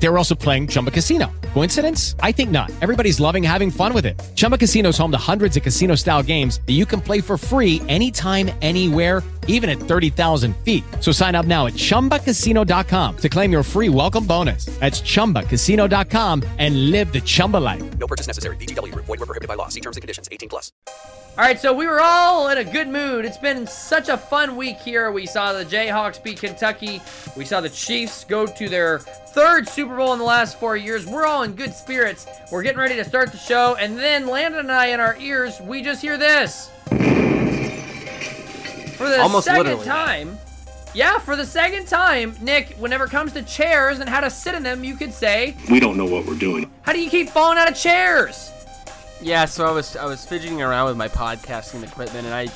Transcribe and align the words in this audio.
They 0.00 0.08
were 0.08 0.18
also 0.18 0.34
playing 0.34 0.68
Chumba 0.68 0.90
Casino. 0.90 1.30
Coincidence? 1.54 2.14
I 2.20 2.32
think 2.32 2.50
not. 2.50 2.70
Everybody's 2.80 3.18
loving 3.20 3.42
having 3.42 3.70
fun 3.70 3.92
with 3.92 4.06
it. 4.06 4.18
Chumba 4.36 4.56
Casino 4.56 4.90
is 4.90 4.98
home 4.98 5.10
to 5.10 5.18
hundreds 5.18 5.56
of 5.56 5.62
casino 5.62 5.94
style 5.96 6.22
games 6.22 6.60
that 6.66 6.74
you 6.74 6.86
can 6.86 7.00
play 7.00 7.20
for 7.20 7.36
free 7.36 7.82
anytime, 7.88 8.50
anywhere, 8.62 9.22
even 9.48 9.68
at 9.68 9.78
30,000 9.78 10.56
feet. 10.58 10.84
So 11.00 11.10
sign 11.10 11.34
up 11.34 11.46
now 11.46 11.66
at 11.66 11.72
chumbacasino.com 11.72 13.16
to 13.16 13.28
claim 13.28 13.50
your 13.50 13.62
free 13.62 13.88
welcome 13.88 14.24
bonus. 14.24 14.66
That's 14.78 15.00
chumbacasino.com 15.00 16.44
and 16.58 16.90
live 16.90 17.12
the 17.12 17.20
Chumba 17.20 17.56
life. 17.56 17.98
No 17.98 18.06
purchase 18.06 18.28
necessary. 18.28 18.56
VGW 18.56 18.92
Group. 18.92 19.06
Void 19.06 19.18
were 19.18 19.26
prohibited 19.26 19.48
by 19.48 19.54
law. 19.54 19.68
See 19.68 19.80
terms 19.80 19.96
and 19.96 20.02
conditions. 20.02 20.28
18 20.30 20.48
plus. 20.48 20.70
All 21.38 21.44
right, 21.44 21.60
so 21.60 21.72
we 21.72 21.86
were 21.86 22.00
all 22.00 22.48
in 22.48 22.58
a 22.58 22.64
good 22.64 22.88
mood. 22.88 23.24
It's 23.24 23.38
been 23.38 23.64
such 23.64 24.08
a 24.08 24.18
fun 24.18 24.56
week 24.56 24.78
here. 24.78 25.12
We 25.12 25.24
saw 25.24 25.52
the 25.52 25.64
Jayhawks 25.64 26.20
beat 26.20 26.40
Kentucky. 26.40 27.00
We 27.36 27.44
saw 27.44 27.60
the 27.60 27.68
Chiefs 27.68 28.24
go 28.24 28.44
to 28.44 28.68
their 28.68 28.98
third 28.98 29.68
Super 29.68 29.87
Bowl 29.96 30.12
in 30.12 30.18
the 30.18 30.24
last 30.24 30.58
four 30.60 30.76
years. 30.76 31.06
We're 31.06 31.26
all 31.26 31.42
in 31.42 31.52
good 31.54 31.74
spirits. 31.74 32.26
We're 32.50 32.62
getting 32.62 32.78
ready 32.78 32.96
to 32.96 33.04
start 33.04 33.32
the 33.32 33.38
show, 33.38 33.76
and 33.76 33.98
then 33.98 34.26
Landon 34.26 34.60
and 34.60 34.72
I, 34.72 34.86
in 34.86 35.00
our 35.00 35.16
ears, 35.18 35.60
we 35.60 35.82
just 35.82 36.02
hear 36.02 36.16
this. 36.16 36.70
For 38.96 39.08
the 39.08 39.20
Almost 39.20 39.46
second 39.46 39.64
literally. 39.64 39.84
time, 39.86 40.38
yeah, 40.94 41.18
for 41.18 41.36
the 41.36 41.46
second 41.46 41.86
time, 41.86 42.34
Nick, 42.40 42.70
whenever 42.78 43.04
it 43.04 43.10
comes 43.10 43.32
to 43.34 43.42
chairs 43.42 44.00
and 44.00 44.08
how 44.08 44.20
to 44.20 44.30
sit 44.30 44.54
in 44.54 44.62
them, 44.62 44.82
you 44.82 44.96
could 44.96 45.12
say, 45.12 45.56
We 45.70 45.78
don't 45.78 45.96
know 45.96 46.06
what 46.06 46.26
we're 46.26 46.38
doing. 46.38 46.68
How 46.82 46.92
do 46.92 47.00
you 47.00 47.08
keep 47.08 47.28
falling 47.28 47.58
out 47.58 47.70
of 47.70 47.76
chairs? 47.76 48.50
Yeah, 49.20 49.44
so 49.44 49.66
I 49.66 49.70
was 49.72 49.96
I 49.96 50.06
was 50.06 50.24
fidgeting 50.24 50.62
around 50.62 50.88
with 50.88 50.96
my 50.96 51.08
podcasting 51.08 51.82
equipment, 51.82 52.26
and 52.26 52.34
I, 52.34 52.48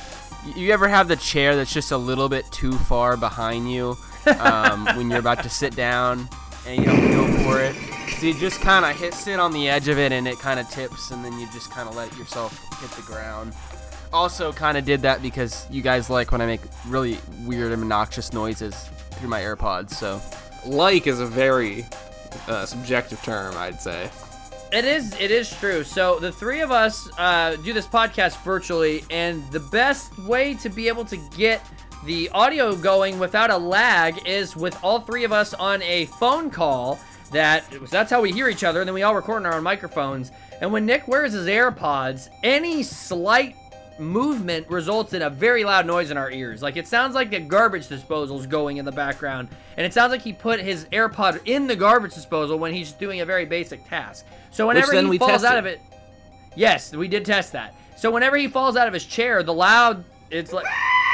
you 0.57 0.71
ever 0.71 0.87
have 0.87 1.07
the 1.07 1.15
chair 1.15 1.55
that's 1.55 1.73
just 1.73 1.91
a 1.91 1.97
little 1.97 2.27
bit 2.29 2.45
too 2.51 2.73
far 2.79 3.15
behind 3.17 3.71
you 3.71 3.97
um, 4.39 4.85
when 4.95 5.09
you're 5.09 5.19
about 5.19 5.43
to 5.43 5.49
sit 5.49 5.75
down 5.75 6.27
and 6.67 6.79
you 6.79 6.85
don't 6.85 7.01
feel 7.07 7.43
for 7.43 7.61
it? 7.61 7.75
So 8.19 8.27
you 8.27 8.33
just 8.39 8.61
kind 8.61 8.85
of 8.85 8.99
hit 8.99 9.13
sit 9.13 9.39
on 9.39 9.51
the 9.51 9.69
edge 9.69 9.87
of 9.87 9.97
it, 9.97 10.11
and 10.11 10.27
it 10.27 10.39
kind 10.39 10.59
of 10.59 10.69
tips, 10.69 11.11
and 11.11 11.23
then 11.23 11.37
you 11.39 11.47
just 11.51 11.71
kind 11.71 11.89
of 11.89 11.95
let 11.95 12.15
yourself 12.17 12.57
hit 12.79 12.91
the 12.91 13.01
ground. 13.01 13.53
Also, 14.11 14.53
kind 14.53 14.77
of 14.77 14.85
did 14.85 15.01
that 15.01 15.21
because 15.21 15.65
you 15.71 15.81
guys 15.81 16.09
like 16.09 16.31
when 16.31 16.39
I 16.39 16.45
make 16.45 16.61
really 16.87 17.17
weird 17.45 17.71
and 17.71 17.81
obnoxious 17.81 18.31
noises 18.31 18.89
through 19.11 19.29
my 19.29 19.41
AirPods. 19.41 19.91
So 19.91 20.21
Like 20.65 21.07
is 21.07 21.19
a 21.19 21.25
very 21.25 21.85
uh, 22.47 22.65
subjective 22.65 23.21
term, 23.23 23.55
I'd 23.57 23.81
say. 23.81 24.09
It 24.71 24.85
is. 24.85 25.15
It 25.19 25.29
is 25.29 25.51
true. 25.59 25.83
So 25.83 26.19
the 26.19 26.31
three 26.31 26.61
of 26.61 26.71
us 26.71 27.07
uh, 27.19 27.57
do 27.57 27.73
this 27.73 27.85
podcast 27.85 28.41
virtually, 28.43 29.03
and 29.09 29.43
the 29.51 29.59
best 29.59 30.17
way 30.19 30.55
to 30.55 30.69
be 30.69 30.87
able 30.87 31.05
to 31.05 31.17
get 31.37 31.61
the 32.05 32.29
audio 32.29 32.75
going 32.75 33.17
without 33.17 33.49
a 33.49 33.57
lag 33.57 34.27
is 34.27 34.55
with 34.55 34.77
all 34.83 34.99
three 34.99 35.23
of 35.23 35.31
us 35.31 35.53
on 35.53 35.81
a 35.83 36.05
phone 36.05 36.49
call. 36.49 36.99
That 37.31 37.65
that's 37.89 38.11
how 38.11 38.21
we 38.21 38.31
hear 38.31 38.49
each 38.49 38.63
other, 38.63 38.81
and 38.81 38.87
then 38.87 38.93
we 38.93 39.03
all 39.03 39.15
record 39.15 39.37
on 39.37 39.45
our 39.45 39.53
own 39.53 39.63
microphones. 39.63 40.31
And 40.61 40.71
when 40.71 40.85
Nick 40.85 41.07
wears 41.07 41.33
his 41.33 41.47
AirPods, 41.47 42.29
any 42.43 42.83
slight 42.83 43.55
movement 43.99 44.69
results 44.69 45.13
in 45.13 45.21
a 45.21 45.29
very 45.29 45.63
loud 45.63 45.85
noise 45.85 46.11
in 46.11 46.17
our 46.17 46.31
ears. 46.31 46.61
Like 46.61 46.77
it 46.77 46.87
sounds 46.87 47.15
like 47.15 47.31
the 47.31 47.39
garbage 47.39 47.87
disposal's 47.87 48.45
going 48.45 48.77
in 48.77 48.85
the 48.85 48.91
background, 48.91 49.47
and 49.77 49.85
it 49.85 49.93
sounds 49.93 50.11
like 50.11 50.21
he 50.21 50.33
put 50.33 50.59
his 50.59 50.85
AirPod 50.85 51.41
in 51.45 51.67
the 51.67 51.75
garbage 51.75 52.13
disposal 52.13 52.59
when 52.59 52.73
he's 52.73 52.91
doing 52.91 53.21
a 53.21 53.25
very 53.25 53.45
basic 53.45 53.87
task. 53.87 54.25
So 54.51 54.67
whenever 54.67 54.93
he 54.93 55.17
falls 55.17 55.43
out 55.43 55.57
of 55.57 55.65
it, 55.65 55.81
yes, 56.55 56.93
we 56.93 57.07
did 57.07 57.25
test 57.25 57.53
that. 57.53 57.75
So 57.97 58.11
whenever 58.11 58.35
he 58.37 58.47
falls 58.47 58.75
out 58.75 58.87
of 58.87 58.93
his 58.93 59.05
chair, 59.05 59.41
the 59.41 59.53
loud 59.53 60.03
it's 60.29 60.51
like 60.51 60.65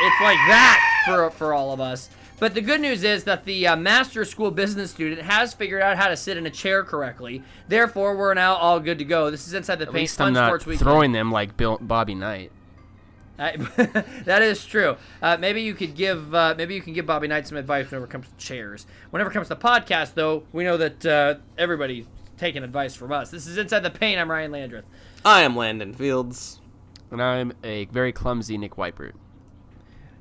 it's 0.02 0.22
like 0.22 0.38
that 0.47 1.03
for 1.05 1.30
for 1.31 1.53
all 1.53 1.72
of 1.72 1.80
us. 1.80 2.09
But 2.39 2.53
the 2.53 2.61
good 2.61 2.80
news 2.80 3.03
is 3.03 3.25
that 3.25 3.44
the 3.44 3.67
uh, 3.67 3.75
master 3.75 4.23
school 4.23 4.50
business 4.50 4.91
student 4.91 5.22
has 5.22 5.53
figured 5.53 5.81
out 5.81 5.97
how 5.97 6.07
to 6.07 6.16
sit 6.16 6.38
in 6.38 6.46
a 6.46 6.50
chair 6.50 6.84
correctly. 6.85 7.44
Therefore, 7.68 8.16
we're 8.16 8.34
now 8.34 8.56
all 8.56 8.79
good 8.79 8.97
to 9.00 9.03
go. 9.03 9.29
This 9.29 9.46
is 9.46 9.53
inside 9.53 9.75
the 9.75 9.84
at 9.84 9.88
paint 9.90 9.96
least 9.96 10.22
I'm 10.22 10.34
not 10.34 10.47
sports 10.47 10.66
weekend. 10.66 10.81
throwing 10.88 11.12
them 11.12 11.31
like 11.31 11.57
Bill, 11.57 11.78
Bobby 11.81 12.16
Knight. 12.16 12.51
I, 13.38 13.56
that 14.25 14.41
is 14.41 14.66
true. 14.66 14.96
Uh, 15.22 15.38
maybe 15.38 15.62
you 15.63 15.74
could 15.74 15.96
give 15.96 16.34
uh, 16.34 16.56
maybe 16.57 16.75
you 16.75 16.81
can 16.81 16.94
give 16.94 17.06
Bobby 17.06 17.28
Knight 17.28 17.47
some 17.47 17.57
advice 17.57 17.91
whenever 17.91 18.06
it 18.06 18.09
comes 18.09 18.28
to 18.28 18.35
chairs. 18.38 18.85
Whenever 19.09 19.29
it 19.29 19.34
comes 19.34 19.50
to 19.50 19.56
podcast, 19.57 20.13
though, 20.13 20.44
we 20.53 20.63
know 20.63 20.78
that 20.78 21.06
uh, 21.06 21.35
everybody's 21.57 22.06
taking 22.38 22.63
advice 22.63 22.95
from 22.95 23.12
us. 23.12 23.31
This 23.31 23.47
is 23.47 23.57
Inside 23.57 23.81
the 23.81 23.90
Paint. 23.90 24.19
I'm 24.19 24.31
Ryan 24.31 24.51
Landreth. 24.51 24.85
I 25.25 25.41
am 25.41 25.57
Landon 25.57 25.94
Fields. 25.94 26.62
And 27.12 27.22
I'm 27.22 27.51
a 27.63 27.85
very 27.85 28.13
clumsy 28.13 28.57
Nick 28.57 28.75
Weipert. 28.75 29.13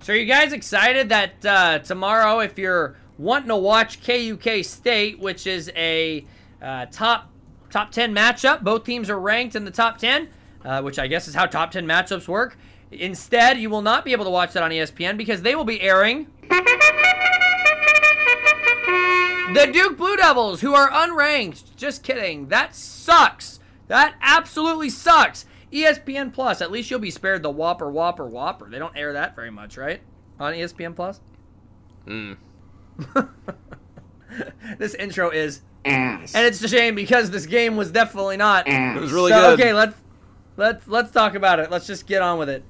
So 0.01 0.13
are 0.13 0.17
you 0.17 0.27
guys 0.27 0.53
excited 0.53 1.09
that 1.11 1.45
uh, 1.45 1.79
tomorrow, 1.81 2.41
if 2.41 2.59
you're 2.59 2.97
wanting 3.19 3.49
to 3.49 3.57
watch 3.57 4.01
KUK 4.03 4.65
State, 4.65 5.19
which 5.19 5.47
is 5.47 5.71
a 5.77 6.25
uh, 6.63 6.87
top 6.87 7.31
top 7.71 7.91
ten 7.91 8.15
matchup, 8.15 8.63
both 8.63 8.85
teams 8.85 9.11
are 9.11 9.19
ranked 9.21 9.55
in 9.55 9.65
the 9.65 9.71
top 9.71 9.99
ten, 9.99 10.29
uh, 10.65 10.81
which 10.83 10.99
I 10.99 11.09
guess 11.09 11.29
is 11.29 11.35
how 11.35 11.47
top 11.47 11.73
ten 11.73 11.87
matchups 11.87 12.27
work. 12.29 12.57
Instead, 12.91 13.59
you 13.59 13.69
will 13.69 13.83
not 13.83 14.05
be 14.05 14.13
able 14.13 14.25
to 14.25 14.31
watch 14.31 14.55
that 14.55 14.63
on 14.63 14.71
ESPN 14.71 15.19
because 15.19 15.43
they 15.43 15.55
will 15.55 15.65
be 15.65 15.81
airing 15.83 16.29
the 19.53 19.71
Duke 19.73 19.97
Blue 19.99 20.17
Devils, 20.17 20.61
who 20.61 20.75
are 20.75 20.91
unranked. 20.91 21.77
Just 21.77 22.03
kidding. 22.03 22.49
That 22.49 22.75
sucks. 22.75 23.61
That 23.89 24.15
absolutely 24.23 24.91
sucks. 24.91 25.45
ESPN 25.73 26.33
Plus. 26.33 26.61
At 26.61 26.71
least 26.71 26.91
you'll 26.91 27.01
be 27.01 27.11
spared 27.11 27.43
the 27.43 27.51
Whopper, 27.51 27.91
Whopper, 27.91 28.27
Whopper. 28.27 28.69
They 28.69 28.79
don't 28.79 28.97
air 28.97 29.13
that 29.13 29.35
very 29.35 29.51
much, 29.51 29.77
right? 29.77 30.01
On 30.39 30.53
ESPN 30.53 30.95
Plus. 30.95 31.21
Mm. 32.07 32.37
this 34.79 34.95
intro 34.95 35.31
is, 35.31 35.61
Ass. 35.85 36.35
and 36.35 36.47
it's 36.47 36.63
a 36.63 36.69
shame 36.69 36.95
because 36.95 37.31
this 37.31 37.47
game 37.47 37.77
was 37.77 37.91
definitely 37.91 38.37
not. 38.37 38.67
It 38.67 39.01
was 39.01 39.13
really 39.13 39.33
so, 39.33 39.57
good. 39.57 39.61
Okay, 39.61 39.73
let's 39.73 39.97
let's 40.57 40.89
let's 40.89 41.11
talk 41.11 41.35
about 41.35 41.61
it. 41.61 41.71
Let's 41.71 41.87
just 41.87 42.07
get 42.07 42.23
on 42.23 42.39
with 42.39 42.49
it. 42.49 42.65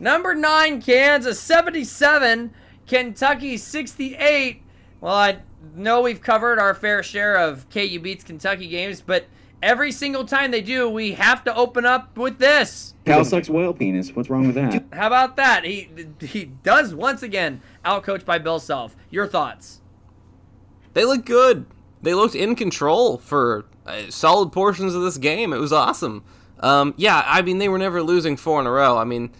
Number 0.00 0.34
nine, 0.34 0.82
Kansas, 0.82 1.38
seventy-seven. 1.40 2.52
Kentucky, 2.86 3.56
sixty-eight. 3.56 4.62
Well, 5.00 5.14
I 5.14 5.38
know 5.74 6.02
we've 6.02 6.20
covered 6.20 6.58
our 6.58 6.74
fair 6.74 7.02
share 7.02 7.36
of 7.36 7.68
KU 7.70 7.98
beats 8.00 8.24
Kentucky 8.24 8.68
games, 8.68 9.00
but 9.00 9.26
every 9.64 9.90
single 9.90 10.24
time 10.24 10.50
they 10.50 10.60
do, 10.60 10.88
we 10.88 11.12
have 11.12 11.42
to 11.44 11.56
open 11.56 11.86
up 11.86 12.16
with 12.16 12.38
this. 12.38 12.94
Cal 13.06 13.24
sucks 13.24 13.48
whale 13.48 13.72
penis. 13.72 14.14
What's 14.14 14.30
wrong 14.30 14.46
with 14.46 14.54
that? 14.54 14.84
How 14.92 15.08
about 15.08 15.36
that? 15.36 15.64
He 15.64 15.88
he 16.20 16.44
does 16.44 16.94
once 16.94 17.22
again 17.22 17.62
outcoached 17.84 18.24
by 18.24 18.38
Bill 18.38 18.60
Self. 18.60 18.94
Your 19.10 19.26
thoughts? 19.26 19.80
They 20.92 21.04
look 21.04 21.24
good. 21.24 21.66
They 22.02 22.14
looked 22.14 22.34
in 22.34 22.54
control 22.54 23.18
for 23.18 23.64
uh, 23.86 24.10
solid 24.10 24.52
portions 24.52 24.94
of 24.94 25.02
this 25.02 25.18
game. 25.18 25.52
It 25.52 25.58
was 25.58 25.72
awesome. 25.72 26.22
Um, 26.60 26.94
yeah, 26.96 27.24
I 27.26 27.42
mean 27.42 27.58
they 27.58 27.68
were 27.68 27.78
never 27.78 28.02
losing 28.02 28.36
four 28.36 28.60
in 28.60 28.66
a 28.66 28.70
row. 28.70 28.96
I 28.98 29.04
mean 29.04 29.30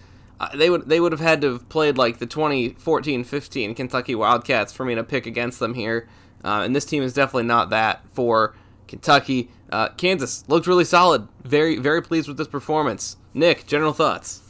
uh, 0.41 0.55
they 0.57 0.69
would 0.69 0.89
they 0.89 1.01
would 1.01 1.13
have 1.13 1.21
had 1.21 1.41
to 1.43 1.53
have 1.53 1.69
played 1.69 1.97
like 1.97 2.19
the 2.19 2.27
2014-15 2.27 3.77
Kentucky 3.77 4.15
Wildcats 4.15 4.73
for 4.73 4.85
me 4.85 4.95
to 4.95 5.05
pick 5.05 5.27
against 5.27 5.61
them 5.61 5.75
here. 5.75 6.09
Uh, 6.43 6.63
and 6.65 6.77
this 6.77 6.85
team 6.85 7.03
is 7.03 7.15
definitely 7.15 7.45
not 7.45 7.71
that 7.71 8.03
for 8.13 8.55
Kentucky. 8.87 9.51
Uh, 9.71 9.89
Kansas 9.91 10.45
looked 10.49 10.67
really 10.67 10.85
solid. 10.85 11.27
Very 11.43 11.79
very 11.79 12.03
pleased 12.03 12.29
with 12.29 12.37
this 12.37 12.49
performance. 12.49 13.17
Nick, 13.33 13.67
general 13.67 13.93
thoughts. 13.93 14.41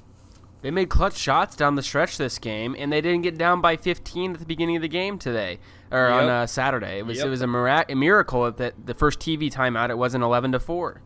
They 0.62 0.70
made 0.70 0.88
clutch 0.88 1.16
shots 1.16 1.56
down 1.56 1.74
the 1.74 1.82
stretch 1.82 2.16
this 2.16 2.38
game, 2.38 2.74
and 2.78 2.90
they 2.90 3.02
didn't 3.02 3.20
get 3.22 3.36
down 3.36 3.60
by 3.60 3.76
15 3.76 4.32
at 4.32 4.38
the 4.40 4.46
beginning 4.46 4.76
of 4.76 4.82
the 4.82 4.88
game 4.88 5.18
today 5.18 5.58
or 5.92 6.06
on 6.08 6.28
uh, 6.30 6.46
Saturday. 6.46 6.98
It 6.98 7.06
was 7.06 7.18
Yep. 7.18 7.26
it 7.26 7.30
was 7.30 7.42
a, 7.42 7.46
mirac- 7.46 7.90
a 7.90 7.94
miracle 7.94 8.50
that 8.50 8.86
the 8.86 8.94
first 8.94 9.20
TV 9.20 9.52
timeout 9.52 9.90
it 9.90 9.98
wasn't 9.98 10.24
11 10.24 10.52
to 10.52 10.60
four. 10.60 11.02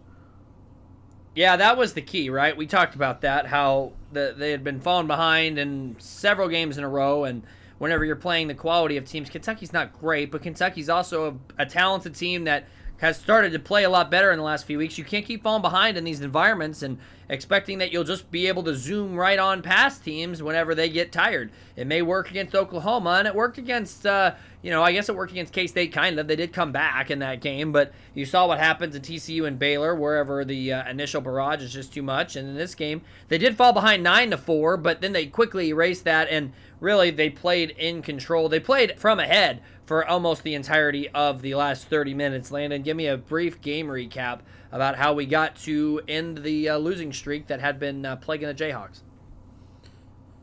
Yeah, 1.34 1.56
that 1.56 1.76
was 1.76 1.94
the 1.94 2.02
key, 2.02 2.30
right? 2.30 2.56
We 2.56 2.66
talked 2.66 2.94
about 2.94 3.20
that, 3.20 3.46
how 3.46 3.92
the, 4.12 4.34
they 4.36 4.50
had 4.50 4.64
been 4.64 4.80
falling 4.80 5.06
behind 5.06 5.58
in 5.58 5.96
several 5.98 6.48
games 6.48 6.78
in 6.78 6.84
a 6.84 6.88
row, 6.88 7.24
and 7.24 7.42
whenever 7.78 8.04
you're 8.04 8.16
playing 8.16 8.48
the 8.48 8.54
quality 8.54 8.96
of 8.96 9.04
teams, 9.04 9.30
Kentucky's 9.30 9.72
not 9.72 9.92
great, 10.00 10.32
but 10.32 10.42
Kentucky's 10.42 10.88
also 10.88 11.40
a, 11.58 11.62
a 11.62 11.66
talented 11.66 12.14
team 12.16 12.44
that 12.44 12.64
has 12.98 13.16
started 13.16 13.52
to 13.52 13.58
play 13.58 13.84
a 13.84 13.90
lot 13.90 14.10
better 14.10 14.30
in 14.30 14.38
the 14.38 14.44
last 14.44 14.64
few 14.64 14.78
weeks. 14.78 14.98
You 14.98 15.04
can't 15.04 15.24
keep 15.24 15.42
falling 15.42 15.62
behind 15.62 15.96
in 15.96 16.04
these 16.04 16.20
environments 16.20 16.82
and 16.82 16.98
expecting 17.28 17.78
that 17.78 17.92
you'll 17.92 18.04
just 18.04 18.30
be 18.30 18.48
able 18.48 18.62
to 18.64 18.74
zoom 18.74 19.14
right 19.14 19.38
on 19.38 19.62
past 19.62 20.02
teams 20.02 20.42
whenever 20.42 20.74
they 20.74 20.88
get 20.88 21.12
tired. 21.12 21.52
It 21.76 21.86
may 21.86 22.02
work 22.02 22.30
against 22.30 22.54
Oklahoma, 22.54 23.16
and 23.18 23.28
it 23.28 23.34
worked 23.34 23.58
against, 23.58 24.04
uh, 24.04 24.34
you 24.62 24.70
know, 24.70 24.82
I 24.82 24.92
guess 24.92 25.08
it 25.08 25.14
worked 25.14 25.30
against 25.30 25.52
K 25.52 25.66
State 25.66 25.92
kind 25.92 26.18
of. 26.18 26.26
They 26.26 26.36
did 26.36 26.52
come 26.52 26.72
back 26.72 27.10
in 27.10 27.20
that 27.20 27.40
game, 27.40 27.70
but 27.70 27.92
you 28.14 28.24
saw 28.24 28.48
what 28.48 28.58
happened 28.58 28.92
to 28.94 29.00
TCU 29.00 29.46
and 29.46 29.58
Baylor, 29.58 29.94
wherever 29.94 30.44
the 30.44 30.72
uh, 30.72 30.90
initial 30.90 31.20
barrage 31.20 31.62
is 31.62 31.72
just 31.72 31.92
too 31.92 32.02
much. 32.02 32.34
And 32.34 32.48
in 32.48 32.56
this 32.56 32.74
game, 32.74 33.02
they 33.28 33.38
did 33.38 33.56
fall 33.56 33.72
behind 33.72 34.02
nine 34.02 34.30
to 34.30 34.38
four, 34.38 34.76
but 34.76 35.00
then 35.02 35.12
they 35.12 35.26
quickly 35.26 35.68
erased 35.68 36.04
that 36.04 36.28
and 36.28 36.52
really 36.80 37.10
they 37.10 37.30
played 37.30 37.70
in 37.70 38.02
control. 38.02 38.48
They 38.48 38.60
played 38.60 38.98
from 38.98 39.20
ahead 39.20 39.60
for 39.88 40.06
almost 40.06 40.42
the 40.42 40.54
entirety 40.54 41.08
of 41.08 41.40
the 41.40 41.54
last 41.54 41.86
30 41.88 42.12
minutes. 42.12 42.50
Landon, 42.50 42.82
give 42.82 42.94
me 42.94 43.06
a 43.06 43.16
brief 43.16 43.58
game 43.62 43.86
recap 43.86 44.40
about 44.70 44.96
how 44.96 45.14
we 45.14 45.24
got 45.24 45.56
to 45.56 46.02
end 46.06 46.42
the 46.42 46.68
uh, 46.68 46.76
losing 46.76 47.10
streak 47.10 47.46
that 47.46 47.60
had 47.60 47.80
been 47.80 48.04
uh, 48.04 48.14
plaguing 48.16 48.48
the 48.48 48.54
Jayhawks. 48.54 49.00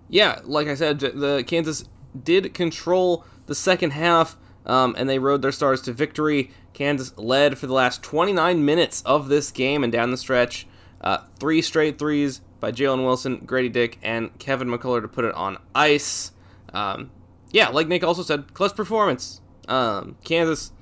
Yeah, 0.10 0.40
like 0.46 0.68
I 0.68 0.74
said, 0.74 1.00
the 1.00 1.44
Kansas 1.46 1.86
did 2.24 2.56
control 2.56 3.24
the 3.46 3.54
second 3.54 3.92
half, 3.92 4.36
um, 4.66 4.96
and 4.98 5.08
they 5.08 5.20
rode 5.20 5.44
their 5.44 5.52
stars 5.52 5.80
to 5.84 5.94
victory. 5.94 6.50
Kansas 6.74 7.16
led 7.16 7.60
for 7.60 7.68
the 7.68 7.74
last 7.74 8.02
29 8.02 8.66
minutes 8.66 9.04
of 9.04 9.28
this 9.28 9.52
game 9.52 9.84
and 9.84 9.94
down 9.94 10.10
the 10.10 10.18
stretch. 10.18 10.66
Uh, 11.02 11.20
three 11.38 11.62
straight 11.62 12.00
threes 12.00 12.42
by 12.60 12.72
Jalen 12.72 13.06
Wilson, 13.06 13.44
Grady 13.46 13.70
Dick, 13.70 14.00
and 14.02 14.36
Kevin 14.40 14.70
McCullar 14.70 15.04
to 15.04 15.08
put 15.08 15.24
it 15.24 15.36
on 15.36 15.60
ice. 15.76 16.32
Um, 16.74 17.12
yeah, 17.56 17.70
like 17.70 17.88
Nick 17.88 18.04
also 18.04 18.22
said, 18.22 18.54
clutch 18.54 18.76
performance. 18.76 19.40
Um, 19.70 20.18
Kansas, 20.26 20.74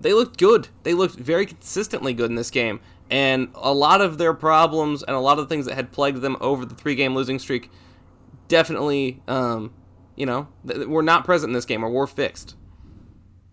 they 0.00 0.12
looked 0.12 0.40
good. 0.40 0.66
They 0.82 0.92
looked 0.92 1.14
very 1.14 1.46
consistently 1.46 2.14
good 2.14 2.30
in 2.30 2.34
this 2.34 2.50
game. 2.50 2.80
And 3.08 3.50
a 3.54 3.72
lot 3.72 4.00
of 4.00 4.18
their 4.18 4.34
problems 4.34 5.04
and 5.04 5.14
a 5.14 5.20
lot 5.20 5.38
of 5.38 5.48
the 5.48 5.54
things 5.54 5.66
that 5.66 5.76
had 5.76 5.92
plagued 5.92 6.22
them 6.22 6.36
over 6.40 6.66
the 6.66 6.74
three 6.74 6.96
game 6.96 7.14
losing 7.14 7.38
streak 7.38 7.70
definitely, 8.48 9.22
um, 9.28 9.72
you 10.16 10.26
know, 10.26 10.48
th- 10.66 10.88
were 10.88 11.00
not 11.00 11.24
present 11.24 11.50
in 11.50 11.54
this 11.54 11.64
game 11.64 11.84
or 11.84 11.90
were 11.90 12.08
fixed. 12.08 12.56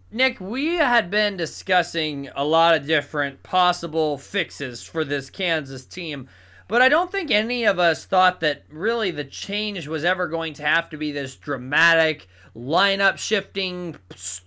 Nick, 0.09 0.39
we 0.39 0.77
had 0.77 1.11
been 1.11 1.37
discussing 1.37 2.27
a 2.35 2.43
lot 2.43 2.73
of 2.73 2.87
different 2.87 3.43
possible 3.43 4.17
fixes 4.17 4.81
for 4.81 5.05
this 5.05 5.29
Kansas 5.29 5.85
team, 5.85 6.27
but 6.67 6.81
I 6.81 6.89
don't 6.89 7.11
think 7.11 7.29
any 7.29 7.65
of 7.65 7.77
us 7.77 8.05
thought 8.05 8.39
that 8.39 8.63
really 8.67 9.11
the 9.11 9.23
change 9.23 9.87
was 9.87 10.03
ever 10.03 10.27
going 10.27 10.55
to 10.55 10.63
have 10.63 10.89
to 10.89 10.97
be 10.97 11.11
this 11.11 11.35
dramatic 11.35 12.27
lineup 12.55 13.17
shifting, 13.17 13.95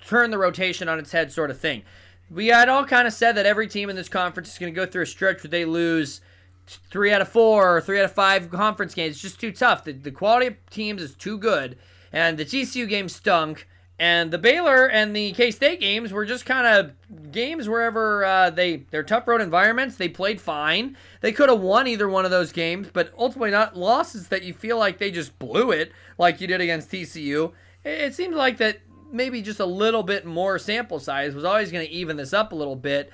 turn 0.06 0.30
the 0.30 0.38
rotation 0.38 0.88
on 0.88 0.98
its 0.98 1.12
head 1.12 1.32
sort 1.32 1.50
of 1.50 1.58
thing. 1.58 1.82
We 2.30 2.48
had 2.48 2.68
all 2.68 2.84
kind 2.84 3.06
of 3.06 3.12
said 3.12 3.36
that 3.36 3.46
every 3.46 3.68
team 3.68 3.88
in 3.88 3.96
this 3.96 4.08
conference 4.08 4.52
is 4.52 4.58
going 4.58 4.72
to 4.72 4.76
go 4.76 4.86
through 4.86 5.02
a 5.02 5.06
stretch 5.06 5.42
where 5.42 5.50
they 5.50 5.64
lose 5.64 6.20
three 6.66 7.12
out 7.12 7.20
of 7.20 7.28
four 7.28 7.76
or 7.76 7.80
three 7.80 7.98
out 7.98 8.04
of 8.04 8.12
five 8.12 8.50
conference 8.50 8.94
games. 8.94 9.14
It's 9.14 9.22
just 9.22 9.40
too 9.40 9.52
tough. 9.52 9.84
The, 9.84 9.92
the 9.92 10.10
quality 10.10 10.48
of 10.48 10.70
teams 10.70 11.02
is 11.02 11.14
too 11.14 11.38
good. 11.38 11.78
And 12.12 12.38
the 12.38 12.44
TCU 12.44 12.88
game 12.88 13.08
stunk. 13.08 13.68
And 13.98 14.30
the 14.30 14.38
Baylor 14.38 14.86
and 14.86 15.16
the 15.16 15.32
K 15.32 15.50
State 15.50 15.80
games 15.80 16.12
were 16.12 16.26
just 16.26 16.44
kind 16.44 16.66
of 16.66 17.32
games 17.32 17.66
wherever 17.66 18.26
uh, 18.26 18.50
they 18.50 18.84
they're 18.90 19.02
tough 19.02 19.26
road 19.26 19.40
environments. 19.40 19.96
They 19.96 20.10
played 20.10 20.38
fine. 20.38 20.98
They 21.22 21.32
could 21.32 21.48
have 21.48 21.60
won 21.60 21.86
either 21.86 22.06
one 22.06 22.26
of 22.26 22.30
those 22.30 22.52
games, 22.52 22.88
but 22.92 23.10
ultimately 23.16 23.52
not 23.52 23.74
losses 23.74 24.28
that 24.28 24.42
you 24.42 24.52
feel 24.52 24.76
like 24.76 24.98
they 24.98 25.10
just 25.10 25.38
blew 25.38 25.70
it 25.70 25.92
like 26.18 26.42
you 26.42 26.46
did 26.46 26.60
against 26.60 26.90
TCU. 26.90 27.52
It, 27.86 28.00
it 28.00 28.14
seems 28.14 28.36
like 28.36 28.58
that 28.58 28.80
maybe 29.12 29.40
just 29.40 29.60
a 29.60 29.66
little 29.66 30.02
bit 30.02 30.26
more 30.26 30.58
sample 30.58 30.98
size 30.98 31.34
was 31.34 31.44
always 31.44 31.70
going 31.70 31.86
to 31.86 31.92
even 31.92 32.16
this 32.16 32.32
up 32.32 32.52
a 32.52 32.56
little 32.56 32.76
bit 32.76 33.12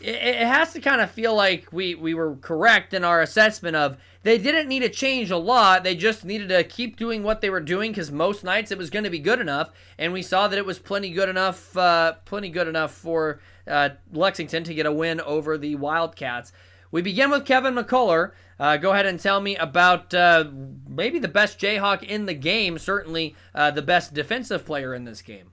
it, 0.00 0.46
has 0.46 0.72
to 0.72 0.80
kind 0.80 1.00
of 1.00 1.10
feel 1.10 1.34
like 1.34 1.72
we, 1.72 1.94
we 1.94 2.14
were 2.14 2.36
correct 2.36 2.94
in 2.94 3.04
our 3.04 3.20
assessment 3.20 3.76
of 3.76 3.96
they 4.22 4.38
didn't 4.38 4.68
need 4.68 4.80
to 4.80 4.88
change 4.88 5.30
a 5.30 5.36
lot. 5.36 5.84
They 5.84 5.94
just 5.94 6.24
needed 6.24 6.48
to 6.48 6.64
keep 6.64 6.96
doing 6.96 7.22
what 7.22 7.40
they 7.40 7.50
were 7.50 7.60
doing 7.60 7.90
because 7.90 8.10
most 8.10 8.44
nights 8.44 8.70
it 8.70 8.78
was 8.78 8.90
going 8.90 9.04
to 9.04 9.10
be 9.10 9.18
good 9.18 9.40
enough, 9.40 9.70
and 9.98 10.12
we 10.12 10.22
saw 10.22 10.48
that 10.48 10.58
it 10.58 10.66
was 10.66 10.78
plenty 10.78 11.10
good 11.10 11.28
enough, 11.28 11.76
uh, 11.76 12.14
plenty 12.24 12.48
good 12.48 12.68
enough 12.68 12.92
for 12.92 13.40
uh, 13.66 13.90
Lexington 14.12 14.64
to 14.64 14.74
get 14.74 14.86
a 14.86 14.92
win 14.92 15.20
over 15.20 15.58
the 15.58 15.74
Wildcats. 15.76 16.52
We 16.90 17.02
begin 17.02 17.30
with 17.30 17.46
Kevin 17.46 17.74
McCullar. 17.74 18.32
Uh, 18.62 18.76
go 18.76 18.92
ahead 18.92 19.06
and 19.06 19.18
tell 19.18 19.40
me 19.40 19.56
about 19.56 20.14
uh, 20.14 20.44
maybe 20.88 21.18
the 21.18 21.26
best 21.26 21.58
Jayhawk 21.58 22.04
in 22.04 22.26
the 22.26 22.32
game, 22.32 22.78
certainly 22.78 23.34
uh, 23.56 23.72
the 23.72 23.82
best 23.82 24.14
defensive 24.14 24.64
player 24.64 24.94
in 24.94 25.02
this 25.02 25.20
game. 25.20 25.50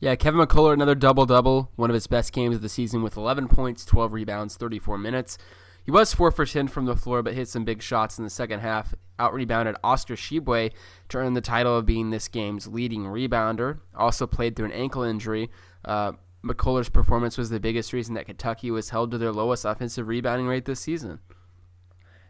Yeah, 0.00 0.16
Kevin 0.16 0.44
McCullar, 0.44 0.72
another 0.72 0.96
double 0.96 1.26
double, 1.26 1.70
one 1.76 1.90
of 1.90 1.94
his 1.94 2.08
best 2.08 2.32
games 2.32 2.56
of 2.56 2.62
the 2.62 2.68
season 2.68 3.04
with 3.04 3.16
11 3.16 3.46
points, 3.46 3.84
12 3.84 4.12
rebounds, 4.12 4.56
34 4.56 4.98
minutes. 4.98 5.38
He 5.84 5.92
was 5.92 6.12
4 6.12 6.32
for 6.32 6.44
10 6.44 6.66
from 6.66 6.86
the 6.86 6.96
floor, 6.96 7.22
but 7.22 7.34
hit 7.34 7.46
some 7.46 7.64
big 7.64 7.80
shots 7.80 8.18
in 8.18 8.24
the 8.24 8.30
second 8.30 8.58
half. 8.58 8.96
Out 9.20 9.32
rebounded 9.32 9.76
Oscar 9.84 10.16
Tshiebwe 10.16 10.72
to 11.10 11.18
earn 11.18 11.34
the 11.34 11.40
title 11.40 11.78
of 11.78 11.86
being 11.86 12.10
this 12.10 12.26
game's 12.26 12.66
leading 12.66 13.04
rebounder. 13.04 13.78
Also 13.94 14.26
played 14.26 14.56
through 14.56 14.66
an 14.66 14.72
ankle 14.72 15.04
injury. 15.04 15.52
Uh, 15.84 16.14
McCullar's 16.44 16.88
performance 16.88 17.38
was 17.38 17.50
the 17.50 17.60
biggest 17.60 17.92
reason 17.92 18.14
that 18.14 18.26
Kentucky 18.26 18.72
was 18.72 18.90
held 18.90 19.12
to 19.12 19.18
their 19.18 19.30
lowest 19.30 19.64
offensive 19.64 20.08
rebounding 20.08 20.48
rate 20.48 20.64
this 20.64 20.80
season. 20.80 21.20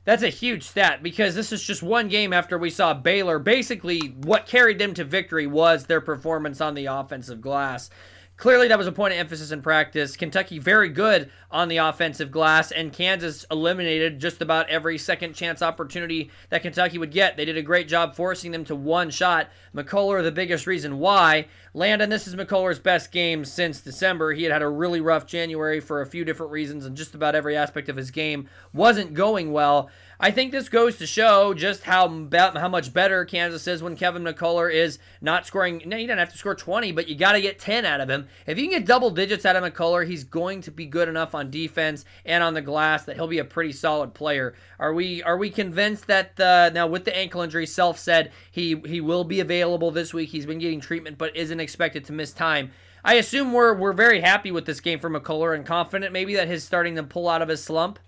That's 0.05 0.23
a 0.23 0.29
huge 0.29 0.65
stat 0.65 1.03
because 1.03 1.35
this 1.35 1.51
is 1.51 1.63
just 1.63 1.83
one 1.83 2.09
game 2.09 2.33
after 2.33 2.59
we 2.59 2.69
saw 2.69 2.93
Baylor. 2.93 3.39
Basically, 3.39 4.01
what 4.01 4.47
carried 4.47 4.79
them 4.79 4.93
to 4.95 5.05
victory 5.05 5.47
was 5.47 5.87
their 5.87 6.03
performance 6.03 6.61
on 6.61 6.75
the 6.75 6.87
offensive 6.87 7.41
glass. 7.41 7.89
Clearly, 8.37 8.67
that 8.67 8.79
was 8.79 8.89
a 8.89 8.93
point 8.93 9.15
of 9.15 9.21
emphasis 9.21 9.53
in 9.53 9.63
practice. 9.63 10.17
Kentucky 10.17 10.59
very 10.59 10.89
good 10.89 11.31
on 11.53 11.69
the 11.69 11.77
offensive 11.77 12.33
glass, 12.33 12.73
and 12.73 12.93
Kansas 12.93 13.47
eliminated 13.49 14.19
just 14.19 14.43
about 14.43 14.69
every 14.69 14.99
second 14.99 15.35
chance 15.35 15.63
opportunity 15.63 16.31
that 16.51 16.63
Kentucky 16.63 16.99
would 16.99 17.13
get. 17.13 17.37
They 17.37 17.45
did 17.45 17.57
a 17.57 17.63
great 17.63 17.87
job 17.87 18.17
forcing 18.17 18.51
them 18.51 18.65
to 18.65 18.75
one 18.75 19.11
shot. 19.11 19.51
McCullar, 19.73 20.21
the 20.21 20.33
biggest 20.33 20.67
reason 20.67 20.99
why. 20.99 21.47
Landon, 21.75 22.11
this 22.11 22.27
is 22.27 22.35
McCullar's 22.35 22.81
best 22.81 23.13
game 23.13 23.45
since 23.45 23.81
December. 23.81 24.33
He 24.33 24.43
had 24.43 24.53
had 24.53 24.63
a 24.63 24.69
really 24.69 25.01
rough 25.01 25.27
January 25.27 25.79
for 25.79 26.01
a 26.01 26.07
few 26.07 26.25
different 26.25 26.51
reasons, 26.51 26.85
and 26.85 26.97
just 26.97 27.15
about 27.15 27.37
every 27.37 27.57
aspect 27.57 27.89
of 27.89 27.97
his 27.97 28.11
game 28.11 28.49
wasn't 28.73 29.15
going 29.15 29.53
well. 29.53 29.91
I 30.21 30.31
think 30.31 30.53
this 30.53 30.69
goes 30.69 30.97
to 30.99 31.07
show 31.07 31.55
just 31.55 31.85
how 31.85 32.09
how 32.33 32.69
much 32.69 32.93
better 32.93 33.25
Kansas 33.25 33.67
is 33.67 33.83
when 33.83 33.97
Kevin 33.97 34.23
McCullar 34.23 34.73
is 34.73 34.99
not 35.21 35.47
scoring. 35.47 35.83
No, 35.85 35.97
you 35.97 36.07
don't 36.07 36.19
have 36.19 36.31
to 36.33 36.39
score 36.39 36.55
20, 36.55 36.93
but 36.93 37.09
you 37.09 37.17
got 37.17 37.33
to 37.33 37.41
get 37.41 37.59
10 37.59 37.85
out 37.85 38.01
of 38.01 38.09
him. 38.09 38.29
If 38.47 38.59
you 38.59 38.65
can 38.65 38.79
get 38.79 38.87
double 38.87 39.11
digits 39.11 39.45
out 39.45 39.57
of 39.57 39.65
McCullar, 39.65 40.07
he's 40.07 40.25
going 40.25 40.61
to 40.63 40.71
be 40.71 40.87
good 40.87 41.09
enough 41.09 41.35
on 41.35 41.51
defense 41.51 42.05
and 42.25 42.45
on 42.45 42.55
the 42.55 42.63
glass 42.63 43.05
that 43.05 43.17
he'll 43.17 43.27
be 43.27 43.39
a 43.39 43.45
pretty 43.45 43.73
solid 43.73 44.15
player. 44.15 44.55
Are 44.79 44.95
we 44.95 45.23
are 45.23 45.37
we 45.37 45.51
convinced 45.51 46.07
that 46.07 46.39
uh, 46.39 46.71
now 46.73 46.87
with 46.87 47.05
the 47.05 47.17
ankle 47.17 47.43
injury, 47.43 47.67
Self 47.67 47.99
said 47.99 48.31
he 48.51 48.81
he 48.87 49.01
will 49.01 49.25
be 49.25 49.41
available 49.41 49.91
this 49.91 50.15
week. 50.15 50.31
He's 50.31 50.47
been 50.47 50.59
getting 50.59 50.81
treatment, 50.81 51.19
but 51.19 51.37
isn't 51.37 51.61
expected 51.61 52.05
to 52.07 52.13
miss 52.13 52.33
time. 52.33 52.71
I 53.05 53.15
assume 53.15 53.53
we're 53.53 53.75
we're 53.75 53.93
very 53.93 54.21
happy 54.21 54.51
with 54.51 54.65
this 54.65 54.81
game 54.81 55.01
for 55.01 55.11
McCullar 55.11 55.55
and 55.55 55.67
confident 55.67 56.13
maybe 56.13 56.35
that 56.37 56.49
he's 56.49 56.65
starting 56.65 56.95
to 56.97 57.03
pull 57.03 57.29
out 57.29 57.43
of 57.43 57.49
his 57.49 57.63
slump 57.63 57.99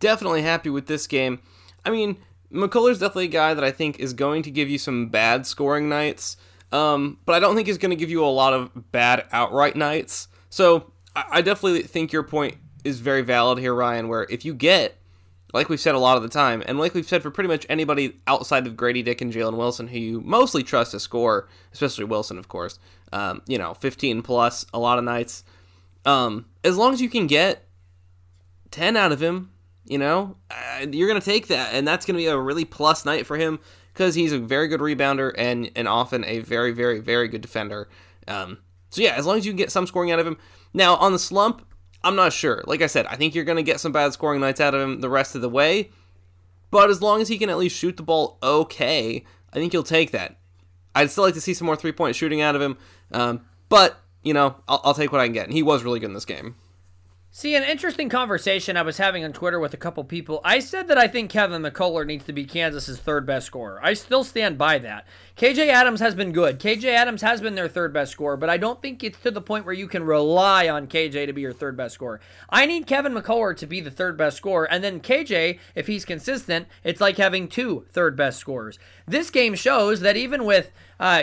definitely 0.00 0.42
happy 0.42 0.70
with 0.70 0.86
this 0.86 1.06
game. 1.06 1.40
I 1.84 1.90
mean, 1.90 2.16
McCullar's 2.52 2.98
definitely 2.98 3.26
a 3.26 3.28
guy 3.28 3.54
that 3.54 3.62
I 3.62 3.70
think 3.70 4.00
is 4.00 4.12
going 4.12 4.42
to 4.42 4.50
give 4.50 4.68
you 4.68 4.78
some 4.78 5.08
bad 5.08 5.46
scoring 5.46 5.88
nights, 5.88 6.36
um, 6.72 7.18
but 7.24 7.34
I 7.34 7.40
don't 7.40 7.54
think 7.54 7.68
he's 7.68 7.78
going 7.78 7.90
to 7.90 7.96
give 7.96 8.10
you 8.10 8.24
a 8.24 8.26
lot 8.26 8.52
of 8.52 8.90
bad 8.90 9.26
outright 9.30 9.76
nights. 9.76 10.28
So 10.48 10.92
I 11.14 11.42
definitely 11.42 11.82
think 11.82 12.12
your 12.12 12.22
point 12.22 12.56
is 12.84 13.00
very 13.00 13.22
valid 13.22 13.58
here, 13.58 13.74
Ryan, 13.74 14.08
where 14.08 14.26
if 14.30 14.44
you 14.44 14.54
get, 14.54 14.96
like 15.52 15.68
we've 15.68 15.80
said 15.80 15.94
a 15.94 15.98
lot 15.98 16.16
of 16.16 16.22
the 16.22 16.28
time, 16.28 16.62
and 16.66 16.78
like 16.78 16.94
we've 16.94 17.06
said 17.06 17.22
for 17.22 17.30
pretty 17.30 17.48
much 17.48 17.66
anybody 17.68 18.20
outside 18.26 18.66
of 18.66 18.76
Grady 18.76 19.02
Dick 19.02 19.20
and 19.20 19.32
Jalen 19.32 19.56
Wilson, 19.56 19.88
who 19.88 19.98
you 19.98 20.20
mostly 20.20 20.62
trust 20.62 20.92
to 20.92 21.00
score, 21.00 21.48
especially 21.72 22.04
Wilson, 22.04 22.38
of 22.38 22.48
course, 22.48 22.78
um, 23.12 23.42
you 23.46 23.58
know, 23.58 23.74
15 23.74 24.22
plus 24.22 24.64
a 24.72 24.78
lot 24.78 24.98
of 24.98 25.04
nights. 25.04 25.44
Um, 26.04 26.46
as 26.64 26.76
long 26.76 26.94
as 26.94 27.00
you 27.00 27.10
can 27.10 27.26
get 27.26 27.66
10 28.70 28.96
out 28.96 29.12
of 29.12 29.22
him, 29.22 29.50
you 29.90 29.98
know, 29.98 30.36
uh, 30.50 30.86
you're 30.88 31.08
going 31.08 31.20
to 31.20 31.24
take 31.24 31.48
that, 31.48 31.74
and 31.74 31.86
that's 31.86 32.06
going 32.06 32.14
to 32.14 32.22
be 32.22 32.26
a 32.26 32.38
really 32.38 32.64
plus 32.64 33.04
night 33.04 33.26
for 33.26 33.36
him 33.36 33.58
because 33.92 34.14
he's 34.14 34.32
a 34.32 34.38
very 34.38 34.68
good 34.68 34.78
rebounder 34.78 35.34
and 35.36 35.68
and 35.74 35.88
often 35.88 36.24
a 36.24 36.38
very 36.38 36.70
very 36.70 37.00
very 37.00 37.26
good 37.26 37.40
defender. 37.40 37.88
Um, 38.28 38.58
so 38.88 39.02
yeah, 39.02 39.14
as 39.16 39.26
long 39.26 39.36
as 39.36 39.44
you 39.44 39.50
can 39.50 39.58
get 39.58 39.72
some 39.72 39.88
scoring 39.88 40.12
out 40.12 40.20
of 40.20 40.26
him. 40.26 40.38
Now 40.72 40.94
on 40.94 41.10
the 41.10 41.18
slump, 41.18 41.66
I'm 42.04 42.14
not 42.14 42.32
sure. 42.32 42.62
Like 42.68 42.82
I 42.82 42.86
said, 42.86 43.06
I 43.06 43.16
think 43.16 43.34
you're 43.34 43.44
going 43.44 43.56
to 43.56 43.64
get 43.64 43.80
some 43.80 43.90
bad 43.90 44.12
scoring 44.12 44.40
nights 44.40 44.60
out 44.60 44.74
of 44.74 44.80
him 44.80 45.00
the 45.00 45.10
rest 45.10 45.34
of 45.34 45.40
the 45.40 45.48
way. 45.48 45.90
But 46.70 46.88
as 46.88 47.02
long 47.02 47.20
as 47.20 47.26
he 47.26 47.36
can 47.36 47.50
at 47.50 47.58
least 47.58 47.76
shoot 47.76 47.96
the 47.96 48.04
ball 48.04 48.38
okay, 48.44 49.24
I 49.52 49.56
think 49.56 49.72
you'll 49.72 49.82
take 49.82 50.12
that. 50.12 50.38
I'd 50.94 51.10
still 51.10 51.24
like 51.24 51.34
to 51.34 51.40
see 51.40 51.52
some 51.52 51.66
more 51.66 51.74
three 51.74 51.90
point 51.90 52.14
shooting 52.14 52.40
out 52.40 52.54
of 52.54 52.62
him. 52.62 52.78
Um, 53.10 53.44
but, 53.68 53.98
you 54.22 54.34
know, 54.34 54.54
I'll, 54.68 54.80
I'll 54.84 54.94
take 54.94 55.10
what 55.10 55.20
I 55.20 55.26
can 55.26 55.32
get. 55.32 55.46
And 55.46 55.52
he 55.52 55.64
was 55.64 55.82
really 55.82 55.98
good 55.98 56.10
in 56.10 56.14
this 56.14 56.24
game. 56.24 56.54
See, 57.32 57.54
an 57.54 57.62
interesting 57.62 58.08
conversation 58.08 58.76
I 58.76 58.82
was 58.82 58.98
having 58.98 59.22
on 59.22 59.32
Twitter 59.32 59.60
with 59.60 59.72
a 59.72 59.76
couple 59.76 60.02
people. 60.02 60.40
I 60.44 60.58
said 60.58 60.88
that 60.88 60.98
I 60.98 61.06
think 61.06 61.30
Kevin 61.30 61.62
McCullar 61.62 62.04
needs 62.04 62.24
to 62.24 62.32
be 62.32 62.44
Kansas's 62.44 62.98
third 62.98 63.24
best 63.24 63.46
scorer. 63.46 63.78
I 63.84 63.94
still 63.94 64.24
stand 64.24 64.58
by 64.58 64.78
that. 64.78 65.06
KJ 65.36 65.68
Adams 65.68 66.00
has 66.00 66.16
been 66.16 66.32
good. 66.32 66.58
KJ 66.58 66.86
Adams 66.86 67.22
has 67.22 67.40
been 67.40 67.54
their 67.54 67.68
third 67.68 67.92
best 67.92 68.10
scorer, 68.10 68.36
but 68.36 68.50
I 68.50 68.56
don't 68.56 68.82
think 68.82 69.04
it's 69.04 69.20
to 69.20 69.30
the 69.30 69.40
point 69.40 69.64
where 69.64 69.72
you 69.72 69.86
can 69.86 70.02
rely 70.02 70.68
on 70.68 70.88
KJ 70.88 71.26
to 71.26 71.32
be 71.32 71.40
your 71.40 71.52
third 71.52 71.76
best 71.76 71.94
scorer. 71.94 72.20
I 72.48 72.66
need 72.66 72.88
Kevin 72.88 73.14
McCullar 73.14 73.56
to 73.58 73.66
be 73.66 73.80
the 73.80 73.92
third 73.92 74.16
best 74.16 74.36
scorer, 74.36 74.64
and 74.64 74.82
then 74.82 74.98
KJ, 74.98 75.60
if 75.76 75.86
he's 75.86 76.04
consistent, 76.04 76.66
it's 76.82 77.00
like 77.00 77.16
having 77.16 77.46
two 77.46 77.86
third 77.90 78.16
best 78.16 78.40
scorers. 78.40 78.80
This 79.06 79.30
game 79.30 79.54
shows 79.54 80.00
that 80.00 80.16
even 80.16 80.44
with 80.44 80.72
uh, 80.98 81.22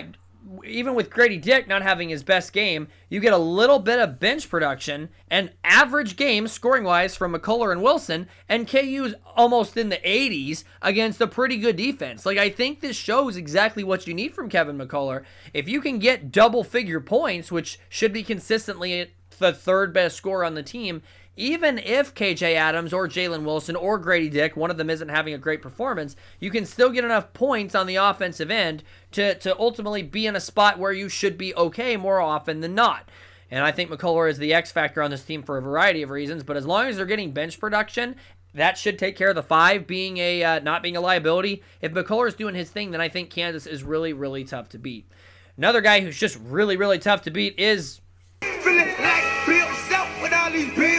even 0.66 0.96
with 0.96 1.10
Grady 1.10 1.38
Dick 1.38 1.68
not 1.68 1.82
having 1.82 2.10
his 2.10 2.24
best 2.24 2.54
game, 2.54 2.88
you 3.10 3.20
get 3.20 3.34
a 3.34 3.38
little 3.38 3.80
bit 3.80 4.00
of 4.00 4.20
bench 4.20 4.50
production 4.50 5.10
and 5.30 5.52
average 5.64 6.16
game 6.16 6.48
scoring 6.48 6.84
wise 6.84 7.16
from 7.16 7.34
McCullar 7.34 7.72
and 7.72 7.82
Wilson, 7.82 8.28
and 8.48 8.68
KU's 8.68 9.16
almost 9.36 9.78
in 9.78 9.90
the 9.90 9.98
80s 9.98 10.64
against 10.82 11.22
a 11.22 11.28
pretty 11.28 11.58
good 11.58 11.76
defense. 11.76 12.26
Like, 12.26 12.38
I 12.38 12.50
think 12.50 12.80
this 12.80 12.96
shows 12.96 13.36
exactly 13.36 13.84
what 13.84 14.08
you 14.08 14.14
need 14.14 14.34
from 14.34 14.50
Kevin 14.50 14.78
McCullar. 14.78 15.24
If 15.54 15.68
you 15.68 15.82
can 15.82 16.00
get 16.00 16.32
double 16.32 16.64
figure 16.64 17.02
points, 17.02 17.52
which 17.52 17.80
should 17.90 18.14
be 18.14 18.24
consistently 18.24 19.12
the 19.40 19.54
third 19.54 19.94
best 19.94 20.16
scorer 20.16 20.44
on 20.44 20.56
the 20.56 20.64
team, 20.64 21.02
even 21.38 21.78
if 21.78 22.14
KJ 22.14 22.56
Adams 22.56 22.92
or 22.92 23.08
Jalen 23.08 23.44
Wilson 23.44 23.76
or 23.76 23.98
Grady 24.00 24.30
Dick, 24.30 24.58
one 24.58 24.72
of 24.72 24.78
them 24.78 24.90
isn't 24.90 25.10
having 25.10 25.34
a 25.34 25.38
great 25.38 25.62
performance, 25.62 26.16
you 26.40 26.50
can 26.50 26.66
still 26.66 26.90
get 26.90 27.06
enough 27.06 27.32
points 27.34 27.76
on 27.76 27.88
the 27.88 27.96
offensive 27.96 28.52
end 28.52 28.84
to, 29.12 29.36
to 29.36 29.58
ultimately 29.60 30.02
be 30.02 30.26
in 30.26 30.36
a 30.36 30.42
spot 30.42 30.80
where 30.80 30.92
you 30.92 31.08
should 31.08 31.38
be 31.38 31.56
okay 31.56 31.96
more 31.96 32.20
often 32.20 32.60
than 32.62 32.76
not. 32.76 33.10
And 33.50 33.64
I 33.64 33.72
think 33.72 33.90
McCullar 33.90 34.30
is 34.30 34.40
the 34.40 34.54
X 34.54 34.72
factor 34.72 35.02
on 35.02 35.12
this 35.12 35.24
team 35.24 35.44
for 35.44 35.58
a 35.58 35.62
variety 35.62 36.02
of 36.02 36.10
reasons. 36.10 36.44
But 36.44 36.58
as 36.58 36.66
long 36.66 36.88
as 36.88 36.98
they're 36.98 37.06
getting 37.06 37.32
bench 37.32 37.60
production, 37.60 38.16
that 38.54 38.78
should 38.78 39.00
take 39.00 39.16
care 39.16 39.30
of 39.30 39.36
the 39.36 39.44
five 39.44 39.88
being 39.88 40.18
a 40.18 40.44
uh, 40.44 40.60
not 40.60 40.84
being 40.84 40.98
a 40.98 41.02
liability. 41.02 41.64
If 41.82 41.94
McCullar 41.94 42.28
is 42.28 42.34
doing 42.34 42.56
his 42.56 42.70
thing, 42.70 42.92
then 42.92 43.00
I 43.00 43.08
think 43.08 43.30
Kansas 43.30 43.68
is 43.68 43.84
really 43.84 44.14
really 44.14 44.44
tough 44.44 44.70
to 44.70 44.78
beat. 44.78 45.08
Another 45.56 45.82
guy 45.82 46.02
who's 46.02 46.18
just 46.18 46.38
really 46.44 46.76
really 46.76 47.00
tough 47.00 47.22
to 47.24 47.32
beat 47.32 47.58
is 47.60 48.02
Feeling 48.42 48.88
like 49.00 50.22
with 50.22 50.34
all 50.34 50.52
these. 50.52 50.97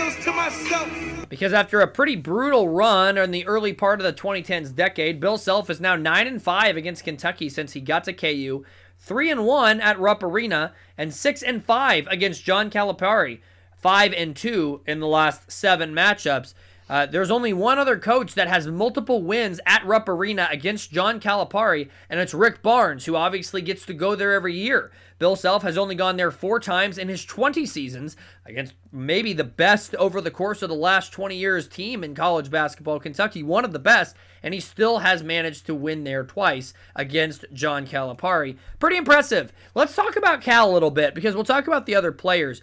Because 1.29 1.53
after 1.53 1.81
a 1.81 1.87
pretty 1.87 2.17
brutal 2.17 2.69
run 2.69 3.19
in 3.19 3.31
the 3.31 3.47
early 3.47 3.73
part 3.73 4.01
of 4.01 4.05
the 4.05 4.13
2010s 4.13 4.75
decade, 4.75 5.21
Bill 5.21 5.37
Self 5.37 5.69
is 5.69 5.81
now 5.81 5.95
9 5.95 6.27
and 6.27 6.43
5 6.43 6.77
against 6.77 7.05
Kentucky 7.05 7.49
since 7.49 7.75
he 7.75 7.81
got 7.81 8.05
to 8.05 8.13
KU, 8.13 8.65
3 8.99 9.31
and 9.31 9.45
1 9.45 9.81
at 9.81 9.99
Rupp 9.99 10.23
Arena, 10.23 10.73
and 10.97 11.13
6 11.13 11.43
and 11.43 11.65
5 11.65 12.07
against 12.07 12.45
John 12.45 12.71
Calipari, 12.71 13.41
5 13.77 14.13
and 14.15 14.35
2 14.35 14.83
in 14.87 15.01
the 15.01 15.07
last 15.07 15.53
7 15.53 15.93
matchups. 15.93 16.55
Uh, 16.89 17.07
there's 17.07 17.31
only 17.31 17.53
one 17.53 17.79
other 17.79 17.99
coach 17.99 18.35
that 18.35 18.49
has 18.49 18.67
multiple 18.67 19.23
wins 19.23 19.61
at 19.67 19.85
Rupp 19.85 20.09
Arena 20.09 20.49
against 20.51 20.91
John 20.91 21.21
Calipari, 21.21 21.91
and 22.09 22.19
it's 22.19 22.33
Rick 22.33 22.63
Barnes, 22.63 23.05
who 23.05 23.15
obviously 23.15 23.61
gets 23.61 23.85
to 23.87 23.95
go 23.95 24.15
there 24.15 24.33
every 24.33 24.57
year. 24.57 24.91
Bill 25.19 25.37
Self 25.37 25.63
has 25.65 25.77
only 25.77 25.97
gone 25.97 26.17
there 26.17 26.31
four 26.31 26.61
times 26.61 26.97
in 26.97 27.09
his 27.09 27.25
20 27.25 27.67
seasons 27.67 28.17
against 28.47 28.75
maybe 28.93 29.33
the 29.33 29.45
best 29.45 29.95
over 29.97 30.21
the 30.21 30.31
course 30.31 30.63
of 30.63 30.69
the 30.69 30.77
last 30.77 31.13
20 31.13 31.37
years 31.37 31.67
team 31.67 32.05
in 32.05 32.15
college 32.15 32.51
basketball, 32.51 33.01
Kentucky, 33.01 33.43
one 33.43 33.65
of 33.65 33.73
the 33.73 33.81
best, 33.81 34.17
and 34.43 34.55
he 34.55 34.61
still 34.61 35.01
has 35.01 35.23
managed 35.23 35.67
to 35.67 35.75
win 35.75 36.05
there 36.05 36.25
twice 36.25 36.73
against 36.95 37.45
John 37.53 37.87
Calipari. 37.87 38.57
Pretty 38.79 38.97
impressive. 38.97 39.53
Let's 39.75 39.97
talk 39.97 40.17
about 40.17 40.41
Cal 40.41 40.71
a 40.71 40.73
little 40.73 40.93
bit 40.93 41.15
because 41.15 41.35
we'll 41.35 41.45
talk 41.45 41.67
about 41.67 41.87
the 41.87 41.97
other 41.97 42.13
players 42.13 42.63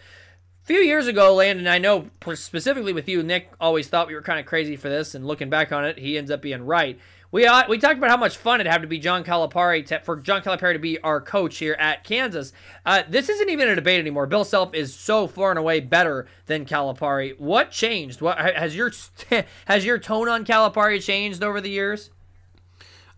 few 0.65 0.79
years 0.79 1.07
ago, 1.07 1.35
Landon, 1.35 1.67
I 1.67 1.77
know 1.77 2.09
specifically 2.33 2.91
with 2.91 3.07
you, 3.07 3.21
Nick 3.23 3.51
always 3.61 3.87
thought 3.87 4.07
we 4.07 4.15
were 4.15 4.21
kind 4.21 4.39
of 4.39 4.45
crazy 4.45 4.75
for 4.75 4.89
this, 4.89 5.15
and 5.15 5.25
looking 5.25 5.49
back 5.49 5.71
on 5.71 5.85
it, 5.85 5.99
he 5.99 6.17
ends 6.17 6.31
up 6.31 6.41
being 6.41 6.65
right. 6.65 6.99
We 7.31 7.45
uh, 7.45 7.63
we 7.67 7.77
talked 7.77 7.97
about 7.97 8.09
how 8.09 8.17
much 8.17 8.37
fun 8.37 8.61
it'd 8.61 8.71
have 8.71 8.81
to 8.81 8.87
be 8.87 8.97
John 8.97 9.23
Calipari 9.23 9.85
to, 9.87 9.99
for 9.99 10.15
John 10.15 10.41
Calipari 10.41 10.73
to 10.73 10.79
be 10.79 10.99
our 11.01 11.19
coach 11.19 11.57
here 11.57 11.75
at 11.77 12.03
Kansas. 12.03 12.53
Uh, 12.85 13.03
this 13.09 13.27
isn't 13.29 13.49
even 13.49 13.67
a 13.67 13.75
debate 13.75 13.99
anymore. 13.99 14.25
Bill 14.25 14.45
Self 14.45 14.73
is 14.73 14.95
so 14.95 15.27
far 15.27 15.49
and 15.49 15.59
away 15.59 15.81
better 15.81 16.27
than 16.45 16.65
Calipari. 16.65 17.37
What 17.37 17.71
changed? 17.71 18.21
What 18.21 18.37
has 18.37 18.75
your 18.75 18.91
has 19.65 19.85
your 19.85 19.99
tone 19.99 20.29
on 20.29 20.45
Calipari 20.45 21.03
changed 21.03 21.43
over 21.43 21.59
the 21.59 21.69
years? 21.69 22.09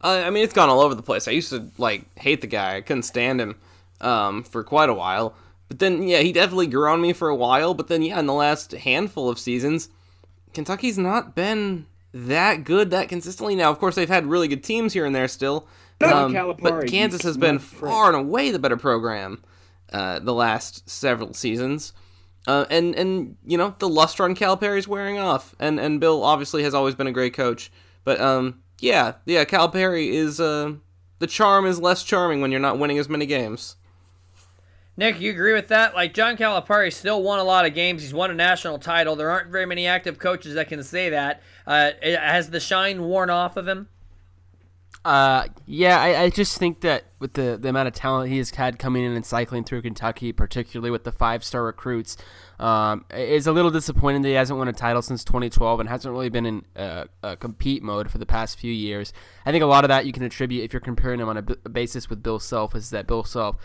Uh, 0.01 0.23
I 0.25 0.29
mean, 0.31 0.43
it's 0.43 0.53
gone 0.53 0.69
all 0.69 0.81
over 0.81 0.95
the 0.95 1.03
place. 1.03 1.27
I 1.27 1.31
used 1.31 1.49
to 1.51 1.69
like 1.77 2.05
hate 2.17 2.41
the 2.41 2.47
guy. 2.47 2.77
I 2.77 2.81
couldn't 2.81 3.03
stand 3.03 3.39
him 3.39 3.55
um, 4.01 4.43
for 4.43 4.63
quite 4.63 4.89
a 4.89 4.93
while. 4.93 5.35
But 5.67 5.79
then, 5.79 6.07
yeah, 6.07 6.19
he 6.19 6.31
definitely 6.31 6.67
grew 6.67 6.87
on 6.89 7.01
me 7.01 7.13
for 7.13 7.29
a 7.29 7.35
while. 7.35 7.73
But 7.73 7.87
then, 7.87 8.01
yeah, 8.01 8.19
in 8.19 8.25
the 8.25 8.33
last 8.33 8.71
handful 8.71 9.29
of 9.29 9.37
seasons, 9.39 9.89
Kentucky's 10.53 10.97
not 10.97 11.35
been 11.35 11.85
that 12.13 12.63
good 12.63 12.89
that 12.91 13.09
consistently. 13.09 13.55
Now, 13.55 13.69
of 13.69 13.79
course, 13.79 13.95
they've 13.95 14.07
had 14.07 14.25
really 14.27 14.47
good 14.47 14.63
teams 14.63 14.93
here 14.93 15.05
and 15.05 15.15
there 15.15 15.27
still. 15.27 15.67
Um, 16.13 16.33
but 16.61 16.71
Kansas 16.87 17.23
has 17.23 17.37
been 17.37 17.59
far 17.59 18.07
and 18.07 18.15
away 18.15 18.51
the 18.51 18.59
better 18.59 18.77
program 18.77 19.43
uh, 19.91 20.19
the 20.19 20.33
last 20.33 20.89
several 20.89 21.33
seasons. 21.33 21.93
Uh, 22.45 22.65
and 22.69 22.95
and 22.95 23.35
you 23.45 23.57
know 23.57 23.75
the 23.79 23.89
luster 23.89 24.23
on 24.23 24.35
Calipari 24.35 24.77
is 24.77 24.87
wearing 24.87 25.17
off, 25.17 25.55
and 25.59 25.79
and 25.79 25.99
Bill 25.99 26.23
obviously 26.23 26.63
has 26.63 26.73
always 26.73 26.95
been 26.95 27.07
a 27.07 27.11
great 27.11 27.33
coach, 27.33 27.71
but 28.03 28.21
um 28.21 28.61
yeah 28.79 29.13
yeah 29.25 29.43
Calipari 29.43 30.09
is 30.09 30.39
uh 30.39 30.73
the 31.19 31.27
charm 31.27 31.65
is 31.65 31.81
less 31.81 32.03
charming 32.03 32.41
when 32.41 32.51
you're 32.51 32.59
not 32.59 32.79
winning 32.79 32.99
as 32.99 33.09
many 33.09 33.25
games. 33.25 33.76
Nick, 34.97 35.19
you 35.21 35.29
agree 35.29 35.53
with 35.53 35.67
that? 35.67 35.93
Like 35.93 36.15
John 36.15 36.35
Calipari 36.35 36.91
still 36.91 37.21
won 37.21 37.37
a 37.37 37.43
lot 37.43 37.67
of 37.67 37.75
games. 37.75 38.01
He's 38.01 38.15
won 38.15 38.31
a 38.31 38.33
national 38.33 38.79
title. 38.79 39.15
There 39.15 39.29
aren't 39.29 39.51
very 39.51 39.67
many 39.67 39.85
active 39.85 40.17
coaches 40.17 40.55
that 40.55 40.67
can 40.67 40.83
say 40.83 41.09
that. 41.09 41.43
Uh, 41.67 41.91
has 42.01 42.49
the 42.49 42.59
shine 42.59 43.03
worn 43.03 43.29
off 43.29 43.57
of 43.57 43.67
him? 43.67 43.89
Uh, 45.05 45.47
yeah, 45.65 46.01
I, 46.01 46.23
I 46.23 46.29
just 46.29 46.57
think 46.57 46.81
that 46.81 47.05
with 47.19 47.33
the, 47.33 47.57
the 47.61 47.69
amount 47.69 47.87
of 47.87 47.93
talent 47.93 48.29
he 48.29 48.39
has 48.39 48.49
had 48.49 48.77
coming 48.77 49.05
in 49.05 49.13
and 49.13 49.25
cycling 49.25 49.63
through 49.63 49.83
Kentucky, 49.83 50.33
particularly 50.33 50.91
with 50.91 51.05
the 51.05 51.13
five 51.13 51.43
star 51.43 51.63
recruits, 51.63 52.17
um, 52.59 53.05
it's 53.11 53.47
a 53.47 53.51
little 53.51 53.71
disappointing 53.71 54.23
that 54.23 54.27
he 54.27 54.33
hasn't 54.33 54.59
won 54.59 54.67
a 54.67 54.73
title 54.73 55.01
since 55.01 55.23
2012 55.23 55.79
and 55.79 55.87
hasn't 55.87 56.11
really 56.11 56.27
been 56.27 56.45
in 56.45 56.65
uh, 56.75 57.05
a 57.23 57.37
compete 57.37 57.83
mode 57.83 58.11
for 58.11 58.17
the 58.17 58.25
past 58.25 58.59
few 58.59 58.73
years. 58.73 59.13
I 59.45 59.51
think 59.51 59.63
a 59.63 59.67
lot 59.67 59.85
of 59.85 59.87
that 59.89 60.05
you 60.05 60.11
can 60.11 60.23
attribute 60.23 60.65
if 60.65 60.73
you're 60.73 60.81
comparing 60.81 61.21
him 61.21 61.29
on 61.29 61.37
a, 61.37 61.69
basis 61.69 62.09
with 62.09 62.21
Bill 62.21 62.39
Self 62.39 62.75
is 62.75 62.89
that 62.89 63.07
Bill 63.07 63.23
Self 63.23 63.55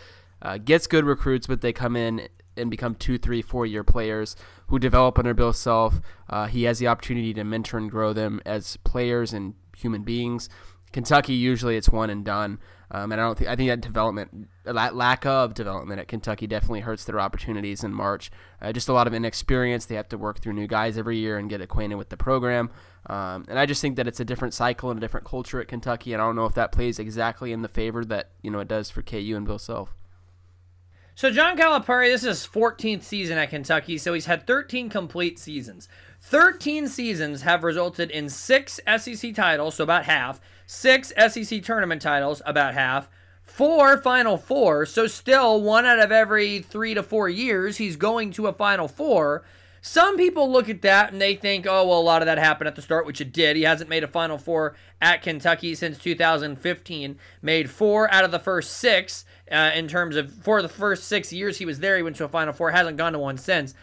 uh, 0.42 0.58
gets 0.58 0.86
good 0.86 1.04
recruits, 1.04 1.46
but 1.46 1.60
they 1.60 1.72
come 1.72 1.96
in 1.96 2.28
and 2.56 2.70
become 2.70 2.94
two, 2.94 3.16
three, 3.16 3.40
four 3.40 3.64
year 3.64 3.84
players 3.84 4.36
who 4.66 4.78
develop 4.78 5.18
under 5.18 5.34
Bill 5.34 5.52
Self. 5.52 6.00
Uh, 6.28 6.46
he 6.46 6.64
has 6.64 6.78
the 6.78 6.88
opportunity 6.88 7.32
to 7.34 7.44
mentor 7.44 7.78
and 7.78 7.90
grow 7.90 8.12
them 8.12 8.40
as 8.44 8.76
players 8.78 9.32
and 9.32 9.54
human 9.76 10.02
beings. 10.02 10.48
Kentucky 10.92 11.32
usually 11.32 11.76
it's 11.76 11.88
one 11.88 12.10
and 12.10 12.22
done, 12.22 12.58
um, 12.90 13.12
and 13.12 13.20
I 13.20 13.24
don't 13.24 13.38
think 13.38 13.48
I 13.48 13.56
think 13.56 13.70
that 13.70 13.80
development, 13.80 14.48
that 14.64 14.94
lack 14.94 15.24
of 15.24 15.54
development 15.54 16.00
at 16.00 16.08
Kentucky 16.08 16.46
definitely 16.46 16.80
hurts 16.80 17.04
their 17.06 17.18
opportunities 17.18 17.82
in 17.82 17.94
March. 17.94 18.30
Uh, 18.60 18.72
just 18.72 18.90
a 18.90 18.92
lot 18.92 19.06
of 19.06 19.14
inexperience. 19.14 19.86
They 19.86 19.94
have 19.94 20.10
to 20.10 20.18
work 20.18 20.40
through 20.40 20.52
new 20.52 20.66
guys 20.66 20.98
every 20.98 21.16
year 21.16 21.38
and 21.38 21.48
get 21.48 21.62
acquainted 21.62 21.96
with 21.96 22.10
the 22.10 22.18
program. 22.18 22.70
Um, 23.06 23.46
and 23.48 23.58
I 23.58 23.64
just 23.64 23.80
think 23.80 23.96
that 23.96 24.06
it's 24.06 24.20
a 24.20 24.24
different 24.24 24.52
cycle 24.52 24.90
and 24.90 24.98
a 24.98 25.00
different 25.00 25.26
culture 25.26 25.62
at 25.62 25.68
Kentucky, 25.68 26.12
and 26.12 26.20
I 26.20 26.26
don't 26.26 26.36
know 26.36 26.44
if 26.44 26.54
that 26.54 26.72
plays 26.72 26.98
exactly 26.98 27.52
in 27.52 27.62
the 27.62 27.68
favor 27.68 28.04
that 28.04 28.32
you 28.42 28.50
know 28.50 28.60
it 28.60 28.68
does 28.68 28.90
for 28.90 29.00
KU 29.00 29.34
and 29.34 29.46
Bill 29.46 29.58
Self. 29.58 29.94
So 31.14 31.30
John 31.30 31.58
Calipari, 31.58 32.06
this 32.06 32.22
is 32.22 32.40
his 32.40 32.46
14th 32.46 33.02
season 33.02 33.36
at 33.36 33.50
Kentucky, 33.50 33.98
so 33.98 34.14
he's 34.14 34.24
had 34.24 34.46
13 34.46 34.88
complete 34.88 35.38
seasons. 35.38 35.86
13 36.22 36.88
seasons 36.88 37.42
have 37.42 37.62
resulted 37.62 38.10
in 38.10 38.30
six 38.30 38.80
SEC 38.96 39.34
titles, 39.34 39.74
so 39.74 39.84
about 39.84 40.06
half, 40.06 40.40
six 40.64 41.12
SEC 41.28 41.62
tournament 41.62 42.00
titles, 42.00 42.40
about 42.46 42.72
half, 42.72 43.10
four 43.42 43.98
Final 43.98 44.38
Four, 44.38 44.86
so 44.86 45.06
still 45.06 45.60
one 45.60 45.84
out 45.84 45.98
of 45.98 46.10
every 46.10 46.60
three 46.60 46.94
to 46.94 47.02
four 47.02 47.28
years 47.28 47.76
he's 47.76 47.96
going 47.96 48.30
to 48.32 48.46
a 48.46 48.52
Final 48.52 48.88
Four. 48.88 49.44
Some 49.84 50.16
people 50.16 50.50
look 50.50 50.68
at 50.68 50.82
that 50.82 51.12
and 51.12 51.20
they 51.20 51.34
think, 51.34 51.66
oh, 51.66 51.88
well, 51.88 51.98
a 51.98 52.00
lot 52.00 52.22
of 52.22 52.26
that 52.26 52.38
happened 52.38 52.68
at 52.68 52.76
the 52.76 52.82
start, 52.82 53.04
which 53.04 53.20
it 53.20 53.32
did. 53.32 53.56
He 53.56 53.62
hasn't 53.62 53.90
made 53.90 54.04
a 54.04 54.08
Final 54.08 54.38
Four 54.38 54.76
at 55.00 55.22
Kentucky 55.22 55.74
since 55.74 55.98
2015, 55.98 57.18
made 57.42 57.68
four 57.68 58.10
out 58.14 58.24
of 58.24 58.30
the 58.30 58.38
first 58.38 58.74
six 58.74 59.24
uh, 59.52 59.70
in 59.74 59.86
terms 59.88 60.16
of 60.16 60.32
for 60.42 60.62
the 60.62 60.68
first 60.68 61.04
six 61.04 61.32
years 61.32 61.58
he 61.58 61.66
was 61.66 61.80
there, 61.80 61.96
he 61.96 62.02
went 62.02 62.16
to 62.16 62.24
a 62.24 62.28
Final 62.28 62.52
Four, 62.52 62.70
hasn't 62.70 62.96
gone 62.96 63.12
to 63.12 63.18
one 63.18 63.38
since. 63.38 63.74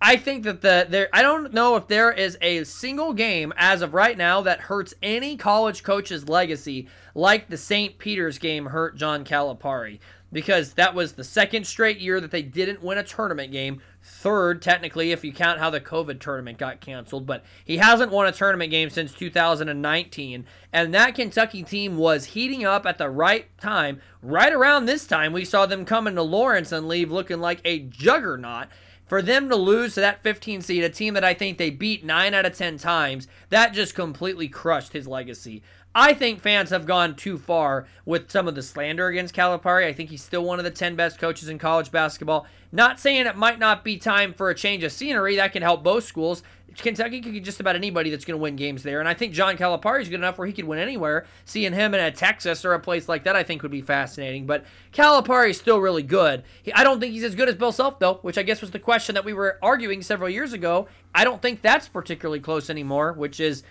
I 0.00 0.16
think 0.16 0.44
that 0.44 0.60
the 0.60 0.86
there 0.88 1.08
I 1.12 1.22
don't 1.22 1.54
know 1.54 1.76
if 1.76 1.88
there 1.88 2.12
is 2.12 2.36
a 2.42 2.64
single 2.64 3.12
game 3.14 3.52
as 3.56 3.80
of 3.80 3.94
right 3.94 4.16
now 4.16 4.42
that 4.42 4.62
hurts 4.62 4.92
any 5.02 5.36
college 5.36 5.82
coach's 5.82 6.28
legacy 6.28 6.88
like 7.14 7.48
the 7.48 7.56
St. 7.56 7.98
Peter's 7.98 8.38
game 8.38 8.66
hurt 8.66 8.96
John 8.96 9.24
Calipari 9.24 9.98
because 10.32 10.74
that 10.74 10.94
was 10.94 11.12
the 11.12 11.24
second 11.24 11.66
straight 11.66 11.98
year 11.98 12.20
that 12.20 12.30
they 12.30 12.42
didn't 12.42 12.82
win 12.82 12.98
a 12.98 13.02
tournament 13.02 13.52
game. 13.52 13.80
Third, 14.08 14.62
technically, 14.62 15.10
if 15.10 15.24
you 15.24 15.32
count 15.32 15.58
how 15.58 15.68
the 15.68 15.80
COVID 15.80 16.20
tournament 16.20 16.58
got 16.58 16.80
canceled, 16.80 17.26
but 17.26 17.44
he 17.64 17.78
hasn't 17.78 18.12
won 18.12 18.28
a 18.28 18.32
tournament 18.32 18.70
game 18.70 18.88
since 18.88 19.12
2019. 19.12 20.46
And 20.72 20.94
that 20.94 21.16
Kentucky 21.16 21.64
team 21.64 21.96
was 21.96 22.26
heating 22.26 22.64
up 22.64 22.86
at 22.86 22.98
the 22.98 23.10
right 23.10 23.46
time. 23.58 24.00
Right 24.22 24.52
around 24.52 24.86
this 24.86 25.08
time, 25.08 25.32
we 25.32 25.44
saw 25.44 25.66
them 25.66 25.84
come 25.84 26.06
into 26.06 26.22
Lawrence 26.22 26.70
and 26.70 26.86
leave 26.86 27.10
looking 27.10 27.40
like 27.40 27.60
a 27.64 27.80
juggernaut. 27.80 28.68
For 29.06 29.22
them 29.22 29.48
to 29.48 29.56
lose 29.56 29.94
to 29.94 30.00
that 30.00 30.22
15 30.22 30.62
seed, 30.62 30.84
a 30.84 30.88
team 30.88 31.14
that 31.14 31.24
I 31.24 31.34
think 31.34 31.58
they 31.58 31.70
beat 31.70 32.04
9 32.04 32.32
out 32.32 32.46
of 32.46 32.56
10 32.56 32.78
times, 32.78 33.26
that 33.50 33.72
just 33.72 33.96
completely 33.96 34.46
crushed 34.48 34.92
his 34.92 35.08
legacy. 35.08 35.64
I 35.98 36.12
think 36.12 36.42
fans 36.42 36.68
have 36.68 36.84
gone 36.84 37.16
too 37.16 37.38
far 37.38 37.86
with 38.04 38.30
some 38.30 38.46
of 38.46 38.54
the 38.54 38.62
slander 38.62 39.06
against 39.06 39.34
Calipari. 39.34 39.86
I 39.86 39.94
think 39.94 40.10
he's 40.10 40.22
still 40.22 40.44
one 40.44 40.58
of 40.58 40.66
the 40.66 40.70
10 40.70 40.94
best 40.94 41.18
coaches 41.18 41.48
in 41.48 41.58
college 41.58 41.90
basketball. 41.90 42.46
Not 42.70 43.00
saying 43.00 43.24
it 43.24 43.34
might 43.34 43.58
not 43.58 43.82
be 43.82 43.96
time 43.96 44.34
for 44.34 44.50
a 44.50 44.54
change 44.54 44.84
of 44.84 44.92
scenery. 44.92 45.36
That 45.36 45.54
can 45.54 45.62
help 45.62 45.82
both 45.82 46.04
schools. 46.04 46.42
Kentucky 46.76 47.22
could 47.22 47.32
get 47.32 47.44
just 47.44 47.60
about 47.60 47.76
anybody 47.76 48.10
that's 48.10 48.26
going 48.26 48.38
to 48.38 48.42
win 48.42 48.56
games 48.56 48.82
there. 48.82 49.00
And 49.00 49.08
I 49.08 49.14
think 49.14 49.32
John 49.32 49.56
Calipari 49.56 50.02
is 50.02 50.10
good 50.10 50.16
enough 50.16 50.36
where 50.36 50.46
he 50.46 50.52
could 50.52 50.66
win 50.66 50.78
anywhere. 50.78 51.24
Seeing 51.46 51.72
him 51.72 51.94
in 51.94 52.00
a 52.00 52.10
Texas 52.10 52.66
or 52.66 52.74
a 52.74 52.78
place 52.78 53.08
like 53.08 53.24
that, 53.24 53.34
I 53.34 53.42
think 53.42 53.62
would 53.62 53.70
be 53.70 53.80
fascinating. 53.80 54.44
But 54.44 54.66
Calipari 54.92 55.48
is 55.48 55.56
still 55.56 55.78
really 55.78 56.02
good. 56.02 56.42
He, 56.62 56.74
I 56.74 56.84
don't 56.84 57.00
think 57.00 57.14
he's 57.14 57.24
as 57.24 57.34
good 57.34 57.48
as 57.48 57.54
Bill 57.54 57.72
Self, 57.72 57.98
though, 57.98 58.18
which 58.20 58.36
I 58.36 58.42
guess 58.42 58.60
was 58.60 58.72
the 58.72 58.78
question 58.78 59.14
that 59.14 59.24
we 59.24 59.32
were 59.32 59.58
arguing 59.62 60.02
several 60.02 60.28
years 60.28 60.52
ago. 60.52 60.88
I 61.14 61.24
don't 61.24 61.40
think 61.40 61.62
that's 61.62 61.88
particularly 61.88 62.40
close 62.40 62.68
anymore, 62.68 63.14
which 63.14 63.40
is 63.40 63.62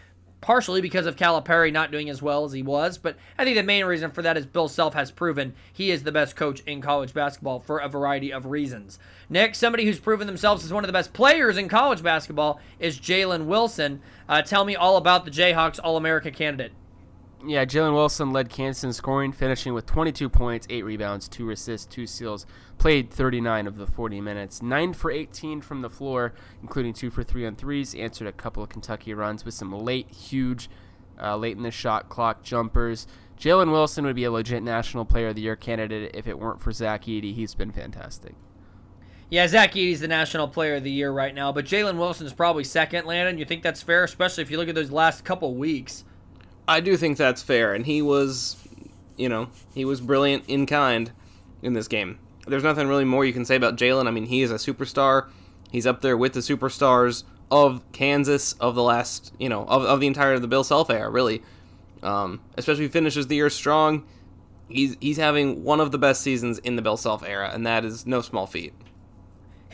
partially 0.46 0.80
because 0.80 1.08
of 1.08 1.16
Calipari 1.16 1.74
not 1.74 1.90
doing 1.90 2.08
as 2.08 2.22
well 2.22 2.46
as 2.46 2.52
he 2.52 2.62
was. 2.62 3.00
But 3.00 3.18
I 3.36 3.44
think 3.44 3.58
the 3.58 3.64
main 3.64 3.84
reason 3.84 4.12
for 4.12 4.22
that 4.22 4.38
is 4.38 4.46
Bill 4.46 4.68
Self 4.68 4.94
has 4.94 5.10
proven 5.10 5.56
he 5.74 5.90
is 5.90 6.04
the 6.04 6.12
best 6.12 6.36
coach 6.36 6.62
in 6.68 6.82
college 6.82 7.16
basketball 7.16 7.60
for 7.60 7.80
a 7.80 7.90
variety 7.90 8.32
of 8.32 8.46
reasons. 8.46 9.00
Next, 9.28 9.58
somebody 9.58 9.86
who's 9.86 9.98
proven 9.98 10.28
themselves 10.28 10.64
as 10.64 10.72
one 10.72 10.84
of 10.84 10.88
the 10.88 10.94
best 10.94 11.14
players 11.14 11.58
in 11.58 11.68
college 11.68 12.04
basketball 12.04 12.60
is 12.78 13.00
Jalen 13.00 13.46
Wilson. 13.46 14.04
Uh, 14.30 14.44
tell 14.44 14.66
me 14.66 14.76
all 14.76 14.98
about 14.98 15.26
the 15.26 15.32
Jayhawks 15.32 15.80
All 15.84 15.98
America 15.98 16.30
candidate. 16.30 16.74
Yeah, 17.48 17.64
Jalen 17.66 17.94
Wilson 17.94 18.34
led 18.34 18.50
Kansas 18.50 18.84
in 18.84 18.92
scoring, 18.92 19.32
finishing 19.32 19.76
with 19.76 19.86
22 19.86 20.30
points, 20.30 20.66
8 20.68 20.84
rebounds, 20.84 21.28
2 21.28 21.52
assists, 21.52 21.86
2 21.94 22.08
steals. 22.08 22.48
Played 22.80 23.12
39 23.12 23.68
of 23.68 23.78
the 23.78 23.86
40 23.86 24.20
minutes. 24.20 24.64
9 24.64 24.94
for 24.94 25.12
18 25.12 25.62
from 25.62 25.82
the 25.82 25.90
floor, 25.90 26.34
including 26.62 26.94
2 26.94 27.12
for 27.12 27.24
3 27.24 27.46
on 27.46 27.56
threes. 27.56 27.94
Answered 27.94 28.28
a 28.28 28.32
couple 28.32 28.64
of 28.64 28.70
Kentucky 28.70 29.14
runs 29.14 29.46
with 29.46 29.54
some 29.54 29.72
late, 29.72 30.10
huge, 30.10 30.70
uh, 31.22 31.38
late 31.38 31.56
in 31.56 31.62
the 31.62 31.72
shot 31.72 32.10
clock 32.10 32.42
jumpers. 32.42 33.06
Jalen 33.40 33.72
Wilson 33.72 34.06
would 34.06 34.16
be 34.16 34.24
a 34.24 34.32
legit 34.32 34.64
National 34.64 35.06
Player 35.06 35.28
of 35.28 35.36
the 35.36 35.42
Year 35.42 35.56
candidate 35.56 36.16
if 36.16 36.28
it 36.28 36.40
weren't 36.40 36.62
for 36.62 36.72
Zach 36.72 37.06
Edey. 37.06 37.36
He's 37.36 37.54
been 37.54 37.72
fantastic. 37.72 38.34
Yeah, 39.30 39.48
Zach 39.48 39.74
Edey's 39.74 40.00
the 40.00 40.08
National 40.08 40.48
Player 40.48 40.76
of 40.76 40.84
the 40.84 40.92
Year 40.92 41.12
right 41.12 41.36
now, 41.36 41.52
but 41.52 41.66
Jalen 41.66 41.98
Wilson's 41.98 42.34
probably 42.34 42.64
second, 42.64 43.06
Landon. 43.06 43.38
You 43.38 43.46
think 43.46 43.62
that's 43.62 43.84
fair, 43.84 44.04
especially 44.04 44.42
if 44.42 44.50
you 44.50 44.58
look 44.58 44.70
at 44.70 44.76
those 44.76 44.92
last 44.92 45.24
couple 45.24 45.54
weeks? 45.54 46.06
I 46.68 46.80
do 46.80 46.98
think 46.98 47.18
that's 47.18 47.44
fair, 47.44 47.74
and 47.74 47.86
he 47.86 48.02
was, 48.02 48.58
you 49.18 49.30
know, 49.30 49.50
he 49.74 49.86
was 49.86 50.02
brilliant 50.02 50.44
in 50.48 50.66
kind 50.66 51.12
in 51.62 51.74
this 51.74 51.88
game. 51.88 52.20
There's 52.48 52.64
nothing 52.64 52.88
really 52.88 53.06
more 53.06 53.26
you 53.26 53.34
can 53.34 53.46
say 53.46 53.56
about 53.56 53.76
Jalen. 53.76 54.08
I 54.08 54.12
mean, 54.12 54.26
he 54.26 54.42
is 54.42 54.52
a 54.52 54.56
superstar. 54.56 55.28
He's 55.72 55.88
up 55.88 56.02
there 56.02 56.18
with 56.18 56.34
the 56.34 56.40
superstars 56.40 57.24
of 57.52 57.82
Kansas 57.92 58.54
of 58.54 58.76
the 58.76 58.84
last, 58.84 59.34
you 59.40 59.50
know, 59.50 59.66
of, 59.66 59.84
of 59.84 60.00
the 60.00 60.08
entire 60.08 60.34
of 60.34 60.42
the 60.42 60.48
Bill 60.48 60.64
Self 60.64 60.90
era, 60.90 61.10
really. 61.10 61.42
Um, 62.04 62.42
especially 62.58 62.88
finishes 62.88 63.28
the 63.28 63.36
year 63.36 63.50
strong. 63.50 64.04
He's 64.68 64.96
he's 65.00 65.18
having 65.18 65.64
one 65.64 65.80
of 65.80 65.92
the 65.92 65.98
best 65.98 66.22
seasons 66.22 66.60
in 66.60 66.76
the 66.76 66.82
Bill 66.82 66.98
Self 66.98 67.24
era, 67.24 67.52
and 67.54 67.66
that 67.66 67.86
is 67.86 68.06
no 68.06 68.22
small 68.22 68.48
feat. 68.48 68.74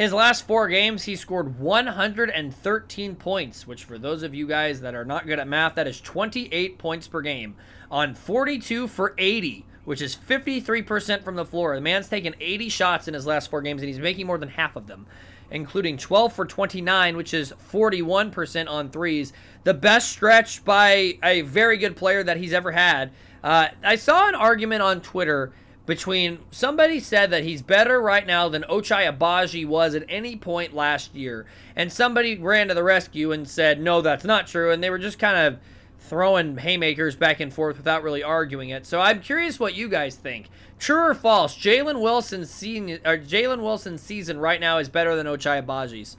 His 0.02 0.14
last 0.14 0.48
four 0.48 0.68
games, 0.68 1.04
he 1.04 1.16
scored 1.16 1.60
113 1.60 3.16
points, 3.18 3.68
which 3.68 3.84
for 3.84 4.00
those 4.00 4.24
of 4.24 4.34
you 4.34 4.48
guys 4.48 4.82
that 4.82 4.96
are 4.96 5.06
not 5.06 5.28
good 5.28 5.38
at 5.38 5.48
math, 5.48 5.76
that 5.76 5.88
is 5.88 6.02
28 6.02 6.80
points 6.80 7.08
per 7.08 7.22
game 7.22 7.54
on 7.92 8.16
42 8.16 8.88
for 8.88 9.14
80, 9.20 9.64
which 9.86 10.02
is 10.02 10.16
53% 10.16 11.24
from 11.24 11.36
the 11.36 11.46
floor. 11.46 11.76
The 11.76 11.82
man's 11.82 12.10
taken 12.10 12.34
80 12.40 12.70
shots 12.70 13.08
in 13.08 13.14
his 13.14 13.28
last 13.28 13.52
four 13.52 13.62
games, 13.62 13.84
and 13.84 13.90
he's 13.90 14.00
making 14.00 14.26
more 14.26 14.40
than 14.40 14.50
half 14.50 14.76
of 14.76 14.88
them, 14.88 15.06
including 15.52 15.98
12 15.98 16.34
for 16.34 16.46
29, 16.46 17.16
which 17.16 17.32
is 17.32 17.54
41% 17.72 18.68
on 18.68 18.90
threes. 18.90 19.34
The 19.66 19.76
best 19.76 20.10
stretch 20.10 20.66
by 20.66 21.20
a 21.22 21.42
very 21.42 21.78
good 21.78 21.96
player 21.96 22.24
that 22.24 22.38
he's 22.38 22.54
ever 22.54 22.72
had. 22.72 23.12
Uh, 23.44 23.68
I 23.84 23.98
saw 23.98 24.28
an 24.28 24.34
argument 24.34 24.82
on 24.82 25.02
Twitter 25.02 25.54
between 25.86 26.40
somebody 26.52 27.00
said 27.00 27.32
that 27.32 27.44
he's 27.44 27.62
better 27.62 28.02
right 28.02 28.26
now 28.26 28.48
than 28.48 28.64
Ochai 28.64 29.12
Agbaji 29.12 29.66
was 29.66 29.96
at 29.96 30.06
any 30.08 30.36
point 30.36 30.74
last 30.74 31.16
year, 31.16 31.46
and 31.76 31.92
somebody 31.92 32.38
ran 32.38 32.68
to 32.68 32.74
the 32.74 32.84
rescue 32.84 33.32
and 33.32 33.48
said, 33.48 33.82
no, 33.82 34.02
that's 34.02 34.24
not 34.24 34.48
true, 34.48 34.72
and 34.72 34.84
they 34.84 34.90
were 34.90 35.00
just 35.00 35.20
kind 35.20 35.38
of 35.38 35.60
throwing 36.00 36.58
haymakers 36.58 37.16
back 37.16 37.40
and 37.40 37.54
forth 37.54 37.78
without 37.78 38.04
really 38.04 38.24
arguing 38.24 38.70
it. 38.70 38.86
So 38.86 39.00
I'm 39.00 39.22
curious 39.22 39.60
what 39.60 39.76
you 39.76 39.88
guys 39.88 40.16
think. 40.16 40.50
True 40.78 41.10
or 41.10 41.14
false? 41.14 41.58
Jalen 41.58 42.02
Wilson's 42.02 42.50
season, 42.50 43.00
or 43.06 43.18
Jalen 43.18 43.62
Wilson's 43.62 44.02
season 44.02 44.40
right 44.40 44.60
now 44.60 44.78
is 44.78 44.90
better 44.90 45.16
than 45.16 45.28
Ochai 45.28 45.64
Agbaji's. 45.64 46.18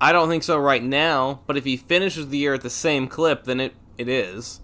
I 0.00 0.12
don't 0.12 0.28
think 0.28 0.42
so 0.42 0.58
right 0.58 0.82
now, 0.82 1.40
but 1.46 1.56
if 1.56 1.64
he 1.64 1.76
finishes 1.76 2.28
the 2.28 2.38
year 2.38 2.54
at 2.54 2.62
the 2.62 2.70
same 2.70 3.08
clip, 3.08 3.44
then 3.44 3.60
it, 3.60 3.74
it 3.96 4.08
is. 4.08 4.60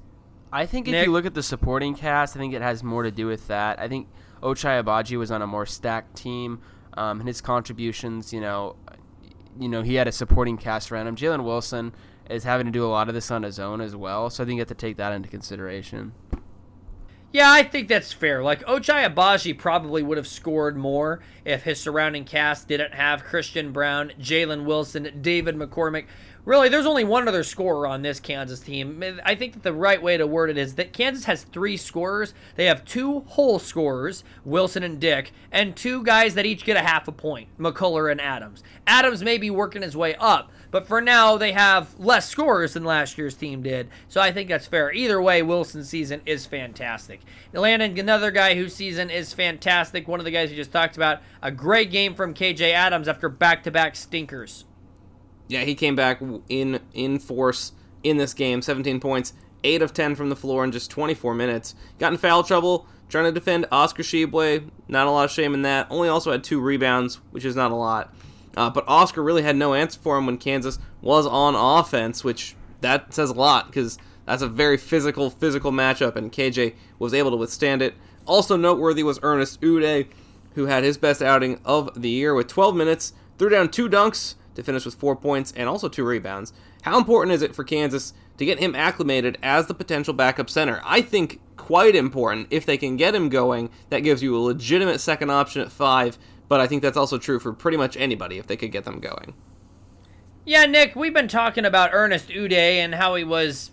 I 0.52 0.66
think 0.66 0.88
if 0.88 0.92
Nick? 0.92 1.07
you 1.07 1.12
look 1.12 1.26
at 1.26 1.35
the 1.35 1.42
supporting 1.42 1.95
cast, 1.95 2.37
I 2.37 2.40
think 2.40 2.54
it 2.54 2.62
has 2.62 2.83
more 2.83 3.02
to 3.02 3.11
do 3.11 3.26
with 3.26 3.47
that. 3.49 3.78
I 3.78 3.88
think 3.88 4.09
Ochai 4.42 4.83
Agbaji 4.83 5.19
was 5.19 5.30
on 5.30 5.42
a 5.42 5.47
more 5.47 5.66
stacked 5.66 6.16
team, 6.16 6.61
um, 6.95 7.21
and 7.21 7.28
his 7.28 7.40
contributions, 7.40 8.33
you 8.33 8.40
know, 8.40 8.76
you 9.59 9.69
know, 9.69 9.83
he 9.83 9.95
had 9.95 10.09
a 10.09 10.12
supporting 10.12 10.57
cast 10.57 10.90
around 10.90 11.07
him. 11.07 11.16
Jalen 11.16 11.45
Wilson 11.45 11.92
is 12.28 12.45
having 12.45 12.66
to 12.66 12.73
do 12.73 12.85
a 12.85 12.88
lot 12.88 13.09
of 13.09 13.14
this 13.14 13.30
on 13.30 13.42
his 13.42 13.59
own 13.59 13.80
as 13.80 13.95
well, 13.95 14.30
so 14.30 14.42
I 14.42 14.47
think 14.47 14.57
you 14.57 14.61
have 14.61 14.69
to 14.69 14.75
take 14.75 14.97
that 14.97 15.12
into 15.12 15.28
consideration. 15.28 16.12
Yeah, 17.33 17.49
I 17.49 17.62
think 17.62 17.87
that's 17.87 18.12
fair. 18.12 18.42
Like 18.42 18.64
Ochai 18.64 19.09
Agbaji 19.09 19.57
probably 19.57 20.03
would 20.03 20.16
have 20.18 20.27
scored 20.27 20.77
more 20.77 21.20
if 21.44 21.62
his 21.62 21.79
surrounding 21.81 22.24
cast 22.24 22.66
didn't 22.66 22.94
have 22.94 23.22
Christian 23.22 23.70
Braun, 23.72 24.12
Jalen 24.18 24.64
Wilson, 24.64 25.20
David 25.20 25.55
McCormack. 25.55 26.07
Really, 26.46 26.70
there's 26.70 26.87
only 26.87 27.05
one 27.05 27.29
other 27.29 27.44
scorer 27.44 27.87
on 27.87 28.00
this 28.00 28.18
Kansas 28.18 28.61
team. 28.61 29.05
I 29.24 29.35
think 29.35 29.53
that 29.53 29.62
the 29.62 29.74
right 29.74 30.03
way 30.03 30.16
to 30.16 30.26
word 30.26 30.48
it 30.48 30.57
is 30.57 30.74
that 30.76 30.94
Kansas 30.94 31.26
has 31.26 31.42
three 31.44 31.76
scorers. 31.76 32.33
They 32.57 32.64
have 32.64 32.85
two 32.85 33.20
whole 33.20 33.59
scorers, 33.59 34.24
Wilson 34.44 34.83
and 34.83 34.98
Dick, 34.98 35.33
and 35.53 35.76
two 35.76 36.03
guys 36.03 36.35
that 36.35 36.46
each 36.46 36.64
get 36.64 36.79
a 36.79 36.81
half 36.81 37.07
a 37.09 37.12
point, 37.12 37.48
McCullar 37.59 38.11
and 38.11 38.20
Adams. 38.20 38.62
Adams 38.87 39.22
may 39.22 39.37
be 39.37 39.50
working 39.50 39.83
his 39.83 39.96
way 39.96 40.14
up, 40.14 40.50
but 40.70 40.87
for 40.87 41.03
now 41.03 41.37
they 41.37 41.53
have 41.53 41.98
less 42.00 42.29
scorers 42.29 42.72
than 42.72 42.85
last 42.85 43.18
year's 43.18 43.35
team 43.35 43.62
did. 43.62 43.90
So 44.09 44.20
I 44.20 44.33
think 44.33 44.48
that's 44.48 44.66
fair. 44.66 44.90
Either 44.92 45.20
way, 45.20 45.42
Wilson's 45.42 45.90
season 45.90 46.22
is 46.24 46.46
fantastic. 46.46 47.20
Landon, 47.53 47.98
another 47.98 48.31
guy 48.31 48.55
whose 48.55 48.74
season 48.74 49.11
is 49.11 49.35
fantastic. 49.35 50.09
One 50.09 50.20
of 50.20 50.24
the 50.24 50.31
guys 50.31 50.48
we 50.48 50.57
just 50.57 50.72
talked 50.72 50.96
about. 50.96 51.20
A 51.42 51.50
great 51.50 51.90
game 51.90 52.14
from 52.14 52.33
KJ 52.33 52.72
Adams 52.72 53.09
after 53.09 53.29
back-to-back 53.29 53.94
stinkers. 53.94 54.64
Yeah, 55.50 55.64
he 55.64 55.74
came 55.74 55.96
back 55.96 56.22
in 56.48 56.78
in 56.94 57.18
force 57.18 57.72
in 58.04 58.18
this 58.18 58.34
game. 58.34 58.62
17 58.62 59.00
points, 59.00 59.32
8 59.64 59.82
of 59.82 59.92
10 59.92 60.14
from 60.14 60.28
the 60.28 60.36
floor 60.36 60.62
in 60.62 60.70
just 60.70 60.92
24 60.92 61.34
minutes. 61.34 61.74
Got 61.98 62.12
in 62.12 62.18
foul 62.18 62.44
trouble 62.44 62.86
trying 63.08 63.24
to 63.24 63.32
defend 63.32 63.66
Oscar 63.72 64.04
Tshiebwe. 64.04 64.70
Not 64.86 65.08
a 65.08 65.10
lot 65.10 65.24
of 65.24 65.32
shame 65.32 65.52
in 65.52 65.62
that. 65.62 65.88
Only 65.90 66.08
also 66.08 66.30
had 66.30 66.44
two 66.44 66.60
rebounds, 66.60 67.16
which 67.32 67.44
is 67.44 67.56
not 67.56 67.72
a 67.72 67.74
lot. 67.74 68.14
Uh, 68.56 68.70
but 68.70 68.84
Oscar 68.86 69.24
really 69.24 69.42
had 69.42 69.56
no 69.56 69.74
answer 69.74 69.98
for 69.98 70.16
him 70.16 70.26
when 70.26 70.38
Kansas 70.38 70.78
was 71.02 71.26
on 71.26 71.56
offense, 71.56 72.22
which 72.22 72.54
that 72.80 73.12
says 73.12 73.30
a 73.30 73.34
lot 73.34 73.66
because 73.66 73.98
that's 74.26 74.42
a 74.42 74.48
very 74.48 74.76
physical, 74.76 75.30
physical 75.30 75.72
matchup, 75.72 76.14
and 76.14 76.30
KJ 76.30 76.74
was 77.00 77.12
able 77.12 77.32
to 77.32 77.36
withstand 77.36 77.82
it. 77.82 77.94
Also 78.24 78.56
noteworthy 78.56 79.02
was 79.02 79.18
Ernest 79.24 79.60
Udeh, 79.62 80.06
who 80.54 80.66
had 80.66 80.84
his 80.84 80.96
best 80.96 81.20
outing 81.20 81.60
of 81.64 82.00
the 82.00 82.10
year 82.10 82.34
with 82.34 82.46
12 82.46 82.76
minutes, 82.76 83.14
threw 83.36 83.48
down 83.48 83.68
two 83.68 83.88
dunks 83.88 84.36
to 84.61 84.64
finish 84.64 84.85
with 84.85 84.94
four 84.94 85.16
points 85.16 85.53
and 85.57 85.68
also 85.68 85.88
two 85.88 86.05
rebounds. 86.05 86.53
How 86.83 86.99
important 86.99 87.35
is 87.35 87.42
it 87.42 87.55
for 87.55 87.64
Kansas 87.64 88.12
to 88.37 88.44
get 88.44 88.61
him 88.61 88.75
acclimated 88.75 89.38
as 89.42 89.66
the 89.66 89.75
potential 89.75 90.14
backup 90.14 90.49
center? 90.49 90.81
I 90.85 91.01
think 91.03 91.40
quite 91.57 91.96
important. 91.96 92.49
If 92.51 92.66
they 92.66 92.77
can 92.77 92.96
get 92.96 93.14
him 93.14 93.29
going, 93.29 93.70
that 93.88 94.01
gives 94.01 94.23
you 94.23 94.37
a 94.37 94.38
legitimate 94.38 95.01
second 95.01 95.31
option 95.31 95.62
at 95.62 95.73
five, 95.73 96.18
but 96.49 96.61
I 96.61 96.66
think 96.66 96.83
that's 96.83 96.96
also 96.96 97.18
true 97.18 97.40
for 97.40 97.53
pretty 97.53 97.77
much 97.77 97.96
anybody 97.96 98.38
if 98.38 98.46
they 98.46 98.57
could 98.57 98.73
get 98.73 98.85
them 98.85 99.01
going. 99.01 99.35
Yeah, 100.44 100.66
Nick, 100.66 100.96
we've 100.96 101.14
been 101.14 101.29
talking 101.29 101.64
about 101.64 101.90
Ernest 101.92 102.29
Udeh 102.29 102.51
and 102.51 102.94
how 102.94 103.14
he 103.14 103.25
was 103.25 103.70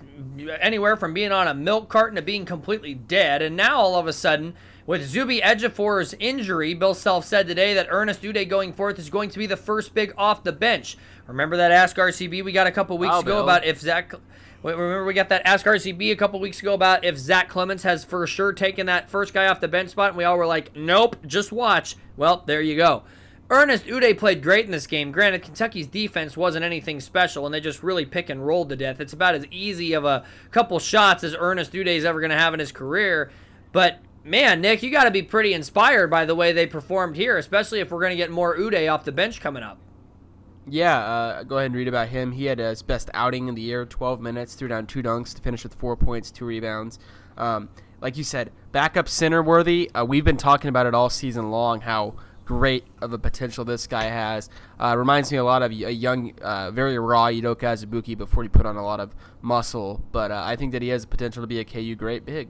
anywhere 0.60 0.96
from 0.96 1.14
being 1.14 1.32
on 1.32 1.48
a 1.48 1.54
milk 1.54 1.90
carton 1.90 2.16
to 2.18 2.22
being 2.22 2.46
completely 2.46 2.94
dead, 2.94 3.42
and 3.42 3.56
now 3.56 3.80
all 3.80 3.96
of 3.96 4.06
a 4.06 4.14
sudden, 4.14 4.54
with 4.88 5.06
Zuby 5.06 5.42
Ejiofor's 5.42 6.16
injury, 6.18 6.74
Bill 6.74 6.94
Self 6.96 7.26
said 7.26 7.46
today 7.46 7.74
that 7.76 7.88
Ernest 7.92 8.24
Udeh 8.24 8.48
going 8.50 8.72
forth 8.74 8.98
is 8.98 9.10
going 9.10 9.30
to 9.30 9.38
be 9.38 9.46
the 9.46 9.58
first 9.58 9.94
big 9.94 10.14
off 10.18 10.44
the 10.44 10.54
bench. 10.54 10.98
Remember 11.28 11.58
that 11.58 11.72
Ask 11.72 11.98
RCB 11.98 12.44
we 12.44 12.54
got 12.54 12.66
a 12.68 12.72
couple 12.72 12.98
weeks 12.98 13.12
Wow, 13.12 13.20
ago 13.20 13.32
Bill. 13.36 13.44
about 13.44 13.66
if 13.66 13.80
Zach. 13.80 14.14
Remember 14.64 15.06
we 15.06 15.14
got 15.14 15.30
that 15.30 15.46
Ask 15.46 15.66
RCB 15.66 16.12
a 16.12 16.16
couple 16.16 16.40
weeks 16.40 16.62
ago 16.62 16.74
about 16.74 17.04
if 17.04 17.18
Zach 17.18 17.50
Clemence 17.50 17.84
has 17.84 18.06
for 18.06 18.26
sure 18.26 18.54
taken 18.54 18.86
that 18.88 19.10
first 19.10 19.34
guy 19.34 19.48
off 19.48 19.60
the 19.60 19.68
bench 19.68 19.90
spot, 19.90 20.10
and 20.10 20.18
we 20.18 20.24
all 20.24 20.38
were 20.38 20.48
like, 20.48 20.74
nope, 20.76 21.18
just 21.28 21.52
watch. 21.52 21.98
Well, 22.16 22.44
there 22.48 22.62
you 22.62 22.78
go. 22.78 23.04
Ernest 23.50 23.86
Udeh 23.86 24.18
played 24.18 24.42
great 24.42 24.66
in 24.66 24.72
this 24.72 24.88
game. 24.88 25.12
Granted, 25.12 25.42
Kentucky's 25.42 25.88
defense 25.88 26.36
wasn't 26.36 26.66
anything 26.66 27.00
special, 27.00 27.46
and 27.46 27.54
they 27.54 27.62
just 27.62 27.84
really 27.84 28.06
pick 28.06 28.30
and 28.30 28.46
rolled 28.46 28.70
to 28.70 28.76
death. 28.76 29.00
It's 29.00 29.14
about 29.14 29.36
as 29.36 29.46
easy 29.52 29.94
of 29.94 30.04
a 30.06 30.26
couple 30.52 30.80
shots 30.80 31.24
as 31.24 31.36
Ernest 31.38 31.72
Udeh's 31.74 32.04
ever 32.04 32.20
going 32.20 32.32
to 32.32 32.38
have 32.38 32.54
in 32.54 32.60
his 32.60 32.74
career. 32.74 33.32
But 33.72 34.00
man, 34.28 34.62
Nick, 34.62 34.84
you 34.84 34.92
got 34.92 35.06
to 35.06 35.12
be 35.12 35.24
pretty 35.24 35.54
inspired 35.54 36.10
by 36.10 36.26
the 36.26 36.36
way 36.36 36.52
they 36.52 36.68
performed 36.68 37.16
here, 37.16 37.38
especially 37.38 37.80
if 37.80 37.92
we're 37.92 38.02
going 38.02 38.12
to 38.12 38.18
get 38.18 38.30
more 38.30 38.58
Udeh 38.58 38.92
off 38.92 39.06
the 39.06 39.12
bench 39.12 39.40
coming 39.40 39.64
up. 39.64 39.80
Yeah, 40.70 40.98
uh, 40.98 41.44
go 41.44 41.58
ahead 41.58 41.68
and 41.68 41.76
read 41.76 41.88
about 41.88 42.10
him. 42.10 42.34
He 42.34 42.46
had 42.46 42.60
his 42.60 42.82
best 42.82 43.10
outing 43.14 43.48
in 43.48 43.56
the 43.56 43.62
year, 43.62 43.86
12 43.86 44.20
minutes, 44.20 44.54
threw 44.54 44.68
down 44.68 44.86
two 44.86 45.02
dunks 45.02 45.34
to 45.34 45.42
finish 45.42 45.64
with 45.64 45.74
four 45.74 45.96
points, 45.96 46.30
two 46.30 46.46
rebounds. 46.46 47.00
Um, 47.38 47.70
like 48.02 48.18
you 48.18 48.24
said, 48.24 48.52
backup 48.74 49.08
center 49.08 49.42
worthy. 49.42 49.90
Uh, 49.92 50.04
we've 50.04 50.26
been 50.26 50.38
talking 50.38 50.68
about 50.68 50.86
it 50.86 50.94
all 50.94 51.10
season 51.10 51.50
long 51.52 51.82
how 51.82 52.16
great 52.44 52.86
of 53.02 53.14
a 53.14 53.18
potential 53.18 53.64
this 53.64 53.88
guy 53.88 54.06
has. 54.06 54.50
Uh, 54.80 54.96
reminds 54.98 55.32
me 55.32 55.38
a 55.38 55.44
lot 55.44 55.62
of 55.62 55.72
a 55.72 55.92
young, 55.92 56.34
uh, 56.42 56.70
very 56.72 57.00
raw 57.00 57.28
Udoka 57.28 57.64
Azubuike 57.64 58.18
before 58.18 58.44
he 58.44 58.50
put 58.50 58.66
on 58.66 58.76
a 58.76 58.84
lot 58.84 59.00
of 59.00 59.16
muscle. 59.42 60.04
But 60.12 60.32
uh, 60.32 60.44
I 60.46 60.58
think 60.58 60.74
that 60.74 60.82
he 60.82 60.90
has 60.90 61.04
the 61.04 61.08
potential 61.08 61.42
to 61.44 61.48
be 61.48 61.60
a 61.60 61.66
KU 61.66 61.96
great 61.96 62.26
big. 62.26 62.50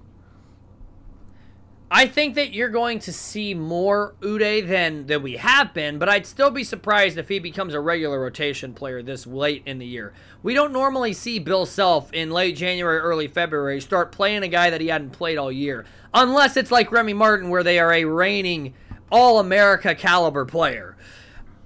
I 1.90 2.06
think 2.06 2.36
that 2.36 2.54
you're 2.54 2.68
going 2.68 3.00
to 3.00 3.14
see 3.14 3.54
more 3.54 4.14
Udeh 4.20 4.68
than 4.68 5.08
than 5.08 5.24
we 5.24 5.38
have 5.38 5.74
been, 5.74 5.98
but 5.98 6.10
I'd 6.10 6.26
still 6.26 6.52
be 6.52 6.66
surprised 6.66 7.18
if 7.18 7.30
he 7.30 7.40
becomes 7.40 7.74
a 7.74 7.80
regular 7.80 8.20
rotation 8.20 8.74
player 8.74 9.02
this 9.02 9.26
late 9.26 9.64
in 9.66 9.80
the 9.80 9.86
year. 9.86 10.12
We 10.44 10.54
don't 10.54 10.74
normally 10.74 11.14
see 11.14 11.40
Bill 11.40 11.66
Self 11.66 12.12
in 12.12 12.30
late 12.30 12.58
January, 12.58 13.00
early 13.00 13.30
February 13.30 13.80
start 13.80 14.12
playing 14.12 14.44
a 14.44 14.50
guy 14.50 14.70
that 14.70 14.82
he 14.82 14.88
hadn't 14.88 15.12
played 15.12 15.38
all 15.38 15.52
year, 15.52 15.86
unless 16.14 16.58
it's 16.58 16.72
like 16.72 16.92
Remy 16.92 17.14
Martin, 17.14 17.50
where 17.50 17.64
they 17.64 17.80
are 17.80 17.94
a 17.94 18.04
reigning 18.04 18.74
All 19.10 19.40
America 19.40 19.96
caliber 19.96 20.44
player. 20.44 20.98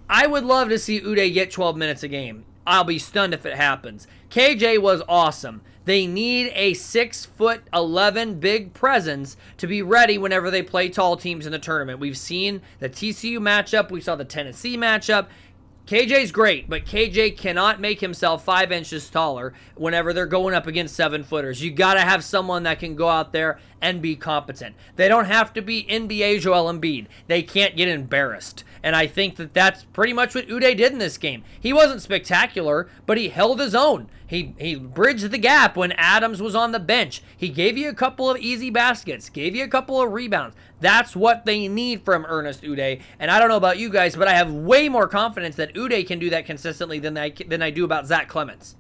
I 0.07 0.27
would 0.27 0.43
love 0.43 0.69
to 0.69 0.77
see 0.77 1.01
Udeh 1.01 1.33
get 1.33 1.49
12 1.49 1.75
minutes 1.75 2.03
a 2.03 2.07
game. 2.07 2.45
I'll 2.67 2.83
be 2.83 2.99
stunned 2.99 3.33
if 3.33 3.43
it 3.43 3.55
happens. 3.55 4.05
KJ 4.29 4.79
was 4.79 5.01
awesome. 5.09 5.61
They 5.85 6.05
need 6.05 6.51
a 6.53 6.73
six 6.73 7.25
foot 7.25 7.63
eleven 7.73 8.39
big 8.39 8.73
presence 8.73 9.37
to 9.57 9.67
be 9.67 9.81
ready 9.81 10.17
whenever 10.17 10.51
they 10.51 10.61
play 10.61 10.89
tall 10.89 11.17
teams 11.17 11.45
in 11.45 11.51
the 11.51 11.59
tournament. 11.59 11.99
We've 11.99 12.17
seen 12.17 12.61
the 12.79 12.89
TCU 12.89 13.39
matchup, 13.39 13.91
we 13.91 14.01
saw 14.01 14.15
the 14.15 14.25
Tennessee 14.25 14.77
matchup. 14.77 15.27
KJ's 15.91 16.31
great, 16.31 16.69
but 16.69 16.85
KJ 16.85 17.35
cannot 17.35 17.81
make 17.81 17.99
himself 17.99 18.45
five 18.45 18.71
inches 18.71 19.09
taller 19.09 19.53
whenever 19.75 20.13
they're 20.13 20.25
going 20.25 20.55
up 20.55 20.65
against 20.65 20.95
seven 20.95 21.21
footers. 21.21 21.61
You 21.61 21.69
got 21.69 21.95
to 21.95 21.99
have 21.99 22.23
someone 22.23 22.63
that 22.63 22.79
can 22.79 22.95
go 22.95 23.09
out 23.09 23.33
there 23.33 23.59
and 23.81 24.01
be 24.01 24.15
competent. 24.15 24.77
They 24.95 25.09
don't 25.09 25.25
have 25.25 25.51
to 25.51 25.61
be 25.61 25.83
NBA 25.83 26.39
Joel 26.39 26.71
Embiid. 26.71 27.07
They 27.27 27.43
can't 27.43 27.75
get 27.75 27.89
embarrassed. 27.89 28.63
And 28.81 28.95
I 28.95 29.05
think 29.05 29.35
that 29.35 29.53
that's 29.53 29.83
pretty 29.83 30.13
much 30.13 30.33
what 30.33 30.47
Udeh 30.47 30.77
did 30.77 30.93
in 30.93 30.97
this 30.97 31.17
game. 31.17 31.43
He 31.59 31.73
wasn't 31.73 32.01
spectacular, 32.01 32.87
but 33.05 33.17
he 33.17 33.27
held 33.27 33.59
his 33.59 33.75
own. 33.75 34.07
He 34.25 34.55
he 34.57 34.75
bridged 34.75 35.29
the 35.29 35.37
gap 35.37 35.75
when 35.75 35.91
Adams 35.91 36.41
was 36.41 36.55
on 36.55 36.71
the 36.71 36.79
bench. 36.79 37.21
He 37.35 37.49
gave 37.49 37.77
you 37.77 37.89
a 37.89 37.93
couple 37.93 38.29
of 38.29 38.37
easy 38.37 38.69
baskets, 38.69 39.29
gave 39.29 39.57
you 39.57 39.65
a 39.65 39.67
couple 39.67 40.01
of 40.01 40.13
rebounds. 40.13 40.55
That's 40.81 41.15
what 41.15 41.45
they 41.45 41.67
need 41.67 42.03
from 42.03 42.25
Ernest 42.27 42.63
Udeh. 42.63 43.01
And 43.19 43.31
I 43.31 43.39
don't 43.39 43.47
know 43.47 43.55
about 43.55 43.77
you 43.77 43.89
guys, 43.89 44.15
but 44.15 44.27
I 44.27 44.33
have 44.33 44.51
way 44.51 44.89
more 44.89 45.07
confidence 45.07 45.55
that 45.55 45.73
Udeh 45.73 46.05
can 46.05 46.19
do 46.19 46.29
that 46.31 46.45
consistently 46.45 46.99
than 46.99 47.17
I 47.17 47.29
than 47.29 47.61
I 47.61 47.69
do 47.69 47.85
about 47.85 48.07
Zach 48.07 48.27
Clemence. 48.27 48.75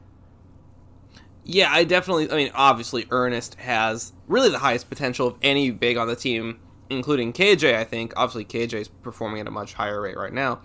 Yeah, 1.43 1.71
I 1.71 1.83
definitely. 1.83 2.29
I 2.31 2.35
mean, 2.35 2.51
obviously, 2.53 3.07
Ernest 3.09 3.55
has 3.55 4.13
really 4.27 4.49
the 4.49 4.59
highest 4.59 4.89
potential 4.89 5.27
of 5.27 5.37
any 5.41 5.71
big 5.71 5.97
on 5.97 6.07
the 6.07 6.15
team, 6.15 6.59
including 6.89 7.33
KJ. 7.33 7.75
I 7.75 7.83
think 7.83 8.13
obviously 8.17 8.45
KJ 8.45 8.73
is 8.81 8.87
performing 8.87 9.39
at 9.39 9.47
a 9.47 9.51
much 9.51 9.73
higher 9.73 10.01
rate 10.01 10.17
right 10.17 10.33
now. 10.33 10.59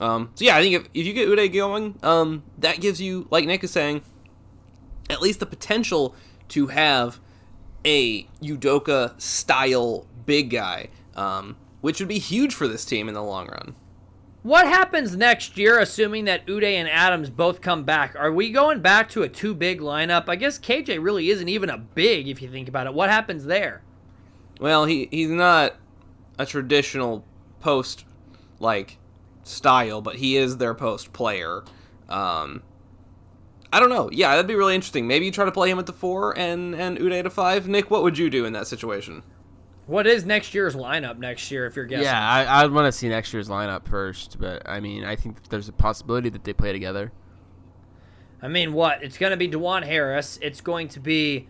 Um, 0.00 0.30
so 0.34 0.44
yeah, 0.44 0.56
I 0.56 0.62
think 0.62 0.74
if, 0.74 0.88
if 0.94 1.06
you 1.06 1.12
get 1.12 1.28
Udeh 1.28 1.52
going, 1.52 1.98
um, 2.02 2.42
that 2.58 2.80
gives 2.80 3.00
you, 3.00 3.28
like 3.30 3.44
Nick 3.44 3.62
is 3.62 3.70
saying, 3.70 4.02
at 5.10 5.20
least 5.20 5.40
the 5.40 5.46
potential 5.46 6.14
to 6.48 6.68
have 6.68 7.20
a 7.84 8.24
Udoka 8.42 9.20
style 9.20 10.06
big 10.26 10.50
guy, 10.50 10.88
um, 11.16 11.56
which 11.80 12.00
would 12.00 12.08
be 12.08 12.18
huge 12.18 12.54
for 12.54 12.68
this 12.68 12.84
team 12.84 13.08
in 13.08 13.14
the 13.14 13.22
long 13.22 13.48
run. 13.48 13.74
What 14.42 14.66
happens 14.66 15.16
next 15.16 15.58
year, 15.58 15.78
assuming 15.78 16.24
that 16.24 16.46
Udeh 16.46 16.62
and 16.62 16.88
Adams 16.88 17.28
both 17.28 17.60
come 17.60 17.84
back? 17.84 18.16
Are 18.16 18.32
we 18.32 18.50
going 18.50 18.80
back 18.80 19.10
to 19.10 19.22
a 19.22 19.28
two 19.28 19.54
big 19.54 19.80
lineup? 19.80 20.28
I 20.28 20.36
guess 20.36 20.58
KJ 20.58 21.02
really 21.02 21.28
isn't 21.28 21.48
even 21.48 21.68
a 21.68 21.76
big 21.76 22.26
if 22.26 22.40
you 22.40 22.50
think 22.50 22.66
about 22.66 22.86
it. 22.86 22.94
What 22.94 23.10
happens 23.10 23.44
there? 23.44 23.82
Well, 24.58 24.86
he 24.86 25.08
he's 25.10 25.28
not 25.28 25.76
a 26.38 26.46
traditional 26.46 27.24
post 27.60 28.06
like 28.60 28.96
style, 29.42 30.00
but 30.00 30.16
he 30.16 30.36
is 30.36 30.56
their 30.56 30.74
post 30.74 31.12
player. 31.12 31.62
Um, 32.08 32.62
I 33.72 33.78
don't 33.80 33.88
know. 33.90 34.10
Yeah, 34.12 34.30
that'd 34.30 34.46
be 34.48 34.54
really 34.54 34.74
interesting. 34.74 35.06
Maybe 35.06 35.26
you 35.26 35.30
try 35.32 35.44
to 35.44 35.52
play 35.52 35.70
him 35.70 35.78
at 35.78 35.86
the 35.86 35.92
four 35.92 36.36
and 36.36 36.74
and 36.74 36.98
Udeh 36.98 37.22
to 37.22 37.30
five. 37.30 37.68
Nick, 37.68 37.90
what 37.90 38.02
would 38.02 38.18
you 38.18 38.28
do 38.30 38.44
in 38.44 38.52
that 38.54 38.66
situation? 38.66 39.22
What 39.86 40.06
is 40.06 40.24
next 40.24 40.54
year's 40.54 40.76
lineup 40.76 41.18
next 41.18 41.50
year, 41.50 41.66
if 41.66 41.74
you're 41.74 41.84
guessing? 41.84 42.04
Yeah, 42.04 42.20
I, 42.28 42.62
I'd 42.62 42.70
want 42.70 42.86
to 42.86 42.92
see 42.92 43.08
next 43.08 43.32
year's 43.32 43.48
lineup 43.48 43.88
first, 43.88 44.38
but 44.38 44.68
I 44.68 44.78
mean, 44.80 45.04
I 45.04 45.16
think 45.16 45.48
there's 45.48 45.68
a 45.68 45.72
possibility 45.72 46.28
that 46.28 46.44
they 46.44 46.52
play 46.52 46.72
together. 46.72 47.10
I 48.42 48.48
mean, 48.48 48.72
what? 48.72 49.02
It's 49.02 49.18
going 49.18 49.30
to 49.32 49.36
be 49.36 49.48
Dajuan 49.48 49.84
Harris. 49.84 50.38
It's 50.42 50.60
going 50.60 50.88
to 50.88 51.00
be. 51.00 51.48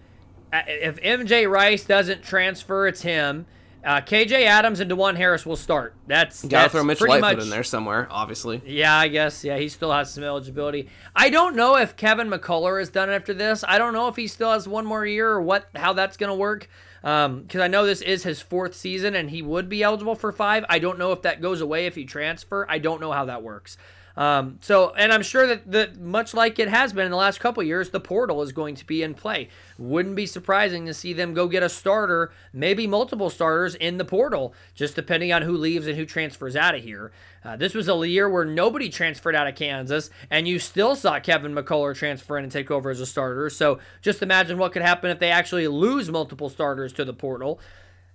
uh, 0.53 0.63
If 0.67 0.97
MJ 1.03 1.49
Rice 1.51 1.85
doesn't 1.85 2.23
transfer, 2.23 2.87
it's 2.87 3.03
him. 3.03 3.47
Uh, 3.85 4.01
KJ 4.01 4.45
Adams 4.45 4.81
and 4.81 4.91
Dajuan 4.91 5.17
Harris 5.17 5.47
will 5.47 5.57
start. 5.57 5.95
That's, 6.07 6.43
Gotta 6.43 6.55
that's 6.55 6.73
throw 6.73 6.85
Mitch 6.85 6.99
pretty 6.99 7.13
Lightfoot 7.13 7.39
much, 7.39 7.45
in 7.45 7.51
there 7.51 7.63
somewhere, 7.63 8.07
obviously. 8.11 8.61
Yeah, 8.67 8.95
I 8.95 9.09
guess. 9.09 9.43
Yeah, 9.43 9.57
he 9.57 9.69
still 9.69 9.91
has 9.93 10.13
some 10.13 10.23
eligibility. 10.23 10.89
I 11.17 11.31
don't 11.31 11.57
know 11.57 11.77
if 11.77 11.97
Kevin 11.97 12.29
McCullar 12.29 12.81
is 12.81 12.91
done 12.91 13.09
after 13.09 13.33
this. 13.33 13.65
I 13.67 13.79
don't 13.79 13.95
know 13.95 14.09
if 14.09 14.17
he 14.17 14.27
still 14.27 14.53
has 14.53 14.69
one 14.69 14.85
more 14.85 15.07
year 15.07 15.31
or 15.31 15.41
what 15.41 15.69
how 15.75 15.93
that's 15.95 16.17
going 16.17 16.31
to 16.31 16.35
work. 16.37 16.69
Because 17.01 17.63
I 17.63 17.67
know 17.69 17.87
this 17.87 18.03
is 18.03 18.25
his 18.25 18.43
fourth 18.43 18.75
season 18.75 19.15
and 19.15 19.31
he 19.31 19.41
would 19.41 19.71
be 19.71 19.83
eligible 19.83 20.15
for 20.15 20.33
five. 20.33 20.67
I 20.69 20.79
don't 20.79 20.99
know 20.99 21.13
if 21.13 21.23
that 21.23 21.41
goes 21.41 21.63
away 21.63 21.87
if 21.87 21.95
he 21.95 22.05
transfer. 22.05 22.67
I 22.69 22.79
don't 22.79 23.01
know 23.01 23.13
how 23.13 23.25
that 23.25 23.43
works. 23.43 23.79
Um, 24.17 24.59
so, 24.61 24.93
and 24.95 25.13
I'm 25.13 25.23
sure 25.23 25.47
that, 25.47 25.71
that 25.71 26.01
much 26.01 26.35
like 26.35 26.59
it 26.59 26.69
has 26.69 26.93
been 26.93 27.05
in 27.05 27.11
the 27.11 27.17
last 27.17 27.41
couple 27.41 27.63
years, 27.63 27.91
the 27.91 28.01
portal 28.01 28.43
is 28.43 28.53
going 28.53 28.75
to 28.75 28.87
be 28.87 29.03
in 29.03 29.15
play. 29.15 29.49
Wouldn't 29.79 30.17
be 30.17 30.27
surprising 30.27 30.87
to 30.87 30.95
see 30.95 31.13
them 31.13 31.33
go 31.33 31.49
get 31.49 31.63
a 31.63 31.69
starter, 31.69 32.33
maybe 32.53 32.87
multiple 32.87 33.31
starters 33.31 33.75
in 33.75 33.99
the 33.99 34.05
portal, 34.05 34.53
just 34.75 34.95
depending 34.95 35.33
on 35.33 35.43
who 35.43 35.57
leaves 35.57 35.87
and 35.87 35.97
who 35.97 36.05
transfers 36.05 36.57
out 36.57 36.75
of 36.75 36.83
here. 36.83 37.13
Uh, 37.43 37.57
this 37.57 37.75
was 37.75 37.89
a 37.89 38.09
year 38.09 38.29
where 38.29 38.45
nobody 38.45 38.91
transferred 38.91 39.35
out 39.35 39.47
of 39.47 39.55
Kansas, 39.55 40.11
and 40.31 40.47
you 40.47 40.59
still 40.59 40.95
saw 40.95 41.19
Kevin 41.19 41.55
McCullar 41.55 41.95
transfer 41.95 42.37
in 42.37 42.45
and 42.45 42.53
take 42.53 42.71
over 42.71 42.91
as 42.91 43.01
a 43.01 43.07
starter. 43.07 43.49
So 43.49 43.79
just 44.03 44.23
imagine 44.23 44.59
what 44.59 44.73
could 44.73 44.83
happen 44.83 45.11
if 45.11 45.19
they 45.19 45.31
actually 45.31 45.67
lose 45.69 46.11
multiple 46.11 46.51
starters 46.51 46.93
to 46.95 47.05
the 47.05 47.15
portal. 47.15 47.59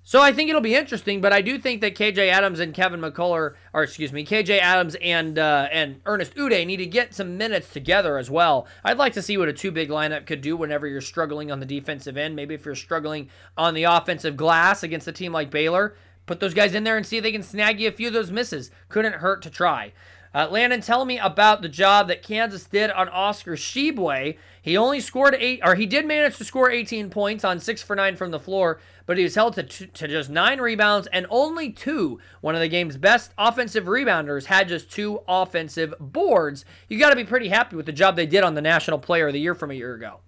So 0.07 0.21
I 0.21 0.31
think 0.31 0.49
it'll 0.51 0.61
be 0.61 0.75
interesting, 0.75 1.19
but 1.19 1.33
I 1.33 1.41
do 1.41 1.57
think 1.57 1.81
that 1.81 1.95
KJ 1.95 2.29
Adams 2.29 2.59
and 2.59 2.75
Kevin 2.75 3.01
McCullar, 3.01 3.55
or 3.73 3.81
excuse 3.81 4.13
me, 4.13 4.23
KJ 4.23 4.59
Adams 4.59 4.95
and 5.01 5.39
uh, 5.39 5.67
and 5.71 5.99
Ernest 6.05 6.35
Udeh 6.35 6.63
need 6.67 6.77
to 6.77 6.85
get 6.85 7.15
some 7.15 7.39
minutes 7.39 7.73
together 7.73 8.19
as 8.19 8.29
well. 8.29 8.67
I'd 8.83 8.99
like 8.99 9.13
to 9.13 9.23
see 9.23 9.35
what 9.35 9.49
a 9.49 9.53
two 9.53 9.71
big 9.71 9.89
lineup 9.89 10.27
could 10.27 10.41
do 10.41 10.55
whenever 10.55 10.85
you're 10.85 11.01
struggling 11.01 11.51
on 11.51 11.59
the 11.59 11.65
defensive 11.65 12.17
end. 12.17 12.35
Maybe 12.35 12.53
if 12.53 12.65
you're 12.65 12.75
struggling 12.75 13.29
on 13.57 13.73
the 13.73 13.85
offensive 13.85 14.37
glass 14.37 14.83
against 14.83 15.07
a 15.07 15.11
team 15.11 15.31
like 15.31 15.49
Baylor, 15.49 15.95
put 16.27 16.39
those 16.39 16.53
guys 16.53 16.75
in 16.75 16.83
there 16.83 16.97
and 16.97 17.05
see 17.05 17.17
if 17.17 17.23
they 17.23 17.31
can 17.31 17.41
snag 17.41 17.79
you 17.79 17.87
a 17.87 17.91
few 17.91 18.09
of 18.09 18.13
those 18.13 18.29
misses. 18.29 18.69
Couldn't 18.89 19.15
hurt 19.15 19.41
to 19.41 19.49
try. 19.49 19.91
Uh, 20.35 20.49
Landon, 20.51 20.81
tell 20.81 21.05
me 21.05 21.17
about 21.17 21.61
the 21.61 21.69
job 21.69 22.09
that 22.09 22.21
Kansas 22.21 22.65
did 22.65 22.91
on 22.91 23.07
Oscar 23.07 23.53
Tshiebwe. 23.53 24.37
He 24.61 24.75
only 24.75 24.99
scored 24.99 25.33
eight, 25.39 25.61
or 25.63 25.75
he 25.75 25.85
did 25.85 26.05
manage 26.05 26.35
to 26.37 26.43
score 26.43 26.69
18 26.69 27.09
points 27.09 27.45
on 27.45 27.61
six 27.61 27.81
for 27.81 27.95
nine 27.95 28.17
from 28.17 28.31
the 28.31 28.39
floor, 28.39 28.81
but 29.05 29.17
he 29.17 29.23
was 29.23 29.35
held 29.35 29.53
to, 29.53 29.63
t- 29.63 29.85
to 29.85 30.09
just 30.09 30.29
nine 30.29 30.59
rebounds 30.59 31.07
and 31.13 31.25
only 31.29 31.71
two. 31.71 32.19
One 32.41 32.53
of 32.53 32.59
the 32.59 32.67
game's 32.67 32.97
best 32.97 33.31
offensive 33.37 33.85
rebounders 33.85 34.47
had 34.47 34.67
just 34.67 34.91
two 34.91 35.21
offensive 35.25 35.93
boards. 36.01 36.65
You 36.89 36.99
got 36.99 37.11
to 37.11 37.15
be 37.15 37.23
pretty 37.23 37.47
happy 37.47 37.77
with 37.77 37.85
the 37.85 37.93
job 37.93 38.17
they 38.17 38.25
did 38.25 38.43
on 38.43 38.55
the 38.55 38.61
National 38.61 38.99
Player 38.99 39.27
of 39.27 39.33
the 39.33 39.39
Year 39.39 39.55
from 39.55 39.71
a 39.71 39.75
year 39.75 39.93
ago. 39.93 40.19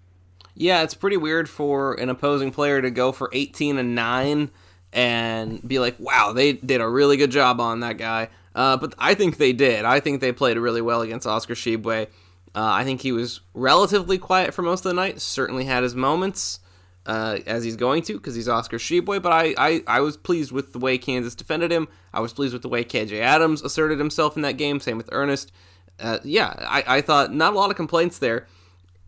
Yeah, 0.56 0.84
it's 0.84 0.93
pretty 0.93 1.17
weird 1.17 1.50
for 1.50 1.96
an 1.96 2.08
opposing 2.08 2.52
player 2.52 2.82
to 2.82 2.91
go 2.91 3.12
for 3.12 3.30
18 3.34 3.78
and 3.78 3.93
9 3.93 4.52
and 4.93 5.67
be 5.67 5.80
like, 5.80 6.00
wow, 6.00 6.32
they 6.32 6.54
did 6.54 6.80
a 6.80 6.88
really 6.88 7.17
good 7.17 7.30
job 7.30 7.60
on 7.60 7.82
that 7.82 7.98
guy. 7.98 8.30
Uh, 8.58 8.76
but 8.76 8.96
I 8.98 9.13
think 9.13 9.38
they 9.38 9.54
did. 9.54 9.86
I 9.86 10.00
think 10.00 10.20
they 10.20 10.32
played 10.32 10.58
really 10.58 10.82
well 10.82 11.04
against 11.04 11.28
Oscar 11.28 11.54
Tshiebwe. 11.54 12.08
Uh, 12.08 12.08
I 12.56 12.84
think 12.84 13.02
he 13.02 13.12
was 13.12 13.41
relatively 13.54 14.17
quiet 14.17 14.52
for 14.52 14.63
most 14.63 14.84
of 14.84 14.89
the 14.89 14.96
night. 14.96 15.22
Certainly 15.22 15.65
had 15.65 15.84
his 15.84 15.93
moments, 15.93 16.60
uh, 17.06 17.38
as 17.46 17.63
he's 17.63 17.76
going 17.76 18.02
to, 18.04 18.13
because 18.13 18.34
he's 18.34 18.50
Oscar 18.50 18.80
Tshiebwe. 18.80 19.22
But 19.22 19.32
I, 19.32 19.54
I, 19.60 19.84
I 19.86 20.02
was 20.02 20.17
pleased 20.17 20.52
with 20.52 20.74
the 20.74 20.80
way 20.80 20.98
Kansas 20.98 21.36
defended 21.36 21.72
him. 21.72 21.88
I 22.12 22.20
was 22.20 22.34
pleased 22.34 22.52
with 22.52 22.63
the 22.63 22.67
way 22.67 22.84
KJ 22.84 23.20
Adams 23.20 23.62
asserted 23.62 24.00
himself 24.00 24.36
in 24.36 24.41
that 24.41 24.58
game. 24.58 24.80
Same 24.80 24.98
with 24.98 25.10
Ernest. 25.12 25.52
Uh, 26.00 26.17
yeah, 26.24 26.56
I, 26.58 26.84
I 26.98 27.02
thought 27.02 27.32
not 27.32 27.54
a 27.54 27.56
lot 27.56 27.70
of 27.70 27.76
complaints 27.76 28.17
there. 28.17 28.48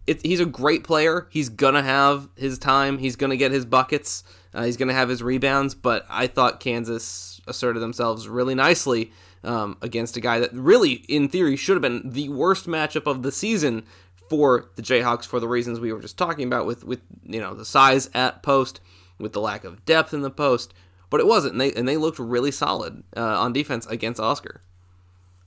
It, 0.05 0.23
he's 0.23 0.39
a 0.39 0.45
great 0.45 0.83
player. 0.83 1.27
He's 1.31 1.49
gonna 1.49 1.83
have 1.83 2.29
his 2.35 2.59
time. 2.59 2.99
He's 2.99 3.15
gonna 3.15 3.35
get 3.35 3.51
his 3.51 3.65
buckets. 3.65 4.23
Uh, 4.53 4.65
he's 4.65 4.77
gonna 4.77 4.93
have 4.93 5.09
his 5.09 5.23
rebounds. 5.23 5.73
But 5.73 6.05
I 6.07 6.27
thought 6.27 6.59
Kansas 6.59 7.41
asserted 7.47 7.79
themselves 7.79 8.27
really 8.27 8.53
nicely 8.53 9.11
um, 9.43 9.77
against 9.81 10.17
a 10.17 10.21
guy 10.21 10.39
that 10.39 10.53
really, 10.53 10.93
in 11.07 11.29
theory, 11.29 11.55
should 11.55 11.75
have 11.75 11.81
been 11.81 12.09
the 12.09 12.29
worst 12.29 12.67
matchup 12.67 13.07
of 13.07 13.23
the 13.23 13.31
season 13.31 13.83
for 14.29 14.69
the 14.75 14.81
Jayhawks 14.81 15.25
for 15.25 15.39
the 15.39 15.47
reasons 15.47 15.79
we 15.79 15.91
were 15.91 16.01
just 16.01 16.17
talking 16.17 16.45
about 16.47 16.65
with 16.65 16.83
with 16.83 17.01
you 17.23 17.39
know 17.39 17.53
the 17.53 17.65
size 17.65 18.09
at 18.13 18.43
post, 18.43 18.79
with 19.17 19.33
the 19.33 19.41
lack 19.41 19.63
of 19.63 19.85
depth 19.85 20.13
in 20.13 20.21
the 20.21 20.29
post. 20.29 20.73
But 21.09 21.19
it 21.19 21.27
wasn't, 21.27 21.53
and 21.53 21.61
they 21.61 21.73
and 21.73 21.87
they 21.87 21.97
looked 21.97 22.19
really 22.19 22.51
solid 22.51 23.03
uh, 23.17 23.39
on 23.39 23.53
defense 23.53 23.85
against 23.87 24.19
Oscar. 24.19 24.61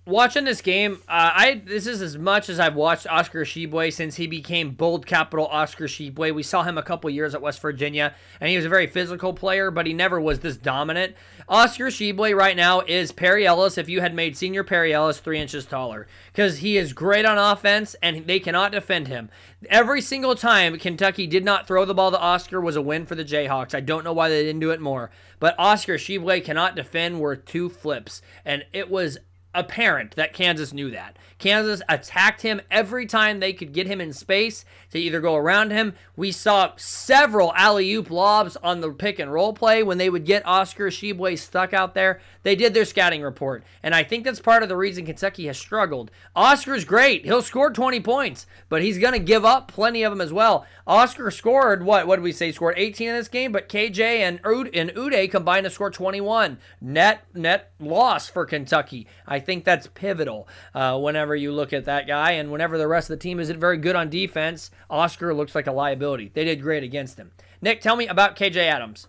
Watching 0.04 0.42
this 0.42 0.60
game, 0.60 0.94
uh, 1.06 1.30
I 1.32 1.62
this 1.64 1.86
is 1.86 2.02
as 2.02 2.18
much 2.18 2.48
as 2.48 2.58
I've 2.58 2.74
watched 2.74 3.06
Oscar 3.06 3.44
Tshiebwe 3.44 3.92
since 3.92 4.16
he 4.16 4.26
became 4.26 4.72
bold 4.72 5.06
capital 5.06 5.46
Oscar 5.46 5.84
Tshiebwe. 5.84 6.34
We 6.34 6.42
saw 6.42 6.64
him 6.64 6.76
a 6.76 6.82
couple 6.82 7.08
years 7.08 7.36
at 7.36 7.40
West 7.40 7.62
Virginia, 7.62 8.12
and 8.40 8.50
he 8.50 8.56
was 8.56 8.64
a 8.64 8.68
very 8.68 8.88
physical 8.88 9.32
player, 9.32 9.70
but 9.70 9.86
he 9.86 9.94
never 9.94 10.20
was 10.20 10.40
this 10.40 10.56
dominant. 10.56 11.14
Oscar 11.48 11.86
Tshiebwe 11.86 12.34
right 12.36 12.56
now 12.56 12.80
is 12.80 13.12
Perry 13.12 13.46
Ellis 13.46 13.78
if 13.78 13.88
you 13.88 14.00
had 14.00 14.12
made 14.12 14.36
senior 14.36 14.64
Perry 14.64 14.92
Ellis 14.92 15.20
three 15.20 15.38
inches 15.38 15.66
taller, 15.66 16.08
because 16.32 16.58
he 16.58 16.76
is 16.76 16.92
great 16.92 17.24
on 17.24 17.38
offense 17.38 17.94
and 18.02 18.26
they 18.26 18.40
cannot 18.40 18.72
defend 18.72 19.06
him. 19.06 19.30
Every 19.70 20.00
single 20.00 20.34
time 20.34 20.78
Kentucky 20.78 21.28
did 21.28 21.44
not 21.44 21.68
throw 21.68 21.84
the 21.84 21.94
ball 21.94 22.10
to 22.10 22.18
Oscar 22.18 22.60
was 22.60 22.74
a 22.74 22.82
win 22.82 23.06
for 23.06 23.14
the 23.14 23.24
Jayhawks. 23.24 23.72
I 23.72 23.80
don't 23.80 24.02
know 24.02 24.12
why 24.12 24.28
they 24.28 24.42
didn't 24.42 24.58
do 24.58 24.72
it 24.72 24.80
more, 24.80 25.12
but 25.38 25.54
Oscar 25.58 25.94
Tshiebwe 25.94 26.44
cannot 26.44 26.74
defend 26.74 27.20
worth 27.20 27.44
two 27.44 27.68
flips, 27.68 28.20
and 28.44 28.64
it 28.72 28.90
was 28.90 29.18
apparent 29.54 30.16
that 30.16 30.32
Kansas 30.32 30.72
knew 30.72 30.90
that. 30.90 31.16
Kansas 31.42 31.82
attacked 31.88 32.42
him 32.42 32.60
every 32.70 33.04
time 33.04 33.40
they 33.40 33.52
could 33.52 33.72
get 33.72 33.88
him 33.88 34.00
in 34.00 34.12
space 34.12 34.64
to 34.92 34.98
either 34.98 35.20
go 35.20 35.34
around 35.34 35.72
him. 35.72 35.94
We 36.14 36.30
saw 36.30 36.72
several 36.76 37.52
alley 37.54 37.92
oop 37.92 38.12
lobs 38.12 38.56
on 38.62 38.80
the 38.80 38.92
pick 38.92 39.18
and 39.18 39.32
roll 39.32 39.52
play 39.52 39.82
when 39.82 39.98
they 39.98 40.08
would 40.08 40.24
get 40.24 40.46
Oscar 40.46 40.88
Tshiebwe 40.88 41.36
stuck 41.36 41.74
out 41.74 41.94
there. 41.94 42.20
They 42.44 42.54
did 42.54 42.74
their 42.74 42.84
scouting 42.84 43.22
report, 43.22 43.64
and 43.82 43.92
I 43.92 44.04
think 44.04 44.24
that's 44.24 44.38
part 44.38 44.62
of 44.62 44.68
the 44.68 44.76
reason 44.76 45.04
Kentucky 45.04 45.46
has 45.48 45.58
struggled. 45.58 46.12
Oscar's 46.36 46.84
great; 46.84 47.24
he'll 47.24 47.42
score 47.42 47.70
20 47.70 47.98
points, 48.00 48.46
but 48.68 48.82
he's 48.82 48.98
going 48.98 49.14
to 49.14 49.18
give 49.18 49.44
up 49.44 49.66
plenty 49.66 50.04
of 50.04 50.12
them 50.12 50.20
as 50.20 50.32
well. 50.32 50.64
Oscar 50.86 51.30
scored 51.32 51.82
what? 51.84 52.06
What 52.06 52.16
did 52.16 52.22
we 52.22 52.32
say? 52.32 52.52
Scored 52.52 52.74
18 52.76 53.08
in 53.08 53.16
this 53.16 53.28
game, 53.28 53.50
but 53.50 53.68
KJ 53.68 54.00
and 54.00 54.40
Ud 54.44 54.70
and 54.74 54.90
Udeh 54.90 55.30
combined 55.30 55.64
to 55.64 55.70
score 55.70 55.90
21. 55.90 56.58
Net 56.80 57.24
net 57.34 57.72
loss 57.80 58.28
for 58.28 58.44
Kentucky. 58.46 59.08
I 59.26 59.40
think 59.40 59.64
that's 59.64 59.88
pivotal 59.88 60.48
uh, 60.74 60.98
whenever 60.98 61.31
you 61.34 61.52
look 61.52 61.72
at 61.72 61.84
that 61.86 62.06
guy, 62.06 62.32
and 62.32 62.50
whenever 62.50 62.76
the 62.78 62.86
rest 62.88 63.10
of 63.10 63.18
the 63.18 63.22
team 63.22 63.38
isn't 63.40 63.58
very 63.60 63.76
good 63.78 63.96
on 63.96 64.08
defense. 64.10 64.70
Oscar 64.90 65.32
looks 65.34 65.54
like 65.54 65.66
a 65.66 65.72
liability. 65.72 66.30
They 66.34 66.44
did 66.44 66.62
great 66.62 66.82
against 66.82 67.18
him. 67.18 67.32
Nick, 67.60 67.80
tell 67.80 67.96
me 67.96 68.06
about 68.08 68.36
KJ 68.36 68.56
Adams. 68.56 69.06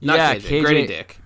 Not 0.00 0.16
yeah, 0.16 0.34
KJ, 0.36 0.62
Grady 0.62 0.86
Dick. 0.86 1.18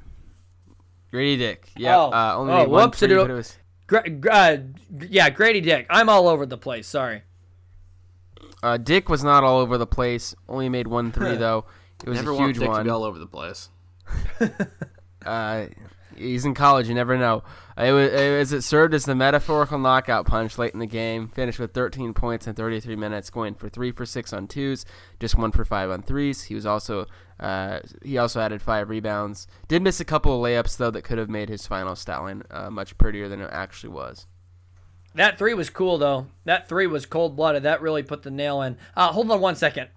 Grady 1.11 1.37
Dick. 1.37 1.68
Yeah. 1.77 1.96
Oh. 1.96 2.11
Uh, 2.12 2.35
only 2.37 2.53
Oh, 2.53 2.68
one 2.68 2.85
whoops, 2.85 2.98
three, 2.98 3.12
it- 3.12 3.16
but 3.16 3.31
it 3.31 3.35
was 3.35 3.57
Gra- 3.87 4.09
gra- 4.11 4.33
uh, 4.33 4.57
yeah, 5.09 5.31
Grady 5.31 5.61
Dick. 5.61 5.87
I'm 5.88 6.09
all 6.09 6.29
over 6.29 6.44
the 6.46 6.59
place. 6.59 6.87
Sorry. 6.87 7.22
uh, 8.62 8.77
Dick 8.77 9.09
was 9.09 9.24
not 9.24 9.44
all 9.44 9.59
over 9.59 9.79
the 9.79 9.87
place. 9.87 10.35
Only 10.48 10.68
made 10.68 10.87
one 10.87 11.11
three 11.12 11.37
though. 11.38 11.64
It 12.05 12.09
was 12.09 12.18
Never 12.18 12.31
a 12.31 12.35
want 12.35 12.46
huge 12.48 12.59
Dick 12.59 12.66
to 12.66 12.70
one. 12.70 12.85
be 12.85 12.90
all 12.90 13.05
over 13.05 13.18
the 13.18 13.27
place. 13.27 13.70
Uh, 15.27 15.66
he's 16.18 16.44
in 16.44 16.54
college. 16.54 16.88
You 16.88 16.94
never 16.94 17.16
know. 17.16 17.42
It 17.76 17.92
was. 17.92 18.52
It 18.52 18.62
served 18.62 18.94
as 18.94 19.04
the 19.04 19.14
metaphorical 19.14 19.78
knockout 19.78 20.26
punch 20.26 20.59
late 20.59 20.72
in 20.72 20.81
the 20.81 20.87
game. 20.87 21.28
Finished 21.28 21.59
with 21.59 21.72
13 21.72 22.14
points 22.14 22.46
in 22.46 22.54
33 22.54 22.96
minutes, 22.96 23.31
going 23.31 23.54
for 23.54 23.68
three 23.68 23.92
for 23.92 24.04
six 24.04 24.33
on 24.33 24.48
twos, 24.48 24.85
just 25.20 25.37
one 25.37 25.52
for 25.52 25.64
five 25.64 25.90
on 25.90 26.02
threes. 26.02 26.44
He 26.44 26.54
was 26.54 26.66
also 26.66 27.07
uh, 27.40 27.81
he 28.02 28.18
also 28.18 28.40
added 28.40 28.61
five 28.62 28.88
rebounds. 28.88 29.46
Did 29.68 29.83
miss 29.83 30.00
a 30.00 30.04
couple 30.04 30.35
of 30.35 30.42
layups 30.42 30.76
though 30.76 30.90
that 30.90 31.02
could 31.02 31.18
have 31.18 31.31
made 31.31 31.48
his 31.48 31.66
final 31.66 31.94
stat 31.94 32.20
line 32.22 32.42
uh, 32.50 32.70
much 32.70 32.98
prettier 32.98 33.28
than 33.28 33.40
it 33.40 33.50
actually 33.52 33.90
was. 33.90 34.26
That 35.14 35.38
three 35.38 35.54
was 35.54 35.70
cool 35.70 35.98
though. 35.98 36.26
That 36.44 36.68
three 36.68 36.87
was 36.87 37.07
cold 37.07 37.37
blooded. 37.37 37.62
That 37.62 37.81
really 37.81 38.02
put 38.02 38.22
the 38.22 38.31
nail 38.31 38.62
in. 38.62 38.76
Uh, 38.96 39.12
hold 39.12 39.31
on 39.31 39.40
one 39.40 39.57
second. 39.57 39.88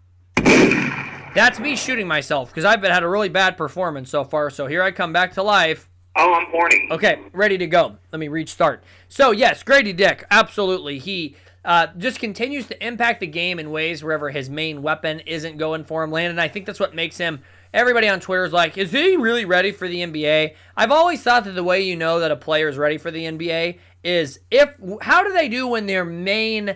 That's 1.34 1.60
me 1.60 1.76
shooting 1.78 2.08
myself 2.08 2.50
because 2.50 2.66
I've 2.66 2.82
been, 2.82 2.92
had 2.92 3.04
a 3.04 3.08
really 3.08 3.30
bad 3.30 3.56
performance 3.56 4.10
so 4.10 4.24
far. 4.24 4.50
So 4.50 4.68
here 4.68 4.84
I 4.84 4.92
come 4.92 5.14
back 5.14 5.34
to 5.34 5.44
life. 5.44 5.90
Oh, 6.16 6.34
I'm 6.34 6.48
horny. 6.48 6.90
Okay, 6.92 7.20
ready 7.32 7.58
to 7.58 7.68
go. 7.68 7.98
Let 8.12 8.20
me 8.20 8.28
restart. 8.28 8.84
So 9.08 9.32
yes, 9.32 9.64
Grady 9.64 9.94
Dick, 9.94 10.26
absolutely. 10.30 11.00
He 11.00 11.36
uh, 11.64 11.88
just 11.98 12.20
continues 12.20 12.68
to 12.68 12.86
impact 12.86 13.20
the 13.20 13.28
game 13.28 13.60
in 13.60 13.72
ways 13.72 14.04
wherever 14.04 14.30
his 14.30 14.50
main 14.50 14.82
weapon 14.82 15.22
isn't 15.22 15.58
going 15.58 15.86
for 15.86 16.04
him. 16.04 16.12
Landon, 16.12 16.40
I 16.40 16.48
think 16.48 16.66
that's 16.66 16.80
what 16.80 16.96
makes 16.96 17.18
him. 17.18 17.42
Everybody 17.74 18.10
on 18.10 18.20
Twitter 18.20 18.44
is 18.44 18.52
like, 18.52 18.78
is 18.78 18.92
he 18.92 19.16
really 19.16 19.46
ready 19.46 19.72
for 19.72 19.88
the 19.88 20.02
NBA? 20.02 20.56
I've 20.76 20.92
always 20.92 21.24
thought 21.24 21.46
that 21.46 21.52
the 21.52 21.64
way 21.64 21.82
you 21.82 21.96
know 21.96 22.20
that 22.20 22.32
a 22.32 22.36
player 22.36 22.68
is 22.68 22.78
ready 22.78 22.98
for 22.98 23.12
the 23.12 23.24
NBA 23.24 23.80
is 24.04 24.40
if 24.50 24.70
how 25.02 25.24
do 25.24 25.32
they 25.32 25.48
do 25.48 25.68
when 25.68 25.86
their 25.86 26.04
main 26.04 26.76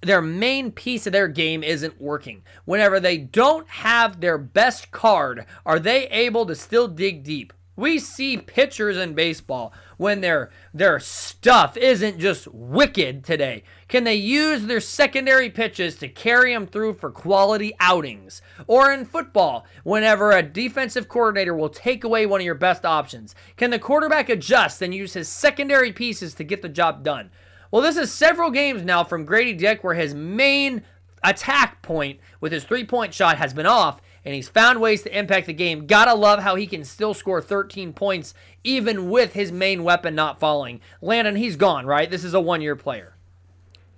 their 0.00 0.22
main 0.22 0.72
piece 0.72 1.06
of 1.06 1.12
their 1.12 1.28
game 1.28 1.62
isn't 1.62 2.00
working. 2.00 2.42
Whenever 2.64 2.98
they 2.98 3.18
don't 3.18 3.68
have 3.68 4.20
their 4.20 4.36
best 4.36 4.90
card, 4.90 5.46
are 5.64 5.78
they 5.78 6.08
able 6.08 6.44
to 6.46 6.56
still 6.56 6.88
dig 6.88 7.22
deep? 7.22 7.52
We 7.74 7.98
see 7.98 8.36
pitchers 8.36 8.98
in 8.98 9.14
baseball 9.14 9.72
when 9.96 10.20
their 10.20 10.50
their 10.74 11.00
stuff 11.00 11.74
isn't 11.76 12.18
just 12.18 12.46
wicked 12.48 13.24
today. 13.24 13.64
Can 13.88 14.04
they 14.04 14.14
use 14.14 14.66
their 14.66 14.80
secondary 14.80 15.48
pitches 15.48 15.96
to 15.96 16.08
carry 16.08 16.52
them 16.52 16.66
through 16.66 16.94
for 16.94 17.10
quality 17.10 17.72
outings? 17.80 18.42
Or 18.66 18.92
in 18.92 19.06
football, 19.06 19.64
whenever 19.84 20.32
a 20.32 20.42
defensive 20.42 21.08
coordinator 21.08 21.54
will 21.54 21.70
take 21.70 22.04
away 22.04 22.26
one 22.26 22.42
of 22.42 22.44
your 22.44 22.54
best 22.54 22.84
options, 22.84 23.34
can 23.56 23.70
the 23.70 23.78
quarterback 23.78 24.28
adjust 24.28 24.82
and 24.82 24.94
use 24.94 25.14
his 25.14 25.28
secondary 25.28 25.92
pieces 25.92 26.34
to 26.34 26.44
get 26.44 26.60
the 26.60 26.68
job 26.68 27.02
done? 27.02 27.30
Well, 27.70 27.80
this 27.80 27.96
is 27.96 28.12
several 28.12 28.50
games 28.50 28.82
now 28.82 29.02
from 29.02 29.24
Grady 29.24 29.54
Dick 29.54 29.82
where 29.82 29.94
his 29.94 30.14
main 30.14 30.82
attack 31.24 31.80
point 31.80 32.20
with 32.38 32.52
his 32.52 32.64
three 32.64 32.84
point 32.84 33.14
shot 33.14 33.38
has 33.38 33.54
been 33.54 33.64
off, 33.64 34.00
and 34.24 34.34
he's 34.34 34.48
found 34.48 34.80
ways 34.80 35.02
to 35.02 35.18
impact 35.18 35.46
the 35.46 35.52
game. 35.52 35.86
Gotta 35.86 36.14
love 36.14 36.40
how 36.40 36.54
he 36.54 36.66
can 36.66 36.84
still 36.84 37.14
score 37.14 37.40
13 37.40 37.92
points 37.92 38.34
even 38.64 39.10
with 39.10 39.32
his 39.32 39.50
main 39.50 39.84
weapon 39.84 40.14
not 40.14 40.38
falling. 40.38 40.80
Landon, 41.00 41.36
he's 41.36 41.56
gone, 41.56 41.86
right? 41.86 42.10
This 42.10 42.24
is 42.24 42.34
a 42.34 42.40
one 42.40 42.62
year 42.62 42.76
player. 42.76 43.14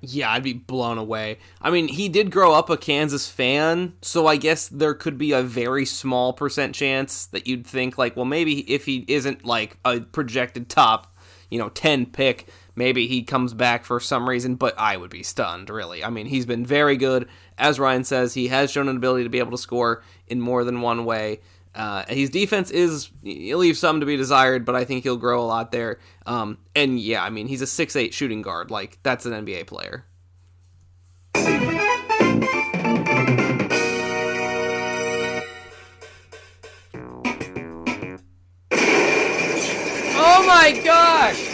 Yeah, 0.06 0.30
I'd 0.32 0.42
be 0.42 0.52
blown 0.52 0.98
away. 0.98 1.38
I 1.62 1.70
mean, 1.70 1.88
he 1.88 2.08
did 2.08 2.30
grow 2.30 2.52
up 2.52 2.68
a 2.68 2.76
Kansas 2.76 3.28
fan, 3.28 3.94
so 4.02 4.26
I 4.26 4.36
guess 4.36 4.68
there 4.68 4.92
could 4.92 5.16
be 5.16 5.32
a 5.32 5.42
very 5.42 5.86
small 5.86 6.34
percent 6.34 6.74
chance 6.74 7.26
that 7.26 7.46
you'd 7.46 7.66
think, 7.66 7.96
like, 7.96 8.14
well, 8.14 8.26
maybe 8.26 8.70
if 8.70 8.84
he 8.84 9.06
isn't 9.08 9.46
like 9.46 9.78
a 9.82 10.00
projected 10.00 10.68
top, 10.68 11.16
you 11.50 11.58
know, 11.58 11.70
10 11.70 12.06
pick, 12.06 12.46
maybe 12.76 13.06
he 13.06 13.22
comes 13.22 13.54
back 13.54 13.84
for 13.84 14.00
some 14.00 14.28
reason, 14.28 14.56
but 14.56 14.74
I 14.78 14.96
would 14.96 15.10
be 15.10 15.22
stunned, 15.22 15.70
really. 15.70 16.04
I 16.04 16.10
mean, 16.10 16.26
he's 16.26 16.46
been 16.46 16.66
very 16.66 16.96
good. 16.96 17.28
As 17.58 17.78
Ryan 17.78 18.04
says, 18.04 18.34
he 18.34 18.48
has 18.48 18.70
shown 18.70 18.88
an 18.88 18.96
ability 18.96 19.24
to 19.24 19.30
be 19.30 19.38
able 19.38 19.52
to 19.52 19.58
score 19.58 20.02
in 20.26 20.40
more 20.40 20.64
than 20.64 20.80
one 20.80 21.04
way. 21.04 21.40
Uh, 21.74 22.04
his 22.06 22.30
defense 22.30 22.70
is 22.70 23.10
leaves 23.22 23.80
some 23.80 23.98
to 24.00 24.06
be 24.06 24.16
desired, 24.16 24.64
but 24.64 24.76
I 24.76 24.84
think 24.84 25.02
he'll 25.02 25.16
grow 25.16 25.42
a 25.42 25.46
lot 25.46 25.72
there. 25.72 25.98
Um, 26.24 26.58
and 26.76 27.00
yeah, 27.00 27.24
I 27.24 27.30
mean 27.30 27.48
he's 27.48 27.62
a 27.62 27.66
six 27.66 27.96
eight 27.96 28.14
shooting 28.14 28.42
guard, 28.42 28.70
like 28.70 28.98
that's 29.02 29.26
an 29.26 29.32
NBA 29.44 29.66
player. 29.66 30.04
Oh 40.16 40.44
my 40.46 40.80
gosh! 40.84 41.53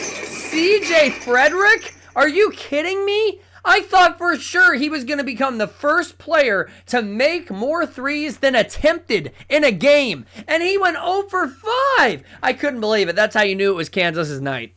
CJ 0.50 1.10
Fredrick? 1.22 1.92
Are 2.16 2.28
you 2.28 2.50
kidding 2.50 3.06
me? 3.06 3.40
I 3.64 3.82
thought 3.82 4.18
for 4.18 4.36
sure 4.36 4.74
he 4.74 4.90
was 4.90 5.04
going 5.04 5.18
to 5.18 5.24
become 5.24 5.58
the 5.58 5.68
first 5.68 6.18
player 6.18 6.68
to 6.86 7.02
make 7.02 7.52
more 7.52 7.86
threes 7.86 8.38
than 8.38 8.56
attempted 8.56 9.32
in 9.48 9.62
a 9.62 9.70
game. 9.70 10.26
And 10.48 10.60
he 10.64 10.76
went 10.76 10.96
0 10.96 11.28
for 11.28 11.46
5. 11.46 12.24
I 12.42 12.52
couldn't 12.52 12.80
believe 12.80 13.08
it. 13.08 13.14
That's 13.14 13.36
how 13.36 13.42
you 13.42 13.54
knew 13.54 13.70
it 13.70 13.76
was 13.76 13.88
Kansas's 13.88 14.40
night. 14.40 14.74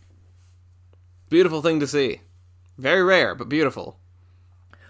Beautiful 1.29 1.63
thing 1.63 1.79
to 1.79 1.87
see. 1.87 2.21
Very 2.77 3.01
rare, 3.01 3.33
but 3.33 3.49
beautiful. 3.49 3.97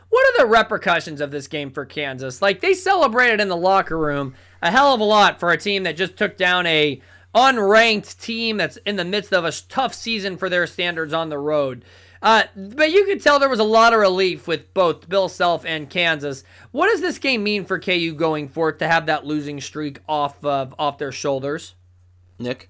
What 0.10 0.36
are 0.36 0.44
the 0.44 0.52
repercussions 0.52 1.22
of 1.22 1.32
this 1.32 1.48
game 1.48 1.72
for 1.72 1.86
Kansas? 1.86 2.42
Like 2.42 2.60
they 2.60 2.74
celebrated 2.74 3.40
in 3.40 3.48
the 3.48 3.56
locker 3.56 3.98
room 3.98 4.36
a 4.62 4.70
hell 4.70 4.94
of 4.94 5.00
a 5.00 5.06
lot 5.06 5.40
for 5.40 5.52
a 5.52 5.58
team 5.58 5.84
that 5.84 5.96
just 5.96 6.18
took 6.18 6.36
down 6.36 6.66
a 6.66 7.02
unranked 7.34 8.20
team 8.20 8.58
that's 8.58 8.78
in 8.78 8.96
the 8.96 9.06
midst 9.06 9.34
of 9.34 9.46
a 9.46 9.52
tough 9.52 9.94
season 9.94 10.38
for 10.38 10.50
their 10.50 10.68
standards 10.68 11.14
on 11.14 11.30
the 11.30 11.40
road. 11.40 11.84
Uh, 12.22 12.44
but 12.56 12.92
you 12.92 13.04
could 13.04 13.22
tell 13.22 13.38
there 13.38 13.50
was 13.50 13.60
a 13.60 13.66
lot 13.66 13.92
of 13.92 14.00
relief 14.00 14.48
with 14.48 14.74
both 14.74 15.10
Bill 15.10 15.28
Self 15.28 15.66
and 15.66 15.90
Kansas. 15.90 16.46
What 16.72 16.88
does 16.88 17.02
this 17.02 17.18
game 17.18 17.44
mean 17.44 17.66
for 17.66 17.78
KU 17.80 18.14
going 18.14 18.48
forth 18.48 18.78
to 18.78 18.88
have 18.88 19.08
that 19.08 19.26
losing 19.26 19.60
streak 19.60 20.00
off 20.08 20.44
of 20.46 20.74
off 20.80 20.98
their 20.98 21.12
shoulders? 21.12 21.76
Nick, 22.40 22.70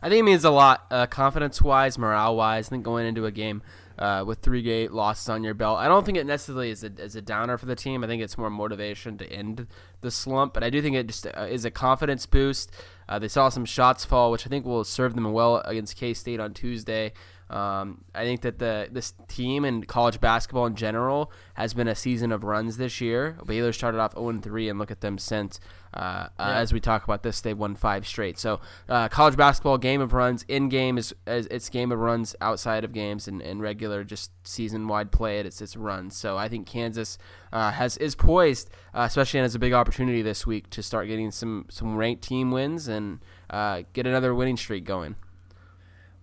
I 0.00 0.08
think 0.08 0.20
it 0.20 0.24
means 0.24 0.44
a 0.44 0.50
lot, 0.50 0.86
uh, 0.90 1.06
confidence-wise, 1.06 1.96
morale-wise. 1.96 2.68
I 2.68 2.70
think 2.70 2.84
going 2.84 3.06
into 3.06 3.26
a 3.26 3.30
game 3.30 3.62
uh, 3.98 4.24
with 4.26 4.40
three 4.40 4.62
gate 4.62 4.92
losses 4.92 5.28
on 5.28 5.44
your 5.44 5.54
belt, 5.54 5.78
I 5.78 5.86
don't 5.86 6.04
think 6.04 6.18
it 6.18 6.26
necessarily 6.26 6.70
is 6.70 6.82
a, 6.82 6.92
is 6.98 7.14
a 7.14 7.22
downer 7.22 7.56
for 7.56 7.66
the 7.66 7.76
team. 7.76 8.02
I 8.02 8.08
think 8.08 8.22
it's 8.22 8.36
more 8.36 8.50
motivation 8.50 9.18
to 9.18 9.32
end 9.32 9.68
the 10.00 10.10
slump, 10.10 10.54
but 10.54 10.64
I 10.64 10.70
do 10.70 10.82
think 10.82 10.96
it 10.96 11.06
just 11.06 11.26
uh, 11.26 11.46
is 11.48 11.64
a 11.64 11.70
confidence 11.70 12.26
boost. 12.26 12.72
Uh, 13.12 13.18
they 13.18 13.28
saw 13.28 13.50
some 13.50 13.66
shots 13.66 14.06
fall, 14.06 14.30
which 14.30 14.46
I 14.46 14.48
think 14.48 14.64
will 14.64 14.84
serve 14.84 15.14
them 15.14 15.30
well 15.34 15.58
against 15.66 15.96
K 15.96 16.14
State 16.14 16.40
on 16.40 16.54
Tuesday. 16.54 17.12
Um, 17.52 18.04
I 18.14 18.24
think 18.24 18.40
that 18.40 18.58
the 18.58 18.88
this 18.90 19.12
team 19.28 19.64
and 19.64 19.86
college 19.86 20.20
basketball 20.20 20.64
in 20.66 20.74
general 20.74 21.30
has 21.54 21.74
been 21.74 21.86
a 21.86 21.94
season 21.94 22.32
of 22.32 22.44
runs 22.44 22.78
this 22.78 23.00
year. 23.00 23.36
Baylor 23.46 23.72
started 23.72 23.98
off 24.00 24.14
0 24.14 24.40
3, 24.40 24.70
and 24.70 24.78
look 24.78 24.90
at 24.90 25.02
them 25.02 25.18
since. 25.18 25.60
Uh, 25.92 26.28
uh, 26.38 26.54
as 26.54 26.72
we 26.72 26.80
talk 26.80 27.04
about 27.04 27.22
this, 27.22 27.42
they've 27.42 27.58
won 27.58 27.74
five 27.76 28.06
straight. 28.06 28.38
So, 28.38 28.60
uh, 28.88 29.08
college 29.10 29.36
basketball 29.36 29.76
game 29.76 30.00
of 30.00 30.14
runs 30.14 30.46
in 30.48 30.70
game 30.70 30.96
is, 30.96 31.14
is 31.26 31.46
it's 31.48 31.68
game 31.68 31.92
of 31.92 31.98
runs 31.98 32.34
outside 32.40 32.84
of 32.84 32.94
games 32.94 33.28
and, 33.28 33.42
and 33.42 33.60
regular 33.60 34.02
just 34.02 34.30
season 34.44 34.88
wide 34.88 35.12
play. 35.12 35.38
It's 35.40 35.60
it's 35.60 35.76
runs. 35.76 36.16
So 36.16 36.38
I 36.38 36.48
think 36.48 36.66
Kansas 36.66 37.18
uh, 37.52 37.72
has 37.72 37.98
is 37.98 38.14
poised, 38.14 38.70
uh, 38.94 39.02
especially 39.02 39.40
as 39.40 39.54
a 39.54 39.58
big 39.58 39.74
opportunity 39.74 40.22
this 40.22 40.46
week 40.46 40.70
to 40.70 40.82
start 40.82 41.06
getting 41.06 41.30
some 41.30 41.66
some 41.68 41.96
ranked 41.96 42.22
team 42.22 42.50
wins 42.50 42.88
and 42.88 43.20
uh, 43.50 43.82
get 43.92 44.06
another 44.06 44.34
winning 44.34 44.56
streak 44.56 44.84
going. 44.84 45.16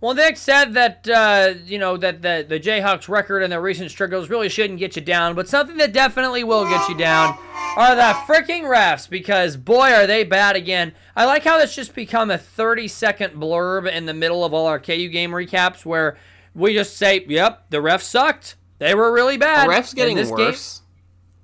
Well, 0.01 0.13
Nick 0.13 0.37
said 0.37 0.73
that 0.75 1.09
uh, 1.09 1.55
you 1.65 1.77
know 1.77 1.97
that 1.97 2.21
the 2.21 2.45
the 2.47 2.59
Jayhawks 2.59 3.09
record 3.09 3.43
and 3.43 3.51
their 3.51 3.61
recent 3.61 3.91
struggles 3.91 4.29
really 4.29 4.47
shouldn't 4.47 4.79
get 4.79 4.95
you 4.95 5.01
down, 5.01 5.35
but 5.35 5.49
something 5.49 5.75
that 5.77 5.91
definitely 5.91 6.43
will 6.43 6.63
get 6.65 6.87
you 6.87 6.95
down 6.95 7.37
are 7.75 7.95
the 7.95 8.13
freaking 8.25 8.63
refs 8.63 9.09
because 9.09 9.57
boy 9.57 9.91
are 9.91 10.07
they 10.07 10.23
bad 10.23 10.55
again. 10.55 10.93
I 11.17 11.25
like 11.25 11.43
how 11.43 11.57
this 11.57 11.75
just 11.75 11.93
become 11.93 12.31
a 12.31 12.37
30 12.37 12.87
second 12.87 13.33
blurb 13.33 13.91
in 13.91 14.05
the 14.05 14.13
middle 14.13 14.45
of 14.45 14.53
all 14.53 14.67
our 14.67 14.79
KU 14.79 15.09
game 15.09 15.31
recaps 15.31 15.85
where 15.85 16.17
we 16.55 16.73
just 16.73 16.95
say, 16.95 17.25
"Yep, 17.27 17.65
the 17.69 17.77
refs 17.77 18.03
sucked. 18.03 18.55
They 18.77 18.95
were 18.95 19.11
really 19.11 19.37
bad." 19.37 19.67
The 19.67 19.73
refs 19.73 19.93
getting 19.93 20.15
this 20.15 20.29
game." 20.29 20.37
worse. 20.37 20.81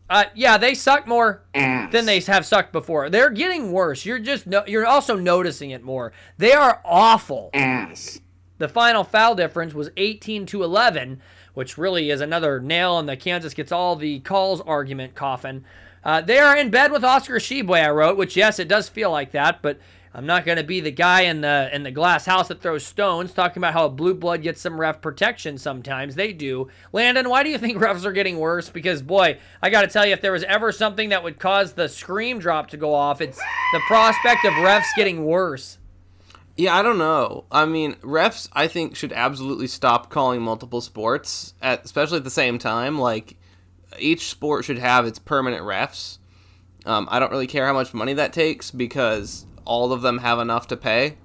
Uh, 0.09 0.25
yeah, 0.33 0.57
they 0.57 0.75
suck 0.75 1.07
more 1.07 1.41
Ass. 1.53 1.91
than 1.91 2.05
they 2.05 2.19
have 2.21 2.45
sucked 2.45 2.71
before. 2.71 3.09
They're 3.09 3.31
getting 3.31 3.71
worse. 3.71 4.05
You're 4.05 4.19
just 4.19 4.47
no, 4.47 4.63
you're 4.65 4.85
also 4.85 5.15
noticing 5.15 5.71
it 5.71 5.83
more. 5.83 6.13
They 6.37 6.53
are 6.53 6.79
awful. 6.85 7.49
Ass. 7.53 8.21
The 8.57 8.69
final 8.69 9.03
foul 9.03 9.35
difference 9.35 9.73
was 9.73 9.89
18 9.97 10.45
to 10.47 10.63
11, 10.63 11.21
which 11.53 11.77
really 11.77 12.09
is 12.09 12.21
another 12.21 12.59
nail 12.59 12.97
in 12.99 13.05
the 13.05 13.17
Kansas 13.17 13.53
gets 13.53 13.71
all 13.71 13.95
the 13.95 14.19
calls 14.19 14.61
argument 14.61 15.15
coffin. 15.15 15.65
Uh, 16.03 16.21
they 16.21 16.39
are 16.39 16.55
in 16.55 16.69
bed 16.69 16.91
with 16.91 17.03
Oscar 17.03 17.35
Tshiebwe, 17.35 17.83
I 17.83 17.89
wrote, 17.89 18.17
which 18.17 18.37
yes, 18.37 18.59
it 18.59 18.67
does 18.67 18.87
feel 18.87 19.11
like 19.11 19.31
that, 19.31 19.61
but 19.61 19.79
I'm 20.13 20.25
not 20.25 20.45
going 20.45 20.57
to 20.57 20.63
be 20.63 20.79
the 20.79 20.91
guy 20.91 21.21
in 21.21 21.41
the 21.41 21.69
in 21.73 21.83
the 21.83 21.91
glass 21.91 22.25
house 22.25 22.47
that 22.47 22.61
throws 22.61 22.85
stones 22.85 23.33
talking 23.33 23.59
about 23.59 23.73
how 23.73 23.85
a 23.85 23.89
blue 23.89 24.13
blood 24.13 24.43
gets 24.43 24.61
some 24.61 24.79
ref 24.79 25.01
protection 25.01 25.57
sometimes. 25.57 26.15
They 26.15 26.31
do. 26.31 26.69
Landon, 26.93 27.27
why 27.27 27.43
do 27.43 27.49
you 27.49 27.57
think 27.57 27.77
refs 27.79 28.05
are 28.05 28.13
getting 28.13 28.39
worse? 28.39 28.69
Because 28.69 29.01
boy, 29.01 29.39
I 29.61 29.69
got 29.69 29.81
to 29.81 29.87
tell 29.87 30.05
you, 30.05 30.13
if 30.13 30.21
there 30.21 30.31
was 30.31 30.45
ever 30.45 30.71
something 30.71 31.09
that 31.09 31.21
would 31.21 31.37
cause 31.37 31.73
the 31.73 31.89
scream 31.89 32.39
drop 32.39 32.69
to 32.69 32.77
go 32.77 32.93
off, 32.93 33.19
it's 33.19 33.37
the 33.73 33.81
prospect 33.87 34.45
of 34.45 34.53
refs 34.53 34.85
getting 34.95 35.25
worse. 35.25 35.79
Yeah, 36.57 36.75
I 36.75 36.83
don't 36.83 36.97
know. 36.97 37.45
I 37.51 37.65
mean, 37.65 37.95
refs, 37.95 38.47
I 38.53 38.67
think, 38.67 38.95
should 38.95 39.11
absolutely 39.11 39.67
stop 39.67 40.09
calling 40.09 40.41
multiple 40.41 40.79
sports, 40.79 41.53
at, 41.61 41.83
especially 41.83 42.17
at 42.17 42.23
the 42.23 42.29
same 42.29 42.57
time. 42.57 42.97
Like, 42.97 43.35
each 43.99 44.29
sport 44.29 44.63
should 44.63 44.77
have 44.77 45.05
its 45.05 45.19
permanent 45.19 45.63
refs. 45.63 46.19
Um, 46.85 47.07
I 47.11 47.19
don't 47.19 47.31
really 47.31 47.47
care 47.47 47.65
how 47.65 47.73
much 47.73 47.93
money 47.93 48.13
that 48.13 48.31
takes 48.31 48.71
because 48.71 49.45
all 49.65 49.91
of 49.91 50.01
them 50.01 50.19
have 50.19 50.39
enough 50.39 50.67
to 50.67 50.77
pay. 50.77 51.17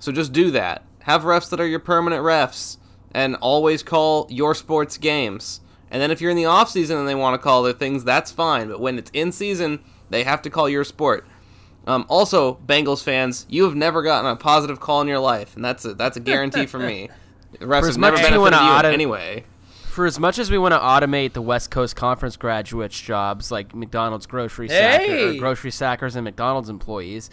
So 0.00 0.12
just 0.12 0.32
do 0.32 0.50
that. 0.50 0.84
Have 1.00 1.22
refs 1.22 1.48
that 1.50 1.60
are 1.60 1.66
your 1.66 1.80
permanent 1.80 2.22
refs 2.22 2.76
and 3.12 3.36
always 3.36 3.82
call 3.82 4.26
your 4.28 4.54
sports 4.54 4.98
games. 4.98 5.60
And 5.90 6.02
then 6.02 6.10
if 6.10 6.20
you're 6.20 6.30
in 6.30 6.36
the 6.36 6.46
off 6.46 6.68
season 6.68 6.98
and 6.98 7.08
they 7.08 7.14
want 7.14 7.34
to 7.34 7.42
call 7.42 7.62
their 7.62 7.72
things, 7.72 8.04
that's 8.04 8.32
fine. 8.32 8.68
But 8.68 8.80
when 8.80 8.98
it's 8.98 9.10
in 9.14 9.32
season, 9.32 9.78
they 10.10 10.24
have 10.24 10.42
to 10.42 10.50
call 10.50 10.68
your 10.68 10.84
sport. 10.84 11.26
Um, 11.86 12.06
also, 12.08 12.54
Bengals 12.66 13.02
fans, 13.02 13.46
you 13.48 13.64
have 13.64 13.74
never 13.74 14.02
gotten 14.02 14.30
a 14.30 14.36
positive 14.36 14.80
call 14.80 15.00
in 15.02 15.08
your 15.08 15.18
life, 15.18 15.54
and 15.56 15.64
that's 15.64 15.84
a 15.84 15.94
that's 15.94 16.16
a 16.16 16.20
guarantee 16.20 16.66
for 16.66 16.78
me. 16.78 17.10
The 17.60 17.66
refs 17.66 17.68
For 17.68 17.74
have 17.76 17.84
as 17.84 17.98
never 17.98 18.12
much 18.16 18.20
as 18.20 18.30
you 18.30 18.34
benefited 18.36 18.58
wanna 18.58 18.66
you 18.72 18.78
auto- 18.78 18.90
anyway. 18.90 19.44
For 19.86 20.06
as 20.06 20.18
much 20.18 20.40
as 20.40 20.50
we 20.50 20.58
want 20.58 20.72
to 20.74 20.78
automate 20.80 21.34
the 21.34 21.40
West 21.40 21.70
Coast 21.70 21.94
Conference 21.94 22.36
graduates' 22.36 23.00
jobs, 23.00 23.52
like 23.52 23.72
McDonald's 23.76 24.26
grocery 24.26 24.66
Hey! 24.66 25.06
sacker, 25.06 25.28
or 25.28 25.34
grocery 25.38 25.70
sackers 25.70 26.16
and 26.16 26.24
McDonald's 26.24 26.68
employees, 26.68 27.30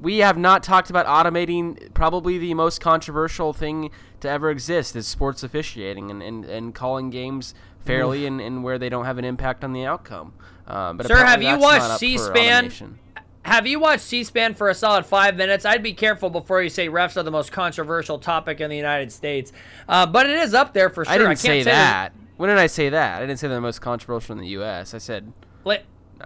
we 0.00 0.18
have 0.18 0.38
not 0.38 0.62
talked 0.62 0.90
about 0.90 1.06
automating 1.06 1.92
probably 1.92 2.38
the 2.38 2.54
most 2.54 2.80
controversial 2.80 3.52
thing 3.52 3.90
to 4.20 4.28
ever 4.28 4.48
exist 4.48 4.94
is 4.94 5.08
sports 5.08 5.42
officiating 5.42 6.08
and, 6.08 6.22
and, 6.22 6.44
and 6.44 6.72
calling 6.72 7.10
games 7.10 7.52
fairly 7.80 8.26
and, 8.26 8.40
and 8.40 8.62
where 8.62 8.78
they 8.78 8.88
don't 8.88 9.06
have 9.06 9.18
an 9.18 9.24
impact 9.24 9.64
on 9.64 9.72
the 9.72 9.84
outcome. 9.84 10.34
Uh, 10.68 10.92
but 10.92 11.06
Sir, 11.08 11.16
have 11.16 11.42
you 11.42 11.48
that's 11.48 11.62
watched 11.62 11.80
not 11.80 11.90
up 11.90 11.94
for 11.94 11.98
C-SPAN? 11.98 12.98
Automation. 13.44 13.54
Have 13.54 13.66
you 13.66 13.80
watched 13.80 14.02
C-SPAN 14.02 14.54
for 14.54 14.68
a 14.68 14.74
solid 14.74 15.06
five 15.06 15.36
minutes? 15.36 15.64
I'd 15.64 15.82
be 15.82 15.92
careful 15.92 16.30
before 16.30 16.62
you 16.62 16.68
say 16.68 16.88
refs 16.88 17.16
are 17.16 17.22
the 17.22 17.30
most 17.30 17.52
controversial 17.52 18.18
topic 18.18 18.60
in 18.60 18.70
the 18.70 18.76
United 18.76 19.12
States, 19.12 19.52
uh, 19.88 20.06
but 20.06 20.28
it 20.28 20.38
is 20.38 20.54
up 20.54 20.72
there 20.74 20.90
for 20.90 21.04
sure. 21.04 21.12
I 21.14 21.18
didn't 21.18 21.28
can't 21.30 21.38
say 21.40 21.62
that. 21.64 22.12
that. 22.12 22.12
When 22.36 22.48
did 22.48 22.58
I 22.58 22.66
say 22.66 22.88
that? 22.88 23.18
I 23.18 23.26
didn't 23.26 23.38
say 23.38 23.46
they're 23.48 23.56
the 23.56 23.60
most 23.60 23.80
controversial 23.80 24.32
in 24.34 24.40
the 24.40 24.48
U.S. 24.48 24.92
I 24.94 24.98
said 24.98 25.32
La- 25.64 25.76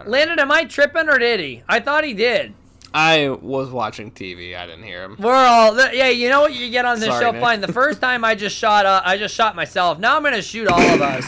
Landon, 0.07 0.39
am 0.39 0.51
I 0.51 0.65
tripping 0.65 1.09
or 1.09 1.19
did 1.19 1.41
he? 1.41 1.63
I 1.69 1.81
thought 1.81 2.05
he 2.05 2.15
did. 2.15 2.55
I 2.95 3.29
was 3.29 3.71
watching 3.71 4.11
TV. 4.11 4.57
I 4.57 4.67
didn't 4.67 4.85
hear 4.85 5.05
him. 5.05 5.17
We're 5.19 5.35
all 5.35 5.77
th- 5.77 5.93
yeah. 5.93 6.09
You 6.09 6.31
know 6.31 6.41
what 6.41 6.55
you 6.55 6.71
get 6.71 6.87
on 6.87 6.99
this 6.99 7.11
Sorry, 7.11 7.23
show? 7.23 7.33
Nick. 7.33 7.43
Fine. 7.43 7.61
The 7.61 7.73
first 7.73 8.01
time 8.01 8.25
I 8.25 8.35
just 8.35 8.57
shot, 8.57 8.87
uh, 8.87 9.03
I 9.05 9.19
just 9.19 9.35
shot 9.35 9.55
myself. 9.55 9.99
Now 9.99 10.17
I'm 10.17 10.23
gonna 10.23 10.41
shoot 10.41 10.69
all 10.69 10.81
of 10.81 11.03
us. 11.03 11.27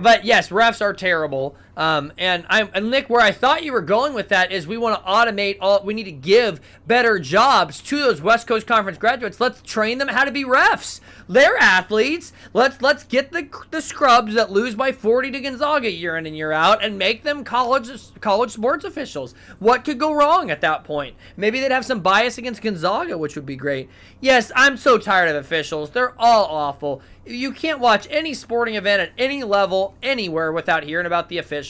But 0.00 0.24
yes, 0.24 0.48
refs 0.48 0.80
are 0.80 0.94
terrible. 0.94 1.56
Um, 1.76 2.12
and 2.18 2.46
I'm 2.48 2.68
and 2.72 2.90
Nick, 2.90 3.10
where 3.10 3.20
I 3.20 3.32
thought 3.32 3.64
you 3.64 3.72
were 3.72 3.80
going 3.82 4.14
with 4.14 4.28
that 4.28 4.52
is 4.52 4.66
we 4.66 4.78
want 4.78 5.02
to 5.02 5.10
automate 5.10 5.58
all. 5.60 5.82
We 5.82 5.94
need 5.94 6.04
to 6.04 6.12
give 6.12 6.60
better 6.86 7.18
jobs 7.18 7.80
to 7.82 7.98
those 7.98 8.20
West 8.20 8.46
Coast 8.46 8.66
Conference 8.66 8.98
graduates. 8.98 9.40
Let's 9.40 9.60
train 9.62 9.98
them 9.98 10.08
how 10.08 10.24
to 10.24 10.30
be 10.30 10.44
refs. 10.44 11.00
They're 11.28 11.56
athletes. 11.56 12.32
Let's 12.52 12.80
let's 12.80 13.02
get 13.02 13.32
the 13.32 13.48
the 13.70 13.82
scrubs 13.82 14.34
that 14.34 14.52
lose 14.52 14.74
by 14.74 14.92
40 14.92 15.32
to 15.32 15.40
Gonzaga 15.40 15.90
year 15.90 16.16
in 16.16 16.26
and 16.26 16.36
year 16.36 16.52
out 16.52 16.84
and 16.84 16.96
make 16.98 17.24
them 17.24 17.42
college 17.42 17.90
college 18.20 18.52
sports 18.52 18.84
officials. 18.84 19.34
What 19.58 19.84
could 19.84 19.98
go 19.98 20.12
wrong 20.12 20.50
at 20.50 20.60
that 20.60 20.84
point? 20.84 21.16
Maybe 21.36 21.58
they'd 21.60 21.72
have 21.72 21.84
some 21.84 22.00
bias 22.00 22.38
against 22.38 22.62
Gonzaga, 22.62 23.18
which 23.18 23.34
would 23.34 23.46
be 23.46 23.56
great. 23.56 23.88
Yes, 24.20 24.52
I'm 24.54 24.76
so 24.76 24.96
tired 24.96 25.28
of 25.28 25.36
officials. 25.36 25.90
They're 25.90 26.14
all 26.18 26.44
awful. 26.44 27.02
You 27.26 27.52
can't 27.52 27.80
watch 27.80 28.06
any 28.10 28.34
sporting 28.34 28.74
event 28.74 29.00
at 29.00 29.12
any 29.16 29.42
level 29.42 29.94
anywhere 30.02 30.52
without 30.52 30.84
hearing 30.84 31.06
about 31.06 31.30
the 31.30 31.38
officials. 31.38 31.63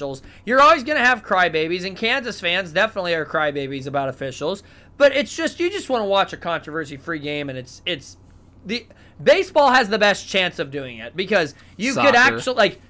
You're 0.44 0.60
always 0.60 0.84
going 0.84 0.98
to 0.98 1.04
have 1.04 1.24
crybabies, 1.24 1.84
and 1.84 1.96
Kansas 1.96 2.40
fans 2.40 2.72
definitely 2.72 3.14
are 3.14 3.24
crybabies 3.24 3.86
about 3.86 4.08
officials. 4.08 4.62
But 4.96 5.14
it's 5.14 5.34
just 5.34 5.58
you 5.58 5.70
just 5.70 5.88
want 5.88 6.02
to 6.02 6.06
watch 6.06 6.32
a 6.32 6.36
controversy-free 6.36 7.18
game, 7.18 7.48
and 7.48 7.58
it's 7.58 7.82
it's 7.84 8.16
the 8.64 8.86
baseball 9.22 9.72
has 9.72 9.88
the 9.88 9.98
best 9.98 10.28
chance 10.28 10.58
of 10.58 10.70
doing 10.70 10.98
it 10.98 11.16
because 11.16 11.54
you 11.76 11.94
could 11.94 12.14
actually 12.14 12.56
like 12.56 12.80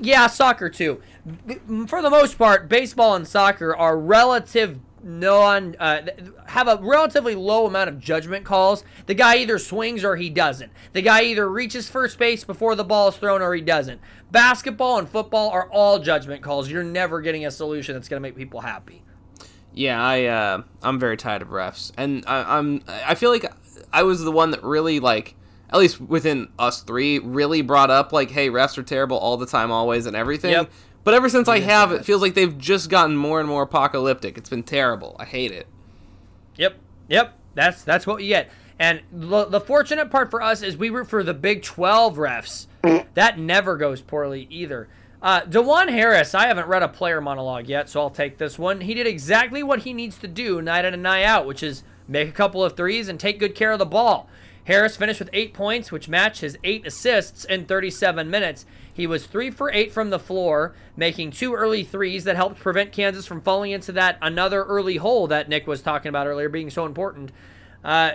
yeah 0.00 0.26
soccer 0.26 0.68
too. 0.68 1.00
For 1.86 2.02
the 2.02 2.10
most 2.10 2.38
part 2.38 2.68
baseball 2.68 3.14
and 3.14 3.26
soccer 3.26 3.74
are 3.76 3.98
relative 3.98 4.80
non 5.02 5.76
uh, 5.78 6.02
have 6.46 6.68
a 6.68 6.78
relatively 6.80 7.34
low 7.34 7.66
amount 7.66 7.88
of 7.88 7.98
judgment 7.98 8.44
calls. 8.44 8.84
The 9.06 9.14
guy 9.14 9.36
either 9.36 9.58
swings 9.58 10.04
or 10.04 10.16
he 10.16 10.30
doesn't. 10.30 10.72
The 10.92 11.02
guy 11.02 11.22
either 11.22 11.48
reaches 11.48 11.88
first 11.88 12.18
base 12.18 12.44
before 12.44 12.74
the 12.74 12.84
ball 12.84 13.08
is 13.08 13.16
thrown 13.16 13.42
or 13.42 13.54
he 13.54 13.60
doesn't. 13.60 14.00
Basketball 14.30 14.98
and 14.98 15.08
football 15.08 15.50
are 15.50 15.68
all 15.70 15.98
judgment 15.98 16.42
calls. 16.42 16.70
You're 16.70 16.84
never 16.84 17.20
getting 17.20 17.46
a 17.46 17.50
solution 17.50 17.94
that's 17.94 18.08
going 18.08 18.22
to 18.22 18.26
make 18.28 18.36
people 18.36 18.60
happy. 18.60 19.02
Yeah, 19.72 20.02
I 20.02 20.24
uh, 20.24 20.62
I'm 20.82 20.98
very 20.98 21.16
tired 21.16 21.42
of 21.42 21.48
refs, 21.48 21.92
and 21.96 22.24
I, 22.26 22.58
I'm 22.58 22.82
I 22.88 23.14
feel 23.14 23.30
like 23.30 23.46
I 23.92 24.02
was 24.02 24.22
the 24.22 24.32
one 24.32 24.50
that 24.50 24.62
really 24.64 24.98
like 24.98 25.36
at 25.72 25.78
least 25.78 26.00
within 26.00 26.48
us 26.58 26.82
three 26.82 27.18
really 27.18 27.62
brought 27.62 27.90
up 27.90 28.12
like, 28.12 28.30
hey, 28.30 28.48
refs 28.48 28.76
are 28.78 28.82
terrible 28.82 29.16
all 29.16 29.36
the 29.36 29.46
time, 29.46 29.70
always, 29.70 30.06
and 30.06 30.16
everything. 30.16 30.52
Yep. 30.52 30.70
But 31.02 31.14
ever 31.14 31.28
since 31.28 31.48
I 31.48 31.60
have, 31.60 31.92
it 31.92 32.04
feels 32.04 32.20
like 32.20 32.34
they've 32.34 32.56
just 32.56 32.90
gotten 32.90 33.16
more 33.16 33.40
and 33.40 33.48
more 33.48 33.62
apocalyptic. 33.62 34.36
It's 34.36 34.50
been 34.50 34.62
terrible. 34.62 35.16
I 35.18 35.24
hate 35.24 35.50
it. 35.50 35.66
Yep, 36.56 36.76
yep. 37.08 37.38
That's 37.54 37.82
that's 37.82 38.06
what 38.06 38.22
you 38.22 38.28
get. 38.28 38.50
And 38.78 39.02
the, 39.12 39.44
the 39.44 39.60
fortunate 39.60 40.10
part 40.10 40.30
for 40.30 40.40
us 40.40 40.62
is 40.62 40.76
we 40.76 40.88
root 40.88 41.08
for 41.08 41.22
the 41.22 41.34
Big 41.34 41.62
12 41.62 42.16
refs. 42.16 42.66
That 43.12 43.38
never 43.38 43.76
goes 43.76 44.00
poorly 44.00 44.46
either. 44.50 44.88
Uh, 45.20 45.42
Dajuan 45.42 45.90
Harris, 45.90 46.34
I 46.34 46.46
haven't 46.46 46.66
read 46.66 46.82
a 46.82 46.88
player 46.88 47.20
monologue 47.20 47.68
yet, 47.68 47.90
so 47.90 48.00
I'll 48.00 48.08
take 48.10 48.38
this 48.38 48.58
one. 48.58 48.80
He 48.80 48.94
did 48.94 49.06
exactly 49.06 49.62
what 49.62 49.80
he 49.80 49.92
needs 49.92 50.16
to 50.18 50.28
do 50.28 50.62
night 50.62 50.86
in 50.86 50.94
and 50.94 51.02
night 51.02 51.24
out, 51.24 51.44
which 51.44 51.62
is 51.62 51.82
make 52.08 52.28
a 52.28 52.32
couple 52.32 52.64
of 52.64 52.74
threes 52.74 53.08
and 53.08 53.20
take 53.20 53.38
good 53.38 53.54
care 53.54 53.72
of 53.72 53.78
the 53.78 53.84
ball. 53.84 54.30
Harris 54.64 54.96
finished 54.96 55.20
with 55.20 55.28
eight 55.34 55.52
points, 55.52 55.92
which 55.92 56.08
matched 56.08 56.40
his 56.40 56.56
eight 56.64 56.86
assists 56.86 57.44
in 57.44 57.66
37 57.66 58.30
minutes. 58.30 58.64
He 59.00 59.06
was 59.06 59.24
three 59.24 59.50
for 59.50 59.72
eight 59.72 59.92
from 59.92 60.10
the 60.10 60.18
floor, 60.18 60.74
making 60.94 61.30
two 61.30 61.54
early 61.54 61.82
threes 61.84 62.24
that 62.24 62.36
helped 62.36 62.60
prevent 62.60 62.92
Kansas 62.92 63.24
from 63.24 63.40
falling 63.40 63.70
into 63.70 63.92
that 63.92 64.18
another 64.20 64.62
early 64.62 64.96
hole 64.96 65.26
that 65.28 65.48
Nick 65.48 65.66
was 65.66 65.80
talking 65.80 66.10
about 66.10 66.26
earlier, 66.26 66.50
being 66.50 66.68
so 66.68 66.84
important. 66.84 67.32
Uh, 67.82 68.12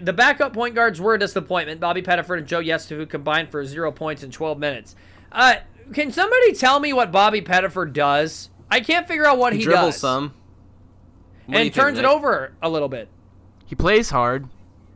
the 0.00 0.14
backup 0.14 0.54
point 0.54 0.74
guards 0.74 0.98
were 0.98 1.12
a 1.12 1.18
disappointment. 1.18 1.78
Bobby 1.78 2.00
Pettiford 2.00 2.38
and 2.38 2.46
Joe 2.46 2.62
Yesufu 2.62 3.06
combined 3.06 3.50
for 3.50 3.66
zero 3.66 3.92
points 3.92 4.22
in 4.22 4.30
12 4.30 4.58
minutes. 4.58 4.96
Uh, 5.30 5.56
can 5.92 6.10
somebody 6.10 6.54
tell 6.54 6.80
me 6.80 6.94
what 6.94 7.12
Bobby 7.12 7.42
Pettiford 7.42 7.92
does? 7.92 8.48
I 8.70 8.80
can't 8.80 9.06
figure 9.06 9.26
out 9.26 9.36
what 9.36 9.52
he, 9.52 9.62
Dribbles 9.62 9.96
does. 9.96 10.00
some. 10.00 10.22
What 10.22 10.32
do 10.32 11.52
you 11.52 11.58
and 11.58 11.64
think, 11.66 11.74
turns 11.74 11.98
it 11.98 12.06
over 12.06 12.54
a 12.62 12.70
little 12.70 12.88
bit. 12.88 13.08
he 13.66 13.74
plays 13.74 14.08
hard. 14.08 14.48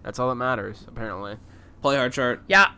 That's 0.02 0.18
all 0.18 0.30
that 0.30 0.36
matters, 0.36 0.86
apparently. 0.88 1.36
Play 1.82 1.96
hard 1.96 2.14
chart. 2.14 2.42
Yeah, 2.48 2.72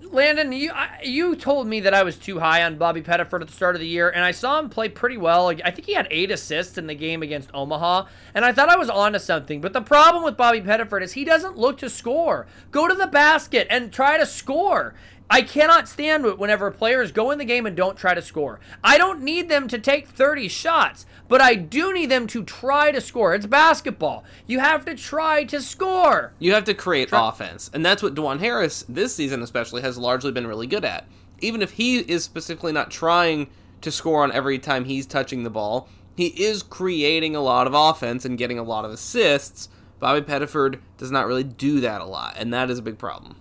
Landon, 0.00 0.52
you 0.52 0.70
I, 0.72 1.00
you 1.02 1.34
told 1.34 1.66
me 1.66 1.80
that 1.80 1.92
I 1.92 2.02
was 2.02 2.16
too 2.16 2.38
high 2.38 2.62
on 2.62 2.78
Bobby 2.78 3.02
Pettiford 3.02 3.40
at 3.40 3.48
the 3.48 3.52
start 3.52 3.74
of 3.74 3.80
the 3.80 3.86
year, 3.88 4.08
and 4.08 4.24
I 4.24 4.30
saw 4.30 4.58
him 4.58 4.68
play 4.68 4.88
pretty 4.88 5.16
well. 5.16 5.48
I 5.48 5.70
think 5.70 5.86
he 5.86 5.94
had 5.94 6.06
eight 6.10 6.30
assists 6.30 6.78
in 6.78 6.86
the 6.86 6.94
game 6.94 7.22
against 7.22 7.50
Omaha, 7.52 8.06
and 8.32 8.44
I 8.44 8.52
thought 8.52 8.68
I 8.68 8.76
was 8.76 8.88
onto 8.88 9.18
something. 9.18 9.60
But 9.60 9.72
the 9.72 9.80
problem 9.80 10.22
with 10.22 10.36
Bobby 10.36 10.60
Pettiford 10.60 11.02
is 11.02 11.12
he 11.12 11.24
doesn't 11.24 11.58
look 11.58 11.78
to 11.78 11.90
score. 11.90 12.46
Go 12.70 12.86
to 12.86 12.94
the 12.94 13.08
basket 13.08 13.66
and 13.70 13.92
try 13.92 14.18
to 14.18 14.26
score. 14.26 14.94
I 15.30 15.42
cannot 15.42 15.88
stand 15.88 16.24
it 16.24 16.38
whenever 16.38 16.70
players 16.70 17.12
go 17.12 17.30
in 17.30 17.38
the 17.38 17.44
game 17.44 17.66
and 17.66 17.76
don't 17.76 17.98
try 17.98 18.14
to 18.14 18.22
score. 18.22 18.60
I 18.82 18.96
don't 18.96 19.22
need 19.22 19.50
them 19.50 19.68
to 19.68 19.78
take 19.78 20.08
30 20.08 20.48
shots, 20.48 21.04
but 21.28 21.42
I 21.42 21.54
do 21.54 21.92
need 21.92 22.10
them 22.10 22.26
to 22.28 22.42
try 22.42 22.92
to 22.92 23.00
score. 23.00 23.34
It's 23.34 23.44
basketball. 23.44 24.24
You 24.46 24.60
have 24.60 24.86
to 24.86 24.94
try 24.94 25.44
to 25.44 25.60
score. 25.60 26.32
You 26.38 26.54
have 26.54 26.64
to 26.64 26.74
create 26.74 27.10
offense, 27.12 27.70
and 27.74 27.84
that's 27.84 28.02
what 28.02 28.14
Dajuan 28.14 28.40
Harris 28.40 28.86
this 28.88 29.14
season 29.14 29.42
especially 29.42 29.82
has 29.82 29.98
largely 29.98 30.32
been 30.32 30.46
really 30.46 30.66
good 30.66 30.84
at. 30.84 31.06
Even 31.40 31.60
if 31.60 31.72
he 31.72 31.98
is 31.98 32.24
specifically 32.24 32.72
not 32.72 32.90
trying 32.90 33.48
to 33.82 33.92
score 33.92 34.22
on 34.22 34.32
every 34.32 34.58
time 34.58 34.86
he's 34.86 35.06
touching 35.06 35.44
the 35.44 35.50
ball, 35.50 35.88
he 36.16 36.28
is 36.42 36.62
creating 36.62 37.36
a 37.36 37.40
lot 37.40 37.66
of 37.66 37.74
offense 37.74 38.24
and 38.24 38.38
getting 38.38 38.58
a 38.58 38.64
lot 38.64 38.84
of 38.84 38.90
assists. 38.90 39.68
Bobby 40.00 40.20
Pettiford 40.22 40.80
does 40.96 41.10
not 41.10 41.26
really 41.26 41.44
do 41.44 41.80
that 41.80 42.00
a 42.00 42.06
lot, 42.06 42.34
and 42.38 42.52
that 42.52 42.70
is 42.70 42.78
a 42.78 42.82
big 42.82 42.98
problem. 42.98 43.36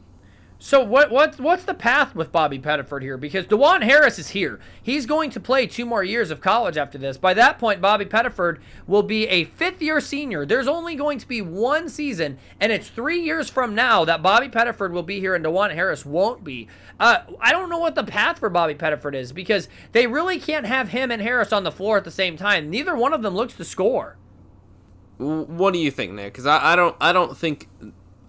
So 0.68 0.84
what 0.84 1.12
what 1.12 1.40
what's 1.40 1.64
the 1.64 1.74
path 1.74 2.14
with 2.14 2.34
Bobby 2.34 2.60
Pettiford 2.60 3.02
here? 3.02 3.16
Because 3.16 3.46
Dajuan 3.46 3.84
Harris 3.84 4.20
is 4.20 4.32
here. 4.32 4.60
He's 4.84 5.06
going 5.06 5.30
to 5.30 5.40
play 5.40 5.66
two 5.66 5.86
more 5.86 6.04
years 6.04 6.30
of 6.30 6.42
college 6.42 6.76
after 6.76 6.98
this. 6.98 7.18
By 7.18 7.34
that 7.36 7.58
point, 7.58 7.80
Bobby 7.80 8.04
Pettiford 8.04 8.60
will 8.86 9.02
be 9.02 9.30
a 9.30 9.46
fifth 9.46 9.82
year 9.82 10.02
senior. 10.02 10.46
There's 10.46 10.68
only 10.68 10.96
going 10.96 11.20
to 11.20 11.28
be 11.28 11.42
one 11.42 11.88
season, 11.88 12.38
and 12.60 12.74
it's 12.74 12.90
three 12.90 13.22
years 13.22 13.50
from 13.50 13.76
now 13.76 14.04
that 14.04 14.22
Bobby 14.22 14.50
Pettiford 14.50 14.92
will 14.92 15.04
be 15.04 15.22
here 15.22 15.36
and 15.36 15.46
Dajuan 15.46 15.74
Harris 15.74 16.06
won't 16.06 16.44
be. 16.44 16.68
Uh, 17.00 17.20
I 17.40 17.54
don't 17.54 17.70
know 17.70 17.80
what 17.80 17.96
the 17.96 18.04
path 18.04 18.40
for 18.40 18.50
Bobby 18.50 18.76
Pettiford 18.76 19.16
is 19.16 19.32
because 19.32 19.70
they 19.94 20.06
really 20.06 20.38
can't 20.38 20.66
have 20.66 20.90
him 20.90 21.12
and 21.12 21.22
Harris 21.22 21.54
on 21.54 21.64
the 21.64 21.72
floor 21.72 21.96
at 21.96 22.04
the 22.04 22.12
same 22.12 22.36
time. 22.36 22.70
Neither 22.70 22.94
one 22.94 23.14
of 23.14 23.22
them 23.22 23.36
looks 23.36 23.54
to 23.54 23.64
score. 23.64 24.18
What 25.18 25.72
do 25.72 25.80
you 25.80 25.92
think, 25.92 26.12
Nick? 26.12 26.34
Because 26.34 26.46
I, 26.46 26.74
I 26.74 26.76
don't 26.76 26.96
I 27.00 27.14
don't 27.14 27.38
think 27.38 27.70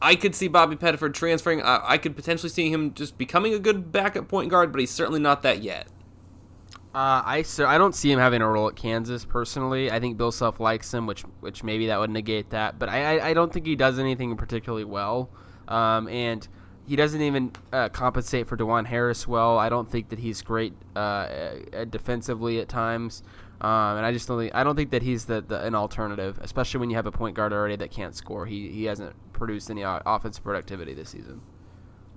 I 0.01 0.15
could 0.15 0.35
see 0.35 0.49
Bobby 0.49 0.77
Pettiford 0.77 1.15
transferring. 1.15 1.63
I, 1.63 1.81
I 1.85 1.99
could 1.99 2.15
potentially 2.15 2.51
see 2.51 2.71
him 2.71 2.95
just 2.95 3.19
becoming 3.19 3.55
a 3.55 3.59
good 3.59 3.91
backup 3.91 4.29
point 4.29 4.51
guard, 4.51 4.73
but 4.73 4.81
he's 4.81 4.91
certainly 4.91 5.21
not 5.21 5.43
that 5.43 5.63
yet. 5.63 5.89
Uh, 6.95 7.23
I 7.25 7.43
sir, 7.43 7.67
I 7.67 7.79
don't 7.79 7.95
see 7.95 8.11
him 8.11 8.19
having 8.19 8.41
a 8.41 8.49
role 8.49 8.69
at 8.69 8.77
Kansas 8.77 9.25
personally. 9.25 9.91
I 9.91 10.01
think 10.01 10.17
Bill 10.17 10.33
Self 10.33 10.59
likes 10.59 10.93
him, 10.93 11.07
which 11.07 11.23
which 11.41 11.63
maybe 11.63 11.87
that 11.89 12.01
would 12.01 12.11
negate 12.11 12.51
that. 12.51 12.79
But 12.79 12.89
I, 12.89 13.19
I, 13.19 13.29
I 13.29 13.35
don't 13.35 13.53
think 13.53 13.67
he 13.67 13.77
does 13.77 13.99
anything 13.99 14.37
particularly 14.37 14.85
well, 14.85 15.31
um, 15.69 16.09
and 16.09 16.49
he 16.87 16.97
doesn't 16.97 17.21
even 17.21 17.53
uh, 17.73 17.91
compensate 17.91 18.49
for 18.49 18.57
Dajuan 18.57 18.87
Harris 18.87 19.29
well. 19.29 19.59
I 19.59 19.69
don't 19.69 19.91
think 19.91 20.09
that 20.09 20.19
he's 20.19 20.41
great 20.41 20.73
uh, 20.97 21.27
defensively 21.91 22.59
at 22.61 22.69
times, 22.71 23.23
um, 23.61 23.97
and 23.97 24.07
I 24.07 24.13
just 24.13 24.29
don't 24.29 24.39
think 24.39 24.55
I 24.55 24.63
don't 24.63 24.77
think 24.77 24.91
that 24.91 25.03
he's 25.03 25.25
the, 25.25 25.41
the 25.41 25.65
an 25.65 25.75
alternative, 25.75 26.39
especially 26.41 26.81
when 26.81 26.91
you 26.91 26.97
have 26.97 27.07
a 27.07 27.13
point 27.13 27.35
guard 27.35 27.53
already 27.53 27.77
that 27.77 27.91
can't 27.91 28.15
score. 28.15 28.47
He 28.47 28.71
he 28.71 28.85
hasn't 28.85 29.15
produced 29.33 29.71
any 29.71 29.85
o- 29.85 30.01
offensive 30.07 30.45
productivity 30.45 30.95
this 30.95 31.11
season. 31.11 31.41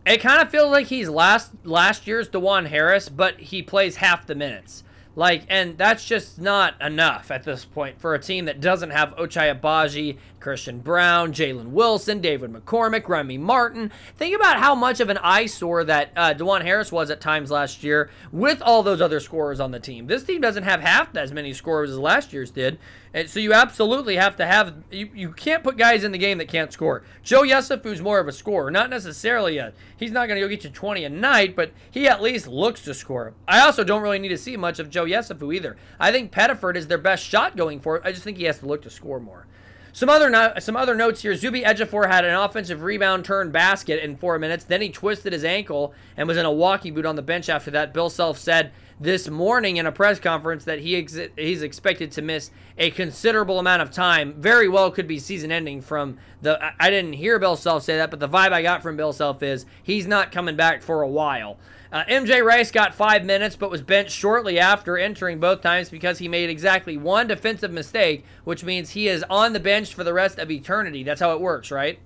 It 0.05 0.17
kind 0.19 0.41
of 0.41 0.49
feels 0.49 0.71
like 0.71 0.87
he's 0.87 1.09
last 1.09 1.51
last 1.63 2.05
year's 2.05 2.29
Dajuan 2.29 2.67
Harris, 2.67 3.09
but 3.09 3.39
he 3.39 3.63
plays 3.63 3.97
half 3.97 4.27
the 4.27 4.35
minutes. 4.35 4.83
Like, 5.15 5.43
and 5.49 5.77
that's 5.77 6.05
just 6.05 6.39
not 6.39 6.81
enough 6.81 7.31
at 7.31 7.43
this 7.43 7.65
point 7.65 7.99
for 7.99 8.13
a 8.13 8.19
team 8.19 8.45
that 8.45 8.61
doesn't 8.61 8.91
have 8.91 9.15
Ochai 9.17 9.53
Agbaji, 9.59 10.17
Christian 10.39 10.79
Braun, 10.79 11.33
Jalen 11.33 11.67
Wilson, 11.67 12.21
David 12.21 12.51
McCormack, 12.51 13.07
Remy 13.07 13.37
Martin. 13.37 13.91
Think 14.15 14.35
about 14.35 14.59
how 14.59 14.73
much 14.73 15.01
of 15.01 15.09
an 15.09 15.17
eyesore 15.17 15.83
that 15.83 16.11
uh, 16.15 16.33
Dajuan 16.33 16.61
Harris 16.61 16.91
was 16.91 17.11
at 17.11 17.19
times 17.19 17.51
last 17.51 17.83
year 17.83 18.09
with 18.31 18.61
all 18.61 18.83
those 18.83 19.01
other 19.01 19.19
scorers 19.19 19.59
on 19.59 19.71
the 19.71 19.79
team. 19.79 20.07
This 20.07 20.23
team 20.23 20.39
doesn't 20.39 20.63
have 20.63 20.79
half 20.79 21.15
as 21.15 21.33
many 21.33 21.53
scorers 21.53 21.91
as 21.91 21.99
last 21.99 22.31
year's 22.31 22.51
did, 22.51 22.79
and 23.13 23.29
so 23.29 23.39
you 23.39 23.53
absolutely 23.53 24.15
have 24.15 24.35
to 24.37 24.45
have. 24.45 24.73
You, 24.89 25.09
you 25.13 25.31
can't 25.31 25.63
put 25.63 25.77
guys 25.77 26.03
in 26.03 26.11
the 26.11 26.17
game 26.17 26.37
that 26.37 26.47
can't 26.47 26.71
score. 26.71 27.03
Joe 27.23 27.41
Yesufu's 27.41 28.01
more 28.01 28.19
of 28.19 28.27
a 28.27 28.31
scorer, 28.31 28.71
not 28.71 28.89
necessarily 28.89 29.57
a. 29.57 29.73
He's 29.97 30.11
not 30.11 30.27
going 30.27 30.39
to 30.39 30.45
go 30.45 30.49
get 30.49 30.63
you 30.63 30.69
20 30.69 31.03
a 31.03 31.09
night, 31.09 31.55
but 31.55 31.71
he 31.89 32.07
at 32.07 32.21
least 32.21 32.47
looks 32.47 32.83
to 32.83 32.93
score. 32.93 33.33
I 33.47 33.59
also 33.59 33.83
don't 33.83 34.01
really 34.01 34.19
need 34.19 34.29
to 34.29 34.37
see 34.37 34.55
much 34.55 34.79
of 34.79 34.89
Joe 34.89 35.05
Yesufu 35.05 35.53
either. 35.53 35.75
I 35.99 36.11
think 36.11 36.31
Pettiford 36.31 36.75
is 36.75 36.87
their 36.87 36.97
best 36.97 37.23
shot 37.23 37.57
going 37.57 37.79
for 37.81 37.97
it. 37.97 38.03
I 38.05 38.11
just 38.11 38.23
think 38.23 38.37
he 38.37 38.45
has 38.45 38.59
to 38.59 38.65
look 38.65 38.81
to 38.83 38.89
score 38.89 39.19
more. 39.19 39.45
Some 39.93 40.09
other 40.09 40.29
no- 40.29 40.53
some 40.59 40.77
other 40.77 40.95
notes 40.95 41.21
here. 41.21 41.35
Zuby 41.35 41.63
Ejiofor 41.63 42.09
had 42.09 42.23
an 42.23 42.33
offensive 42.33 42.81
rebound 42.81 43.25
turn 43.25 43.51
basket 43.51 44.01
in 44.01 44.15
four 44.15 44.39
minutes. 44.39 44.63
Then 44.63 44.81
he 44.81 44.89
twisted 44.89 45.33
his 45.33 45.43
ankle 45.43 45.93
and 46.15 46.29
was 46.29 46.37
in 46.37 46.45
a 46.45 46.51
walking 46.51 46.93
boot 46.93 47.05
on 47.05 47.17
the 47.17 47.21
bench 47.21 47.49
after 47.49 47.71
that. 47.71 47.93
Bill 47.93 48.09
Self 48.09 48.37
said 48.37 48.71
this 49.01 49.27
morning 49.27 49.77
in 49.77 49.85
a 49.85 49.91
press 49.91 50.19
conference 50.19 50.63
that 50.63 50.79
he 50.79 50.95
ex- 50.95 51.17
he's 51.35 51.61
expected 51.61 52.11
to 52.13 52.21
miss 52.21 52.51
a 52.81 52.89
considerable 52.89 53.59
amount 53.59 53.83
of 53.83 53.91
time. 53.91 54.33
Very 54.33 54.67
well 54.67 54.89
could 54.89 55.07
be 55.07 55.19
season 55.19 55.51
ending 55.51 55.81
from 55.81 56.17
the. 56.41 56.59
I- 56.79 56.89
didn't 56.89 57.13
hear 57.13 57.37
Bill 57.37 57.55
Self 57.55 57.83
say 57.83 57.95
that, 57.97 58.09
but 58.09 58.19
the 58.19 58.27
vibe 58.27 58.51
I 58.51 58.63
got 58.63 58.81
from 58.81 58.97
Bill 58.97 59.13
Self 59.13 59.43
is 59.43 59.67
he's 59.83 60.07
not 60.07 60.31
coming 60.31 60.55
back 60.55 60.81
for 60.81 61.03
a 61.03 61.07
while. 61.07 61.57
Uh, 61.91 62.03
MJ 62.05 62.43
Rice 62.43 62.71
got 62.71 62.95
five 62.95 63.23
minutes, 63.23 63.55
but 63.55 63.69
was 63.69 63.81
benched 63.83 64.13
shortly 64.15 64.57
after 64.57 64.97
entering 64.97 65.39
both 65.39 65.61
times 65.61 65.89
because 65.89 66.17
he 66.17 66.27
made 66.27 66.49
exactly 66.49 66.97
one 66.97 67.27
defensive 67.27 67.71
mistake, 67.71 68.25
which 68.45 68.63
means 68.63 68.91
he 68.91 69.07
is 69.07 69.23
on 69.29 69.53
the 69.53 69.59
bench 69.59 69.93
for 69.93 70.03
the 70.03 70.13
rest 70.13 70.39
of 70.39 70.49
eternity. 70.49 71.03
That's 71.03 71.21
how 71.21 71.33
it 71.33 71.41
works, 71.41 71.69
right? 71.69 71.99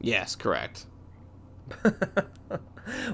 Yes, 0.00 0.36
correct. 0.36 0.86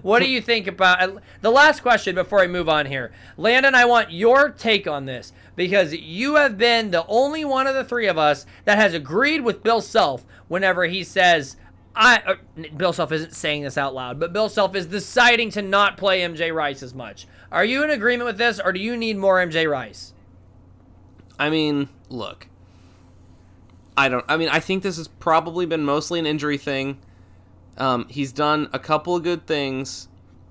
What 0.02 0.20
do 0.20 0.28
you 0.28 0.40
think 0.40 0.66
about 0.66 1.02
uh, 1.02 1.20
the 1.40 1.50
last 1.50 1.80
question 1.80 2.14
before 2.14 2.40
I 2.40 2.46
move 2.46 2.68
on 2.68 2.86
here? 2.86 3.12
Landon, 3.36 3.74
I 3.74 3.84
want 3.84 4.12
your 4.12 4.50
take 4.50 4.86
on 4.86 5.06
this 5.06 5.32
because 5.56 5.94
you 5.94 6.36
have 6.36 6.58
been 6.58 6.90
the 6.90 7.06
only 7.06 7.44
one 7.44 7.66
of 7.66 7.74
the 7.74 7.84
three 7.84 8.06
of 8.06 8.18
us 8.18 8.46
that 8.64 8.78
has 8.78 8.94
agreed 8.94 9.42
with 9.42 9.62
Bill 9.62 9.80
Self 9.80 10.24
whenever 10.48 10.84
he 10.86 11.04
says, 11.04 11.56
I 11.96 12.22
uh, 12.26 12.34
Bill 12.76 12.92
Self 12.92 13.12
isn't 13.12 13.34
saying 13.34 13.62
this 13.62 13.78
out 13.78 13.94
loud, 13.94 14.18
but 14.18 14.32
Bill 14.32 14.48
Self 14.48 14.74
is 14.74 14.86
deciding 14.86 15.50
to 15.50 15.62
not 15.62 15.96
play 15.96 16.20
MJ 16.20 16.52
Rice 16.54 16.82
as 16.82 16.94
much. 16.94 17.26
Are 17.52 17.64
you 17.64 17.84
in 17.84 17.90
agreement 17.90 18.26
with 18.26 18.38
this 18.38 18.58
or 18.58 18.72
do 18.72 18.80
you 18.80 18.96
need 18.96 19.16
more 19.16 19.36
MJ 19.36 19.70
Rice? 19.70 20.12
I 21.38 21.50
mean, 21.50 21.88
look. 22.08 22.48
I 23.96 24.08
don't. 24.08 24.24
I 24.28 24.36
mean, 24.36 24.48
I 24.48 24.60
think 24.60 24.82
this 24.82 24.96
has 24.96 25.06
probably 25.08 25.66
been 25.66 25.84
mostly 25.84 26.18
an 26.18 26.26
injury 26.26 26.58
thing. 26.58 26.98
Um, 27.76 28.06
he's 28.08 28.32
done 28.32 28.68
a 28.72 28.78
couple 28.78 29.16
of 29.16 29.22
good 29.22 29.46
things, 29.46 30.08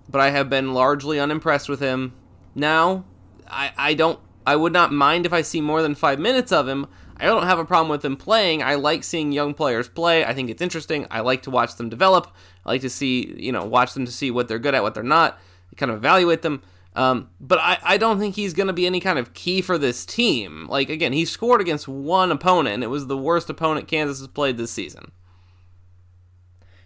but 0.10 0.22
I 0.22 0.30
have 0.32 0.50
been 0.50 0.74
largely 0.74 1.20
unimpressed 1.20 1.70
with 1.70 1.80
him. 1.80 2.14
Now, 2.56 3.06
I, 3.48 3.72
I 3.78 3.94
don't. 3.94 4.20
I 4.46 4.58
would 4.58 4.74
not 4.74 4.92
mind 4.92 5.26
if 5.26 5.32
I 5.32 5.42
see 5.42 5.62
more 5.62 5.82
than 5.82 5.96
five 5.96 6.20
minutes 6.20 6.52
of 6.52 6.68
him. 6.68 6.88
I 7.16 7.26
don't 7.26 7.44
have 7.44 7.60
a 7.60 7.66
problem 7.66 7.90
with 7.90 8.04
him 8.04 8.18
playing. 8.18 8.62
I 8.62 8.76
like 8.76 9.04
seeing 9.04 9.32
young 9.32 9.54
players 9.54 9.88
play. 9.88 10.26
I 10.26 10.34
think 10.34 10.50
it's 10.50 10.62
interesting. 10.62 11.08
I 11.10 11.22
like 11.22 11.44
to 11.44 11.50
watch 11.50 11.76
them 11.76 11.88
develop. 11.88 12.28
I 12.66 12.72
like 12.72 12.82
to 12.82 12.90
see, 12.90 13.34
you 13.38 13.52
know, 13.52 13.64
watch 13.64 13.94
them 13.94 14.06
to 14.06 14.12
see 14.12 14.32
what 14.32 14.50
they're 14.50 14.60
good 14.60 14.76
at, 14.76 14.84
what 14.84 14.94
they're 14.94 15.04
not, 15.04 15.40
kind 15.78 15.92
of 15.92 15.98
evaluate 15.98 16.42
them. 16.42 16.62
Um, 16.96 17.30
but 17.40 17.60
I, 17.60 17.78
I 17.84 17.98
don't 17.98 18.20
think 18.20 18.36
he's 18.36 18.54
going 18.54 18.68
to 18.68 18.74
be 18.74 18.86
any 18.86 19.00
kind 19.00 19.18
of 19.18 19.34
key 19.34 19.62
for 19.62 19.78
this 19.78 20.06
team. 20.06 20.68
Like, 20.68 20.90
again, 20.90 21.14
he 21.14 21.26
scored 21.26 21.62
against 21.62 21.88
one 21.88 22.32
opponent, 22.32 22.74
and 22.74 22.84
it 22.84 22.88
was 22.88 23.08
the 23.08 23.18
worst 23.18 23.50
opponent 23.50 23.88
Kansas 23.88 24.20
has 24.20 24.28
played 24.28 24.58
this 24.58 24.72
season. 24.72 25.12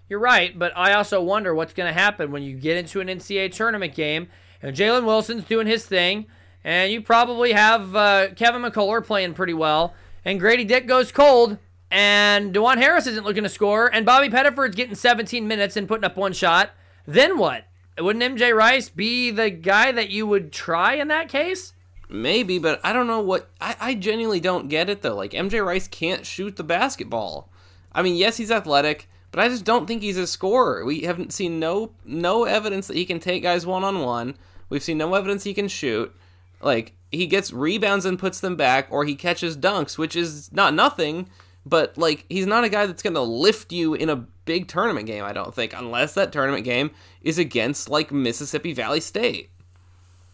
You're 0.09 0.19
right, 0.19 0.57
but 0.57 0.71
I 0.75 0.93
also 0.93 1.21
wonder 1.21 1.53
what's 1.53 1.73
going 1.73 1.93
to 1.93 1.99
happen 1.99 2.31
when 2.31 2.43
you 2.43 2.55
get 2.55 2.77
into 2.77 3.01
an 3.01 3.07
NCAA 3.07 3.51
tournament 3.51 3.93
game 3.93 4.27
and 4.61 4.75
Jalen 4.75 5.05
Wilson's 5.05 5.43
doing 5.43 5.67
his 5.67 5.85
thing, 5.85 6.27
and 6.63 6.91
you 6.91 7.01
probably 7.01 7.51
have 7.51 7.95
uh, 7.95 8.29
Kevin 8.35 8.61
McCullar 8.61 9.05
playing 9.05 9.33
pretty 9.33 9.53
well, 9.53 9.93
and 10.25 10.39
Grady 10.39 10.63
Dick 10.63 10.87
goes 10.87 11.11
cold, 11.11 11.57
and 11.91 12.53
Dajuan 12.53 12.77
Harris 12.77 13.07
isn't 13.07 13.25
looking 13.25 13.43
to 13.43 13.49
score, 13.49 13.93
and 13.93 14.05
Bobby 14.05 14.29
Pettiford's 14.29 14.75
getting 14.75 14.95
17 14.95 15.47
minutes 15.47 15.77
and 15.77 15.87
putting 15.87 16.03
up 16.03 16.17
one 16.17 16.33
shot. 16.33 16.71
Then 17.05 17.37
what? 17.37 17.65
Wouldn't 17.97 18.37
MJ 18.37 18.55
Rice 18.55 18.89
be 18.89 19.31
the 19.31 19.49
guy 19.49 19.91
that 19.91 20.09
you 20.09 20.27
would 20.27 20.51
try 20.51 20.93
in 20.93 21.07
that 21.07 21.29
case? 21.29 21.73
Maybe, 22.09 22.59
but 22.59 22.79
I 22.83 22.93
don't 22.93 23.07
know 23.07 23.21
what. 23.21 23.49
I, 23.59 23.75
I 23.79 23.95
genuinely 23.95 24.39
don't 24.39 24.69
get 24.69 24.89
it, 24.89 25.01
though. 25.01 25.15
Like, 25.15 25.31
MJ 25.31 25.65
Rice 25.65 25.87
can't 25.87 26.25
shoot 26.25 26.55
the 26.55 26.63
basketball. 26.63 27.49
I 27.91 28.01
mean, 28.01 28.15
yes, 28.15 28.37
he's 28.37 28.51
athletic, 28.51 29.09
but 29.31 29.39
I 29.39 29.49
just 29.49 29.65
don't 29.65 29.87
think 29.87 30.01
he's 30.01 30.17
a 30.17 30.27
scorer. 30.27 30.85
We 30.85 31.01
haven't 31.01 31.33
seen 31.33 31.59
no 31.59 31.91
no 32.05 32.45
evidence 32.45 32.87
that 32.87 32.97
he 32.97 33.05
can 33.05 33.19
take 33.19 33.43
guys 33.43 33.65
one 33.65 33.83
on 33.83 33.99
one. 33.99 34.37
We've 34.69 34.83
seen 34.83 34.97
no 34.97 35.13
evidence 35.13 35.43
he 35.43 35.53
can 35.53 35.67
shoot. 35.67 36.13
Like 36.61 36.93
he 37.11 37.27
gets 37.27 37.53
rebounds 37.53 38.05
and 38.05 38.19
puts 38.19 38.39
them 38.39 38.55
back, 38.55 38.87
or 38.89 39.05
he 39.05 39.15
catches 39.15 39.57
dunks, 39.57 39.97
which 39.97 40.15
is 40.15 40.51
not 40.51 40.73
nothing. 40.73 41.29
But 41.65 41.97
like 41.97 42.25
he's 42.29 42.47
not 42.47 42.63
a 42.63 42.69
guy 42.69 42.85
that's 42.85 43.03
gonna 43.03 43.21
lift 43.21 43.71
you 43.71 43.93
in 43.93 44.09
a 44.09 44.25
big 44.45 44.67
tournament 44.67 45.05
game. 45.05 45.23
I 45.23 45.33
don't 45.33 45.53
think, 45.53 45.73
unless 45.73 46.13
that 46.13 46.31
tournament 46.31 46.63
game 46.63 46.91
is 47.21 47.37
against 47.37 47.89
like 47.89 48.11
Mississippi 48.11 48.73
Valley 48.73 49.01
State. 49.01 49.49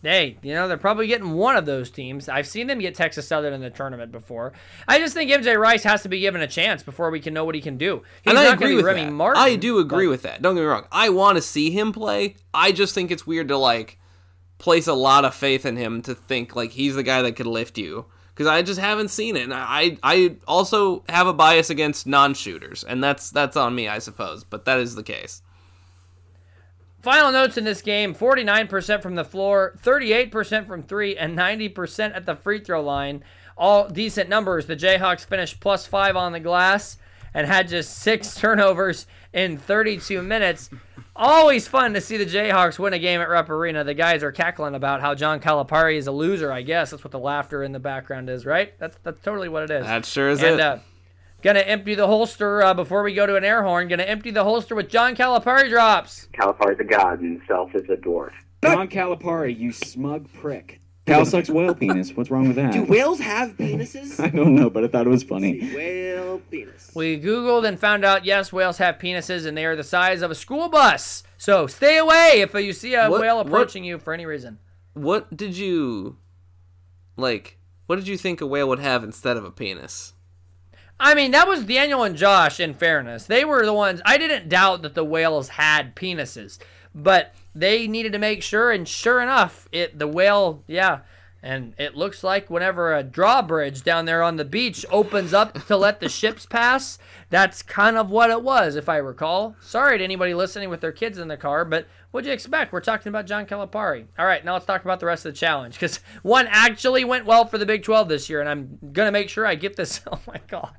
Hey, 0.04 0.38
you 0.43 0.54
know, 0.54 0.68
they're 0.68 0.78
probably 0.78 1.08
getting 1.08 1.32
one 1.34 1.56
of 1.56 1.66
those 1.66 1.89
teams. 1.89 2.28
I've 2.30 2.47
seen 2.47 2.68
them 2.68 2.80
get 2.80 2.93
Texas 2.93 3.28
Southern 3.28 3.54
in 3.54 3.62
the 3.62 3.70
tournament 3.70 4.12
before. 4.12 4.54
I 4.88 4.99
just 4.99 5.14
think 5.14 5.32
MJ 5.32 5.58
Rice 5.58 5.84
has 5.84 6.04
to 6.04 6.10
be 6.10 6.20
given 6.20 6.41
a 6.41 6.47
chance 6.47 6.84
before 6.84 7.10
we 7.10 7.20
can 7.20 7.34
know 7.34 7.45
what 7.45 7.56
he 7.56 7.62
can 7.62 7.78
do. 7.78 8.04
He's 8.22 8.32
and 8.32 8.38
I 8.38 8.54
agree 8.54 8.76
with 8.76 8.86
Remy 8.86 9.06
that. 9.06 9.12
Martin, 9.12 9.41
I 9.41 9.56
do 9.56 9.80
agree 9.80 10.06
but- 10.06 10.12
with 10.12 10.22
that. 10.24 10.41
Don't 10.41 10.56
get 10.56 10.62
me 10.62 10.68
wrong. 10.68 10.86
I 10.91 11.10
want 11.10 11.38
to 11.38 11.41
see 11.41 11.72
him 11.72 11.91
play. 11.93 12.36
I 12.54 12.72
just 12.72 12.93
think 12.93 13.10
it's 13.12 13.26
weird 13.26 13.47
to 13.47 13.58
like 13.58 13.97
place 14.60 14.88
a 14.88 14.93
lot 14.93 15.26
of 15.26 15.34
faith 15.34 15.66
in 15.66 15.78
him 15.78 16.01
to 16.04 16.14
think 16.16 16.56
like 16.56 16.72
he's 16.72 16.95
the 16.95 17.04
guy 17.04 17.22
that 17.22 17.36
could 17.36 17.47
lift 17.47 17.78
you 17.78 18.06
because 18.34 18.47
I 18.47 18.62
just 18.62 18.80
haven't 18.80 19.10
seen 19.10 19.36
it. 19.36 19.43
And 19.43 19.54
I 19.54 19.97
I 20.04 20.36
also 20.47 21.04
have 21.10 21.28
a 21.28 21.34
bias 21.34 21.70
against 21.70 22.08
non-shooters, 22.08 22.84
and 22.84 23.04
that's 23.04 23.30
that's 23.30 23.56
on 23.58 23.74
me, 23.76 23.88
I 23.88 23.99
suppose. 23.99 24.43
But 24.43 24.66
that 24.66 24.80
is 24.80 24.95
the 24.95 25.04
case. 25.04 25.41
Final 27.04 27.34
notes 27.34 27.58
in 27.58 27.66
this 27.66 27.82
game 27.82 28.16
49% 28.16 29.01
from 29.01 29.16
the 29.16 29.26
floor, 29.26 29.78
38% 29.84 30.66
from 30.66 30.84
three, 30.84 31.18
and 31.18 31.38
90% 31.38 32.16
at 32.16 32.26
the 32.26 32.34
free 32.34 32.62
throw 32.62 32.82
line. 32.82 33.26
All 33.58 33.89
decent 33.89 34.30
numbers. 34.30 34.68
The 34.68 34.78
Jayhawks 34.78 35.26
finished 35.26 35.60
plus 35.60 35.86
five 35.86 36.16
on 36.16 36.32
the 36.32 36.39
glass 36.39 36.97
and 37.34 37.45
had 37.45 37.68
just 37.68 37.97
six 37.97 38.36
turnovers 38.39 39.06
in 39.34 39.58
32 39.58 40.22
minutes. 40.22 40.70
Always 41.14 41.68
fun 41.68 41.93
to 41.93 41.99
see 41.99 42.16
the 42.16 42.26
Jayhawks 42.26 42.80
win 42.80 42.93
a 42.93 42.99
game 42.99 43.20
at 43.20 43.28
Rupp 43.28 43.49
Arena. 43.49 43.84
The 43.84 43.93
guys 43.93 44.24
are 44.24 44.32
cackling 44.32 44.74
about 44.74 45.01
how 45.01 45.14
John 45.14 45.41
Calipari 45.41 45.97
is 45.97 46.08
a 46.08 46.12
loser, 46.14 46.54
I 46.54 46.62
guess. 46.62 46.91
That's 46.91 47.04
what 47.04 47.12
the 47.12 47.20
laughter 47.20 47.64
in 47.64 47.74
the 47.74 47.80
background 47.80 48.30
is, 48.30 48.45
right? 48.45 48.80
That's, 48.80 48.97
that's 49.04 49.20
totally 49.20 49.49
what 49.49 49.64
it 49.64 49.72
is. 49.72 49.86
That 49.86 50.06
sure 50.06 50.30
is 50.30 50.41
and, 50.41 50.56
it. 50.56 50.60
Uh, 50.62 50.78
gonna 51.44 51.60
empty 51.60 51.94
the 51.96 52.08
holster 52.08 52.64
uh, 52.64 52.74
before 52.74 53.04
we 53.04 53.14
go 53.14 53.26
to 53.28 53.36
an 53.36 53.44
air 53.44 53.64
horn. 53.64 53.88
Gonna 53.88 54.04
empty 54.04 54.32
the 54.32 54.44
holster 54.44 54.74
with 54.76 54.89
John 54.89 55.16
Calipari 55.16 55.70
drops. 55.70 56.28
Calipari's 56.34 56.80
a 56.80 56.84
god 56.84 57.20
and 57.20 57.38
himself 57.39 57.76
is 57.76 57.84
a 57.89 57.96
dwarf. 57.98 58.32
John 58.64 58.88
Calipari, 58.88 59.58
you 59.58 59.72
smug 59.72 60.28
prick. 60.34 60.80
Cal 61.06 61.26
sucks 61.26 61.50
whale 61.50 61.76
penis. 61.80 62.14
What's 62.16 62.32
wrong 62.32 62.48
with 62.48 62.56
that? 62.56 62.72
Do 62.72 62.84
whales 62.86 63.20
have 63.20 63.58
penises? 63.58 64.20
I 64.24 64.30
don't 64.30 64.56
know, 64.56 64.70
but 64.70 64.86
I 64.86 64.88
thought 64.88 65.06
it 65.06 65.10
was 65.10 65.22
funny. 65.24 65.60
Whale 65.76 66.39
penis. 66.50 66.91
We 66.96 67.20
Googled 67.20 67.68
and 67.68 67.78
found 67.78 68.06
out 68.06 68.24
yes, 68.24 68.54
whales 68.54 68.78
have 68.78 69.00
penises 69.00 69.46
and 69.46 69.58
they 69.58 69.66
are 69.66 69.76
the 69.76 69.84
size 69.84 70.22
of 70.22 70.32
a 70.32 70.36
school 70.36 70.70
bus. 70.70 71.24
So 71.38 71.68
stay 71.68 71.98
away 71.98 72.36
if 72.39 72.54
you 72.54 72.72
see 72.72 72.96
a 72.96 73.10
What- 73.10 73.20
whale 73.20 73.38
what- 73.38 73.48
approaching 73.48 73.84
you 73.84 74.00
for 74.00 74.14
any 74.14 74.26
reason. 74.26 74.60
What 74.94 75.36
did 75.36 75.58
you 75.58 76.18
like? 77.18 77.58
What 77.88 77.98
did 77.98 78.08
you 78.08 78.18
think 78.18 78.39
a 78.39 78.48
whale 78.48 78.70
would 78.70 78.80
have 78.80 79.04
instead 79.04 79.36
of 79.36 79.44
a 79.44 79.52
penis? 79.52 80.14
I 81.04 81.16
mean, 81.16 81.32
that 81.32 81.49
was 81.49 81.66
Daniel 81.66 82.04
and 82.04 82.16
Josh, 82.16 82.62
in 82.62 82.74
fairness. 82.74 83.26
They 83.26 83.43
were 83.43 83.66
the 83.66 83.74
ones, 83.74 84.01
I 84.06 84.18
didn't 84.18 84.47
doubt 84.47 84.84
that 84.84 84.95
the 84.95 85.04
whales 85.04 85.49
had 85.49 85.97
penises, 85.97 86.60
but 86.95 87.36
they 87.54 87.88
needed 87.88 88.14
to 88.14 88.20
make 88.20 88.41
sure, 88.41 88.72
and 88.72 88.88
sure 88.88 89.22
enough, 89.22 89.68
it 89.74 89.99
the 89.99 90.08
whale, 90.08 90.64
yeah. 90.66 90.99
And 91.41 91.74
it 91.78 91.97
looks 91.97 92.24
like 92.24 92.49
whenever 92.49 92.95
a 92.95 93.04
drawbridge 93.04 93.84
down 93.84 94.06
there 94.06 94.24
on 94.24 94.38
the 94.38 94.45
beach 94.45 94.86
opens 94.89 95.34
up 95.34 95.66
to 95.66 95.76
let 95.76 95.99
the 95.99 96.08
ships 96.08 96.45
pass, 96.45 96.97
that's 97.30 97.62
kind 97.62 97.97
of 97.97 98.10
what 98.10 98.30
it 98.30 98.41
was, 98.41 98.78
if 98.78 98.88
I 98.88 98.95
recall. 98.95 99.58
Sorry 99.60 99.97
to 99.97 100.04
anybody 100.06 100.34
listening 100.34 100.70
with 100.70 100.80
their 100.80 100.93
kids 100.93 101.18
in 101.18 101.28
the 101.28 101.36
car, 101.36 101.66
but 101.66 101.86
what'd 102.12 102.26
you 102.26 102.32
expect? 102.32 102.72
We're 102.72 102.80
talking 102.80 103.10
about 103.10 103.28
John 103.28 103.45
Calipari. 103.45 104.06
All 104.18 104.26
right, 104.26 104.45
now 104.45 104.54
let's 104.54 104.66
talk 104.66 104.86
about 104.86 105.01
the 105.01 105.08
rest 105.08 105.26
of 105.26 105.34
the 105.34 105.38
challenge, 105.38 105.74
because 105.74 105.99
one 106.22 106.47
actually 106.49 107.04
went 107.04 107.26
well 107.26 107.43
for 107.43 107.58
the 107.58 107.66
Big 107.66 107.84
12 107.84 108.08
this 108.08 108.30
year, 108.30 108.39
and 108.39 108.47
I'm 108.47 108.80
going 108.93 109.08
to 109.08 109.12
make 109.12 109.28
sure 109.28 109.45
I 109.45 109.56
get 109.56 109.76
this. 109.76 109.99
Oh 110.10 110.20
my 110.26 110.39
God. 110.47 110.72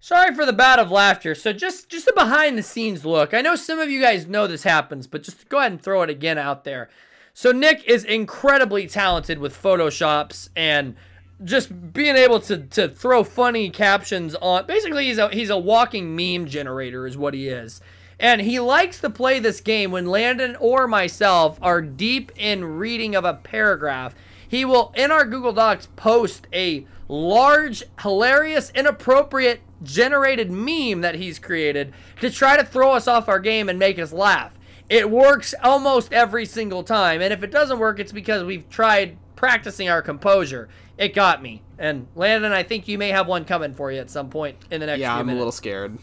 Sorry 0.00 0.34
for 0.34 0.46
the 0.46 0.54
bout 0.54 0.78
of 0.78 0.90
laughter. 0.90 1.34
So 1.34 1.52
just 1.52 1.90
just 1.90 2.08
a 2.08 2.14
behind 2.14 2.56
the 2.56 2.62
scenes 2.62 3.04
look. 3.04 3.34
I 3.34 3.42
know 3.42 3.56
some 3.56 3.78
of 3.78 3.90
you 3.90 4.00
guys 4.00 4.26
know 4.26 4.46
this 4.46 4.62
happens, 4.62 5.06
but 5.06 5.22
just 5.22 5.48
go 5.50 5.58
ahead 5.58 5.72
and 5.72 5.82
throw 5.82 6.00
it 6.00 6.08
again 6.08 6.38
out 6.38 6.64
there. 6.64 6.88
So 7.34 7.52
Nick 7.52 7.84
is 7.84 8.04
incredibly 8.04 8.86
talented 8.86 9.38
with 9.38 9.60
photoshops 9.60 10.48
and 10.56 10.96
just 11.44 11.92
being 11.92 12.16
able 12.16 12.40
to 12.40 12.56
to 12.56 12.88
throw 12.88 13.22
funny 13.22 13.68
captions 13.70 14.34
on. 14.36 14.66
Basically, 14.66 15.06
he's 15.06 15.18
a 15.18 15.28
he's 15.28 15.50
a 15.50 15.58
walking 15.58 16.16
meme 16.16 16.46
generator 16.46 17.06
is 17.06 17.18
what 17.18 17.34
he 17.34 17.48
is. 17.48 17.80
And 18.18 18.40
he 18.40 18.58
likes 18.58 19.00
to 19.02 19.10
play 19.10 19.38
this 19.38 19.60
game 19.60 19.92
when 19.92 20.06
Landon 20.06 20.56
or 20.58 20.88
myself 20.88 21.58
are 21.62 21.80
deep 21.80 22.32
in 22.34 22.64
reading 22.64 23.14
of 23.14 23.24
a 23.24 23.34
paragraph. 23.34 24.14
He 24.48 24.64
will 24.64 24.92
in 24.96 25.12
our 25.12 25.24
Google 25.24 25.52
Docs 25.52 25.88
post 25.96 26.46
a 26.52 26.86
large, 27.08 27.82
hilarious, 28.02 28.70
inappropriate 28.74 29.60
generated 29.82 30.50
meme 30.50 31.00
that 31.00 31.14
he's 31.16 31.38
created 31.38 31.92
to 32.20 32.30
try 32.30 32.56
to 32.56 32.64
throw 32.64 32.92
us 32.92 33.08
off 33.08 33.28
our 33.28 33.38
game 33.40 33.68
and 33.68 33.78
make 33.78 33.98
us 33.98 34.12
laugh. 34.12 34.52
It 34.88 35.10
works 35.10 35.54
almost 35.62 36.12
every 36.12 36.46
single 36.46 36.82
time, 36.82 37.20
and 37.20 37.32
if 37.32 37.42
it 37.42 37.50
doesn't 37.50 37.78
work, 37.78 38.00
it's 38.00 38.12
because 38.12 38.42
we've 38.44 38.68
tried 38.70 39.16
practicing 39.36 39.88
our 39.88 40.02
composure. 40.02 40.68
It 40.96 41.14
got 41.14 41.42
me. 41.42 41.62
And 41.78 42.08
Landon, 42.16 42.52
I 42.52 42.62
think 42.62 42.88
you 42.88 42.98
may 42.98 43.10
have 43.10 43.28
one 43.28 43.44
coming 43.44 43.72
for 43.74 43.92
you 43.92 44.00
at 44.00 44.10
some 44.10 44.30
point 44.30 44.56
in 44.70 44.80
the 44.80 44.86
next 44.86 45.00
Yeah, 45.00 45.14
I'm 45.14 45.26
minutes. 45.26 45.36
a 45.36 45.38
little 45.38 45.52
scared. 45.52 45.98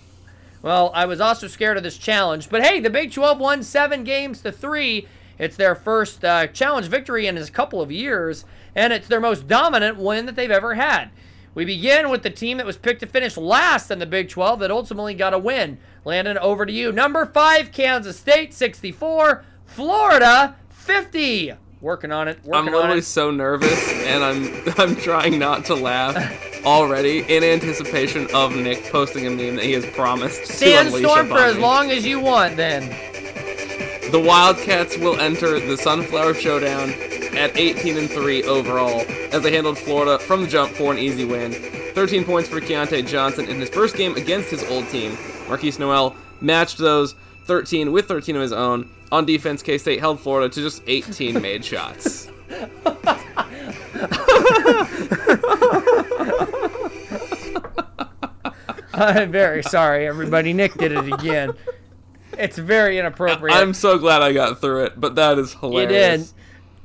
Well, 0.61 0.91
I 0.95 1.05
was 1.05 1.19
also 1.19 1.47
scared 1.47 1.77
of 1.77 1.83
this 1.83 1.97
challenge, 1.97 2.49
but 2.49 2.63
hey, 2.63 2.79
the 2.79 2.89
Big 2.89 3.11
12 3.11 3.39
won 3.39 3.61
seven 3.61 4.03
games 4.03 4.41
to 4.41 4.51
three. 4.51 5.07
It's 5.37 5.57
their 5.57 5.75
first 5.75 6.23
uh, 6.23 6.47
challenge 6.47 6.87
victory 6.87 7.27
in 7.27 7.37
a 7.37 7.45
couple 7.47 7.81
of 7.81 7.91
years, 7.91 8.45
and 8.75 8.91
it's 8.93 9.07
their 9.07 9.21
most 9.21 9.47
dominant 9.47 9.97
win 9.97 10.25
that 10.25 10.35
they've 10.35 10.51
ever 10.51 10.75
had. 10.75 11.09
We 11.53 11.63
begin 11.63 12.09
with 12.09 12.23
the 12.23 12.29
team 12.29 12.57
that 12.57 12.65
was 12.65 12.75
picked 12.77 12.99
to 12.99 13.07
finish 13.07 13.37
last 13.37 13.89
in 13.89 13.99
the 13.99 14.05
Big 14.05 14.27
12 14.27 14.59
that 14.59 14.71
ultimately 14.71 15.13
got 15.13 15.33
a 15.33 15.39
win. 15.39 15.77
Landon, 16.03 16.37
over 16.37 16.65
to 16.65 16.71
you. 16.71 16.91
Number 16.91 17.25
five, 17.25 17.71
Kansas 17.71 18.19
State, 18.19 18.53
64. 18.53 19.45
Florida, 19.65 20.57
50. 20.69 21.53
Working 21.79 22.11
on 22.11 22.27
it. 22.27 22.39
I'm 22.43 22.49
Working 22.49 22.67
on 22.69 22.73
literally 22.73 22.99
it. 22.99 23.05
so 23.05 23.31
nervous, 23.31 23.91
and 24.03 24.23
I'm 24.23 24.73
I'm 24.77 24.95
trying 24.95 25.39
not 25.39 25.65
to 25.65 25.75
laugh 25.75 26.65
already 26.65 27.19
in 27.19 27.43
anticipation 27.43 28.27
of 28.33 28.55
Nick 28.55 28.83
posting 28.91 29.27
a 29.27 29.29
meme 29.29 29.57
that 29.57 29.65
he 29.65 29.73
has 29.73 29.85
promised 29.87 30.45
to 30.59 30.65
unleash 30.79 30.93
Sandstorm 31.03 31.27
for 31.27 31.37
as 31.37 31.57
long 31.57 31.91
as 31.91 32.05
you 32.05 32.19
want, 32.19 32.57
then. 32.57 32.89
The 34.11 34.19
Wildcats 34.19 34.97
will 34.97 35.19
enter 35.19 35.59
the 35.59 35.77
Sunflower 35.77 36.33
Showdown 36.35 36.89
at 37.37 37.57
18 37.57 37.97
and 37.97 38.09
3 38.09 38.43
overall 38.43 39.01
as 39.31 39.43
they 39.43 39.51
handled 39.51 39.77
Florida 39.77 40.19
from 40.19 40.41
the 40.41 40.47
jump 40.47 40.71
for 40.73 40.91
an 40.91 40.97
easy 40.99 41.25
win. 41.25 41.51
13 41.93 42.23
points 42.25 42.49
for 42.49 42.59
Keyontae 42.59 43.07
Johnson 43.07 43.47
in 43.47 43.59
his 43.59 43.69
first 43.69 43.95
game 43.95 44.15
against 44.15 44.49
his 44.49 44.63
old 44.69 44.87
team. 44.89 45.11
Markquis 45.47 45.79
Nowell 45.79 46.15
matched 46.41 46.77
those 46.77 47.15
13 47.45 47.91
with 47.91 48.07
13 48.07 48.35
of 48.35 48.41
his 48.41 48.53
own. 48.53 48.89
On 49.11 49.25
defense, 49.25 49.61
K 49.61 49.77
State 49.77 49.99
held 49.99 50.19
Florida 50.19 50.53
to 50.53 50.61
just 50.61 50.81
18 50.87 51.41
made 51.41 51.63
shots. 51.63 52.29
I'm 58.93 59.31
very 59.31 59.61
sorry, 59.63 60.07
everybody. 60.07 60.53
Nick 60.53 60.73
did 60.75 60.91
it 60.91 61.13
again. 61.13 61.53
It's 62.37 62.57
very 62.57 62.97
inappropriate. 62.97 63.55
I'm 63.55 63.73
so 63.73 63.97
glad 63.97 64.21
I 64.21 64.33
got 64.33 64.59
through 64.61 64.85
it, 64.85 64.99
but 64.99 65.15
that 65.15 65.37
is 65.37 65.53
you 65.53 65.59
hilarious. 65.59 66.33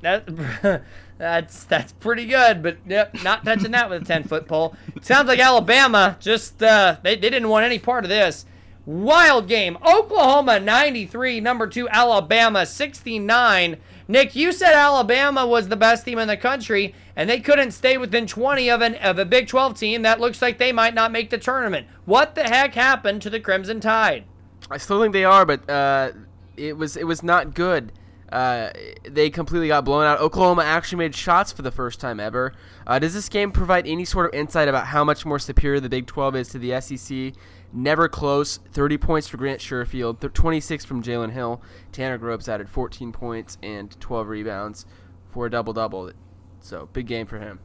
That 0.02 0.82
that's 1.18 1.64
that's 1.64 1.92
pretty 1.92 2.26
good, 2.26 2.62
but 2.62 2.78
yep, 2.86 3.22
not 3.22 3.44
touching 3.44 3.72
that 3.72 3.90
with 3.90 4.02
a 4.02 4.04
ten 4.04 4.24
foot 4.24 4.48
pole. 4.48 4.74
Sounds 5.02 5.28
like 5.28 5.38
Alabama 5.38 6.16
just 6.20 6.62
uh, 6.62 6.96
they 7.02 7.16
they 7.16 7.30
didn't 7.30 7.48
want 7.48 7.64
any 7.64 7.78
part 7.78 8.04
of 8.04 8.08
this. 8.10 8.46
Wild 8.86 9.46
game. 9.46 9.76
Oklahoma 9.86 10.58
93, 10.58 11.40
number 11.40 11.66
two 11.66 11.88
Alabama 11.90 12.64
69. 12.64 13.76
Nick, 14.08 14.34
you 14.34 14.50
said 14.50 14.72
Alabama 14.72 15.46
was 15.46 15.68
the 15.68 15.76
best 15.76 16.04
team 16.04 16.18
in 16.18 16.26
the 16.26 16.36
country, 16.36 16.94
and 17.14 17.30
they 17.30 17.38
couldn't 17.38 17.70
stay 17.70 17.96
within 17.96 18.26
20 18.26 18.68
of 18.68 18.80
an 18.80 18.94
of 18.96 19.18
a 19.18 19.24
Big 19.24 19.46
12 19.46 19.78
team 19.78 20.02
that 20.02 20.18
looks 20.18 20.42
like 20.42 20.58
they 20.58 20.72
might 20.72 20.94
not 20.94 21.12
make 21.12 21.30
the 21.30 21.38
tournament. 21.38 21.86
What 22.06 22.34
the 22.34 22.44
heck 22.44 22.74
happened 22.74 23.22
to 23.22 23.30
the 23.30 23.38
Crimson 23.38 23.78
Tide? 23.78 24.24
I 24.70 24.78
still 24.78 25.00
think 25.00 25.12
they 25.12 25.24
are, 25.24 25.44
but 25.44 25.68
uh, 25.68 26.12
it 26.56 26.76
was 26.76 26.96
it 26.96 27.06
was 27.06 27.22
not 27.22 27.54
good. 27.54 27.92
Uh, 28.32 28.70
they 29.08 29.28
completely 29.28 29.68
got 29.68 29.84
blown 29.84 30.04
out. 30.04 30.20
Oklahoma 30.20 30.62
actually 30.62 30.98
made 30.98 31.14
shots 31.14 31.50
for 31.50 31.62
the 31.62 31.70
first 31.72 31.98
time 32.00 32.20
ever. 32.20 32.52
Uh, 32.86 32.98
does 32.98 33.12
this 33.12 33.28
game 33.28 33.50
provide 33.50 33.86
any 33.86 34.04
sort 34.04 34.26
of 34.32 34.38
insight 34.38 34.68
about 34.68 34.86
how 34.86 35.02
much 35.02 35.26
more 35.26 35.38
superior 35.38 35.80
the 35.80 35.88
Big 35.88 36.06
12 36.06 36.36
is 36.36 36.48
to 36.50 36.58
the 36.58 36.80
SEC? 36.80 37.32
Never 37.72 38.08
close. 38.08 38.58
30 38.72 38.98
points 38.98 39.26
for 39.28 39.36
Grant 39.36 39.60
Sherfield, 39.60 40.20
th- 40.20 40.32
26 40.32 40.84
from 40.84 41.02
Jalen 41.02 41.32
Hill. 41.32 41.60
Tanner 41.92 42.18
Groves 42.18 42.48
added 42.48 42.68
14 42.68 43.10
points 43.12 43.58
and 43.62 43.98
12 44.00 44.28
rebounds 44.28 44.86
for 45.30 45.46
a 45.46 45.50
double 45.50 45.72
double. 45.72 46.12
So 46.60 46.88
big 46.92 47.06
game 47.06 47.26
for 47.26 47.38
him. 47.38 47.58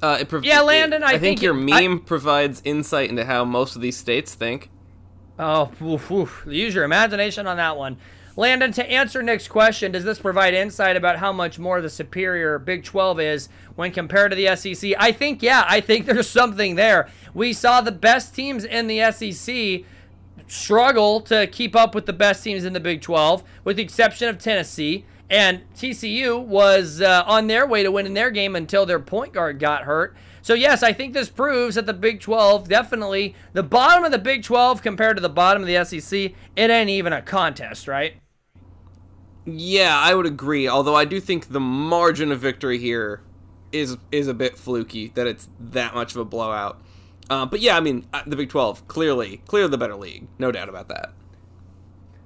Uh, 0.00 0.18
it 0.20 0.28
prov- 0.28 0.44
Yeah, 0.44 0.60
Landon, 0.62 1.02
it- 1.02 1.06
I 1.06 1.10
think, 1.12 1.22
think 1.22 1.42
your 1.42 1.54
it- 1.56 1.72
I- 1.72 1.86
meme 1.86 2.00
provides 2.00 2.60
insight 2.64 3.08
into 3.10 3.24
how 3.24 3.44
most 3.44 3.76
of 3.76 3.82
these 3.82 3.96
states 3.96 4.34
think. 4.34 4.68
Oh, 5.38 5.70
oof, 5.80 6.10
oof. 6.10 6.44
use 6.48 6.74
your 6.74 6.84
imagination 6.84 7.46
on 7.46 7.56
that 7.56 7.76
one. 7.76 7.96
Landon, 8.34 8.72
to 8.72 8.90
answer 8.90 9.22
Nick's 9.22 9.46
question, 9.46 9.92
does 9.92 10.04
this 10.04 10.18
provide 10.18 10.54
insight 10.54 10.96
about 10.96 11.18
how 11.18 11.32
much 11.32 11.58
more 11.58 11.82
the 11.82 11.90
superior 11.90 12.58
Big 12.58 12.82
12 12.82 13.20
is 13.20 13.48
when 13.74 13.92
compared 13.92 14.32
to 14.32 14.36
the 14.36 14.56
SEC? 14.56 14.92
I 14.98 15.12
think, 15.12 15.42
yeah, 15.42 15.64
I 15.68 15.80
think 15.80 16.06
there's 16.06 16.28
something 16.28 16.76
there. 16.76 17.08
We 17.34 17.52
saw 17.52 17.80
the 17.80 17.92
best 17.92 18.34
teams 18.34 18.64
in 18.64 18.86
the 18.86 19.12
SEC 19.12 19.84
struggle 20.46 21.20
to 21.22 21.46
keep 21.46 21.76
up 21.76 21.94
with 21.94 22.06
the 22.06 22.12
best 22.12 22.42
teams 22.42 22.64
in 22.64 22.72
the 22.72 22.80
Big 22.80 23.02
12, 23.02 23.42
with 23.64 23.76
the 23.76 23.82
exception 23.82 24.28
of 24.28 24.38
Tennessee. 24.38 25.04
And 25.28 25.62
TCU 25.74 26.42
was 26.42 27.00
uh, 27.00 27.24
on 27.26 27.46
their 27.46 27.66
way 27.66 27.82
to 27.82 27.90
winning 27.90 28.14
their 28.14 28.30
game 28.30 28.56
until 28.56 28.84
their 28.86 29.00
point 29.00 29.32
guard 29.32 29.58
got 29.58 29.84
hurt. 29.84 30.14
So, 30.42 30.54
yes, 30.54 30.82
I 30.82 30.92
think 30.92 31.14
this 31.14 31.28
proves 31.28 31.76
that 31.76 31.86
the 31.86 31.94
Big 31.94 32.20
12 32.20 32.68
definitely, 32.68 33.34
the 33.52 33.62
bottom 33.62 34.04
of 34.04 34.10
the 34.10 34.18
Big 34.18 34.42
12 34.42 34.82
compared 34.82 35.16
to 35.16 35.22
the 35.22 35.28
bottom 35.28 35.62
of 35.62 35.68
the 35.68 35.84
SEC, 35.84 36.32
it 36.56 36.70
ain't 36.70 36.90
even 36.90 37.12
a 37.12 37.22
contest, 37.22 37.86
right? 37.86 38.21
Yeah, 39.44 39.98
I 39.98 40.14
would 40.14 40.26
agree. 40.26 40.68
Although 40.68 40.94
I 40.94 41.04
do 41.04 41.20
think 41.20 41.48
the 41.48 41.60
margin 41.60 42.30
of 42.30 42.40
victory 42.40 42.78
here 42.78 43.22
is 43.72 43.96
is 44.10 44.28
a 44.28 44.34
bit 44.34 44.56
fluky 44.56 45.08
that 45.14 45.26
it's 45.26 45.48
that 45.58 45.94
much 45.94 46.12
of 46.12 46.18
a 46.18 46.24
blowout. 46.24 46.80
Uh, 47.30 47.46
but 47.46 47.60
yeah, 47.60 47.76
I 47.76 47.80
mean 47.80 48.06
uh, 48.12 48.22
the 48.26 48.36
Big 48.36 48.50
Twelve 48.50 48.86
clearly 48.88 49.42
clearly 49.46 49.70
the 49.70 49.78
better 49.78 49.96
league, 49.96 50.28
no 50.38 50.52
doubt 50.52 50.68
about 50.68 50.88
that. 50.88 51.12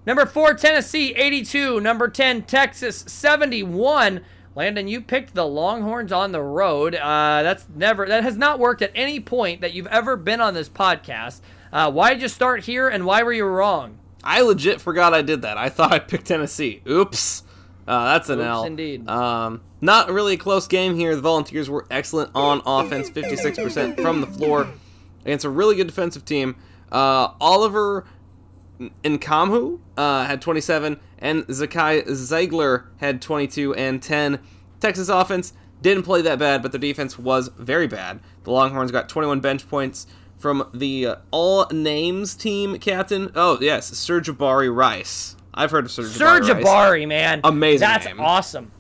Number 0.07 0.25
four, 0.25 0.55
Tennessee, 0.55 1.13
82. 1.17 1.81
Number 1.81 2.07
10, 2.07 2.43
Texas, 2.43 3.05
71. 3.09 4.21
Landon, 4.55 4.87
you 4.87 5.01
picked 5.01 5.35
the 5.35 5.45
Longhorns 5.45 6.13
on 6.13 6.31
the 6.31 6.41
road. 6.41 6.95
Uh, 6.95 7.43
that's 7.43 7.67
never 7.75 8.07
that 8.07 8.23
has 8.23 8.37
not 8.37 8.61
worked 8.61 8.83
at 8.83 8.93
any 8.95 9.19
point 9.19 9.61
that 9.61 9.75
you've 9.75 9.89
ever 9.89 10.17
been 10.17 10.41
on 10.41 10.55
this 10.55 10.69
podcast. 10.69 11.41
Uh, 11.73 11.91
why 11.91 12.13
did 12.13 12.23
you 12.23 12.29
start 12.29 12.65
here, 12.65 12.89
and 12.89 13.05
why 13.05 13.23
were 13.23 13.33
you 13.33 13.45
wrong? 13.45 13.99
I 14.27 14.41
legit 14.41 14.81
forgot 14.81 15.15
I 15.15 15.23
did 15.23 15.43
that. 15.43 15.57
I 15.57 15.69
thought 15.69 15.93
I 15.93 16.01
picked 16.01 16.27
Tennessee. 16.27 16.83
Oops. 16.89 17.45
Uh, 17.87 18.13
that's 18.13 18.29
an 18.29 18.41
Oops, 18.41 18.47
L. 18.47 18.65
indeed. 18.65 19.09
Um, 19.09 19.63
not 19.81 20.11
really 20.11 20.35
a 20.35 20.37
close 20.37 20.67
game 20.67 20.97
here. 20.97 21.15
The 21.15 21.23
Volunteers 21.23 21.71
were 21.71 21.87
excellent 21.91 22.33
on 22.35 22.61
offense, 22.67 23.09
56% 23.09 24.01
from 24.03 24.21
the 24.21 24.27
floor 24.27 24.69
against 25.25 25.45
a 25.45 25.49
really 25.49 25.77
good 25.77 25.87
defensive 25.87 26.25
team. 26.25 26.57
Uh, 26.91 27.29
Olivier 27.41 28.03
Nkamhoua 29.05 29.79
uh, 29.97 30.25
had 30.25 30.43
27, 30.43 30.99
and 31.21 31.47
Zakai 31.47 32.07
Zeigler 32.09 32.87
had 32.97 33.23
22 33.23 33.75
and 33.75 34.03
10. 34.03 34.41
Texas 34.81 35.09
offense 35.09 35.53
didn't 35.83 36.03
play 36.03 36.23
that 36.23 36.41
bad, 36.41 36.63
but 36.63 36.73
their 36.73 36.81
defense 36.81 37.17
was 37.17 37.49
very 37.57 37.87
bad. 37.87 38.19
The 38.43 38.51
Longhorns 38.51 38.91
got 38.91 39.09
21 39.09 39.41
bench 39.41 39.69
points 39.69 40.07
from 40.39 40.69
the 40.75 41.07
uh, 41.07 41.17
all 41.31 41.67
names 41.73 42.35
team 42.35 42.79
captain. 42.79 43.31
Oh, 43.35 43.59
yes, 43.61 43.87
Sir 43.89 44.21
Jabari 44.21 44.75
Rice. 44.75 45.37
I've 45.55 45.71
heard 45.71 45.87
of 45.87 45.91
Sir 45.91 46.03
Jabari. 46.03 46.45
Sir. 46.45 46.55
Jabari, 46.55 47.09
man. 47.09 47.41
Amazing 47.45 47.81
That's 47.81 48.05
name. 48.07 48.21
awesome. 48.21 48.73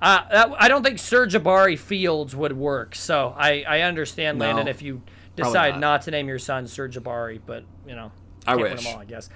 Uh, 0.00 0.54
I 0.58 0.68
don't 0.68 0.84
think 0.84 0.98
Sir 0.98 1.26
Jabari 1.26 1.76
Fields 1.78 2.34
would 2.36 2.52
work, 2.56 2.94
so 2.94 3.34
I, 3.36 3.64
I 3.66 3.80
understand, 3.82 4.38
No, 4.38 4.46
Landon, 4.46 4.68
if 4.68 4.80
you 4.80 5.02
decide 5.34 5.72
not. 5.74 5.80
not. 5.80 6.02
to 6.02 6.10
name 6.12 6.28
your 6.28 6.38
son 6.38 6.66
Sir 6.68 6.88
Jabari, 6.88 7.40
but, 7.44 7.64
you 7.86 7.96
know, 7.96 8.12
I 8.46 8.54
wish. 8.56 8.86
all, 8.86 8.98
I 9.00 9.04
guess. 9.04 9.28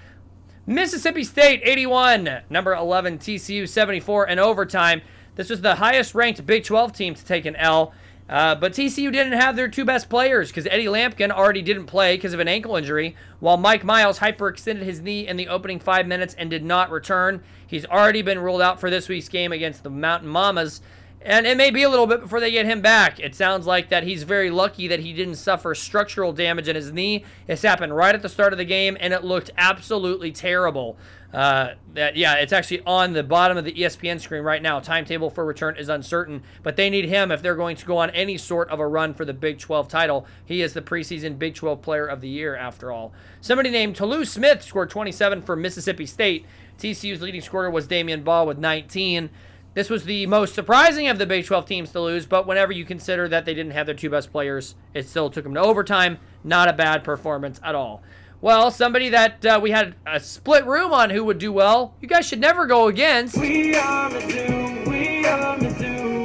Mississippi 0.67 1.25
State, 1.25 1.63
81. 1.65 2.43
Number 2.49 2.75
11, 2.75 3.19
TCU, 3.19 3.69
74 3.69 4.29
and 4.29 4.39
overtime. 4.39 5.03
This 5.35 5.51
was 5.51 5.63
the 5.63 5.77
highest 5.77 6.15
ranked 6.15 6.45
Big 6.47 6.63
12 6.65 6.93
team 6.93 7.15
to 7.15 7.25
take 7.25 7.45
an 7.45 7.57
L. 7.57 7.93
Uh, 8.29 8.55
but 8.55 8.73
TCU 8.73 9.13
didn't 9.13 9.33
have 9.33 9.57
their 9.57 9.69
two 9.69 9.85
best 9.85 10.09
players 10.09 10.49
because 10.49 10.67
Eddie 10.67 10.87
Lampkin 10.87 11.31
already 11.31 11.61
didn't 11.63 11.87
play 11.87 12.17
because 12.17 12.33
of 12.33 12.41
an 12.41 12.49
ankle 12.49 12.77
injury, 12.77 13.17
while 13.41 13.57
Mike 13.57 13.85
Miles 13.85 14.21
hyperextended 14.21 14.83
his 14.83 15.01
knee 15.01 15.27
in 15.27 15.37
the 15.37 15.49
opening 15.49 15.79
five 15.79 16.07
minutes 16.07 16.35
and 16.35 16.49
did 16.49 16.65
not 16.65 16.91
return. 16.91 17.43
He's 17.67 17.85
already 17.87 18.23
been 18.23 18.39
ruled 18.39 18.63
out 18.63 18.81
for 18.81 18.91
this 18.91 19.09
week's 19.09 19.29
game 19.29 19.53
against 19.53 19.83
the 19.83 19.91
Mountain 19.91 20.29
Mamas. 20.29 20.81
And 21.25 21.47
it 21.47 21.57
may 21.57 21.71
be 21.71 21.85
a 21.85 21.89
little 21.89 22.09
bit 22.09 22.21
before 22.21 22.41
they 22.41 22.51
get 22.51 22.67
him 22.67 22.81
back. 22.81 23.21
It 23.21 23.35
sounds 23.35 23.65
like 23.65 23.91
that 23.91 24.03
he's 24.03 24.25
very 24.25 24.51
lucky 24.51 24.89
that 24.89 25.01
he 25.01 25.13
didn't 25.13 25.37
suffer 25.37 25.75
structural 25.75 26.33
damage 26.33 26.69
in 26.69 26.75
his 26.75 26.93
knee. 26.93 27.25
This 27.47 27.63
happened 27.63 27.95
right 27.95 28.15
at 28.15 28.23
the 28.23 28.29
start 28.29 28.53
of 28.53 28.59
the 28.59 28.65
game, 28.65 28.97
and 28.99 29.13
it 29.13 29.23
looked 29.23 29.51
absolutely 29.57 30.33
terrible. 30.33 30.97
Uh, 31.33 31.75
that 31.95 32.15
yeah, 32.15 32.35
it's 32.35 32.53
actually 32.53 32.83
on 32.87 33.15
the 33.15 33.23
bottom 33.23 33.57
of 33.57 33.65
the 33.65 33.73
ESPN 33.73 34.21
screen 34.21 34.43
right 34.43 34.61
now. 34.61 34.81
Timetable 34.81 35.31
for 35.31 35.45
return 35.45 35.77
is 35.77 35.89
uncertain, 35.89 36.43
but 36.63 36.77
they 36.77 36.91
need 36.91 37.07
him 37.07 37.31
if 37.31 37.41
they're 37.41 37.57
going 37.57 37.77
to 37.77 37.87
go 37.87 37.97
on 37.99 38.11
any 38.11 38.37
sort 38.37 38.69
of 38.69 38.79
a 38.79 38.87
run 38.87 39.15
for 39.15 39.25
the 39.25 39.33
Big 39.33 39.59
12 39.59 39.89
title. 39.89 40.27
He 40.45 40.61
is 40.61 40.75
the 40.75 40.83
preseason 40.83 41.39
Big 41.39 41.55
12 41.55 41.81
Player 41.81 42.07
of 42.07 42.21
the 42.21 42.29
Year, 42.29 42.55
after 42.55 42.93
all. 42.93 43.13
Somebody 43.41 43.71
named 43.71 43.97
Tolu 43.97 44.25
Smith 44.27 44.63
scored 44.63 44.91
27 44.91 45.43
for 45.43 45.57
Mississippi 45.57 46.05
State. 46.05 46.45
TCU's 46.79 47.23
leading 47.23 47.41
scorer 47.41 47.71
was 47.71 47.87
Damion 47.87 48.25
Baugh 48.25 48.45
with 48.45 48.59
19. 48.59 49.31
This 49.75 49.89
was 49.89 50.05
the 50.05 50.27
most 50.27 50.55
surprising 50.55 51.09
of 51.09 51.19
the 51.19 51.25
Big 51.25 51.47
12 51.47 51.65
teams 51.65 51.93
to 51.93 52.01
lose, 52.01 52.27
but 52.27 52.47
whenever 52.47 52.73
you 52.73 52.85
consider 52.85 53.27
that 53.29 53.47
they 53.47 53.55
didn't 53.55 53.73
have 53.73 53.87
their 53.87 53.95
two 53.95 54.11
best 54.11 54.31
players, 54.31 54.75
it 54.93 55.09
still 55.09 55.31
took 55.31 55.45
them 55.45 55.55
to 55.55 55.61
overtime. 55.61 56.19
Not 56.45 56.69
a 56.69 56.75
bad 56.75 57.03
performance 57.03 57.59
at 57.65 57.75
all. 57.75 58.03
Well, 58.43 58.73
somebody 58.73 59.09
that 59.11 59.47
uh, 59.47 59.61
we 59.63 59.71
had 59.71 59.95
a 60.05 60.19
split 60.19 60.67
room 60.67 60.93
on 60.93 61.11
who 61.11 61.23
would 61.23 61.39
do 61.39 61.53
well, 61.53 61.95
you 62.01 62.09
guys 62.09 62.27
should 62.27 62.41
never 62.41 62.67
go 62.67 62.89
against. 62.89 63.41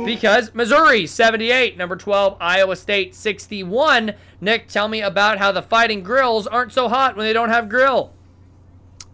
Because 0.03 0.51
Missouri 0.55 1.05
78, 1.05 1.77
number 1.77 1.95
12, 1.95 2.37
Iowa 2.41 2.75
State 2.75 3.13
61. 3.13 4.15
Nick, 4.41 4.67
tell 4.67 4.87
me 4.87 5.01
about 5.01 5.37
how 5.37 5.51
the 5.51 5.61
Fighting 5.61 6.01
Grills 6.01 6.47
aren't 6.47 6.73
so 6.73 6.89
hot 6.89 7.15
when 7.15 7.27
they 7.27 7.33
don't 7.33 7.49
have 7.49 7.69
grill. 7.69 8.13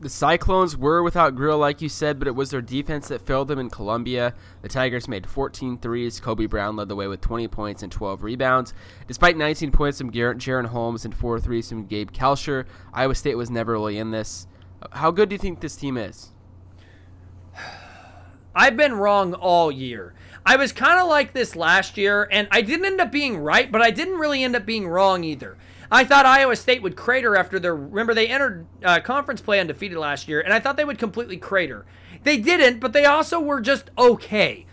The 0.03 0.09
Cyclones 0.09 0.75
were 0.75 1.01
without 1.01 1.33
Grill, 1.33 1.57
like 1.57 1.81
you 1.81 1.87
said, 1.87 2.19
but 2.19 2.27
it 2.27 2.35
was 2.35 2.49
their 2.49 2.61
defense 2.61 3.07
that 3.07 3.25
failed 3.25 3.47
them 3.47 3.57
in 3.57 3.69
Columbia. 3.69 4.33
The 4.61 4.67
Tigers 4.67 5.07
made 5.07 5.25
14 5.25 5.77
threes. 5.77 6.19
Kobe 6.19 6.45
Brown 6.45 6.75
led 6.75 6.89
the 6.89 6.95
way 6.97 7.07
with 7.07 7.21
20 7.21 7.47
points 7.47 7.83
and 7.83 7.89
12 7.89 8.21
rebounds. 8.21 8.73
Despite 9.07 9.37
19 9.37 9.71
points 9.71 9.99
from 9.99 10.11
Garrett 10.11 10.39
Jaren 10.39 10.65
Holmes 10.65 11.05
and 11.05 11.15
4 11.15 11.39
threes 11.39 11.69
from 11.69 11.85
Gabe 11.85 12.11
Kalscheur, 12.11 12.65
Iowa 12.93 13.15
State 13.15 13.35
was 13.35 13.49
never 13.49 13.71
really 13.71 13.97
in 13.97 14.11
this. 14.11 14.45
How 14.91 15.09
good 15.09 15.29
do 15.29 15.35
you 15.35 15.39
think 15.39 15.61
this 15.61 15.77
team 15.77 15.95
is? 15.95 16.31
I've 18.53 18.75
been 18.75 18.95
wrong 18.95 19.33
all 19.33 19.71
year. 19.71 20.15
I 20.45 20.57
was 20.57 20.73
kind 20.73 20.99
of 20.99 21.07
like 21.07 21.31
this 21.31 21.55
last 21.55 21.97
year, 21.97 22.27
and 22.29 22.49
I 22.51 22.61
didn't 22.61 22.87
end 22.87 22.99
up 22.99 23.09
being 23.09 23.37
right, 23.37 23.71
but 23.71 23.81
I 23.81 23.89
didn't 23.89 24.19
really 24.19 24.43
end 24.43 24.57
up 24.57 24.65
being 24.65 24.85
wrong 24.85 25.23
either. 25.23 25.57
I 25.93 26.03
thought 26.03 26.25
Iowa 26.25 26.55
State 26.55 26.81
would 26.81 26.95
crater 26.95 27.35
after 27.35 27.59
their. 27.59 27.75
Remember, 27.75 28.15
they 28.15 28.27
entered 28.27 28.65
uh, 28.83 28.99
conference 29.01 29.41
play 29.41 29.59
undefeated 29.59 29.99
last 29.99 30.27
year, 30.27 30.41
and 30.41 30.51
I 30.51 30.59
thought 30.59 30.75
they 30.75 30.83
would 30.83 30.97
completely 30.97 31.37
crater. 31.37 31.85
They 32.23 32.37
didn't, 32.37 32.79
but 32.79 32.93
they 32.93 33.05
also 33.05 33.39
were 33.39 33.61
just 33.61 33.91
okay. 33.95 34.65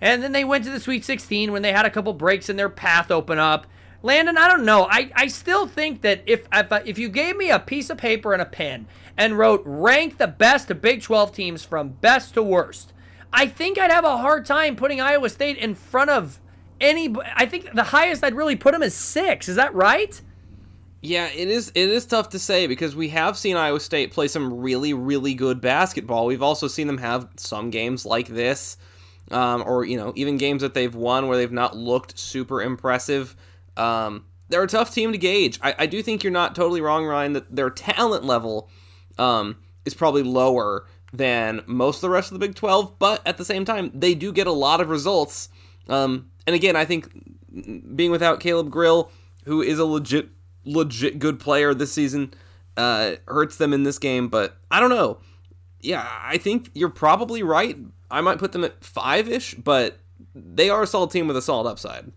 And 0.00 0.20
then 0.20 0.32
they 0.32 0.42
went 0.42 0.64
to 0.64 0.72
the 0.72 0.80
Sweet 0.80 1.04
16 1.04 1.52
when 1.52 1.62
they 1.62 1.72
had 1.72 1.86
a 1.86 1.90
couple 1.90 2.12
breaks 2.12 2.48
in 2.48 2.56
their 2.56 2.68
path 2.68 3.12
open 3.12 3.38
up. 3.38 3.68
Landon, 4.02 4.36
I 4.36 4.48
don't 4.48 4.64
know. 4.64 4.88
I, 4.90 5.12
I 5.14 5.28
still 5.28 5.68
think 5.68 6.02
that 6.02 6.24
if, 6.26 6.48
if 6.52 6.72
if 6.84 6.98
you 6.98 7.08
gave 7.08 7.36
me 7.36 7.50
a 7.50 7.60
piece 7.60 7.88
of 7.88 7.96
paper 7.96 8.32
and 8.32 8.42
a 8.42 8.46
pen 8.46 8.88
and 9.16 9.38
wrote 9.38 9.62
rank 9.64 10.18
the 10.18 10.26
best 10.26 10.72
Big 10.82 11.02
12 11.02 11.32
teams 11.32 11.64
from 11.64 11.90
best 11.90 12.34
to 12.34 12.42
worst, 12.42 12.92
I 13.32 13.46
think 13.46 13.78
I'd 13.78 13.92
have 13.92 14.04
a 14.04 14.16
hard 14.16 14.44
time 14.44 14.74
putting 14.74 15.00
Iowa 15.00 15.28
State 15.30 15.56
in 15.56 15.76
front 15.76 16.10
of 16.10 16.40
any. 16.80 17.14
I 17.36 17.46
think 17.46 17.72
the 17.72 17.84
highest 17.84 18.24
I'd 18.24 18.34
really 18.34 18.56
put 18.56 18.72
them 18.72 18.82
is 18.82 18.94
six. 18.94 19.48
Is 19.48 19.54
that 19.54 19.72
right? 19.72 20.20
Yeah, 21.04 21.26
it 21.26 21.50
is. 21.50 21.70
It 21.74 21.90
is 21.90 22.06
tough 22.06 22.30
to 22.30 22.38
say 22.38 22.66
because 22.66 22.96
we 22.96 23.10
have 23.10 23.36
seen 23.36 23.56
Iowa 23.58 23.78
State 23.78 24.10
play 24.10 24.26
some 24.26 24.60
really, 24.60 24.94
really 24.94 25.34
good 25.34 25.60
basketball. 25.60 26.24
We've 26.24 26.42
also 26.42 26.66
seen 26.66 26.86
them 26.86 26.96
have 26.96 27.28
some 27.36 27.68
games 27.68 28.06
like 28.06 28.26
this, 28.26 28.78
um, 29.30 29.62
or 29.66 29.84
you 29.84 29.98
know, 29.98 30.14
even 30.16 30.38
games 30.38 30.62
that 30.62 30.72
they've 30.72 30.94
won 30.94 31.28
where 31.28 31.36
they've 31.36 31.52
not 31.52 31.76
looked 31.76 32.18
super 32.18 32.62
impressive. 32.62 33.36
Um, 33.76 34.24
they're 34.48 34.62
a 34.62 34.66
tough 34.66 34.94
team 34.94 35.12
to 35.12 35.18
gauge. 35.18 35.60
I, 35.62 35.74
I 35.80 35.86
do 35.86 36.02
think 36.02 36.24
you're 36.24 36.32
not 36.32 36.54
totally 36.54 36.80
wrong, 36.80 37.04
Ryan. 37.04 37.34
That 37.34 37.54
their 37.54 37.68
talent 37.68 38.24
level 38.24 38.70
um, 39.18 39.56
is 39.84 39.92
probably 39.92 40.22
lower 40.22 40.86
than 41.12 41.60
most 41.66 41.96
of 41.96 42.00
the 42.00 42.10
rest 42.10 42.32
of 42.32 42.40
the 42.40 42.46
Big 42.46 42.54
Twelve, 42.54 42.98
but 42.98 43.20
at 43.26 43.36
the 43.36 43.44
same 43.44 43.66
time, 43.66 43.90
they 43.92 44.14
do 44.14 44.32
get 44.32 44.46
a 44.46 44.52
lot 44.52 44.80
of 44.80 44.88
results. 44.88 45.50
Um, 45.86 46.30
and 46.46 46.56
again, 46.56 46.76
I 46.76 46.86
think 46.86 47.10
being 47.94 48.10
without 48.10 48.40
Caleb 48.40 48.70
Grill, 48.70 49.10
who 49.44 49.60
is 49.60 49.78
a 49.78 49.84
legit 49.84 50.30
legit 50.64 51.18
good 51.18 51.38
player 51.38 51.74
this 51.74 51.92
season 51.92 52.34
uh, 52.76 53.16
hurts 53.26 53.56
them 53.56 53.72
in 53.72 53.82
this 53.82 53.98
game, 53.98 54.28
but 54.28 54.56
I 54.70 54.80
don't 54.80 54.90
know. 54.90 55.18
Yeah, 55.80 56.06
I 56.22 56.38
think 56.38 56.70
you're 56.74 56.88
probably 56.88 57.42
right. 57.42 57.76
I 58.10 58.20
might 58.20 58.38
put 58.38 58.52
them 58.52 58.64
at 58.64 58.82
five 58.82 59.28
ish, 59.28 59.54
but 59.54 59.98
they 60.34 60.70
are 60.70 60.82
a 60.82 60.86
solid 60.86 61.10
team 61.10 61.26
with 61.26 61.36
a 61.36 61.42
solid 61.42 61.68
upside. 61.68 62.12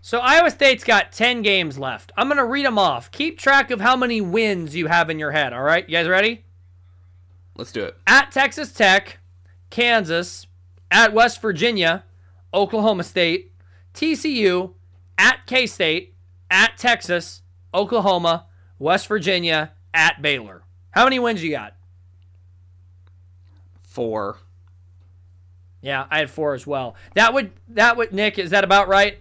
So 0.00 0.18
Iowa 0.18 0.50
State's 0.50 0.84
got 0.84 1.12
10 1.12 1.42
games 1.42 1.78
left. 1.78 2.12
I'm 2.16 2.28
going 2.28 2.38
to 2.38 2.44
read 2.44 2.64
them 2.64 2.78
off. 2.78 3.10
Keep 3.10 3.38
track 3.38 3.70
of 3.70 3.80
how 3.80 3.96
many 3.96 4.20
wins 4.20 4.74
you 4.74 4.86
have 4.86 5.10
in 5.10 5.18
your 5.18 5.32
head, 5.32 5.52
all 5.52 5.62
right? 5.62 5.88
You 5.88 5.96
guys 5.96 6.08
ready? 6.08 6.44
Let's 7.56 7.72
do 7.72 7.84
it. 7.84 7.96
At 8.06 8.30
Texas 8.30 8.72
Tech, 8.72 9.18
Kansas, 9.70 10.46
at 10.90 11.12
West 11.12 11.42
Virginia, 11.42 12.04
Oklahoma 12.54 13.02
State, 13.04 13.52
TCU, 13.92 14.74
at 15.18 15.46
K 15.46 15.66
State, 15.66 16.14
at 16.50 16.78
Texas, 16.78 17.42
Oklahoma, 17.74 18.46
West 18.78 19.06
Virginia, 19.06 19.72
at 19.92 20.22
Baylor. 20.22 20.62
How 20.90 21.04
many 21.04 21.18
wins 21.18 21.42
you 21.42 21.50
got? 21.50 21.74
Four. 23.80 24.38
Yeah, 25.80 26.06
I 26.10 26.18
had 26.18 26.30
four 26.30 26.54
as 26.54 26.66
well. 26.66 26.96
That 27.14 27.34
would 27.34 27.52
that 27.68 27.96
would 27.96 28.12
Nick, 28.12 28.38
is 28.38 28.50
that 28.50 28.64
about 28.64 28.88
right? 28.88 29.18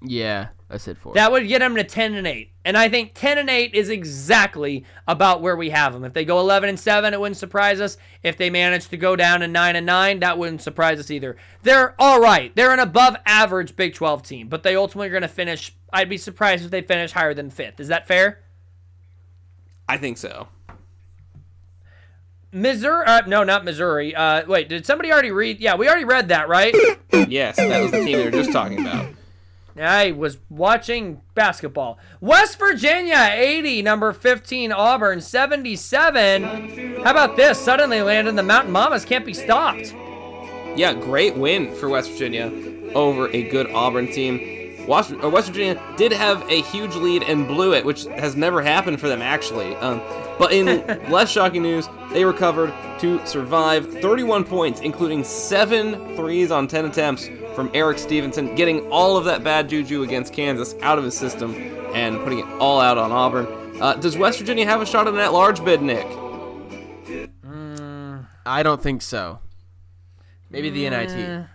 Yeah, 0.00 0.48
I 0.70 0.76
said 0.78 0.98
four. 0.98 1.14
That 1.14 1.32
would 1.32 1.46
get 1.48 1.60
them 1.60 1.76
to 1.76 1.84
10 1.84 2.14
and 2.14 2.26
8. 2.26 2.51
And 2.64 2.76
I 2.76 2.88
think 2.88 3.12
10 3.14 3.38
and 3.38 3.50
8 3.50 3.74
is 3.74 3.88
exactly 3.88 4.84
about 5.08 5.42
where 5.42 5.56
we 5.56 5.70
have 5.70 5.92
them. 5.92 6.04
If 6.04 6.12
they 6.12 6.24
go 6.24 6.38
11 6.38 6.68
and 6.68 6.78
7, 6.78 7.12
it 7.12 7.20
wouldn't 7.20 7.36
surprise 7.36 7.80
us. 7.80 7.96
If 8.22 8.36
they 8.36 8.50
manage 8.50 8.88
to 8.88 8.96
go 8.96 9.16
down 9.16 9.40
to 9.40 9.48
9 9.48 9.76
and 9.76 9.86
9, 9.86 10.20
that 10.20 10.38
wouldn't 10.38 10.62
surprise 10.62 11.00
us 11.00 11.10
either. 11.10 11.36
They're 11.62 11.94
all 11.98 12.20
right. 12.20 12.54
They're 12.54 12.72
an 12.72 12.78
above 12.78 13.16
average 13.26 13.74
Big 13.74 13.94
12 13.94 14.22
team, 14.22 14.48
but 14.48 14.62
they 14.62 14.76
ultimately 14.76 15.08
are 15.08 15.12
going 15.12 15.22
to 15.22 15.28
finish 15.28 15.74
I'd 15.92 16.08
be 16.08 16.16
surprised 16.16 16.64
if 16.64 16.70
they 16.70 16.80
finish 16.80 17.12
higher 17.12 17.34
than 17.34 17.50
5th. 17.50 17.78
Is 17.78 17.88
that 17.88 18.08
fair? 18.08 18.40
I 19.88 19.98
think 19.98 20.16
so. 20.16 20.48
Missouri 22.50 23.04
uh, 23.06 23.22
no, 23.26 23.44
not 23.44 23.64
Missouri. 23.64 24.14
Uh, 24.14 24.44
wait, 24.46 24.68
did 24.68 24.86
somebody 24.86 25.12
already 25.12 25.30
read? 25.30 25.60
Yeah, 25.60 25.76
we 25.76 25.88
already 25.88 26.04
read 26.04 26.28
that, 26.28 26.48
right? 26.48 26.74
Yes, 27.28 27.56
that 27.56 27.80
was 27.82 27.90
the 27.90 28.04
team 28.04 28.16
we 28.18 28.24
were 28.24 28.30
just 28.30 28.52
talking 28.52 28.80
about. 28.80 29.06
I 29.76 30.12
was 30.12 30.38
watching 30.50 31.22
basketball. 31.34 31.98
West 32.20 32.58
Virginia 32.58 33.30
80, 33.32 33.82
number 33.82 34.12
15 34.12 34.72
Auburn 34.72 35.20
77. 35.20 37.02
How 37.02 37.10
about 37.10 37.36
this? 37.36 37.58
Suddenly 37.58 38.02
landed 38.02 38.36
the 38.36 38.42
Mountain 38.42 38.72
Mamas 38.72 39.04
can't 39.04 39.24
be 39.24 39.34
stopped. 39.34 39.94
Yeah, 40.76 40.94
great 40.94 41.36
win 41.36 41.74
for 41.74 41.88
West 41.88 42.10
Virginia 42.10 42.50
over 42.94 43.28
a 43.28 43.42
good 43.48 43.70
Auburn 43.72 44.10
team. 44.10 44.61
West, 44.86 45.12
uh, 45.22 45.28
West 45.28 45.48
Virginia 45.48 45.80
did 45.96 46.12
have 46.12 46.42
a 46.50 46.62
huge 46.62 46.94
lead 46.94 47.22
and 47.22 47.46
blew 47.46 47.72
it, 47.72 47.84
which 47.84 48.04
has 48.04 48.36
never 48.36 48.62
happened 48.62 49.00
for 49.00 49.08
them 49.08 49.22
actually. 49.22 49.74
Um, 49.76 50.00
but 50.38 50.52
in 50.52 50.66
less 51.10 51.30
shocking 51.30 51.62
news, 51.62 51.88
they 52.12 52.24
recovered 52.24 52.72
to 53.00 53.24
survive 53.26 54.00
31 54.00 54.44
points, 54.44 54.80
including 54.80 55.24
seven 55.24 56.16
threes 56.16 56.50
on 56.50 56.66
10 56.68 56.86
attempts 56.86 57.28
from 57.54 57.70
Erik 57.74 57.98
Stevenson, 57.98 58.54
getting 58.54 58.90
all 58.90 59.16
of 59.16 59.24
that 59.26 59.44
bad 59.44 59.68
juju 59.68 60.02
against 60.02 60.32
Kansas 60.32 60.74
out 60.82 60.98
of 60.98 61.04
his 61.04 61.16
system 61.16 61.54
and 61.94 62.18
putting 62.24 62.40
it 62.40 62.46
all 62.58 62.80
out 62.80 62.98
on 62.98 63.12
Auburn. 63.12 63.46
Uh, 63.80 63.94
does 63.94 64.16
West 64.16 64.38
Virginia 64.38 64.64
have 64.64 64.80
a 64.80 64.86
shot 64.86 65.06
at 65.06 65.14
an 65.14 65.20
at-large 65.20 65.64
bid, 65.64 65.82
Nick? 65.82 66.06
I 68.44 68.62
don't 68.62 68.82
think 68.82 69.02
so. 69.02 69.38
Maybe 70.50 70.70
the 70.70 70.88
NIT. 70.90 71.46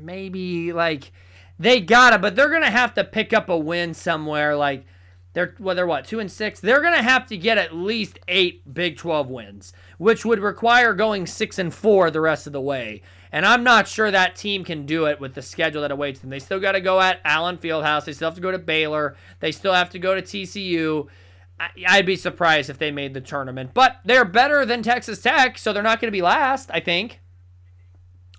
Maybe 0.00 0.72
like 0.72 1.12
they 1.58 1.80
gotta, 1.80 2.18
but 2.18 2.36
they're 2.36 2.50
gonna 2.50 2.70
have 2.70 2.94
to 2.94 3.04
pick 3.04 3.32
up 3.32 3.48
a 3.48 3.56
win 3.56 3.94
somewhere. 3.94 4.56
Like 4.56 4.84
they're 5.32 5.54
well, 5.58 5.74
they're 5.74 5.86
what 5.86 6.04
two 6.04 6.20
and 6.20 6.30
six. 6.30 6.60
They're 6.60 6.82
gonna 6.82 7.02
have 7.02 7.26
to 7.26 7.36
get 7.36 7.58
at 7.58 7.74
least 7.74 8.18
eight 8.28 8.72
Big 8.72 8.96
Twelve 8.96 9.28
wins, 9.28 9.72
which 9.98 10.24
would 10.24 10.40
require 10.40 10.94
going 10.94 11.26
six 11.26 11.58
and 11.58 11.72
four 11.72 12.10
the 12.10 12.20
rest 12.20 12.46
of 12.46 12.52
the 12.52 12.60
way. 12.60 13.02
And 13.30 13.46
I'm 13.46 13.64
not 13.64 13.88
sure 13.88 14.10
that 14.10 14.36
team 14.36 14.62
can 14.62 14.84
do 14.84 15.06
it 15.06 15.18
with 15.18 15.34
the 15.34 15.40
schedule 15.40 15.80
that 15.80 15.90
awaits 15.90 16.20
them. 16.20 16.28
They 16.28 16.38
still 16.38 16.60
got 16.60 16.72
to 16.72 16.82
go 16.82 17.00
at 17.00 17.20
Allen 17.24 17.56
Fieldhouse. 17.56 18.04
They 18.04 18.12
still 18.12 18.28
have 18.28 18.34
to 18.34 18.42
go 18.42 18.50
to 18.50 18.58
Baylor. 18.58 19.16
They 19.40 19.52
still 19.52 19.72
have 19.72 19.88
to 19.90 19.98
go 19.98 20.14
to 20.14 20.20
TCU. 20.20 21.08
I'd 21.88 22.04
be 22.04 22.16
surprised 22.16 22.68
if 22.68 22.76
they 22.76 22.90
made 22.90 23.14
the 23.14 23.20
tournament, 23.22 23.70
but 23.72 24.00
they're 24.04 24.26
better 24.26 24.66
than 24.66 24.82
Texas 24.82 25.22
Tech, 25.22 25.56
so 25.56 25.72
they're 25.72 25.82
not 25.82 26.00
going 26.00 26.08
to 26.08 26.16
be 26.16 26.20
last. 26.20 26.70
I 26.72 26.80
think. 26.80 27.20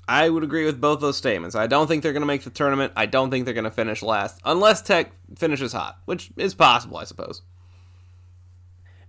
I 0.07 0.29
would 0.29 0.43
agree 0.43 0.65
with 0.65 0.81
both 0.81 0.99
those 0.99 1.17
statements. 1.17 1.55
I 1.55 1.67
don't 1.67 1.87
think 1.87 2.03
they're 2.03 2.13
going 2.13 2.21
to 2.21 2.27
make 2.27 2.43
the 2.43 2.49
tournament. 2.49 2.91
I 2.95 3.05
don't 3.05 3.31
think 3.31 3.45
they're 3.45 3.53
going 3.53 3.63
to 3.63 3.71
finish 3.71 4.01
last, 4.01 4.41
unless 4.43 4.81
Tech 4.81 5.11
finishes 5.37 5.71
hot, 5.71 5.99
which 6.05 6.31
is 6.35 6.53
possible, 6.53 6.97
I 6.97 7.05
suppose. 7.05 7.41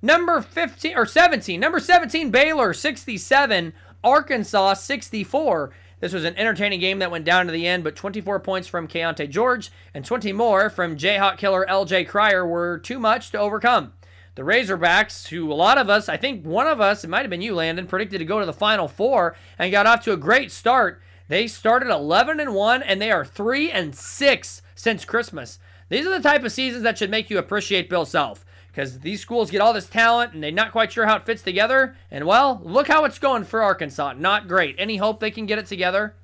Number 0.00 0.40
15 0.40 0.96
or 0.96 1.06
17. 1.06 1.58
Number 1.58 1.80
17 1.80 2.30
Baylor 2.30 2.74
67, 2.74 3.72
Arkansas 4.04 4.74
64. 4.74 5.72
This 6.00 6.12
was 6.12 6.24
an 6.24 6.36
entertaining 6.36 6.80
game 6.80 6.98
that 6.98 7.10
went 7.10 7.24
down 7.24 7.46
to 7.46 7.52
the 7.52 7.66
end, 7.66 7.82
but 7.82 7.96
24 7.96 8.38
points 8.40 8.68
from 8.68 8.86
Keyonte 8.86 9.30
George 9.30 9.72
and 9.94 10.04
20 10.04 10.32
more 10.34 10.68
from 10.68 10.98
Jayhawk 10.98 11.38
killer 11.38 11.64
LJ 11.66 12.06
Cryer 12.06 12.46
were 12.46 12.78
too 12.78 12.98
much 12.98 13.30
to 13.30 13.38
overcome. 13.38 13.94
The 14.34 14.42
Razorbacks, 14.42 15.28
who 15.28 15.52
a 15.52 15.54
lot 15.54 15.78
of 15.78 15.88
us, 15.88 16.08
I 16.08 16.16
think 16.16 16.44
one 16.44 16.66
of 16.66 16.80
us, 16.80 17.04
it 17.04 17.10
might 17.10 17.20
have 17.20 17.30
been 17.30 17.40
you, 17.40 17.54
Landon, 17.54 17.86
predicted 17.86 18.18
to 18.18 18.24
go 18.24 18.40
to 18.40 18.46
the 18.46 18.52
Final 18.52 18.88
Four 18.88 19.36
and 19.58 19.70
got 19.70 19.86
off 19.86 20.02
to 20.04 20.12
a 20.12 20.16
great 20.16 20.50
start. 20.50 21.00
They 21.28 21.46
started 21.46 21.88
11 21.88 22.40
and 22.40 22.54
1 22.54 22.82
and 22.82 23.00
they 23.00 23.10
are 23.10 23.24
3 23.24 23.70
and 23.70 23.94
6 23.94 24.62
since 24.74 25.04
Christmas. 25.04 25.58
These 25.88 26.06
are 26.06 26.16
the 26.16 26.28
type 26.28 26.44
of 26.44 26.52
seasons 26.52 26.82
that 26.82 26.98
should 26.98 27.10
make 27.10 27.30
you 27.30 27.38
appreciate 27.38 27.88
Bill 27.88 28.04
Self 28.04 28.44
because 28.68 29.00
these 29.00 29.20
schools 29.20 29.52
get 29.52 29.60
all 29.60 29.72
this 29.72 29.88
talent 29.88 30.34
and 30.34 30.42
they're 30.42 30.50
not 30.50 30.72
quite 30.72 30.90
sure 30.90 31.06
how 31.06 31.16
it 31.16 31.26
fits 31.26 31.42
together. 31.42 31.96
And 32.10 32.26
well, 32.26 32.60
look 32.64 32.88
how 32.88 33.04
it's 33.04 33.20
going 33.20 33.44
for 33.44 33.62
Arkansas. 33.62 34.14
Not 34.14 34.48
great. 34.48 34.74
Any 34.78 34.96
hope 34.96 35.20
they 35.20 35.30
can 35.30 35.46
get 35.46 35.60
it 35.60 35.66
together? 35.66 36.14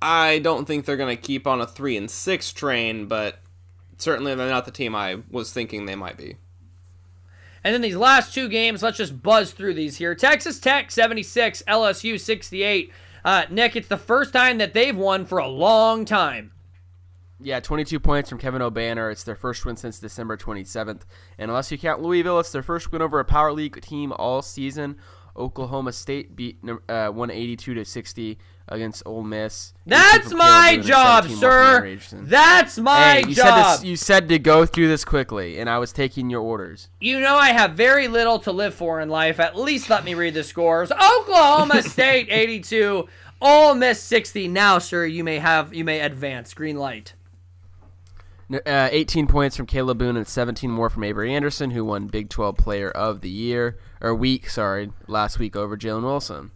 I 0.00 0.38
don't 0.38 0.64
think 0.64 0.86
they're 0.86 0.96
going 0.96 1.14
to 1.14 1.22
keep 1.22 1.46
on 1.46 1.60
a 1.60 1.66
3 1.66 1.98
and 1.98 2.10
6 2.10 2.52
train, 2.54 3.06
but 3.06 3.40
certainly 3.98 4.34
they're 4.34 4.48
not 4.48 4.64
the 4.64 4.70
team 4.70 4.96
I 4.96 5.18
was 5.30 5.52
thinking 5.52 5.84
they 5.84 5.94
might 5.94 6.16
be. 6.16 6.36
And 7.64 7.72
then 7.72 7.80
these 7.80 7.96
last 7.96 8.34
two 8.34 8.48
games, 8.48 8.82
let's 8.82 8.98
just 8.98 9.22
buzz 9.22 9.52
through 9.52 9.74
these 9.74 9.96
here. 9.96 10.14
Texas 10.14 10.58
Tech 10.58 10.90
76, 10.90 11.62
LSU 11.68 12.18
68. 12.18 12.92
Uh, 13.24 13.44
Nick, 13.50 13.76
it's 13.76 13.88
the 13.88 13.96
first 13.96 14.32
time 14.32 14.58
that 14.58 14.74
they've 14.74 14.96
won 14.96 15.24
for 15.24 15.38
a 15.38 15.46
long 15.46 16.04
time. 16.04 16.52
Yeah, 17.40 17.60
22 17.60 17.98
points 18.00 18.28
from 18.28 18.38
Kevin 18.38 18.62
Obanor. 18.62 19.10
It's 19.10 19.24
their 19.24 19.34
first 19.34 19.64
win 19.64 19.76
since 19.76 19.98
December 19.98 20.36
27th. 20.36 21.02
And 21.38 21.50
unless 21.50 21.72
you 21.72 21.78
count 21.78 22.02
Louisville, 22.02 22.40
it's 22.40 22.52
their 22.52 22.62
first 22.62 22.92
win 22.92 23.02
over 23.02 23.18
a 23.18 23.24
Power 23.24 23.52
League 23.52 23.80
team 23.80 24.12
all 24.12 24.42
season. 24.42 24.96
Oklahoma 25.36 25.92
State 25.92 26.36
beat 26.36 26.58
uh, 26.88 27.08
182 27.08 27.74
to 27.74 27.84
60 27.84 28.38
against 28.68 29.02
Ole 29.06 29.22
Miss. 29.22 29.74
That's 29.86 30.32
my 30.32 30.44
Kalib 30.44 30.70
Boone 30.70 30.74
and 30.74 30.84
job, 30.84 31.24
17 31.24 31.40
more 31.40 31.98
from 31.98 32.18
sir. 32.18 32.18
That's 32.24 32.78
my 32.78 33.12
Hey, 33.14 33.28
you 33.28 33.34
said 33.34 33.62
this, 33.62 33.84
you 33.84 33.96
said 33.96 34.28
to 34.28 34.38
go 34.38 34.66
through 34.66 34.88
this 34.88 35.04
quickly, 35.04 35.58
and 35.58 35.68
I 35.68 35.78
was 35.78 35.92
taking 35.92 36.30
your 36.30 36.40
orders. 36.40 36.88
You 37.00 37.20
know 37.20 37.36
I 37.36 37.48
have 37.48 37.72
very 37.72 38.08
little 38.08 38.38
to 38.40 38.52
live 38.52 38.74
for 38.74 39.00
in 39.00 39.08
life. 39.08 39.40
At 39.40 39.56
least 39.56 39.90
let 39.90 40.04
me 40.04 40.14
read 40.14 40.34
the 40.34 40.44
scores. 40.44 40.90
Oklahoma 40.90 41.82
State 41.82 42.28
82, 42.30 43.08
Ole 43.40 43.74
Miss 43.74 44.00
60. 44.02 44.48
Now, 44.48 44.78
sir, 44.78 45.04
you 45.06 45.24
may 45.24 45.38
have 45.38 45.74
you 45.74 45.84
may 45.84 46.00
advance. 46.00 46.54
Green 46.54 46.76
light. 46.76 47.14
Uh, 48.66 48.88
18 48.92 49.26
points 49.28 49.56
from 49.56 49.66
Kalib 49.66 49.96
Boone 49.96 50.16
and 50.16 50.28
17 50.28 50.70
more 50.70 50.90
from 50.90 51.04
Avery 51.04 51.34
Anderson, 51.34 51.70
who 51.70 51.86
won 51.86 52.06
Big 52.08 52.28
12 52.28 52.56
Player 52.58 52.90
of 52.90 53.22
the 53.22 53.30
Year 53.30 53.78
or 54.02 54.14
week, 54.14 54.50
sorry, 54.50 54.90
last 55.06 55.38
week 55.38 55.56
over 55.56 55.76
Jalen 55.76 56.02
Wilson. 56.02 56.50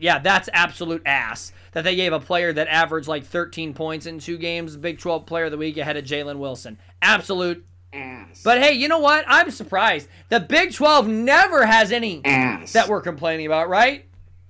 Yeah, 0.00 0.18
that's 0.18 0.48
absolute 0.52 1.02
ass 1.04 1.52
that 1.72 1.84
they 1.84 1.96
gave 1.96 2.12
a 2.12 2.20
player 2.20 2.52
that 2.52 2.68
averaged 2.68 3.08
like 3.08 3.24
13 3.24 3.74
points 3.74 4.06
in 4.06 4.18
two 4.18 4.38
games, 4.38 4.76
Big 4.76 4.98
12 4.98 5.26
Player 5.26 5.46
of 5.46 5.50
the 5.50 5.58
Week 5.58 5.76
ahead 5.76 5.96
of 5.96 6.04
Jalen 6.04 6.38
Wilson. 6.38 6.78
Absolute 7.02 7.64
Ass. 7.92 8.42
But 8.42 8.60
hey, 8.60 8.72
you 8.72 8.86
know 8.88 8.98
what? 8.98 9.24
I'm 9.26 9.50
surprised. 9.50 10.08
The 10.28 10.40
Big 10.40 10.74
12 10.74 11.08
never 11.08 11.64
has 11.64 11.90
any 11.90 12.22
ass. 12.24 12.72
that 12.74 12.88
we're 12.88 13.00
complaining 13.00 13.46
about, 13.46 13.68
right? 13.68 14.04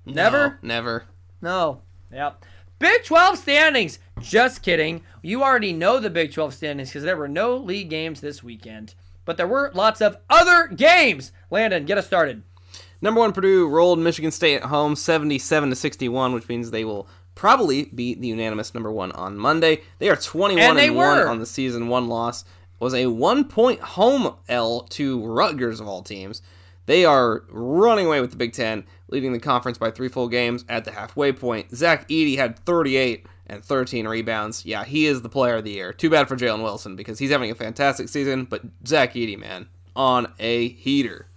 Never? 0.04 0.58
No, 0.62 0.68
never. 0.68 1.04
No. 1.40 1.82
Yep. 2.12 2.44
Big 2.78 3.04
12 3.04 3.38
standings. 3.38 3.98
Just 4.20 4.62
kidding. 4.62 5.02
You 5.22 5.42
already 5.42 5.72
know 5.72 6.00
the 6.00 6.10
Big 6.10 6.32
12 6.32 6.54
standings 6.54 6.88
because 6.90 7.04
there 7.04 7.16
were 7.16 7.28
no 7.28 7.56
league 7.56 7.90
games 7.90 8.20
this 8.20 8.42
weekend. 8.42 8.94
But 9.24 9.36
there 9.36 9.46
were 9.46 9.70
lots 9.74 10.00
of 10.00 10.16
other 10.30 10.68
games. 10.68 11.32
Landon, 11.50 11.84
get 11.84 11.98
us 11.98 12.06
started. 12.06 12.42
Number 13.00 13.20
one, 13.20 13.32
Purdue 13.32 13.68
rolled 13.68 13.98
Michigan 13.98 14.30
State 14.30 14.56
at 14.56 14.64
home, 14.64 14.96
77 14.96 15.70
to 15.70 15.76
61, 15.76 16.32
which 16.32 16.48
means 16.48 16.70
they 16.70 16.84
will 16.84 17.08
probably 17.34 17.84
beat 17.84 18.20
the 18.20 18.28
unanimous 18.28 18.74
number 18.74 18.90
one 18.90 19.12
on 19.12 19.38
Monday. 19.38 19.82
They 19.98 20.08
are 20.10 20.16
21 20.16 20.62
and, 20.62 20.78
and 20.78 20.96
one 20.96 21.20
on 21.20 21.38
the 21.38 21.46
season. 21.46 21.88
One 21.88 22.08
loss 22.08 22.44
was 22.80 22.94
a 22.94 23.06
one 23.06 23.44
point 23.44 23.80
home 23.80 24.34
L 24.48 24.82
to 24.90 25.24
Rutgers 25.24 25.80
of 25.80 25.86
all 25.86 26.02
teams. 26.02 26.42
They 26.86 27.04
are 27.04 27.44
running 27.50 28.06
away 28.06 28.20
with 28.20 28.30
the 28.30 28.36
Big 28.36 28.54
Ten, 28.54 28.84
leading 29.08 29.32
the 29.32 29.38
conference 29.38 29.78
by 29.78 29.90
three 29.90 30.08
full 30.08 30.28
games 30.28 30.64
at 30.68 30.84
the 30.84 30.90
halfway 30.90 31.32
point. 31.32 31.70
Zach 31.76 32.08
Edey 32.08 32.36
had 32.38 32.58
38 32.60 33.26
and 33.46 33.64
13 33.64 34.08
rebounds. 34.08 34.64
Yeah, 34.64 34.84
he 34.84 35.06
is 35.06 35.22
the 35.22 35.28
player 35.28 35.56
of 35.56 35.64
the 35.64 35.72
year. 35.72 35.92
Too 35.92 36.10
bad 36.10 36.28
for 36.28 36.36
Jalen 36.36 36.62
Wilson 36.62 36.96
because 36.96 37.18
he's 37.18 37.30
having 37.30 37.50
a 37.50 37.54
fantastic 37.54 38.08
season, 38.08 38.44
but 38.44 38.62
Zach 38.86 39.14
Edey, 39.14 39.38
man, 39.38 39.68
on 39.94 40.32
a 40.38 40.68
heater. 40.68 41.27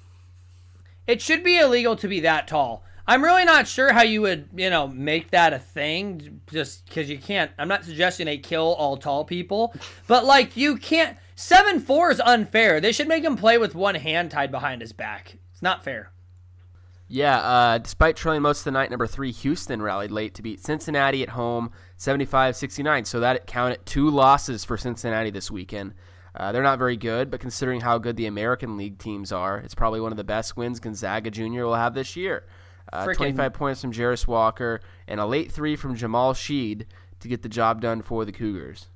It 1.08 1.22
should 1.22 1.44
be 1.44 1.58
illegal 1.58 1.96
to 1.98 2.08
be 2.08 2.20
that 2.22 2.48
tall. 2.48 2.84
I'm 3.08 3.24
really 3.24 3.46
not 3.46 3.68
sure 3.68 3.92
how 3.92 4.04
you 4.04 4.22
would, 4.22 4.50
you 4.56 4.70
know, 4.70 4.88
make 4.88 5.32
that 5.32 5.54
a 5.54 5.60
thing 5.60 6.42
just 6.52 6.86
because 6.86 7.10
you 7.10 7.18
can't. 7.18 7.52
I'm 7.58 7.68
not 7.68 7.84
suggesting 7.84 8.26
they 8.26 8.38
kill 8.38 8.74
all 8.76 8.96
tall 8.96 9.26
people, 9.26 9.74
but 10.08 10.26
like 10.26 10.56
you 10.56 10.78
can't. 10.78 11.18
7 11.36 11.80
4 11.80 12.12
is 12.12 12.22
unfair. 12.22 12.80
They 12.80 12.92
should 12.92 13.08
make 13.08 13.24
him 13.24 13.36
play 13.36 13.58
with 13.58 13.74
one 13.74 13.96
hand 13.96 14.32
tied 14.32 14.52
behind 14.52 14.82
his 14.82 14.94
back. 14.94 15.38
It's 15.52 15.62
not 15.62 15.84
fair. 15.84 16.12
Yeah, 17.08 17.40
uh, 17.40 17.78
despite 17.80 18.16
trailing 18.16 18.42
most 18.42 18.60
of 18.60 18.64
the 18.66 18.72
night, 18.72 18.90
number 18.90 19.08
three 19.08 19.32
Houston 19.32 19.82
rallied 19.82 20.12
late 20.12 20.34
to 20.36 20.42
beat 20.42 20.64
Cincinnati 20.64 21.22
at 21.24 21.30
home 21.30 21.72
75-69. 21.98 23.06
So 23.06 23.20
that 23.20 23.46
counted 23.48 23.86
two 23.86 24.10
losses 24.10 24.64
for 24.64 24.78
Cincinnati 24.78 25.30
this 25.30 25.52
weekend. 25.52 25.94
Uh, 26.36 26.52
they're 26.52 26.64
not 26.64 26.80
very 26.80 26.98
good, 26.98 27.30
but 27.30 27.40
considering 27.40 27.82
how 27.82 27.98
good 27.98 28.16
the 28.16 28.26
American 28.26 28.78
League 28.78 28.98
teams 28.98 29.32
are, 29.32 29.58
it's 29.58 29.76
probably 29.76 30.00
one 30.00 30.12
of 30.12 30.18
the 30.18 30.24
best 30.24 30.56
wins 30.56 30.80
Gonzaga 30.80 31.30
Jr. 31.30 31.64
will 31.64 31.76
have 31.76 31.94
this 31.94 32.16
year. 32.16 32.46
Uh, 32.92 33.06
25 33.06 33.54
points 33.54 33.82
from 33.82 33.92
Jarace 33.92 34.28
Walker 34.28 34.82
and 35.08 35.20
a 35.20 35.26
late 35.26 35.52
three 35.52 35.76
from 35.76 35.96
Jamal 35.96 36.34
Shead 36.34 36.88
to 37.20 37.28
get 37.28 37.42
the 37.42 37.50
job 37.50 37.82
done 37.82 38.02
for 38.02 38.26
the 38.26 38.32
Cougars. 38.32 38.88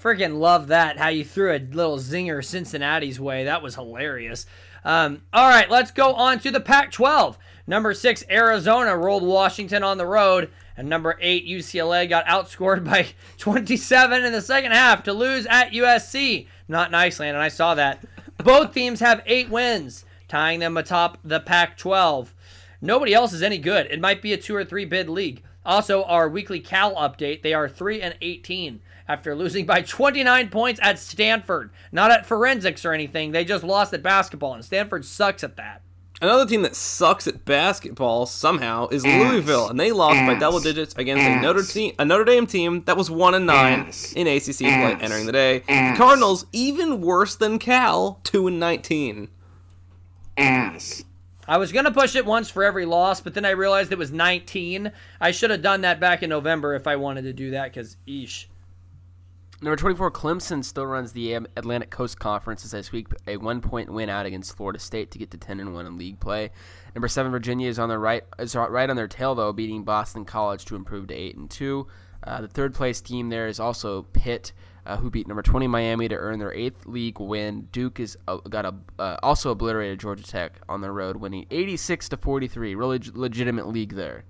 Freaking 0.00 0.38
love 0.38 0.68
that. 0.68 0.98
How 0.98 1.08
you 1.08 1.24
threw 1.24 1.52
a 1.54 1.58
little 1.58 1.98
zinger 1.98 2.44
Cincinnati's 2.44 3.20
way. 3.20 3.44
That 3.44 3.62
was 3.62 3.74
hilarious. 3.74 4.46
Um, 4.82 5.22
all 5.32 5.48
right, 5.48 5.70
let's 5.70 5.90
go 5.90 6.14
on 6.14 6.38
to 6.40 6.50
the 6.50 6.60
Pac 6.60 6.90
12. 6.90 7.36
Number 7.66 7.92
six, 7.92 8.24
Arizona 8.30 8.96
rolled 8.96 9.22
Washington 9.22 9.82
on 9.82 9.98
the 9.98 10.06
road. 10.06 10.50
And 10.76 10.88
number 10.88 11.18
eight, 11.20 11.46
UCLA 11.46 12.08
got 12.08 12.24
outscored 12.24 12.84
by 12.84 13.08
27 13.38 14.24
in 14.24 14.32
the 14.32 14.40
second 14.40 14.72
half 14.72 15.02
to 15.02 15.12
lose 15.12 15.44
at 15.46 15.72
USC. 15.72 16.46
Not 16.70 16.92
nice, 16.92 17.18
and 17.20 17.36
I 17.36 17.48
saw 17.48 17.74
that. 17.74 18.04
Both 18.38 18.72
teams 18.72 19.00
have 19.00 19.24
eight 19.26 19.50
wins, 19.50 20.04
tying 20.28 20.60
them 20.60 20.76
atop 20.76 21.18
the 21.24 21.40
Pac 21.40 21.76
12. 21.76 22.32
Nobody 22.80 23.12
else 23.12 23.32
is 23.32 23.42
any 23.42 23.58
good. 23.58 23.88
It 23.90 24.00
might 24.00 24.22
be 24.22 24.32
a 24.32 24.36
two 24.36 24.54
or 24.54 24.64
three 24.64 24.84
bid 24.84 25.08
league. 25.08 25.42
Also, 25.66 26.04
our 26.04 26.28
weekly 26.28 26.60
Cal 26.60 26.94
update, 26.94 27.42
they 27.42 27.52
are 27.52 27.68
3 27.68 28.00
and 28.00 28.14
18 28.22 28.80
after 29.08 29.34
losing 29.34 29.66
by 29.66 29.82
29 29.82 30.48
points 30.48 30.78
at 30.80 31.00
Stanford. 31.00 31.70
Not 31.90 32.12
at 32.12 32.24
forensics 32.24 32.84
or 32.84 32.92
anything. 32.92 33.32
They 33.32 33.44
just 33.44 33.64
lost 33.64 33.92
at 33.92 34.02
basketball, 34.02 34.54
and 34.54 34.64
Stanford 34.64 35.04
sucks 35.04 35.42
at 35.42 35.56
that. 35.56 35.82
Another 36.22 36.44
team 36.44 36.60
that 36.62 36.76
sucks 36.76 37.26
at 37.26 37.46
basketball 37.46 38.26
somehow 38.26 38.88
is 38.88 39.04
Ass. 39.06 39.30
Louisville, 39.30 39.68
and 39.68 39.80
they 39.80 39.90
lost 39.90 40.16
by 40.26 40.34
double 40.38 40.60
digits 40.60 40.94
against 40.96 41.22
a 41.24 41.40
Notre, 41.40 41.62
te- 41.62 41.94
a 41.98 42.04
Notre 42.04 42.24
Dame 42.24 42.46
team 42.46 42.82
that 42.82 42.96
was 42.96 43.10
one 43.10 43.34
and 43.34 43.46
nine 43.46 43.80
Ass. 43.86 44.12
in 44.14 44.26
ACC 44.26 44.58
play 44.58 44.96
entering 45.00 45.24
the 45.24 45.32
day. 45.32 45.62
Ass. 45.66 45.96
Cardinals 45.96 46.44
even 46.52 47.00
worse 47.00 47.34
than 47.36 47.58
Cal, 47.58 48.20
two 48.22 48.46
and 48.48 48.60
nineteen. 48.60 49.28
Ass. 50.36 51.04
I 51.48 51.56
was 51.58 51.72
going 51.72 51.84
to 51.86 51.90
push 51.90 52.14
it 52.14 52.24
once 52.26 52.48
for 52.50 52.62
every 52.62 52.84
loss, 52.84 53.20
but 53.20 53.34
then 53.34 53.44
I 53.44 53.50
realized 53.50 53.90
it 53.90 53.98
was 53.98 54.12
19. 54.12 54.92
I 55.20 55.30
should 55.32 55.50
have 55.50 55.62
done 55.62 55.80
that 55.80 55.98
back 55.98 56.22
in 56.22 56.30
November 56.30 56.74
if 56.74 56.86
I 56.86 56.94
wanted 56.96 57.22
to 57.22 57.32
do 57.32 57.50
that, 57.50 57.72
because, 57.72 57.96
eesh. 58.06 58.44
Number 59.62 59.76
24, 59.76 60.10
Clemson 60.12 60.64
still 60.64 60.86
runs 60.86 61.12
the 61.12 61.34
Atlantic 61.34 61.90
Coast 61.90 62.18
Conference 62.18 62.64
as 62.64 62.70
they 62.70 62.80
sweep 62.80 63.12
a 63.26 63.36
one 63.36 63.60
point 63.60 63.92
win 63.92 64.08
out 64.08 64.24
against 64.24 64.56
Florida 64.56 64.78
State 64.78 65.10
to 65.10 65.18
get 65.18 65.30
to 65.32 65.36
10 65.36 65.60
and 65.60 65.74
1 65.74 65.86
in 65.86 65.98
league 65.98 66.18
play. 66.18 66.50
Number 66.94 67.08
7, 67.08 67.30
Virginia 67.30 67.68
is 67.68 67.78
on 67.78 67.90
their 67.90 67.98
right 67.98 68.24
is 68.38 68.56
right 68.56 68.88
on 68.88 68.96
their 68.96 69.06
tail 69.06 69.34
though, 69.34 69.52
beating 69.52 69.84
Boston 69.84 70.24
College 70.24 70.64
to 70.64 70.76
improve 70.76 71.08
to 71.08 71.14
8 71.14 71.36
and 71.36 71.50
2. 71.50 71.86
Uh, 72.24 72.40
the 72.40 72.48
third 72.48 72.74
place 72.74 73.02
team 73.02 73.28
there 73.28 73.48
is 73.48 73.60
also 73.60 74.02
Pitt, 74.14 74.52
uh, 74.86 74.96
who 74.96 75.10
beat 75.10 75.28
number 75.28 75.42
20 75.42 75.66
Miami 75.66 76.08
to 76.08 76.16
earn 76.16 76.38
their 76.38 76.54
eighth 76.54 76.86
league 76.86 77.20
win. 77.20 77.68
Duke 77.70 78.00
is 78.00 78.16
uh, 78.28 78.38
got 78.38 78.64
a 78.64 78.74
uh, 78.98 79.18
also 79.22 79.50
obliterated 79.50 80.00
Georgia 80.00 80.24
Tech 80.24 80.58
on 80.70 80.80
the 80.80 80.90
road, 80.90 81.16
winning 81.16 81.46
86 81.50 82.08
to 82.08 82.16
43. 82.16 82.74
Really 82.74 83.00
legitimate 83.12 83.68
league 83.68 83.94
there. 83.94 84.24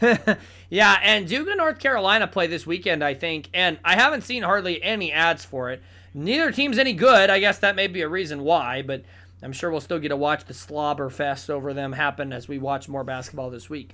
Yeah, 0.74 0.98
and 1.04 1.28
Duke 1.28 1.46
and 1.46 1.58
North 1.58 1.78
Carolina 1.78 2.26
play 2.26 2.48
this 2.48 2.66
weekend, 2.66 3.04
I 3.04 3.14
think, 3.14 3.48
and 3.54 3.78
I 3.84 3.94
haven't 3.94 4.22
seen 4.22 4.42
hardly 4.42 4.82
any 4.82 5.12
ads 5.12 5.44
for 5.44 5.70
it. 5.70 5.80
Neither 6.12 6.50
team's 6.50 6.78
any 6.78 6.92
good. 6.92 7.30
I 7.30 7.38
guess 7.38 7.58
that 7.58 7.76
may 7.76 7.86
be 7.86 8.00
a 8.00 8.08
reason 8.08 8.42
why, 8.42 8.82
but 8.82 9.04
I'm 9.40 9.52
sure 9.52 9.70
we'll 9.70 9.80
still 9.80 10.00
get 10.00 10.08
to 10.08 10.16
watch 10.16 10.46
the 10.46 10.54
slobber 10.54 11.10
fest 11.10 11.48
over 11.48 11.72
them 11.72 11.92
happen 11.92 12.32
as 12.32 12.48
we 12.48 12.58
watch 12.58 12.88
more 12.88 13.04
basketball 13.04 13.50
this 13.50 13.70
week. 13.70 13.90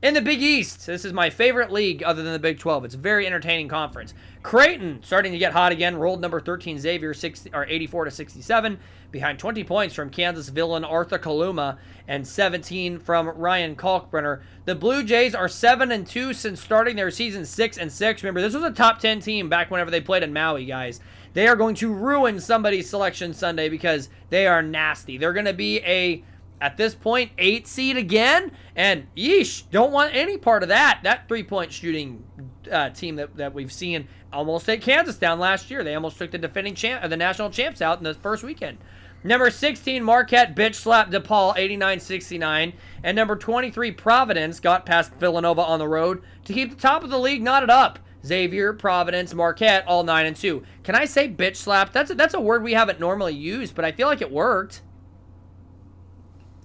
In 0.00 0.14
the 0.14 0.22
Big 0.22 0.40
East, 0.40 0.86
this 0.86 1.04
is 1.04 1.12
my 1.12 1.28
favorite 1.28 1.72
league 1.72 2.04
other 2.04 2.22
than 2.22 2.32
the 2.32 2.38
Big 2.38 2.60
12. 2.60 2.84
It's 2.84 2.94
a 2.94 2.98
very 2.98 3.26
entertaining 3.26 3.66
conference. 3.66 4.14
Creighton 4.44 5.00
starting 5.02 5.32
to 5.32 5.38
get 5.38 5.54
hot 5.54 5.72
again, 5.72 5.96
rolled 5.96 6.20
number 6.20 6.38
13 6.38 6.78
Xavier 6.78 7.12
60, 7.12 7.50
or 7.52 7.66
84 7.66 8.04
to 8.04 8.10
67 8.12 8.78
behind 9.10 9.40
20 9.40 9.64
points 9.64 9.96
from 9.96 10.08
Kansas 10.08 10.50
villain 10.50 10.84
Arthur 10.84 11.18
Kaluma 11.18 11.78
and 12.06 12.24
17 12.24 13.00
from 13.00 13.26
Ryan 13.30 13.74
Kalkbrenner. 13.74 14.40
The 14.66 14.76
Blue 14.76 15.02
Jays 15.02 15.34
are 15.34 15.48
7 15.48 15.90
and 15.90 16.06
2 16.06 16.32
since 16.32 16.62
starting 16.62 16.94
their 16.94 17.10
season 17.10 17.44
6 17.44 17.76
and 17.76 17.90
6. 17.90 18.22
Remember, 18.22 18.40
this 18.40 18.54
was 18.54 18.62
a 18.62 18.70
top 18.70 19.00
10 19.00 19.18
team 19.18 19.48
back 19.48 19.68
whenever 19.68 19.90
they 19.90 20.00
played 20.00 20.22
in 20.22 20.32
Maui, 20.32 20.64
guys. 20.64 21.00
They 21.32 21.48
are 21.48 21.56
going 21.56 21.74
to 21.74 21.92
ruin 21.92 22.38
somebody's 22.38 22.88
selection 22.88 23.34
Sunday 23.34 23.68
because 23.68 24.10
they 24.30 24.46
are 24.46 24.62
nasty. 24.62 25.18
They're 25.18 25.32
going 25.32 25.46
to 25.46 25.52
be 25.52 25.80
a 25.80 26.22
at 26.60 26.76
this 26.76 26.94
point, 26.94 27.32
eight 27.38 27.66
seed 27.66 27.96
again, 27.96 28.52
and 28.74 29.06
yeesh, 29.16 29.64
don't 29.70 29.92
want 29.92 30.14
any 30.14 30.36
part 30.36 30.62
of 30.62 30.68
that. 30.68 31.00
That 31.02 31.28
three 31.28 31.42
point 31.42 31.72
shooting 31.72 32.24
uh, 32.70 32.90
team 32.90 33.16
that, 33.16 33.36
that 33.36 33.54
we've 33.54 33.72
seen 33.72 34.08
almost 34.32 34.66
take 34.66 34.82
Kansas 34.82 35.16
down 35.16 35.38
last 35.38 35.70
year. 35.70 35.84
They 35.84 35.94
almost 35.94 36.18
took 36.18 36.30
the 36.30 36.38
defending 36.38 36.74
champ, 36.74 37.08
the 37.08 37.16
national 37.16 37.50
champs 37.50 37.80
out 37.80 37.98
in 37.98 38.04
the 38.04 38.14
first 38.14 38.42
weekend. 38.42 38.78
Number 39.24 39.50
16, 39.50 40.02
Marquette 40.02 40.54
bitch 40.54 40.76
slapped 40.76 41.10
DePaul 41.10 41.56
89 41.56 42.00
69. 42.00 42.72
And 43.02 43.16
number 43.16 43.36
23, 43.36 43.92
Providence 43.92 44.60
got 44.60 44.86
past 44.86 45.12
Villanova 45.14 45.62
on 45.62 45.78
the 45.78 45.88
road 45.88 46.22
to 46.44 46.52
keep 46.52 46.70
the 46.70 46.76
top 46.76 47.02
of 47.02 47.10
the 47.10 47.18
league 47.18 47.42
knotted 47.42 47.70
up. 47.70 47.98
Xavier, 48.24 48.72
Providence, 48.72 49.32
Marquette, 49.34 49.86
all 49.86 50.02
9 50.02 50.26
and 50.26 50.36
2. 50.36 50.62
Can 50.82 50.94
I 50.94 51.04
say 51.04 51.28
bitch 51.28 51.56
slap? 51.56 51.92
That's 51.92 52.10
a, 52.10 52.14
that's 52.14 52.34
a 52.34 52.40
word 52.40 52.62
we 52.62 52.74
haven't 52.74 53.00
normally 53.00 53.34
used, 53.34 53.74
but 53.74 53.84
I 53.84 53.92
feel 53.92 54.08
like 54.08 54.20
it 54.20 54.32
worked. 54.32 54.82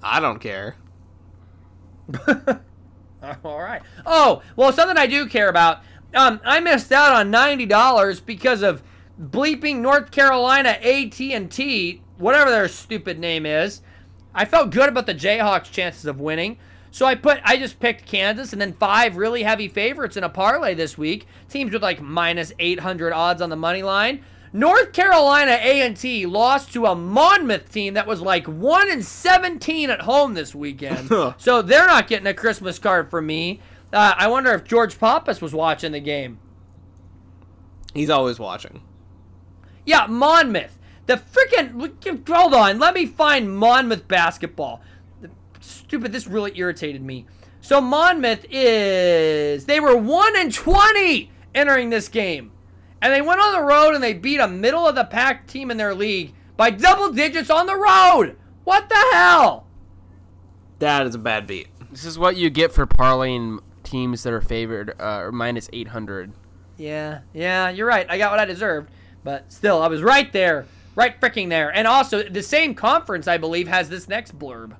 I 0.03 0.19
don't 0.19 0.39
care. 0.39 0.75
All 3.43 3.59
right. 3.59 3.81
Oh, 4.05 4.41
well, 4.55 4.73
something 4.73 4.97
I 4.97 5.07
do 5.07 5.27
care 5.27 5.49
about. 5.49 5.79
Um, 6.13 6.41
I 6.43 6.59
missed 6.59 6.91
out 6.91 7.13
on 7.13 7.31
ninety 7.31 7.65
dollars 7.65 8.19
because 8.19 8.61
of 8.61 8.83
bleeping 9.19 9.77
North 9.77 10.11
Carolina 10.11 10.69
AT 10.69 11.19
and 11.21 11.49
T, 11.49 12.01
whatever 12.17 12.51
their 12.51 12.67
stupid 12.67 13.17
name 13.17 13.45
is. 13.45 13.81
I 14.35 14.45
felt 14.45 14.71
good 14.71 14.89
about 14.89 15.05
the 15.05 15.15
Jayhawks' 15.15 15.71
chances 15.71 16.05
of 16.05 16.19
winning, 16.19 16.57
so 16.91 17.05
I 17.05 17.15
put 17.15 17.39
I 17.43 17.57
just 17.57 17.79
picked 17.79 18.05
Kansas 18.05 18.51
and 18.51 18.61
then 18.61 18.73
five 18.73 19.15
really 19.15 19.43
heavy 19.43 19.67
favorites 19.67 20.17
in 20.17 20.23
a 20.23 20.29
parlay 20.29 20.73
this 20.73 20.97
week. 20.97 21.25
Teams 21.49 21.71
with 21.71 21.81
like 21.81 22.01
minus 22.01 22.51
eight 22.59 22.81
hundred 22.81 23.13
odds 23.13 23.41
on 23.41 23.49
the 23.49 23.55
money 23.55 23.83
line. 23.83 24.23
North 24.55 24.93
Carolina 24.93 25.57
A&T 25.59 26.27
lost 26.27 26.71
to 26.73 26.85
a 26.85 26.95
Monmouth 26.95 27.71
team 27.71 27.95
that 27.95 28.05
was 28.05 28.21
like 28.21 28.47
1 28.47 28.91
and 28.91 29.03
17 29.03 29.89
at 29.89 30.01
home 30.01 30.35
this 30.35 30.53
weekend. 30.53 31.09
so 31.37 31.63
they're 31.63 31.87
not 31.87 32.07
getting 32.07 32.27
a 32.27 32.35
Christmas 32.35 32.77
card 32.77 33.09
from 33.09 33.25
me. 33.25 33.59
Uh, 33.91 34.13
I 34.15 34.27
wonder 34.27 34.51
if 34.53 34.63
George 34.63 34.99
Pappas 34.99 35.41
was 35.41 35.53
watching 35.53 35.91
the 35.91 35.99
game. 35.99 36.37
He's 37.95 38.11
always 38.11 38.37
watching. 38.37 38.81
Yeah, 39.85 40.05
Monmouth. 40.07 40.79
The 41.07 41.15
freaking 41.17 42.27
hold 42.29 42.53
on, 42.53 42.79
let 42.79 42.93
me 42.93 43.07
find 43.07 43.57
Monmouth 43.57 44.07
basketball. 44.07 44.81
Stupid, 45.59 46.11
this 46.11 46.27
really 46.27 46.51
irritated 46.55 47.01
me. 47.01 47.25
So 47.59 47.81
Monmouth 47.81 48.45
is 48.49 49.65
they 49.65 49.79
were 49.79 49.97
1 49.97 50.37
and 50.37 50.53
20 50.53 51.31
entering 51.53 51.89
this 51.89 52.07
game. 52.07 52.52
And 53.03 53.11
they 53.11 53.21
went 53.21 53.41
on 53.41 53.51
the 53.51 53.61
road 53.61 53.95
and 53.95 54.01
they 54.01 54.13
beat 54.13 54.39
a 54.39 54.47
middle 54.47 54.87
of 54.87 54.95
the 54.95 55.03
pack 55.03 55.45
team 55.45 55.69
in 55.69 55.75
their 55.75 55.93
league 55.93 56.33
by 56.55 56.69
double 56.69 57.11
digits 57.11 57.49
on 57.49 57.65
the 57.65 57.75
road. 57.75 58.37
What 58.63 58.87
the 58.87 58.95
hell? 59.11 59.67
That 60.79 61.05
is 61.05 61.13
a 61.13 61.19
bad 61.19 61.45
beat. 61.45 61.67
This 61.91 62.05
is 62.05 62.17
what 62.17 62.37
you 62.37 62.49
get 62.49 62.71
for 62.71 62.87
parlaying 62.87 63.59
teams 63.83 64.23
that 64.23 64.31
are 64.31 64.39
favored 64.39 64.95
uh, 65.01 65.19
or 65.19 65.31
minus 65.33 65.69
800. 65.73 66.31
Yeah, 66.77 67.19
yeah, 67.33 67.69
you're 67.69 67.85
right. 67.85 68.05
I 68.09 68.17
got 68.17 68.31
what 68.31 68.39
I 68.39 68.45
deserved. 68.45 68.89
But 69.21 69.51
still, 69.51 69.81
I 69.81 69.87
was 69.87 70.01
right 70.01 70.31
there. 70.31 70.65
Right 70.95 71.19
freaking 71.19 71.49
there. 71.49 71.75
And 71.75 71.87
also, 71.87 72.23
the 72.23 72.41
same 72.41 72.73
conference, 72.73 73.27
I 73.27 73.37
believe, 73.37 73.67
has 73.67 73.89
this 73.89 74.07
next 74.07 74.39
blurb. 74.39 74.77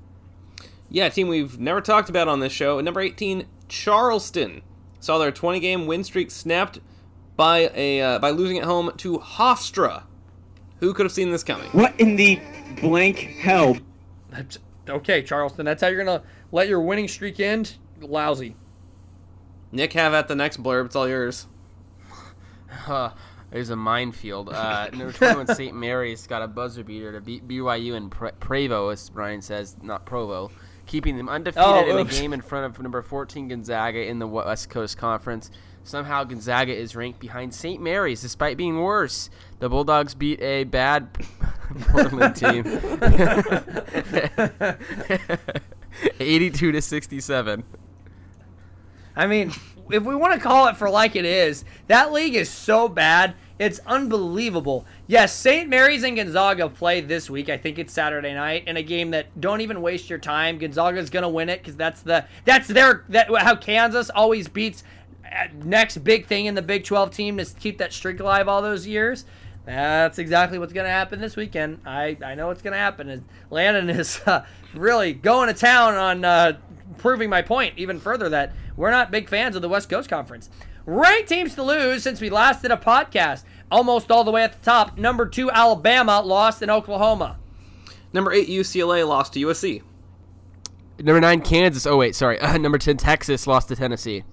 Yeah, 0.89 1.07
a 1.07 1.09
team 1.09 1.27
we've 1.27 1.59
never 1.59 1.81
talked 1.81 2.09
about 2.09 2.29
on 2.29 2.39
this 2.39 2.53
show. 2.53 2.79
At 2.79 2.85
number 2.85 3.01
18, 3.01 3.47
Charleston 3.67 4.61
saw 5.01 5.17
their 5.17 5.31
20 5.31 5.59
game 5.59 5.87
win 5.87 6.05
streak 6.05 6.31
snapped 6.31 6.79
by 7.35 7.71
a 7.73 8.01
uh, 8.01 8.19
by 8.19 8.29
losing 8.29 8.57
at 8.57 8.65
home 8.65 8.91
to 8.97 9.19
Hofstra. 9.19 10.03
Who 10.79 10.93
could 10.93 11.05
have 11.05 11.13
seen 11.13 11.31
this 11.31 11.43
coming? 11.43 11.69
What 11.71 11.97
in 11.99 12.15
the 12.17 12.41
blank 12.81 13.19
hell? 13.19 13.77
That's, 14.29 14.59
okay, 14.89 15.21
Charleston, 15.21 15.65
that's 15.65 15.81
how 15.81 15.87
you're 15.87 16.03
going 16.03 16.19
to 16.19 16.25
let 16.51 16.67
your 16.67 16.81
winning 16.81 17.07
streak 17.07 17.39
end? 17.39 17.77
Lousy. 18.01 18.55
Nick, 19.71 19.93
have 19.93 20.13
at 20.13 20.27
the 20.27 20.35
next 20.35 20.61
blurb. 20.61 20.87
It's 20.87 20.95
all 20.95 21.07
yours. 21.07 21.47
Huh. 22.67 23.11
There's 23.53 23.69
a 23.69 23.75
minefield. 23.75 24.49
Uh, 24.49 24.89
number 24.89 25.11
21, 25.11 25.55
St. 25.55 25.75
Mary's 25.75 26.25
got 26.25 26.41
a 26.41 26.47
buzzer 26.47 26.83
beater 26.83 27.11
to 27.11 27.21
beat 27.21 27.47
BYU 27.47 27.93
and 27.93 28.09
Pre- 28.09 28.31
Prevo, 28.31 28.91
as 28.91 29.11
Brian 29.11 29.43
says, 29.43 29.75
not 29.79 30.07
Provo, 30.07 30.49
keeping 30.85 31.17
them 31.17 31.29
undefeated 31.29 31.63
Oh, 31.65 31.89
in 31.89 31.97
a 32.05 32.09
game 32.09 32.33
in 32.33 32.41
front 32.41 32.65
of 32.65 32.81
number 32.81 33.01
14 33.01 33.47
Gonzaga 33.47 34.05
in 34.05 34.19
the 34.19 34.27
West 34.27 34.69
Coast 34.69 34.97
Conference. 34.97 35.49
Somehow 35.85 36.23
Gonzaga 36.23 36.73
is 36.73 36.95
ranked 36.95 37.19
behind 37.19 37.53
St. 37.53 37.81
Mary's 37.81 38.21
despite 38.21 38.55
being 38.57 38.79
worse. 38.79 39.29
The 39.59 39.69
Bulldogs 39.69 40.15
beat 40.15 40.41
a 40.41 40.63
bad 40.63 41.09
Portland 41.89 42.35
team, 42.35 42.63
82 46.19 46.71
to 46.71 46.81
67. 46.81 47.63
I 49.15 49.27
mean, 49.27 49.51
if 49.91 50.03
we 50.03 50.15
want 50.15 50.33
to 50.33 50.39
call 50.39 50.67
it 50.67 50.77
for 50.77 50.89
like 50.89 51.15
it 51.15 51.25
is, 51.25 51.65
that 51.87 52.11
league 52.11 52.35
is 52.35 52.49
so 52.49 52.87
bad. 52.87 53.35
It's 53.59 53.79
unbelievable. 53.85 54.85
Yes, 55.05 55.33
St. 55.33 55.69
Mary's 55.69 56.03
and 56.03 56.15
Gonzaga 56.15 56.69
play 56.69 57.01
this 57.01 57.29
week. 57.29 57.49
I 57.49 57.57
think 57.57 57.77
it's 57.77 57.93
Saturday 57.93 58.33
night 58.33 58.67
in 58.67 58.77
a 58.77 58.83
game 58.83 59.11
that 59.11 59.39
don't 59.39 59.61
even 59.61 59.81
waste 59.81 60.09
your 60.09 60.19
time. 60.19 60.57
Gonzaga's 60.57 61.09
gonna 61.09 61.29
win 61.29 61.49
it 61.49 61.61
because 61.61 61.75
that's 61.75 62.01
the 62.01 62.25
that's 62.45 62.67
their 62.67 63.05
that 63.09 63.29
how 63.29 63.55
Kansas 63.55 64.09
always 64.09 64.47
beats 64.47 64.83
uh, 65.25 65.47
next 65.63 65.97
big 65.99 66.25
thing 66.25 66.45
in 66.45 66.55
the 66.55 66.61
Big 66.61 66.83
12 66.83 67.11
team 67.11 67.37
to 67.37 67.45
keep 67.45 67.77
that 67.77 67.93
streak 67.93 68.19
alive 68.19 68.47
all 68.47 68.61
those 68.61 68.87
years. 68.87 69.25
That's 69.65 70.19
exactly 70.19 70.59
what's 70.59 70.73
going 70.73 70.85
to 70.85 70.91
happen 70.91 71.21
this 71.21 71.35
weekend. 71.35 71.79
I, 71.85 72.17
I 72.23 72.35
know 72.35 72.47
what's 72.47 72.61
going 72.61 72.73
to 72.73 72.79
happen. 72.79 73.09
And 73.09 73.23
Landon 73.49 73.89
is 73.89 74.19
uh, 74.25 74.45
really 74.73 75.13
going 75.13 75.47
to 75.47 75.53
town 75.53 75.95
on 75.95 76.25
uh, 76.25 76.57
proving 76.97 77.29
my 77.29 77.41
point 77.41 77.75
even 77.77 77.99
further 77.99 78.29
that 78.29 78.53
we're 78.75 78.91
not 78.91 79.11
big 79.11 79.29
fans 79.29 79.55
of 79.55 79.61
the 79.61 79.69
West 79.69 79.89
Coast 79.89 80.09
Conference. 80.09 80.49
Ranked 80.85 81.29
teams 81.29 81.55
to 81.55 81.63
lose 81.63 82.03
since 82.03 82.19
we 82.19 82.29
last 82.29 82.61
did 82.61 82.71
a 82.71 82.77
podcast. 82.77 83.43
Almost 83.71 84.11
all 84.11 84.23
the 84.23 84.31
way 84.31 84.43
at 84.43 84.53
the 84.53 84.63
top. 84.63 84.97
Number 84.97 85.25
two, 85.25 85.49
Alabama 85.49 86.21
lost 86.21 86.61
in 86.61 86.69
Oklahoma. 86.69 87.37
Number 88.11 88.31
eight, 88.31 88.47
UCLA 88.47 89.07
lost 89.07 89.33
to 89.33 89.39
USC. 89.39 89.81
Number 90.99 91.21
nine, 91.21 91.41
Kansas. 91.41 91.85
Oh 91.85 91.97
wait, 91.97 92.15
sorry. 92.15 92.37
number 92.59 92.77
ten, 92.77 92.97
Texas 92.97 93.47
lost 93.47 93.69
to 93.69 93.75
Tennessee. 93.75 94.23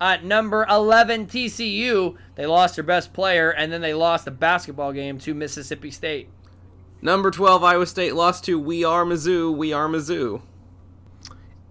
Uh, 0.00 0.16
number 0.20 0.66
11, 0.68 1.26
TCU. 1.28 2.16
They 2.34 2.44
lost 2.44 2.74
their 2.74 2.82
best 2.82 3.12
player, 3.12 3.50
and 3.50 3.72
then 3.72 3.80
they 3.82 3.94
lost 3.94 4.24
the 4.24 4.32
basketball 4.32 4.92
game 4.92 5.16
to 5.20 5.32
Mississippi 5.32 5.92
State. 5.92 6.28
Number 7.00 7.30
12, 7.30 7.62
Iowa 7.62 7.86
State 7.86 8.16
lost 8.16 8.44
to 8.46 8.58
We 8.58 8.82
Are 8.82 9.04
Mizzou. 9.04 9.56
We 9.56 9.72
Are 9.72 9.86
Mizzou. 9.86 10.42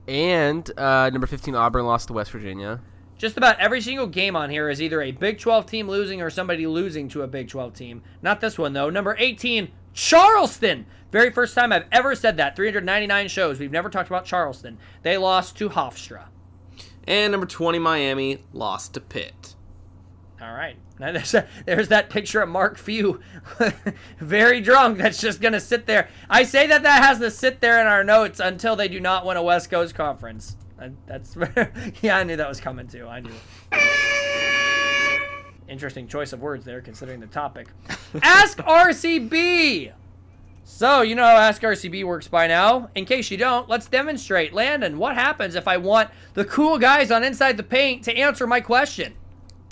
And 0.08 0.70
uh, 0.80 1.10
number 1.10 1.28
fifteen, 1.28 1.56
Auburn 1.56 1.86
lost 1.86 2.08
to 2.08 2.14
West 2.14 2.32
Virginia. 2.32 2.80
Just 3.22 3.38
about 3.38 3.60
every 3.60 3.82
single 3.82 4.08
game 4.08 4.36
on 4.36 4.50
here 4.50 4.68
is 4.68 4.82
either 4.82 5.00
a 5.00 5.12
Big 5.12 5.38
12 5.38 5.68
team 5.68 5.88
losing 5.88 6.24
or 6.24 6.32
somebody 6.32 6.66
losing 6.66 7.08
to 7.10 7.22
a 7.22 7.28
Big 7.28 7.50
12 7.50 7.72
team. 7.72 8.02
Not 8.24 8.42
this 8.42 8.58
one, 8.58 8.74
though. 8.74 8.90
Number 8.90 9.16
18, 9.20 9.70
Charleston. 9.94 10.88
Very 11.12 11.30
first 11.30 11.54
time 11.54 11.72
I've 11.72 11.86
ever 11.92 12.16
said 12.16 12.38
that. 12.38 12.56
399 12.56 13.28
shows. 13.28 13.60
We've 13.60 13.72
never 13.72 13.92
talked 13.92 14.10
about 14.10 14.26
Charleston. 14.26 14.80
They 15.04 15.18
lost 15.18 15.56
to 15.60 15.70
Hofstra. 15.70 16.30
And 17.04 17.32
number 17.32 17.46
20, 17.46 17.78
Miami 17.78 18.40
lost 18.54 18.96
to 18.96 19.00
Pitt. 19.00 19.54
All 20.42 20.54
right. 20.54 20.78
Now 21.00 21.12
there's, 21.12 21.36
a, 21.36 21.48
there's 21.68 21.90
that 21.90 22.10
picture 22.10 22.42
of 22.42 22.50
Mark 22.50 22.80
Few, 22.80 23.20
very 24.18 24.62
drunk. 24.62 24.98
That's 24.98 25.22
just 25.22 25.42
going 25.42 25.54
to 25.54 25.60
sit 25.60 25.86
there. 25.86 26.10
I 26.28 26.42
say 26.42 26.66
that 26.66 26.82
that 26.82 27.04
has 27.04 27.20
to 27.20 27.30
sit 27.30 27.62
there 27.62 27.80
in 27.80 27.86
our 27.86 28.04
notes 28.04 28.40
until 28.40 28.76
they 28.76 28.88
do 28.88 29.00
not 29.00 29.28
win 29.28 29.38
a 29.38 29.44
West 29.44 29.70
Coast 29.70 29.94
conference. 29.94 30.58
And 30.82 30.98
that's 31.06 31.38
yeah, 32.02 32.18
I 32.18 32.24
knew 32.24 32.36
that 32.36 32.50
was 32.50 32.60
coming 32.60 32.88
too. 32.88 33.08
I 33.08 33.20
knew. 33.20 33.32
Interesting 35.68 36.08
choice 36.08 36.34
of 36.34 36.42
words 36.42 36.66
there, 36.66 36.82
considering 36.82 37.20
the 37.20 37.28
topic. 37.28 37.68
Ask 38.22 38.58
RCB. 38.58 39.94
So 40.64 41.02
you 41.02 41.16
know 41.16 41.24
how 41.24 41.38
Ask 41.38 41.62
RCB 41.62 42.04
works 42.04 42.28
by 42.28 42.48
now. 42.48 42.90
In 42.96 43.06
case 43.06 43.30
you 43.30 43.38
don't, 43.38 43.70
let's 43.70 43.88
demonstrate. 43.88 44.54
Landon, 44.54 44.98
what 44.98 45.16
happens 45.16 45.56
if 45.56 45.68
I 45.68 45.78
want 45.78 46.10
the 46.34 46.46
cool 46.46 46.80
guys 46.80 47.12
on 47.12 47.24
Inside 47.24 47.58
the 47.58 47.64
Paint 47.64 48.04
to 48.06 48.18
answer 48.18 48.48
my 48.48 48.60
question? 48.60 49.14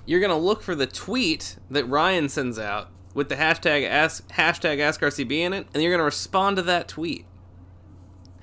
You're 0.06 0.20
to 0.30 0.36
look 0.36 0.62
for 0.62 0.76
the 0.76 0.88
tweet 0.88 1.58
that 1.70 1.86
Ryan 1.86 2.30
sends 2.30 2.60
out 2.60 2.90
with 3.14 3.30
the 3.30 3.36
hashtag 3.36 3.88
ask, 3.88 4.28
hashtag 4.30 4.80
ask 4.80 5.02
RCB 5.02 5.32
in 5.32 5.54
it, 5.54 5.68
and 5.74 5.82
you're 5.82 5.92
to 6.00 6.04
respond 6.04 6.58
to 6.58 6.64
that 6.64 6.88
tweet. 6.88 7.26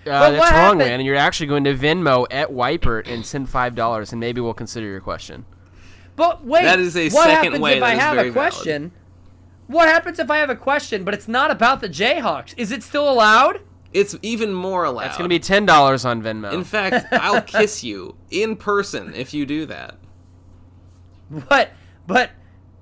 Uh, 0.07 0.31
that's 0.31 0.41
wrong, 0.43 0.51
happened- 0.53 0.79
man. 0.79 0.93
And 1.01 1.07
you're 1.07 1.17
actually 1.17 1.47
going 1.49 1.65
to 1.65 1.75
Venmo 1.75 2.27
at 2.31 2.53
Wiper 2.53 3.01
and 3.01 3.25
send 3.27 3.49
five 3.49 3.75
dollars, 3.75 4.13
and 4.13 4.21
maybe 4.21 4.41
we'll 4.41 4.55
consider 4.55 4.87
your 4.87 5.01
question. 5.01 5.45
But 6.15 6.45
wait, 6.45 6.63
That 6.65 6.79
is 6.81 6.97
a 6.97 7.11
what 7.11 7.25
second 7.25 7.45
happens 7.45 7.61
way 7.61 7.75
if 7.75 7.81
that 7.81 7.87
I 7.87 7.93
is 7.95 7.99
have 8.01 8.15
very 8.17 8.29
a 8.29 8.33
valid. 8.33 8.53
question? 8.53 8.93
What 9.67 9.89
happens 9.89 10.19
if 10.19 10.31
I 10.31 10.39
have 10.39 10.49
a 10.49 10.57
question, 10.57 11.03
but 11.05 11.13
it's 11.13 11.27
not 11.29 11.51
about 11.51 11.81
the 11.81 11.89
Jayhawks? 11.89 12.55
Is 12.57 12.71
it 12.73 12.83
still 12.83 13.09
allowed? 13.11 13.61
It's 13.93 14.15
even 14.23 14.53
more 14.55 14.85
allowed. 14.85 15.05
That's 15.05 15.17
going 15.19 15.29
to 15.29 15.35
be 15.35 15.39
ten 15.41 15.67
dollars 15.67 16.05
on 16.05 16.23
Venmo. 16.23 16.53
In 16.53 16.65
fact, 16.65 17.07
I'll 17.13 17.43
kiss 17.43 17.83
you 17.85 18.17
in 18.31 18.57
person 18.57 19.13
if 19.15 19.35
you 19.35 19.45
do 19.47 19.67
that. 19.67 19.97
But 21.49 21.71
but 22.07 22.31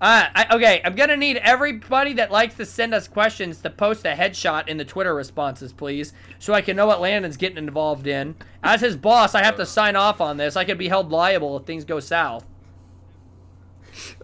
uh, 0.04 0.26
I, 0.34 0.46
okay, 0.56 0.82
I'm 0.84 0.94
gonna 0.96 1.16
need 1.16 1.38
everybody 1.38 2.12
that 2.12 2.30
likes 2.30 2.56
to 2.56 2.66
send 2.66 2.92
us 2.92 3.08
questions 3.08 3.62
to 3.62 3.70
post 3.70 4.04
a 4.04 4.12
headshot 4.12 4.68
in 4.68 4.76
the 4.76 4.84
Twitter 4.84 5.14
responses, 5.14 5.72
please, 5.72 6.12
so 6.38 6.52
I 6.52 6.60
can 6.60 6.76
know 6.76 6.86
what 6.86 7.00
Landon's 7.00 7.38
getting 7.38 7.56
involved 7.56 8.06
in. 8.06 8.34
As 8.62 8.82
his 8.82 8.96
boss, 8.98 9.34
I 9.34 9.42
have 9.42 9.56
to 9.56 9.64
sign 9.64 9.96
off 9.96 10.20
on 10.20 10.36
this. 10.36 10.56
I 10.56 10.64
could 10.64 10.76
be 10.76 10.88
held 10.88 11.10
liable 11.10 11.56
if 11.56 11.64
things 11.64 11.84
go 11.86 12.00
south. 12.00 12.46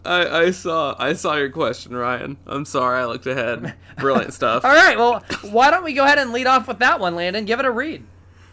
I, 0.04 0.26
I 0.42 0.50
saw 0.50 0.96
I 0.98 1.14
saw 1.14 1.36
your 1.36 1.48
question, 1.48 1.96
Ryan. 1.96 2.36
I'm 2.46 2.66
sorry 2.66 3.00
I 3.00 3.06
looked 3.06 3.26
ahead. 3.26 3.74
Brilliant 3.98 4.34
stuff. 4.34 4.66
All 4.66 4.70
right, 4.74 4.98
well, 4.98 5.24
why 5.50 5.70
don't 5.70 5.84
we 5.84 5.94
go 5.94 6.04
ahead 6.04 6.18
and 6.18 6.32
lead 6.32 6.46
off 6.46 6.68
with 6.68 6.80
that 6.80 7.00
one, 7.00 7.14
Landon? 7.14 7.46
Give 7.46 7.58
it 7.58 7.64
a 7.64 7.70
read. 7.70 8.04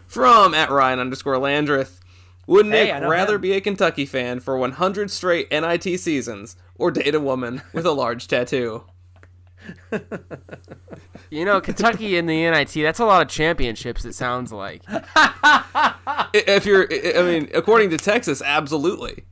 From 0.06 0.54
at 0.54 0.70
Ryan 0.70 0.98
underscore 0.98 1.36
Landreth. 1.36 2.00
Would 2.46 2.64
Hey, 2.64 2.86
Nick 2.86 3.02
know 3.02 3.10
rather 3.10 3.34
him. 3.34 3.42
be 3.42 3.52
a 3.52 3.60
Kentucky 3.60 4.06
fan 4.06 4.40
for 4.40 4.56
100 4.56 5.10
straight 5.10 5.50
NIT 5.50 6.00
seasons 6.00 6.56
or 6.78 6.90
date 6.90 7.14
a 7.14 7.20
woman 7.20 7.60
with 7.72 7.84
a 7.84 7.92
large 7.92 8.28
tattoo? 8.28 8.84
you 11.30 11.44
know, 11.44 11.60
Kentucky 11.60 12.16
in 12.16 12.26
the 12.26 12.48
NIT. 12.50 12.72
That's 12.74 12.98
a 13.00 13.04
lot 13.04 13.22
of 13.22 13.28
championships. 13.28 14.04
It 14.04 14.14
sounds 14.14 14.52
like. 14.52 14.82
If 16.32 16.64
you're, 16.66 16.86
I 16.90 17.18
I 17.18 17.22
mean, 17.22 17.50
according 17.54 17.90
to 17.90 17.98
Texas, 17.98 18.40
absolutely. 18.42 19.24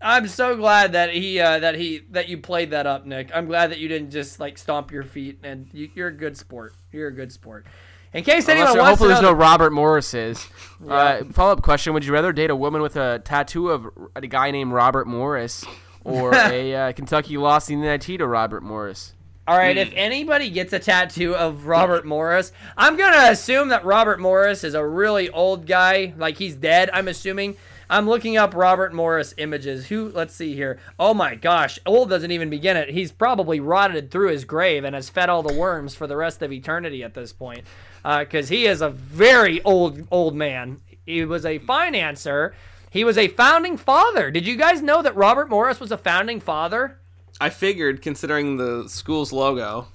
I'm 0.00 0.26
so 0.26 0.56
glad 0.56 0.92
that 0.92 1.12
he 1.12 1.38
uh, 1.38 1.60
that 1.60 1.74
he 1.76 2.02
that 2.10 2.28
you 2.28 2.38
played 2.38 2.70
that 2.70 2.86
up, 2.86 3.06
Nick. 3.06 3.30
I'm 3.34 3.46
glad 3.46 3.70
that 3.70 3.78
you 3.78 3.88
didn't 3.88 4.10
just 4.10 4.40
like 4.40 4.58
stomp 4.58 4.90
your 4.90 5.04
feet, 5.04 5.38
and 5.44 5.68
you, 5.72 5.90
you're 5.94 6.08
a 6.08 6.12
good 6.16 6.36
sport. 6.36 6.72
You're 6.90 7.08
a 7.08 7.14
good 7.14 7.30
sport. 7.32 7.66
In 8.12 8.24
case 8.24 8.48
anyone 8.48 8.68
Unless 8.68 8.74
there- 8.74 8.82
wants 8.82 8.98
to 9.00 9.04
hopefully, 9.04 9.08
know, 9.10 9.14
there's 9.14 9.22
no 9.22 9.32
Robert 9.32 9.70
Morris's. 9.72 10.46
Uh, 10.88 11.22
Follow 11.32 11.52
up 11.52 11.62
question: 11.62 11.92
Would 11.94 12.04
you 12.04 12.12
rather 12.12 12.32
date 12.32 12.50
a 12.50 12.56
woman 12.56 12.82
with 12.82 12.96
a 12.96 13.20
tattoo 13.24 13.68
of 13.70 13.86
a 14.16 14.26
guy 14.26 14.50
named 14.50 14.72
Robert 14.72 15.06
Morris, 15.06 15.64
or 16.04 16.34
a 16.34 16.74
uh, 16.74 16.92
Kentucky 16.92 17.36
lost 17.36 17.70
in 17.70 17.80
the 17.80 17.86
NIT 17.86 18.18
to 18.18 18.26
Robert 18.26 18.62
Morris? 18.62 19.14
all 19.46 19.56
right, 19.56 19.76
if 19.76 19.90
anybody 19.94 20.50
gets 20.50 20.72
a 20.72 20.78
tattoo 20.78 21.34
of 21.34 21.66
Robert 21.66 22.06
Morris, 22.06 22.52
I'm 22.76 22.96
gonna 22.96 23.30
assume 23.30 23.68
that 23.68 23.84
Robert 23.84 24.20
Morris 24.20 24.62
is 24.62 24.74
a 24.74 24.86
really 24.86 25.28
old 25.30 25.66
guy, 25.66 26.14
like 26.16 26.38
he's 26.38 26.54
dead. 26.54 26.90
I'm 26.92 27.08
assuming. 27.08 27.56
I'm 27.90 28.08
looking 28.08 28.38
up 28.38 28.54
Robert 28.54 28.94
Morris 28.94 29.34
images. 29.36 29.88
Who? 29.88 30.10
Let's 30.10 30.34
see 30.34 30.54
here. 30.54 30.78
Oh 30.98 31.12
my 31.12 31.34
gosh, 31.34 31.78
old 31.84 32.08
doesn't 32.08 32.30
even 32.30 32.48
begin 32.48 32.76
it. 32.76 32.90
He's 32.90 33.12
probably 33.12 33.60
rotted 33.60 34.10
through 34.10 34.30
his 34.30 34.46
grave 34.46 34.84
and 34.84 34.94
has 34.94 35.10
fed 35.10 35.28
all 35.28 35.42
the 35.42 35.52
worms 35.52 35.94
for 35.94 36.06
the 36.06 36.16
rest 36.16 36.40
of 36.40 36.52
eternity 36.52 37.02
at 37.02 37.14
this 37.14 37.32
point, 37.32 37.64
because 38.02 38.48
he 38.48 38.66
is 38.66 38.80
a 38.80 38.90
very 38.90 39.60
old 39.64 40.06
old 40.12 40.36
man. 40.36 40.80
He 41.04 41.24
was 41.24 41.44
a 41.44 41.58
financer. 41.58 42.52
He 42.92 43.04
was 43.04 43.16
a 43.16 43.28
founding 43.28 43.78
father. 43.78 44.30
Did 44.30 44.46
you 44.46 44.54
guys 44.54 44.82
know 44.82 45.00
that 45.00 45.16
Robert 45.16 45.48
Morris 45.48 45.80
was 45.80 45.90
a 45.90 45.96
founding 45.96 46.40
father? 46.40 46.98
I 47.40 47.48
figured, 47.48 48.02
considering 48.02 48.58
the 48.58 48.86
school's 48.86 49.32
logo. 49.32 49.88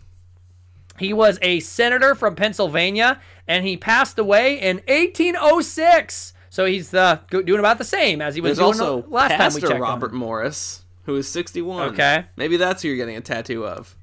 He 0.97 1.13
was 1.13 1.37
a 1.43 1.59
senator 1.59 2.15
from 2.15 2.33
Pennsylvania, 2.33 3.21
and 3.47 3.63
he 3.63 3.77
passed 3.77 4.17
away 4.17 4.59
in 4.59 4.77
1806. 4.87 6.33
So 6.49 6.65
he's 6.65 6.91
uh, 6.91 7.19
doing 7.29 7.59
about 7.59 7.77
the 7.77 7.83
same 7.83 8.19
as 8.19 8.33
he 8.33 8.41
was 8.41 8.57
There's 8.57 8.77
doing 8.79 8.89
also 8.89 9.07
last 9.09 9.29
time 9.29 9.37
we 9.37 9.43
Pastor 9.43 9.67
checked. 9.67 9.79
Robert. 9.79 10.13
Morris, 10.13 10.83
who 11.03 11.15
is 11.17 11.27
61. 11.27 11.89
Okay. 11.89 12.25
Maybe 12.35 12.57
that's 12.57 12.81
who 12.81 12.87
you're 12.87 12.97
getting 12.97 13.15
a 13.15 13.21
tattoo 13.21 13.65
of. 13.67 13.95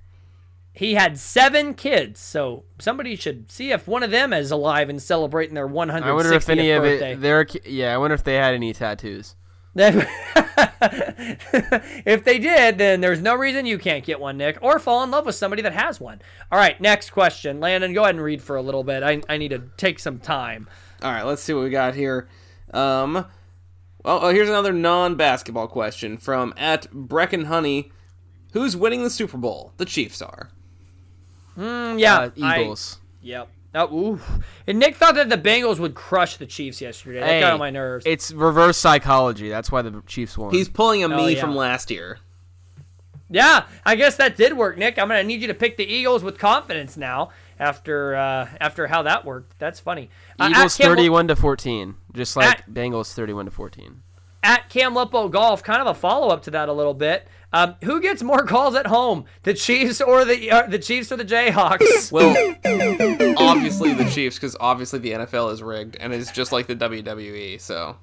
He 0.77 0.95
had 0.95 1.21
seven 1.21 1.75
kids, 1.75 2.19
so 2.19 2.65
somebody 2.81 3.15
should 3.15 3.49
see 3.49 3.71
if 3.71 3.87
one 3.87 4.03
of 4.03 4.11
them 4.11 4.33
is 4.33 4.51
alive 4.51 4.89
and 4.89 5.01
celebrating 5.01 5.55
their 5.55 5.69
160th 5.69 6.03
I 6.03 6.13
wonder 6.13 6.33
if 6.33 6.49
any 6.49 6.73
of 6.73 6.83
birthday. 6.83 7.13
it. 7.13 7.21
Their 7.21 7.47
yeah, 7.65 7.95
I 7.95 7.97
wonder 7.97 8.15
if 8.15 8.25
they 8.25 8.35
had 8.35 8.55
any 8.55 8.73
tattoos. 8.73 9.37
if 9.77 9.95
they 12.25 12.41
did, 12.41 12.79
then 12.79 13.01
there's 13.01 13.21
no 13.21 13.37
reason 13.37 13.67
you 13.67 13.79
can't 13.79 14.05
get 14.05 14.19
one, 14.19 14.37
Nick, 14.37 14.59
or 14.63 14.81
fall 14.81 15.05
in 15.05 15.13
love 15.13 15.27
with 15.27 15.37
somebody 15.37 15.63
that 15.63 15.73
has 15.73 16.01
one. 16.01 16.21
All 16.51 16.59
right, 16.59 16.81
next 16.81 17.11
question. 17.11 17.61
Landon, 17.61 17.93
go 17.93 18.03
ahead 18.03 18.17
and 18.17 18.25
read 18.25 18.43
for 18.43 18.57
a 18.57 18.63
little 18.63 18.83
bit. 18.83 19.05
I, 19.05 19.23
I 19.29 19.37
need 19.37 19.51
to 19.51 19.63
take 19.77 20.01
some 20.01 20.19
time. 20.19 20.69
All 21.03 21.13
right, 21.13 21.25
let's 21.25 21.43
see 21.43 21.55
what 21.55 21.65
we 21.65 21.71
got 21.71 21.95
here. 21.95 22.29
Um, 22.73 23.27
well, 24.05 24.21
oh, 24.23 24.31
here's 24.31 24.49
another 24.49 24.73
non-basketball 24.73 25.67
question 25.69 26.19
from 26.19 26.55
at 26.57 26.91
Brecken 26.93 27.47
Honey. 27.47 27.91
Who's 28.53 28.77
winning 28.77 29.03
the 29.03 29.11
Super 29.11 29.39
Bowl? 29.39 29.73
The 29.77 29.85
Chiefs 29.85 30.23
are. 30.23 30.51
Mm, 31.59 31.99
yeah, 32.01 32.19
Uh, 32.19 32.31
I- 32.43 32.61
Eagles. 32.63 32.99
Yep. 33.23 33.49
Oh, 33.77 33.93
ooh. 33.93 34.21
And 34.69 34.79
Nick 34.79 34.95
thought 34.97 35.17
that 35.17 35.29
the 35.29 35.37
Bengals 35.39 35.79
would 35.81 35.95
crush 35.97 36.37
the 36.37 36.47
Chiefs 36.47 36.81
yesterday. 36.81 37.19
That 37.21 37.41
got 37.41 37.53
on 37.55 37.59
my 37.59 37.71
nerves. 37.71 38.05
It's 38.07 38.31
reverse 38.33 38.77
psychology. 38.77 39.49
That's 39.49 39.73
why 39.73 39.83
the 39.83 40.01
Chiefs 40.07 40.39
won. 40.39 40.53
He's 40.55 40.69
pulling 40.69 41.03
a 41.03 41.07
Oh, 41.07 41.17
me 41.17 41.35
yeah. 41.35 41.41
from 41.41 41.57
last 41.57 41.91
year. 41.91 42.19
Yeah, 43.31 43.65
I 43.85 43.97
guess 43.97 44.17
that 44.17 44.37
did 44.37 44.57
work, 44.57 44.79
Nick. 44.79 44.99
I'm 44.99 45.09
gonna 45.09 45.25
need 45.25 45.41
you 45.41 45.49
to 45.49 45.55
pick 45.55 45.77
the 45.77 45.85
Eagles 45.85 46.23
with 46.23 46.39
confidence 46.39 46.97
now 46.97 47.31
after 47.59 48.15
uh, 48.15 48.49
after 48.61 48.87
how 48.87 49.03
that 49.03 49.25
worked. 49.25 49.59
That's 49.59 49.81
funny. 49.81 50.11
Uh, 50.39 50.51
Eagles 50.53 50.77
thirty-one 50.77 51.27
to 51.29 51.35
fourteen, 51.35 51.97
just 52.13 52.37
like 52.37 52.61
At- 52.61 52.71
Bengals 52.73 53.13
thirty-one 53.15 53.47
to 53.47 53.51
fourteen. 53.51 54.03
At 54.45 54.69
Cam 54.69 54.95
Lippo 54.95 55.29
Golf, 55.29 55.63
kind 55.65 55.81
of 55.81 55.87
a 55.87 55.95
follow 55.95 56.29
up 56.29 56.43
to 56.43 56.51
that 56.53 56.69
a 56.69 56.73
little 56.73 56.93
bit. 56.95 57.27
Um, 57.53 57.77
who 57.83 58.01
gets 58.01 58.23
more 58.23 58.43
calls 58.47 58.75
at 58.75 58.87
home, 58.87 59.25
the 59.43 59.55
Chiefs 59.55 60.01
or 60.01 60.25
the 60.25 60.51
uh, 60.51 60.67
the 60.67 60.79
Chiefs 60.79 61.11
or 61.11 61.17
the 61.17 61.25
Jayhawks? 61.25 62.13
Well, 62.13 63.35
obviously 63.39 63.95
the 63.95 64.05
Chiefs, 64.11 64.37
because 64.37 64.57
obviously 64.61 64.99
the 64.99 65.13
NFL 65.13 65.53
is 65.53 65.63
rigged 65.63 65.97
and 65.97 66.13
it's 66.13 66.31
just 66.31 66.53
like 66.53 66.67
the 66.67 66.77
WWE. 66.77 67.61
So 67.61 67.97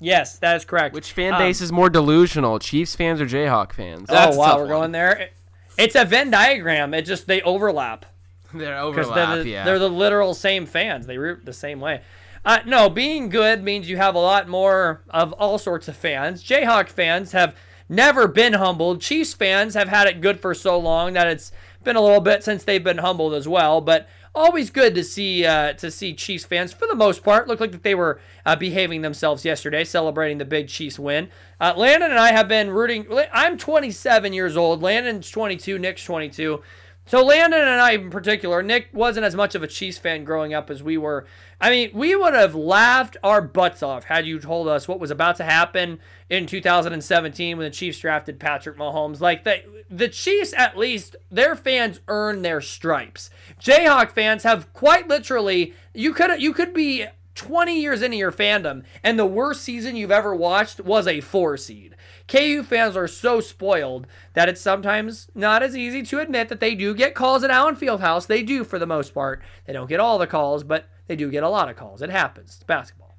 Yes, 0.00 0.38
that 0.38 0.56
is 0.56 0.64
correct. 0.64 0.94
Which 0.94 1.12
fan 1.12 1.34
Um, 1.34 1.38
base 1.40 1.60
is 1.60 1.72
more 1.72 1.88
delusional, 1.90 2.58
Chiefs 2.58 2.94
fans 2.96 3.20
or 3.20 3.26
Jayhawk 3.26 3.72
fans? 3.72 4.08
That's 4.08 4.34
oh 4.34 4.38
a 4.38 4.40
wow, 4.40 4.46
tough 4.46 4.56
we're 4.56 4.62
one. 4.62 4.68
going 4.70 4.92
there. 4.92 5.30
It's 5.78 5.94
a 5.94 6.04
Venn 6.04 6.30
diagram. 6.30 6.94
It 6.94 7.02
just 7.02 7.26
they 7.26 7.42
overlap. 7.42 8.06
They're 8.54 8.82
because 8.86 9.06
overlap, 9.08 9.34
they're 9.34 9.44
the, 9.44 9.50
yeah. 9.50 9.64
they're 9.64 9.78
the 9.78 9.90
literal 9.90 10.34
same 10.34 10.66
fans. 10.66 11.06
They 11.06 11.18
root 11.18 11.44
the 11.44 11.52
same 11.52 11.80
way. 11.80 12.02
Uh, 12.46 12.60
no, 12.64 12.88
being 12.88 13.28
good 13.28 13.64
means 13.64 13.90
you 13.90 13.96
have 13.96 14.14
a 14.14 14.20
lot 14.20 14.48
more 14.48 15.02
of 15.10 15.32
all 15.32 15.58
sorts 15.58 15.88
of 15.88 15.96
fans. 15.96 16.44
Jayhawk 16.44 16.88
fans 16.88 17.32
have 17.32 17.56
never 17.88 18.28
been 18.28 18.52
humbled. 18.52 19.00
Chiefs 19.00 19.34
fans 19.34 19.74
have 19.74 19.88
had 19.88 20.06
it 20.06 20.20
good 20.20 20.38
for 20.38 20.54
so 20.54 20.78
long 20.78 21.14
that 21.14 21.26
it's 21.26 21.50
been 21.82 21.96
a 21.96 22.00
little 22.00 22.20
bit 22.20 22.44
since 22.44 22.62
they've 22.62 22.84
been 22.84 22.98
humbled 22.98 23.34
as 23.34 23.48
well. 23.48 23.80
But 23.80 24.08
always 24.32 24.70
good 24.70 24.94
to 24.94 25.02
see 25.02 25.44
uh, 25.44 25.72
to 25.72 25.90
see 25.90 26.14
Chiefs 26.14 26.44
fans 26.44 26.72
for 26.72 26.86
the 26.86 26.94
most 26.94 27.24
part 27.24 27.48
look 27.48 27.58
like 27.58 27.72
that 27.72 27.82
they 27.82 27.96
were 27.96 28.20
uh, 28.44 28.54
behaving 28.54 29.02
themselves 29.02 29.44
yesterday, 29.44 29.82
celebrating 29.82 30.38
the 30.38 30.44
big 30.44 30.68
Chiefs 30.68 31.00
win. 31.00 31.30
Uh, 31.60 31.74
Landon 31.76 32.12
and 32.12 32.20
I 32.20 32.30
have 32.30 32.46
been 32.46 32.70
rooting. 32.70 33.08
I'm 33.32 33.58
27 33.58 34.32
years 34.32 34.56
old. 34.56 34.84
Landon's 34.84 35.28
22. 35.30 35.80
Nick's 35.80 36.04
22. 36.04 36.62
So 37.08 37.24
Landon 37.24 37.60
and 37.60 37.80
I 37.80 37.92
in 37.92 38.10
particular, 38.10 38.62
Nick 38.64 38.88
wasn't 38.92 39.26
as 39.26 39.36
much 39.36 39.54
of 39.54 39.62
a 39.62 39.68
Chiefs 39.68 39.98
fan 39.98 40.24
growing 40.24 40.54
up 40.54 40.70
as 40.70 40.82
we 40.82 40.98
were. 40.98 41.24
I 41.60 41.70
mean, 41.70 41.90
we 41.94 42.14
would 42.14 42.34
have 42.34 42.54
laughed 42.54 43.16
our 43.22 43.40
butts 43.40 43.82
off 43.82 44.04
had 44.04 44.26
you 44.26 44.38
told 44.38 44.68
us 44.68 44.86
what 44.86 45.00
was 45.00 45.10
about 45.10 45.36
to 45.36 45.44
happen 45.44 46.00
in 46.28 46.46
2017 46.46 47.56
when 47.56 47.64
the 47.64 47.70
Chiefs 47.70 47.98
drafted 47.98 48.38
Patrick 48.38 48.76
Mahomes. 48.76 49.20
Like 49.20 49.44
the 49.44 49.62
the 49.88 50.08
Chiefs 50.08 50.52
at 50.56 50.76
least 50.76 51.16
their 51.30 51.56
fans 51.56 52.00
earn 52.08 52.42
their 52.42 52.60
stripes. 52.60 53.30
Jayhawk 53.60 54.10
fans 54.10 54.42
have 54.42 54.72
quite 54.74 55.08
literally 55.08 55.72
you 55.94 56.12
could 56.12 56.40
you 56.42 56.52
could 56.52 56.74
be 56.74 57.06
20 57.34 57.78
years 57.80 58.02
into 58.02 58.16
your 58.16 58.32
fandom 58.32 58.82
and 59.02 59.18
the 59.18 59.26
worst 59.26 59.62
season 59.62 59.94
you've 59.96 60.10
ever 60.10 60.34
watched 60.34 60.80
was 60.80 61.06
a 61.06 61.20
4 61.20 61.56
seed. 61.56 61.94
KU 62.28 62.62
fans 62.64 62.96
are 62.96 63.08
so 63.08 63.40
spoiled 63.40 64.06
that 64.34 64.48
it's 64.48 64.60
sometimes 64.60 65.28
not 65.34 65.62
as 65.62 65.76
easy 65.76 66.02
to 66.02 66.18
admit 66.18 66.48
that 66.48 66.60
they 66.60 66.74
do 66.74 66.92
get 66.94 67.14
calls 67.14 67.44
at 67.44 67.50
Allen 67.50 67.76
Fieldhouse. 67.76 68.26
They 68.26 68.42
do 68.42 68.64
for 68.64 68.78
the 68.78 68.86
most 68.86 69.14
part. 69.14 69.40
They 69.64 69.72
don't 69.72 69.88
get 69.88 70.00
all 70.00 70.18
the 70.18 70.26
calls, 70.26 70.64
but 70.64 70.88
they 71.06 71.16
do 71.16 71.30
get 71.30 71.42
a 71.42 71.48
lot 71.48 71.68
of 71.68 71.76
calls. 71.76 72.02
It 72.02 72.10
happens. 72.10 72.54
It's 72.56 72.62
basketball. 72.64 73.16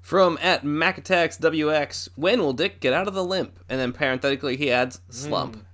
From 0.00 0.38
at 0.40 0.64
Macatex 0.64 1.38
WX, 1.38 2.08
when 2.16 2.40
will 2.40 2.54
Dick 2.54 2.80
get 2.80 2.94
out 2.94 3.08
of 3.08 3.14
the 3.14 3.24
limp? 3.24 3.60
And 3.68 3.78
then 3.78 3.92
parenthetically 3.92 4.56
he 4.56 4.70
adds 4.70 4.96
hmm. 5.06 5.12
slump. 5.12 5.66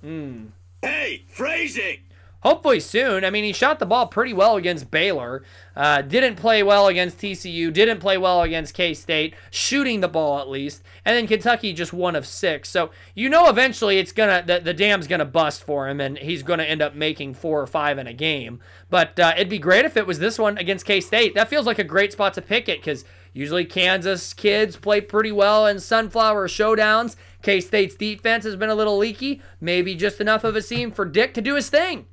Hmm. 0.00 0.44
Hey, 0.82 1.24
phrasing! 1.26 2.03
Hopefully 2.44 2.78
soon. 2.78 3.24
I 3.24 3.30
mean, 3.30 3.42
he 3.42 3.54
shot 3.54 3.78
the 3.78 3.86
ball 3.86 4.06
pretty 4.06 4.34
well 4.34 4.56
against 4.56 4.90
Baylor. 4.90 5.42
Uh, 5.74 6.02
didn't 6.02 6.36
play 6.36 6.62
well 6.62 6.88
against 6.88 7.16
TCU. 7.16 7.72
Didn't 7.72 8.00
play 8.00 8.18
well 8.18 8.42
against 8.42 8.74
K 8.74 8.92
State. 8.92 9.34
Shooting 9.50 10.00
the 10.02 10.08
ball 10.08 10.38
at 10.38 10.50
least. 10.50 10.82
And 11.06 11.16
then 11.16 11.26
Kentucky 11.26 11.72
just 11.72 11.94
one 11.94 12.14
of 12.14 12.26
six. 12.26 12.68
So 12.68 12.90
you 13.14 13.30
know 13.30 13.48
eventually 13.48 13.98
it's 13.98 14.12
gonna 14.12 14.44
the, 14.46 14.60
the 14.60 14.74
dam's 14.74 15.06
gonna 15.06 15.24
bust 15.24 15.64
for 15.64 15.88
him, 15.88 16.02
and 16.02 16.18
he's 16.18 16.42
gonna 16.42 16.64
end 16.64 16.82
up 16.82 16.94
making 16.94 17.32
four 17.32 17.62
or 17.62 17.66
five 17.66 17.96
in 17.96 18.06
a 18.06 18.12
game. 18.12 18.60
But 18.90 19.18
uh, 19.18 19.32
it'd 19.36 19.48
be 19.48 19.58
great 19.58 19.86
if 19.86 19.96
it 19.96 20.06
was 20.06 20.18
this 20.18 20.38
one 20.38 20.58
against 20.58 20.84
K 20.84 21.00
State. 21.00 21.34
That 21.34 21.48
feels 21.48 21.64
like 21.64 21.78
a 21.78 21.84
great 21.84 22.12
spot 22.12 22.34
to 22.34 22.42
pick 22.42 22.68
it 22.68 22.80
because 22.80 23.06
usually 23.32 23.64
Kansas 23.64 24.34
kids 24.34 24.76
play 24.76 25.00
pretty 25.00 25.32
well 25.32 25.66
in 25.66 25.80
sunflower 25.80 26.48
showdowns. 26.48 27.16
K 27.40 27.62
State's 27.62 27.94
defense 27.94 28.44
has 28.44 28.54
been 28.54 28.68
a 28.68 28.74
little 28.74 28.98
leaky. 28.98 29.40
Maybe 29.62 29.94
just 29.94 30.20
enough 30.20 30.44
of 30.44 30.54
a 30.54 30.60
seam 30.60 30.92
for 30.92 31.06
Dick 31.06 31.32
to 31.34 31.40
do 31.40 31.54
his 31.54 31.70
thing. 31.70 32.04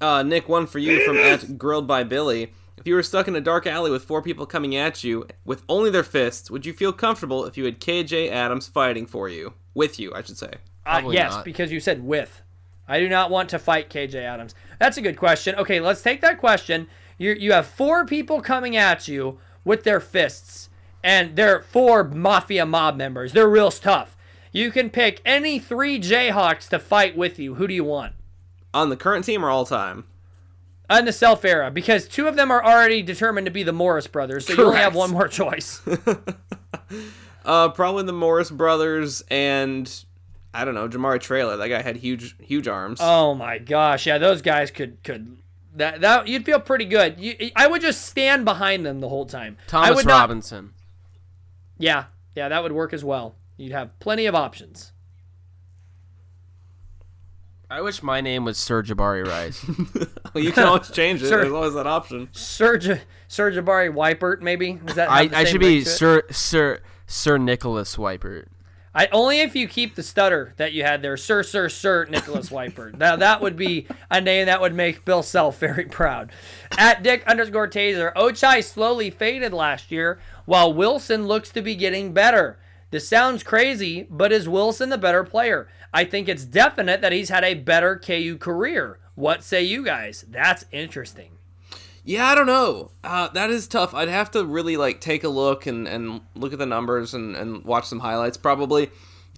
Uh, 0.00 0.22
Nick, 0.22 0.48
one 0.48 0.66
for 0.66 0.78
you 0.78 1.04
from 1.04 1.16
at 1.16 1.58
Grilled 1.58 1.86
by 1.86 2.04
Billy. 2.04 2.52
If 2.76 2.86
you 2.86 2.94
were 2.94 3.02
stuck 3.02 3.26
in 3.26 3.34
a 3.34 3.40
dark 3.40 3.66
alley 3.66 3.90
with 3.90 4.04
four 4.04 4.22
people 4.22 4.46
coming 4.46 4.76
at 4.76 5.02
you 5.02 5.26
with 5.44 5.62
only 5.68 5.90
their 5.90 6.04
fists, 6.04 6.50
would 6.50 6.66
you 6.66 6.72
feel 6.72 6.92
comfortable 6.92 7.44
if 7.46 7.56
you 7.56 7.64
had 7.64 7.80
KJ 7.80 8.30
Adams 8.30 8.68
fighting 8.68 9.06
for 9.06 9.28
you? 9.28 9.54
With 9.74 9.98
you, 9.98 10.14
I 10.14 10.22
should 10.22 10.38
say. 10.38 10.52
Uh, 10.84 11.02
yes, 11.10 11.32
not. 11.32 11.44
because 11.44 11.72
you 11.72 11.80
said 11.80 12.04
with. 12.04 12.42
I 12.88 13.00
do 13.00 13.08
not 13.08 13.30
want 13.30 13.48
to 13.50 13.58
fight 13.58 13.90
KJ 13.90 14.14
Adams. 14.14 14.54
That's 14.78 14.96
a 14.96 15.02
good 15.02 15.16
question. 15.16 15.54
Okay, 15.56 15.80
let's 15.80 16.02
take 16.02 16.20
that 16.20 16.38
question. 16.38 16.86
You 17.18 17.32
you 17.32 17.52
have 17.52 17.66
four 17.66 18.04
people 18.06 18.40
coming 18.40 18.76
at 18.76 19.08
you 19.08 19.38
with 19.64 19.82
their 19.82 20.00
fists, 20.00 20.68
and 21.02 21.34
they're 21.34 21.62
four 21.62 22.04
mafia 22.04 22.64
mob 22.66 22.96
members. 22.96 23.32
They're 23.32 23.48
real 23.48 23.70
tough. 23.70 24.16
You 24.52 24.70
can 24.70 24.90
pick 24.90 25.20
any 25.24 25.58
three 25.58 25.98
Jayhawks 25.98 26.68
to 26.68 26.78
fight 26.78 27.16
with 27.16 27.38
you. 27.38 27.56
Who 27.56 27.66
do 27.66 27.74
you 27.74 27.84
want? 27.84 28.14
On 28.76 28.90
the 28.90 28.96
current 28.96 29.24
team 29.24 29.44
or 29.44 29.48
all 29.50 29.64
time? 29.64 30.04
In 30.90 31.04
the 31.06 31.12
self 31.12 31.44
era, 31.44 31.70
because 31.70 32.06
two 32.06 32.28
of 32.28 32.36
them 32.36 32.50
are 32.50 32.62
already 32.64 33.02
determined 33.02 33.46
to 33.46 33.50
be 33.50 33.62
the 33.62 33.72
Morris 33.72 34.06
brothers, 34.06 34.46
so 34.46 34.52
you 34.52 34.64
only 34.66 34.76
have 34.78 34.94
one 34.94 35.10
more 35.10 35.28
choice. 35.28 35.80
Uh, 37.44 37.68
probably 37.68 38.02
the 38.02 38.12
Morris 38.12 38.50
brothers 38.50 39.22
and 39.30 40.04
I 40.52 40.64
don't 40.64 40.74
know 40.74 40.88
Jamari 40.88 41.20
Traylor. 41.20 41.56
That 41.56 41.68
guy 41.68 41.80
had 41.80 41.96
huge, 41.96 42.36
huge 42.40 42.66
arms. 42.66 42.98
Oh 43.00 43.34
my 43.34 43.58
gosh, 43.58 44.04
yeah, 44.04 44.18
those 44.18 44.42
guys 44.42 44.72
could 44.72 45.00
could 45.04 45.36
that 45.76 46.00
that 46.00 46.26
you'd 46.26 46.44
feel 46.44 46.58
pretty 46.58 46.86
good. 46.86 47.20
You, 47.20 47.52
I 47.54 47.68
would 47.68 47.82
just 47.82 48.04
stand 48.04 48.44
behind 48.44 48.84
them 48.84 48.98
the 48.98 49.08
whole 49.08 49.26
time. 49.26 49.58
I 49.60 49.70
Thomas 49.70 49.96
would 49.96 50.06
not- 50.06 50.20
Robinson. 50.22 50.72
Yeah, 51.78 52.06
yeah, 52.34 52.48
that 52.48 52.62
would 52.64 52.72
work 52.72 52.92
as 52.92 53.04
well. 53.04 53.36
You'd 53.56 53.72
have 53.72 53.96
plenty 54.00 54.26
of 54.26 54.34
options. 54.34 54.90
I 57.68 57.80
wish 57.80 58.02
my 58.02 58.20
name 58.20 58.44
was 58.44 58.58
Sir 58.58 58.82
Jabari 58.82 59.26
Rice. 59.26 59.64
Well, 60.34 60.44
you 60.44 60.52
can 60.52 60.64
always 60.68 60.90
change 60.90 61.22
it. 61.22 61.28
Sir. 61.28 61.40
There's 61.40 61.52
always 61.52 61.72
that 61.72 61.86
option. 61.86 62.28
Serge 62.32 63.00
Sir 63.26 63.50
Jabari 63.50 63.90
Wipert, 63.90 64.42
maybe. 64.42 64.78
Is 64.86 64.96
that 64.96 65.10
I, 65.10 65.30
I 65.32 65.44
should 65.44 65.60
be? 65.62 65.82
Sir 65.82 66.24
Sir 66.30 66.80
Sir 67.06 67.38
Nicholas 67.38 67.96
Wipert. 67.96 68.48
I 68.94 69.08
only 69.12 69.40
if 69.40 69.56
you 69.56 69.66
keep 69.66 69.94
the 69.94 70.02
stutter 70.02 70.52
that 70.58 70.74
you 70.74 70.82
had 70.82 71.00
there, 71.00 71.16
Sir 71.16 71.42
Sir 71.42 71.70
Sir 71.70 72.04
Nicholas 72.10 72.50
Wipert. 72.50 72.98
now 72.98 73.16
that 73.16 73.40
would 73.40 73.56
be 73.56 73.86
a 74.10 74.20
name 74.20 74.44
that 74.44 74.60
would 74.60 74.74
make 74.74 75.06
Bill 75.06 75.22
Self 75.22 75.58
very 75.58 75.84
proud. 75.86 76.32
At 76.76 77.02
Dick 77.02 77.26
underscore 77.26 77.68
Taser, 77.68 78.12
Ochai 78.12 78.62
slowly 78.62 79.08
faded 79.08 79.54
last 79.54 79.90
year, 79.90 80.18
while 80.44 80.70
Wilson 80.70 81.26
looks 81.26 81.48
to 81.52 81.62
be 81.62 81.74
getting 81.74 82.12
better. 82.12 82.58
This 82.90 83.08
sounds 83.08 83.42
crazy, 83.42 84.06
but 84.10 84.32
is 84.32 84.48
Wilson 84.48 84.90
the 84.90 84.98
better 84.98 85.24
player? 85.24 85.66
I 85.92 86.04
think 86.04 86.28
it's 86.28 86.44
definite 86.44 87.00
that 87.00 87.12
he's 87.12 87.28
had 87.28 87.44
a 87.44 87.54
better 87.54 87.98
KU 87.98 88.36
career. 88.38 88.98
What 89.14 89.42
say 89.42 89.62
you 89.62 89.84
guys? 89.84 90.24
That's 90.28 90.64
interesting. 90.70 91.38
Yeah, 92.04 92.26
I 92.26 92.34
don't 92.36 92.46
know. 92.46 92.92
Uh, 93.02 93.28
that 93.28 93.50
is 93.50 93.66
tough. 93.66 93.92
I'd 93.92 94.08
have 94.08 94.30
to 94.32 94.44
really 94.44 94.76
like 94.76 95.00
take 95.00 95.24
a 95.24 95.28
look 95.28 95.66
and, 95.66 95.88
and 95.88 96.20
look 96.34 96.52
at 96.52 96.58
the 96.58 96.66
numbers 96.66 97.14
and, 97.14 97.34
and 97.34 97.64
watch 97.64 97.86
some 97.86 98.00
highlights 98.00 98.36
probably. 98.36 98.90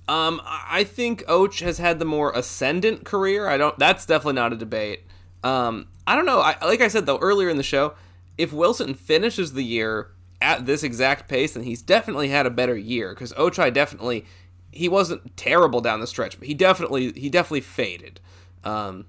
Um, 0.06 0.40
I 0.44 0.84
think 0.84 1.22
Och 1.28 1.60
has 1.60 1.78
had 1.78 1.98
the 1.98 2.04
more 2.04 2.32
ascendant 2.32 3.04
career. 3.04 3.46
I 3.48 3.56
don't. 3.56 3.78
That's 3.78 4.04
definitely 4.06 4.34
not 4.34 4.52
a 4.52 4.56
debate. 4.56 5.04
Um, 5.44 5.88
I 6.06 6.14
don't 6.14 6.26
know. 6.26 6.40
I, 6.40 6.56
like 6.64 6.80
I 6.80 6.88
said 6.88 7.06
though 7.06 7.18
earlier 7.18 7.48
in 7.48 7.56
the 7.56 7.62
show, 7.62 7.94
if 8.36 8.52
Wilson 8.52 8.94
finishes 8.94 9.52
the 9.52 9.64
year 9.64 10.10
at 10.40 10.66
this 10.66 10.82
exact 10.82 11.28
pace, 11.28 11.54
then 11.54 11.64
he's 11.64 11.82
definitely 11.82 12.28
had 12.28 12.46
a 12.46 12.50
better 12.50 12.76
year. 12.76 13.10
Because 13.10 13.32
Ochai 13.34 13.72
definitely, 13.72 14.24
he 14.70 14.88
wasn't 14.88 15.36
terrible 15.36 15.80
down 15.80 16.00
the 16.00 16.06
stretch, 16.06 16.38
but 16.38 16.48
he 16.48 16.54
definitely 16.54 17.12
he 17.12 17.28
definitely 17.28 17.60
faded. 17.60 18.20
Um, 18.64 19.06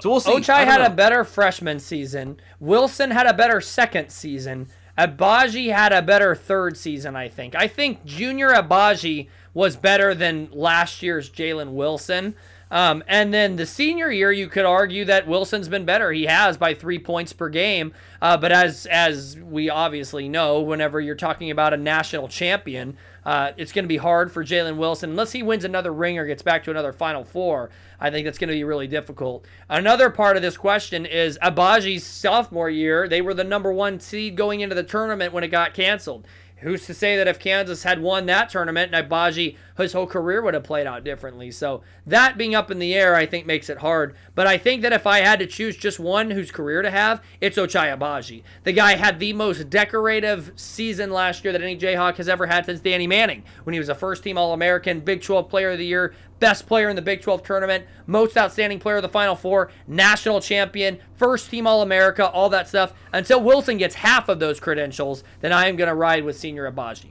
so 0.00 0.10
we'll 0.10 0.20
see. 0.20 0.30
Ochai 0.30 0.64
had 0.64 0.80
know. 0.80 0.86
a 0.86 0.90
better 0.90 1.24
freshman 1.24 1.80
season. 1.80 2.40
Wilson 2.60 3.10
had 3.10 3.26
a 3.26 3.34
better 3.34 3.60
second 3.60 4.10
season. 4.10 4.68
Agbaji 4.96 5.72
had 5.72 5.92
a 5.92 6.02
better 6.02 6.34
third 6.34 6.76
season, 6.76 7.16
I 7.16 7.28
think. 7.28 7.54
I 7.54 7.66
think 7.66 8.04
Junior 8.04 8.50
Agbaji 8.50 9.28
was 9.54 9.76
better 9.76 10.14
than 10.14 10.50
last 10.52 11.02
year's 11.02 11.30
Jalen 11.30 11.72
Wilson. 11.72 12.34
Um, 12.70 13.02
and 13.08 13.34
then 13.34 13.56
the 13.56 13.66
senior 13.66 14.10
year, 14.12 14.30
you 14.30 14.46
could 14.46 14.64
argue 14.64 15.04
that 15.06 15.26
Wilson's 15.26 15.68
been 15.68 15.84
better. 15.84 16.12
He 16.12 16.26
has 16.26 16.56
by 16.56 16.74
three 16.74 17.00
points 17.00 17.32
per 17.32 17.48
game. 17.48 17.92
Uh, 18.22 18.36
but 18.36 18.52
as 18.52 18.86
as 18.86 19.36
we 19.38 19.68
obviously 19.68 20.28
know, 20.28 20.60
whenever 20.60 21.00
you're 21.00 21.16
talking 21.16 21.50
about 21.50 21.74
a 21.74 21.76
national 21.76 22.28
champion, 22.28 22.96
uh, 23.24 23.52
it's 23.56 23.72
going 23.72 23.84
to 23.84 23.88
be 23.88 23.98
hard 23.98 24.32
for 24.32 24.44
Jalen 24.44 24.76
Wilson 24.76 25.10
unless 25.10 25.32
he 25.32 25.42
wins 25.42 25.64
another 25.64 25.92
ring 25.92 26.18
or 26.18 26.26
gets 26.26 26.42
back 26.42 26.64
to 26.64 26.70
another 26.70 26.92
Final 26.92 27.24
Four. 27.24 27.70
I 28.00 28.10
think 28.10 28.24
that's 28.24 28.38
going 28.38 28.48
to 28.48 28.54
be 28.54 28.64
really 28.64 28.86
difficult. 28.86 29.46
Another 29.68 30.10
part 30.10 30.36
of 30.36 30.42
this 30.42 30.56
question 30.56 31.04
is 31.04 31.38
Agbaji's 31.42 32.04
sophomore 32.04 32.70
year. 32.70 33.08
They 33.08 33.20
were 33.20 33.34
the 33.34 33.44
number 33.44 33.72
one 33.72 34.00
seed 34.00 34.36
going 34.36 34.60
into 34.60 34.74
the 34.74 34.82
tournament 34.82 35.32
when 35.32 35.44
it 35.44 35.48
got 35.48 35.74
canceled. 35.74 36.26
Who's 36.60 36.86
to 36.86 36.94
say 36.94 37.16
that 37.16 37.28
if 37.28 37.38
Kansas 37.38 37.84
had 37.84 38.02
won 38.02 38.26
that 38.26 38.50
tournament, 38.50 38.92
Agbaji, 38.92 39.56
his 39.76 39.92
whole 39.94 40.06
career 40.06 40.42
would 40.42 40.54
have 40.54 40.62
played 40.62 40.86
out 40.86 41.04
differently? 41.04 41.50
So 41.50 41.82
that 42.06 42.36
being 42.36 42.54
up 42.54 42.70
in 42.70 42.78
the 42.78 42.94
air, 42.94 43.14
I 43.14 43.26
think 43.26 43.46
makes 43.46 43.70
it 43.70 43.78
hard. 43.78 44.14
But 44.34 44.46
I 44.46 44.58
think 44.58 44.82
that 44.82 44.92
if 44.92 45.06
I 45.06 45.20
had 45.20 45.38
to 45.38 45.46
choose 45.46 45.76
just 45.76 45.98
one 45.98 46.30
whose 46.30 46.50
career 46.50 46.82
to 46.82 46.90
have, 46.90 47.22
it's 47.40 47.56
Ochai 47.56 47.96
Agbaji. 47.96 48.42
The 48.64 48.72
guy 48.72 48.96
had 48.96 49.18
the 49.18 49.32
most 49.32 49.70
decorative 49.70 50.52
season 50.56 51.10
last 51.10 51.44
year 51.44 51.52
that 51.52 51.62
any 51.62 51.78
Jayhawk 51.78 52.16
has 52.16 52.28
ever 52.28 52.46
had 52.46 52.66
since 52.66 52.80
Danny 52.80 53.06
Manning, 53.06 53.42
when 53.64 53.72
he 53.72 53.78
was 53.78 53.88
a 53.88 53.94
first-team 53.94 54.36
All-American, 54.36 55.00
Big 55.00 55.22
12 55.22 55.48
Player 55.48 55.70
of 55.70 55.78
the 55.78 55.86
Year, 55.86 56.14
best 56.40 56.66
player 56.66 56.88
in 56.88 56.96
the 56.96 57.02
Big 57.02 57.22
12 57.22 57.42
tournament, 57.42 57.84
most 58.06 58.36
outstanding 58.36 58.80
player 58.80 58.96
of 58.96 59.02
the 59.02 59.08
Final 59.08 59.36
Four, 59.36 59.70
national 59.86 60.40
champion, 60.40 60.98
first 61.14 61.50
team 61.50 61.66
All 61.66 61.82
America, 61.82 62.28
all 62.28 62.48
that 62.48 62.68
stuff. 62.68 62.92
Until 63.12 63.42
Wilson 63.42 63.76
gets 63.76 63.96
half 63.96 64.28
of 64.28 64.40
those 64.40 64.58
credentials, 64.58 65.22
then 65.40 65.52
I 65.52 65.68
am 65.68 65.76
going 65.76 65.88
to 65.88 65.94
ride 65.94 66.24
with 66.24 66.36
Senior 66.36 66.70
Agbaji. 66.70 67.10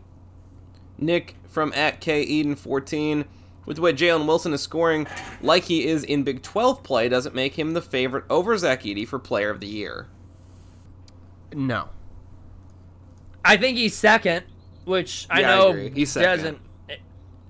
Nick 0.97 1.35
from 1.47 1.71
at 1.73 2.01
K 2.01 2.21
Eden 2.23 2.55
14. 2.55 3.25
With 3.65 3.75
the 3.75 3.83
way 3.83 3.93
Jalen 3.93 4.25
Wilson 4.25 4.51
is 4.53 4.61
scoring 4.61 5.05
like 5.41 5.65
he 5.65 5.85
is 5.85 6.03
in 6.03 6.23
Big 6.23 6.41
12 6.41 6.81
play, 6.81 7.07
doesn't 7.07 7.35
make 7.35 7.57
him 7.57 7.73
the 7.73 7.81
favorite 7.83 8.25
over 8.27 8.57
Zach 8.57 8.81
Edey 8.81 9.07
for 9.07 9.19
Player 9.19 9.51
of 9.51 9.59
the 9.59 9.67
Year. 9.67 10.07
No. 11.53 11.89
I 13.45 13.57
think 13.57 13.77
he's 13.77 13.95
second, 13.95 14.45
which 14.85 15.27
I 15.29 15.41
Yeah, 15.41 15.53
I 15.53 15.55
know 15.55 15.69
agree. 15.69 15.91
He's 15.91 16.11
second. 16.11 16.37
doesn't. 16.37 16.59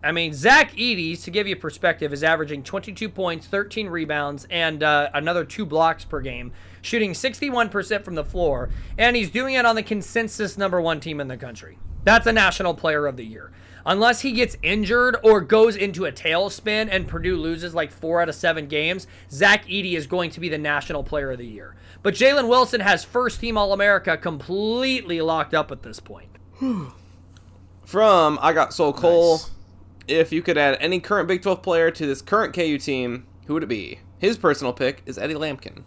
I 0.02 0.14
mean, 0.14 0.34
Zach 0.34 0.72
Edey, 0.74 1.22
to 1.24 1.32
give 1.32 1.46
you 1.46 1.56
perspective, 1.58 2.14
is 2.14 2.24
averaging 2.24 2.64
22 2.64 3.10
points, 3.10 3.48
13 3.48 3.88
rebounds, 3.88 4.48
and 4.50 4.82
uh, 4.82 5.10
another 5.14 5.44
two 5.44 5.66
blocks 5.66 6.06
per 6.06 6.22
game, 6.22 6.54
shooting 6.82 7.12
61% 7.12 8.06
from 8.06 8.16
the 8.16 8.24
floor, 8.24 8.70
and 8.98 9.16
he's 9.16 9.30
doing 9.30 9.56
it 9.56 9.66
on 9.66 9.76
the 9.76 9.84
consensus 9.84 10.58
number 10.58 10.80
one 10.80 11.02
team 11.02 11.20
in 11.20 11.28
the 11.28 11.36
country. 11.36 11.78
That's 12.06 12.28
a 12.28 12.34
national 12.34 12.76
player 12.76 13.08
of 13.08 13.18
the 13.18 13.26
year. 13.26 13.52
Unless 13.86 14.22
he 14.22 14.32
gets 14.34 14.56
injured 14.62 15.18
or 15.24 15.42
goes 15.42 15.76
into 15.76 16.06
a 16.06 16.12
tailspin 16.12 16.90
and 16.92 17.08
Purdue 17.08 17.38
loses 17.38 17.74
like 17.74 17.92
four 17.92 18.22
out 18.22 18.30
of 18.30 18.36
seven 18.36 18.68
games, 18.68 19.08
Zach 19.32 19.66
Edey 19.66 19.96
is 19.96 20.06
going 20.06 20.30
to 20.32 20.40
be 20.40 20.50
the 20.50 20.58
national 20.58 21.04
player 21.04 21.32
of 21.32 21.38
the 21.40 21.48
year. 21.48 21.76
But 22.04 22.14
Jalen 22.14 22.48
Wilson 22.48 22.82
has 22.82 23.04
first 23.04 23.40
team 23.42 23.58
All 23.58 23.74
America 23.74 24.18
completely 24.18 25.22
locked 25.22 25.54
up 25.54 25.72
at 25.72 25.82
this 25.84 26.00
point. 26.00 26.30
From 27.86 28.38
I 28.42 28.54
Got 28.54 28.74
so 28.74 28.94
Cole, 28.94 29.38
Nice. 29.38 29.52
If 30.10 30.31
you 30.31 30.41
could 30.41 30.57
add 30.57 30.77
any 30.81 30.99
current 30.99 31.27
Big 31.27 31.41
12 31.41 31.61
player 31.61 31.91
to 31.91 32.06
this 32.06 32.22
current 32.22 32.53
KU 32.53 32.77
team, 32.77 33.27
who 33.45 33.53
would 33.53 33.64
it 33.64 33.68
be? 33.68 33.99
His 34.18 34.38
personal 34.38 34.73
pick 34.73 35.02
is 35.06 35.18
Eddie 35.18 35.36
Lampkin. 35.36 35.84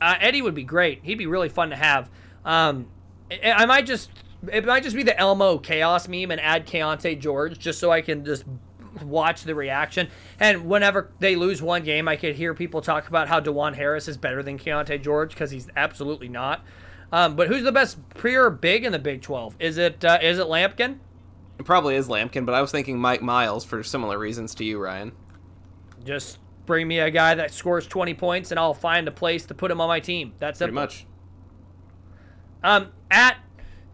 Uh, 0.00 0.14
Eddie 0.20 0.42
would 0.42 0.54
be 0.54 0.64
great. 0.64 1.00
He'd 1.02 1.18
be 1.18 1.26
really 1.26 1.48
fun 1.48 1.70
to 1.70 1.76
have. 1.76 2.08
Um, 2.44 2.86
I, 3.42 3.66
might 3.66 3.86
just 3.86 4.10
it 4.52 4.64
might 4.64 4.82
just 4.82 4.94
be 4.94 5.02
the 5.02 5.18
Elmo 5.18 5.58
chaos 5.58 6.08
meme 6.08 6.30
and 6.30 6.40
add 6.40 6.66
Keyonte 6.66 7.18
George 7.18 7.58
just 7.58 7.78
so 7.78 7.90
I 7.90 8.00
can 8.00 8.24
just 8.24 8.44
watch 9.02 9.44
the 9.44 9.54
reaction. 9.54 10.08
And 10.38 10.66
whenever 10.66 11.10
they 11.18 11.36
lose 11.36 11.62
one 11.62 11.84
game, 11.84 12.06
I 12.06 12.16
could 12.16 12.36
hear 12.36 12.54
people 12.54 12.80
talk 12.80 13.08
about 13.08 13.28
how 13.28 13.40
Dajuan 13.40 13.74
Harris 13.74 14.08
is 14.08 14.16
better 14.16 14.42
than 14.42 14.58
Keyonte 14.58 15.02
George 15.02 15.30
because 15.30 15.50
he's 15.50 15.68
absolutely 15.76 16.28
not. 16.28 16.64
Um, 17.12 17.36
but 17.36 17.48
who's 17.48 17.62
the 17.62 17.72
best 17.72 17.98
pure 18.14 18.50
big 18.50 18.84
in 18.84 18.92
the 18.92 18.98
Big 18.98 19.22
Twelve? 19.22 19.56
Is 19.58 19.78
it 19.78 20.04
uh, 20.04 20.18
is 20.20 20.38
it 20.38 20.46
Lampkin? 20.46 20.98
It 21.58 21.64
probably 21.64 21.94
is 21.96 22.08
Lampkin, 22.08 22.44
but 22.44 22.54
I 22.54 22.60
was 22.60 22.70
thinking 22.70 22.98
Mike 22.98 23.22
Miles 23.22 23.64
for 23.64 23.82
similar 23.82 24.18
reasons 24.18 24.54
to 24.56 24.64
you, 24.64 24.78
Ryan. 24.78 25.12
Just 26.04 26.38
bring 26.66 26.88
me 26.88 26.98
a 26.98 27.10
guy 27.10 27.34
that 27.34 27.52
scores 27.52 27.86
twenty 27.86 28.14
points, 28.14 28.50
and 28.50 28.58
I'll 28.58 28.74
find 28.74 29.06
a 29.06 29.12
place 29.12 29.46
to 29.46 29.54
put 29.54 29.70
him 29.70 29.80
on 29.80 29.88
my 29.88 30.00
team. 30.00 30.34
That's 30.38 30.58
Pretty 30.58 30.70
simple. 30.70 30.82
much. 30.82 31.06
Um, 32.62 32.92
at 33.10 33.36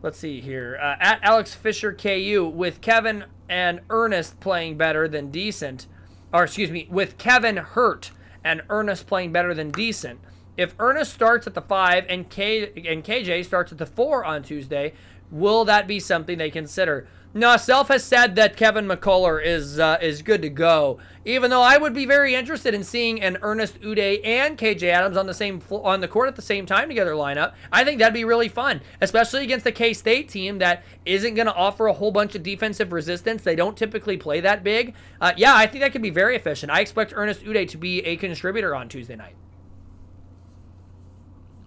let's 0.02 0.18
see 0.18 0.40
here, 0.40 0.78
uh, 0.80 0.96
at 1.00 1.20
Alex 1.22 1.54
Fisher 1.54 1.92
KU 1.92 2.50
with 2.54 2.80
Kevin 2.80 3.24
and 3.48 3.80
Ernest 3.90 4.40
playing 4.40 4.76
better 4.78 5.06
than 5.08 5.30
decent, 5.30 5.86
or 6.32 6.44
excuse 6.44 6.70
me, 6.70 6.86
with 6.90 7.18
Kevin 7.18 7.56
Hurt 7.58 8.12
and 8.42 8.62
Ernest 8.70 9.06
playing 9.06 9.32
better 9.32 9.52
than 9.52 9.70
decent. 9.70 10.20
If 10.56 10.74
Ernest 10.78 11.12
starts 11.12 11.46
at 11.46 11.54
the 11.54 11.60
five 11.60 12.06
and 12.08 12.28
K 12.30 12.72
and 12.88 13.04
KJ 13.04 13.44
starts 13.44 13.72
at 13.72 13.78
the 13.78 13.86
four 13.86 14.24
on 14.24 14.42
Tuesday, 14.42 14.94
will 15.30 15.64
that 15.66 15.86
be 15.86 16.00
something 16.00 16.38
they 16.38 16.50
consider? 16.50 17.06
No, 17.32 17.56
Self 17.56 17.88
has 17.88 18.02
said 18.02 18.34
that 18.36 18.56
Kevin 18.56 18.86
McCullar 18.86 19.44
is 19.44 19.78
uh, 19.78 19.98
is 20.02 20.20
good 20.20 20.42
to 20.42 20.48
go. 20.48 20.98
Even 21.24 21.50
though 21.50 21.62
I 21.62 21.76
would 21.76 21.94
be 21.94 22.04
very 22.04 22.34
interested 22.34 22.74
in 22.74 22.82
seeing 22.82 23.22
an 23.22 23.38
Ernest 23.40 23.80
Udeh 23.82 24.20
and 24.26 24.58
KJ 24.58 24.82
Adams 24.90 25.16
on 25.16 25.26
the 25.26 25.34
same 25.34 25.60
flo- 25.60 25.82
on 25.82 26.00
the 26.00 26.08
court 26.08 26.26
at 26.26 26.34
the 26.34 26.42
same 26.42 26.66
time 26.66 26.88
together 26.88 27.12
lineup. 27.12 27.52
I 27.70 27.84
think 27.84 28.00
that'd 28.00 28.14
be 28.14 28.24
really 28.24 28.48
fun, 28.48 28.80
especially 29.00 29.44
against 29.44 29.62
the 29.62 29.70
K 29.70 29.92
State 29.92 30.28
team 30.28 30.58
that 30.58 30.82
isn't 31.06 31.34
going 31.34 31.46
to 31.46 31.54
offer 31.54 31.86
a 31.86 31.92
whole 31.92 32.10
bunch 32.10 32.34
of 32.34 32.42
defensive 32.42 32.92
resistance. 32.92 33.42
They 33.42 33.54
don't 33.54 33.76
typically 33.76 34.16
play 34.16 34.40
that 34.40 34.64
big. 34.64 34.94
Uh, 35.20 35.32
yeah, 35.36 35.54
I 35.54 35.68
think 35.68 35.84
that 35.84 35.92
could 35.92 36.02
be 36.02 36.10
very 36.10 36.34
efficient. 36.34 36.72
I 36.72 36.80
expect 36.80 37.12
Ernest 37.14 37.44
Udeh 37.44 37.68
to 37.68 37.78
be 37.78 38.00
a 38.00 38.16
contributor 38.16 38.74
on 38.74 38.88
Tuesday 38.88 39.14
night. 39.14 39.36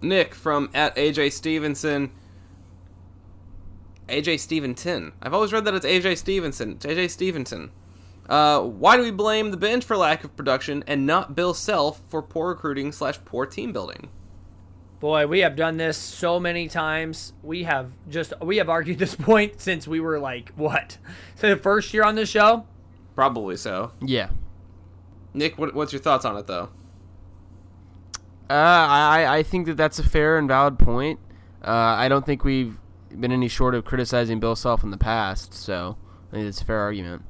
Nick 0.02 0.36
from 0.36 0.70
at 0.74 0.94
AJ 0.98 1.32
Stevenson. 1.32 2.12
AJ 4.10 4.40
Stevenson. 4.40 5.14
I've 5.22 5.34
always 5.34 5.54
read 5.54 5.66
that 5.66 5.74
it's 5.74 5.86
AJ 5.86 6.18
Stevenson. 6.18 6.74
It's 6.74 6.86
AJ 6.86 7.10
Stevenson. 7.12 7.72
Uh, 8.28 8.62
why 8.62 8.96
do 8.96 9.04
we 9.04 9.12
blame 9.12 9.52
the 9.52 9.58
bench 9.58 9.84
for 9.84 9.98
lack 9.98 10.24
of 10.24 10.36
production 10.36 10.84
and 10.88 11.06
not 11.06 11.36
Bill 11.36 11.54
Self 11.54 12.02
for 12.08 12.22
poor 12.22 12.50
recruiting 12.50 12.92
slash 12.92 13.20
poor 13.26 13.46
team 13.46 13.74
building? 13.74 14.10
Boy, 15.00 15.28
we 15.28 15.40
have 15.40 15.58
done 15.58 15.76
this 15.76 15.98
so 15.98 16.40
many 16.40 16.70
times. 16.70 17.34
We 17.44 17.64
have 17.64 17.92
just 18.10 18.34
we 18.42 18.58
have 18.58 18.70
argued 18.70 19.00
this 19.00 19.16
point 19.16 19.60
since 19.60 19.88
we 19.88 20.00
were 20.00 20.20
like 20.20 20.52
what, 20.56 20.98
so 21.36 21.50
the 21.50 21.58
first 21.58 21.94
year 21.94 22.04
on 22.04 22.16
the 22.16 22.26
show. 22.26 22.66
Probably 23.16 23.58
so. 23.58 23.92
Yeah. 24.02 24.30
Nick, 25.34 25.58
what, 25.58 25.74
what's 25.76 25.92
your 25.92 26.02
thoughts 26.02 26.26
on 26.26 26.38
it 26.38 26.48
though? 26.48 26.70
Uh, 28.50 28.54
I 28.54 29.38
I 29.38 29.44
think 29.44 29.66
that 29.66 29.78
that's 29.78 30.00
a 30.00 30.04
fair 30.04 30.38
and 30.38 30.48
valid 30.48 30.80
point. 30.80 31.20
Uh, 31.64 31.72
I 31.72 32.08
don't 32.08 32.26
think 32.26 32.44
we've 32.44 32.78
been 33.20 33.32
any 33.32 33.48
short 33.48 33.76
of 33.76 33.86
criticizing 33.86 34.40
Bill 34.40 34.56
Self 34.56 34.84
in 34.84 34.92
the 34.92 34.98
past, 34.98 35.54
so 35.54 35.98
I 36.30 36.36
think 36.36 36.48
it's 36.48 36.62
a 36.62 36.66
fair 36.66 36.80
argument. 36.80 37.24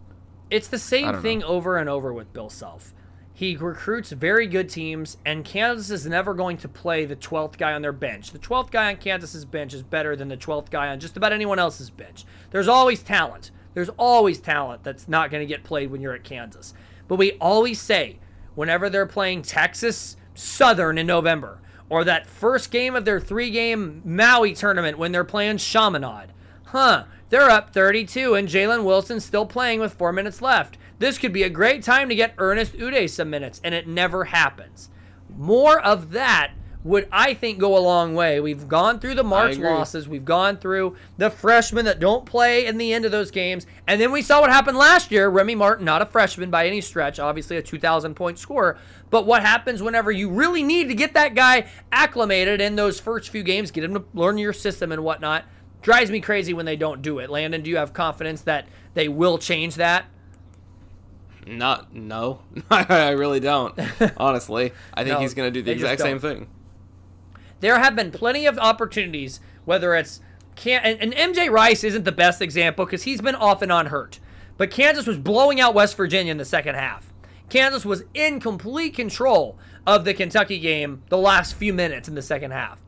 It's 0.49 0.68
the 0.68 0.80
same 0.80 1.22
thing 1.22 1.43
over 1.43 1.77
and 1.77 1.89
over 1.89 2.14
with 2.14 2.34
Bill 2.34 2.49
Self. 2.49 2.93
He 3.35 3.55
recruits 3.55 4.11
very 4.11 4.45
good 4.45 4.69
teams, 4.69 5.18
and 5.26 5.43
Kansas 5.43 5.89
is 5.89 6.05
never 6.05 6.35
going 6.35 6.57
to 6.57 6.68
play 6.68 7.05
the 7.05 7.15
12th 7.15 7.57
guy 7.57 7.73
on 7.73 7.81
their 7.81 7.91
bench. 7.91 8.30
The 8.31 8.38
12th 8.38 8.69
guy 8.69 8.91
on 8.91 8.97
Kansas's 8.97 9.45
bench 9.45 9.73
is 9.73 9.81
better 9.81 10.15
than 10.15 10.27
the 10.27 10.38
12th 10.38 10.69
guy 10.69 10.89
on 10.89 10.99
just 10.99 11.18
about 11.18 11.34
anyone 11.34 11.57
else's 11.57 11.89
bench. 11.89 12.26
There's 12.51 12.68
always 12.68 13.01
talent. 13.01 13.49
There's 13.73 13.89
always 13.97 14.39
talent 14.39 14.84
that's 14.84 15.07
not 15.07 15.31
going 15.31 15.41
to 15.41 15.51
get 15.51 15.64
played 15.64 15.89
when 15.89 15.99
you're 15.99 16.14
at 16.14 16.23
Kansas. 16.23 16.76
But 17.07 17.15
we 17.15 17.31
always 17.34 17.81
say, 17.81 18.19
whenever 18.53 18.88
they're 18.88 19.07
playing 19.07 19.41
Texas 19.41 20.15
Southern 20.35 20.99
in 20.99 21.07
November, 21.07 21.60
or 21.89 22.03
that 22.03 22.27
first 22.27 22.72
game 22.72 22.95
of 22.95 23.05
their 23.05 23.19
three 23.19 23.49
game 23.49 24.01
Maui 24.05 24.53
tournament 24.53 24.97
when 24.97 25.11
they're 25.11 25.23
playing 25.23 25.57
Chaminade, 25.57 26.34
huh, 26.65 27.05
they're 27.30 27.49
up 27.49 27.73
32 27.73 28.35
and 28.35 28.47
Jalen 28.47 28.84
Wilson's 28.84 29.26
still 29.26 29.45
playing 29.45 29.80
with 29.80 29.93
four 29.93 30.11
minutes 30.11 30.41
left. 30.41 30.77
This 30.99 31.18
could 31.18 31.34
be 31.34 31.43
a 31.43 31.49
great 31.49 31.84
time 31.84 32.10
to 32.10 32.15
get 32.15 32.35
Ernest 32.38 32.73
Udeh 32.73 33.10
some 33.10 33.30
minutes, 33.30 33.60
and 33.64 33.73
it 33.73 33.88
never 33.88 34.26
happens. 34.26 34.89
More 35.35 35.80
of 35.80 36.11
that 36.11 36.53
would, 36.84 37.07
I 37.11 37.34
think, 37.34 37.60
go 37.60 37.77
a 37.77 37.80
long 37.80 38.14
way. 38.14 38.39
We've 38.39 38.68
gone 38.68 38.99
through 38.99 39.15
the 39.15 39.23
March 39.23 39.57
losses, 39.57 40.07
we've 40.07 40.26
gone 40.26 40.57
through 40.57 40.95
the 41.18 41.30
freshmen 41.30 41.85
that 41.85 41.99
don't 41.99 42.26
play 42.26 42.65
in 42.65 42.77
the 42.77 42.93
end 42.93 43.05
of 43.05 43.11
those 43.11 43.31
games, 43.31 43.65
and 43.88 44.01
then 44.01 44.11
we 44.11 44.22
saw 44.22 44.41
what 44.41 44.49
happened 44.49 44.77
last 44.77 45.11
year. 45.11 45.30
Remy 45.30 45.55
Martin, 45.55 45.85
not 45.85 46.01
a 46.01 46.05
freshman 46.05 46.49
by 46.49 46.68
any 46.68 46.81
stretch, 46.81 47.19
obviously 47.19 47.57
a 47.57 47.61
2,000 47.61 48.15
point 48.15 48.38
scorer, 48.38 48.77
but 49.10 49.26
what 49.26 49.43
happens 49.43 49.81
whenever 49.81 50.11
you 50.11 50.30
really 50.30 50.64
need 50.64 50.89
to 50.89 50.95
get 50.95 51.14
that 51.14 51.35
guy 51.35 51.68
acclimated 51.91 52.60
in 52.60 52.76
those 52.76 52.99
first 52.99 53.30
few 53.30 53.43
games, 53.43 53.72
get 53.72 53.84
him 53.84 53.93
to 53.93 54.03
learn 54.14 54.38
your 54.38 54.53
system 54.53 54.91
and 54.91 55.03
whatnot? 55.03 55.45
Drives 55.81 56.11
me 56.11 56.22
crazy 56.22 56.53
when 56.53 56.65
they 56.65 56.77
don't 56.77 57.01
do 57.01 57.19
it. 57.19 57.30
Landon, 57.30 57.61
do 57.61 57.69
you 57.69 57.77
have 57.77 57.93
confidence 57.93 58.41
that 58.41 58.68
they 58.93 59.07
will 59.07 59.38
change 59.38 59.76
that? 59.76 60.05
Not, 61.45 61.93
no. 61.93 62.41
I 62.72 63.11
really 63.11 63.39
don't. 63.39 63.77
Honestly, 64.18 64.72
I 64.93 65.03
think 65.03 65.15
No, 65.15 65.19
he's 65.19 65.34
going 65.34 65.51
to 65.51 65.60
do 65.60 65.61
the 65.61 65.72
exact 65.72 66.01
same 66.01 66.19
thing. 66.19 66.47
There 67.64 67.80
have 67.80 67.95
been 67.95 68.11
plenty 68.11 68.45
of 68.45 68.60
opportunities, 68.60 69.40
whether 69.65 69.95
it's 69.95 70.19
can 70.56 70.81
and, 70.84 71.14
and 71.14 71.35
MJ 71.35 71.49
Rice 71.49 71.84
isn't 71.84 72.03
the 72.03 72.11
best 72.11 72.41
example 72.41 72.85
because 72.85 73.03
he's 73.03 73.22
been 73.22 73.35
off 73.35 73.61
and 73.61 73.72
on 73.72 73.88
hurt. 73.88 74.19
But 74.57 74.69
Kansas 74.69 75.07
was 75.07 75.18
blowing 75.18 75.60
out 75.60 75.73
West 75.73 75.98
Virginia 75.98 76.31
in 76.31 76.38
the 76.38 76.45
second 76.45 76.76
half. 76.76 77.11
Kansas 77.49 77.85
was 77.85 78.03
in 78.14 78.40
complete 78.40 78.94
control 78.94 79.57
of 79.88 80.06
the 80.06 80.14
Kentucky 80.14 80.60
game 80.60 81.02
the 81.10 81.18
last 81.18 81.56
few 81.56 81.73
minutes 81.73 82.07
in 82.07 82.15
the 82.15 82.22
second 82.22 82.52
half. 82.52 82.80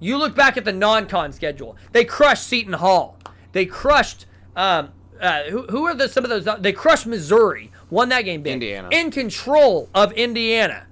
You 0.00 0.18
look 0.18 0.34
back 0.34 0.56
at 0.56 0.64
the 0.64 0.72
non-con 0.72 1.32
schedule; 1.32 1.76
they 1.92 2.04
crushed 2.04 2.46
Seton 2.46 2.74
Hall. 2.74 3.16
They 3.52 3.66
crushed 3.66 4.26
um, 4.56 4.90
uh, 5.20 5.44
who, 5.44 5.62
who 5.68 5.84
are 5.84 5.94
the 5.94 6.08
some 6.08 6.24
of 6.24 6.30
those? 6.30 6.46
They 6.60 6.72
crushed 6.72 7.06
Missouri, 7.06 7.70
won 7.88 8.08
that 8.08 8.22
game 8.22 8.42
big. 8.42 8.54
Indiana. 8.54 8.88
in 8.90 9.10
control 9.10 9.88
of 9.94 10.12
Indiana 10.12 10.86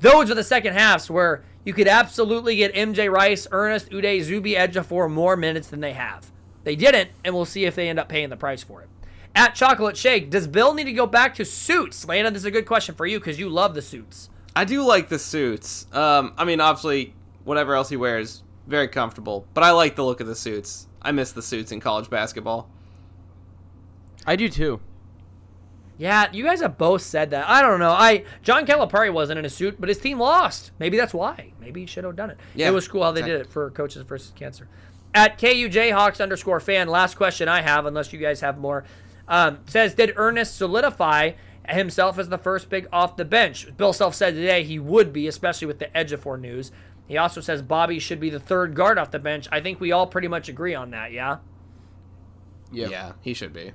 those 0.00 0.30
are 0.30 0.34
the 0.34 0.44
second 0.44 0.74
halves 0.74 1.10
where 1.10 1.42
you 1.68 1.74
could 1.74 1.86
absolutely 1.86 2.56
get 2.56 2.72
MJ 2.72 3.12
Rice, 3.12 3.46
Ernest, 3.52 3.90
Udeh, 3.90 4.22
Zuby, 4.22 4.54
Ejiofor 4.54 5.10
more 5.10 5.36
minutes 5.36 5.68
than 5.68 5.80
they 5.80 5.92
have. 5.92 6.32
They 6.64 6.74
didn't, 6.74 7.10
and 7.22 7.34
we'll 7.34 7.44
see 7.44 7.66
if 7.66 7.74
they 7.74 7.90
end 7.90 7.98
up 7.98 8.08
paying 8.08 8.30
the 8.30 8.38
price 8.38 8.62
for 8.62 8.80
it. 8.80 8.88
At 9.34 9.54
Chocolate 9.54 9.94
Shake, 9.94 10.30
does 10.30 10.46
Bill 10.46 10.72
need 10.72 10.84
to 10.84 10.94
go 10.94 11.06
back 11.06 11.34
to 11.34 11.44
suits? 11.44 12.08
Landon, 12.08 12.32
this 12.32 12.40
is 12.40 12.46
a 12.46 12.50
good 12.50 12.64
question 12.64 12.94
for 12.94 13.04
you 13.04 13.18
because 13.20 13.38
you 13.38 13.50
love 13.50 13.74
the 13.74 13.82
suits. 13.82 14.30
I 14.56 14.64
do 14.64 14.82
like 14.82 15.10
the 15.10 15.18
suits. 15.18 15.84
Um, 15.92 16.32
I 16.38 16.46
mean, 16.46 16.62
obviously, 16.62 17.12
whatever 17.44 17.74
else 17.74 17.90
he 17.90 17.98
wears, 17.98 18.42
very 18.66 18.88
comfortable. 18.88 19.46
But 19.52 19.62
I 19.62 19.72
like 19.72 19.94
the 19.94 20.06
look 20.06 20.22
of 20.22 20.26
the 20.26 20.34
suits. 20.34 20.86
I 21.02 21.12
miss 21.12 21.32
the 21.32 21.42
suits 21.42 21.70
in 21.70 21.80
college 21.80 22.08
basketball. 22.08 22.70
I 24.26 24.36
do 24.36 24.48
too. 24.48 24.80
Yeah, 25.98 26.30
you 26.32 26.44
guys 26.44 26.60
have 26.60 26.78
both 26.78 27.02
said 27.02 27.30
that. 27.30 27.48
I 27.48 27.60
don't 27.60 27.80
know. 27.80 27.90
I 27.90 28.24
John 28.42 28.64
Calipari 28.64 29.12
wasn't 29.12 29.40
in 29.40 29.44
a 29.44 29.50
suit, 29.50 29.80
but 29.80 29.88
his 29.88 29.98
team 29.98 30.20
lost. 30.20 30.70
Maybe 30.78 30.96
that's 30.96 31.12
why. 31.12 31.52
Maybe 31.60 31.80
he 31.80 31.86
should 31.86 32.04
have 32.04 32.16
done 32.16 32.30
it. 32.30 32.38
Yeah, 32.54 32.68
it 32.68 32.72
was 32.72 32.86
cool 32.86 33.02
how 33.02 33.12
they 33.12 33.22
did 33.22 33.40
it 33.40 33.48
for 33.48 33.70
coaches 33.70 34.02
versus 34.04 34.32
cancer. 34.34 34.68
At 35.14 35.38
KU 35.38 35.68
Jayhawks 35.68 36.20
underscore 36.20 36.60
fan, 36.60 36.88
last 36.88 37.16
question 37.16 37.48
I 37.48 37.62
have, 37.62 37.86
unless 37.86 38.12
you 38.12 38.18
guys 38.18 38.40
have 38.40 38.58
more, 38.58 38.84
um, 39.26 39.58
says 39.66 39.94
Did 39.94 40.12
Ernest 40.16 40.56
solidify 40.56 41.32
himself 41.68 42.18
as 42.18 42.28
the 42.28 42.38
first 42.38 42.70
big 42.70 42.86
off 42.92 43.16
the 43.16 43.24
bench? 43.24 43.76
Bill 43.76 43.92
Self 43.92 44.14
said 44.14 44.34
today 44.34 44.62
he 44.62 44.78
would 44.78 45.12
be, 45.12 45.26
especially 45.26 45.66
with 45.66 45.80
the 45.80 45.86
Ejiofor 45.86 46.40
news. 46.40 46.70
He 47.08 47.16
also 47.16 47.40
says 47.40 47.62
Bobby 47.62 47.98
should 47.98 48.20
be 48.20 48.30
the 48.30 48.38
third 48.38 48.74
guard 48.74 48.98
off 48.98 49.10
the 49.10 49.18
bench. 49.18 49.48
I 49.50 49.60
think 49.60 49.80
we 49.80 49.90
all 49.92 50.06
pretty 50.06 50.28
much 50.28 50.48
agree 50.48 50.74
on 50.74 50.90
that, 50.90 51.10
yeah? 51.10 51.38
Yep. 52.70 52.90
Yeah, 52.90 53.12
he 53.22 53.32
should 53.32 53.52
be. 53.54 53.72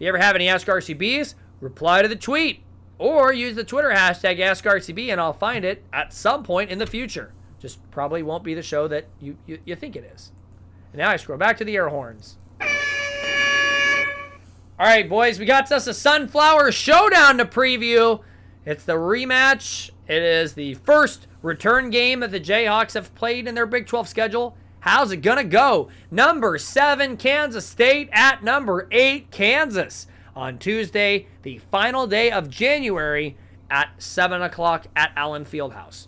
If 0.00 0.04
you 0.04 0.08
ever 0.08 0.18
have 0.18 0.34
any 0.34 0.48
Ask 0.48 0.66
RCBs, 0.66 1.34
reply 1.60 2.00
to 2.00 2.08
the 2.08 2.16
tweet 2.16 2.62
or 2.96 3.34
use 3.34 3.54
the 3.54 3.64
Twitter 3.64 3.90
hashtag 3.90 4.38
AskRCB 4.38 5.12
and 5.12 5.20
I'll 5.20 5.34
find 5.34 5.62
it 5.62 5.84
at 5.92 6.14
some 6.14 6.42
point 6.42 6.70
in 6.70 6.78
the 6.78 6.86
future. 6.86 7.34
Just 7.58 7.78
probably 7.90 8.22
won't 8.22 8.42
be 8.42 8.54
the 8.54 8.62
show 8.62 8.88
that 8.88 9.08
you, 9.20 9.36
you, 9.46 9.58
you 9.66 9.76
think 9.76 9.96
it 9.96 10.10
is. 10.14 10.32
And 10.94 11.00
now 11.00 11.10
I 11.10 11.16
scroll 11.16 11.36
back 11.36 11.58
to 11.58 11.66
the 11.66 11.76
air 11.76 11.90
horns. 11.90 12.38
All 12.62 12.68
right, 14.86 15.06
boys, 15.06 15.38
we 15.38 15.44
got 15.44 15.70
us 15.70 15.86
a 15.86 15.92
Sunflower 15.92 16.72
Showdown 16.72 17.36
to 17.36 17.44
preview. 17.44 18.22
It's 18.64 18.84
the 18.84 18.94
rematch. 18.94 19.90
It 20.08 20.22
is 20.22 20.54
the 20.54 20.76
first 20.76 21.26
return 21.42 21.90
game 21.90 22.20
that 22.20 22.30
the 22.30 22.40
Jayhawks 22.40 22.94
have 22.94 23.14
played 23.14 23.46
in 23.46 23.54
their 23.54 23.66
Big 23.66 23.86
12 23.86 24.08
schedule. 24.08 24.56
How's 24.80 25.12
it 25.12 25.18
gonna 25.18 25.44
go? 25.44 25.88
Number 26.10 26.56
seven, 26.56 27.16
Kansas 27.16 27.66
State 27.66 28.08
at 28.12 28.42
number 28.42 28.88
eight, 28.90 29.30
Kansas 29.30 30.06
on 30.34 30.58
Tuesday, 30.58 31.26
the 31.42 31.58
final 31.70 32.06
day 32.06 32.30
of 32.30 32.48
January 32.48 33.36
at 33.70 33.90
seven 33.98 34.40
o'clock 34.42 34.86
at 34.96 35.12
Allen 35.16 35.44
Fieldhouse. 35.44 36.06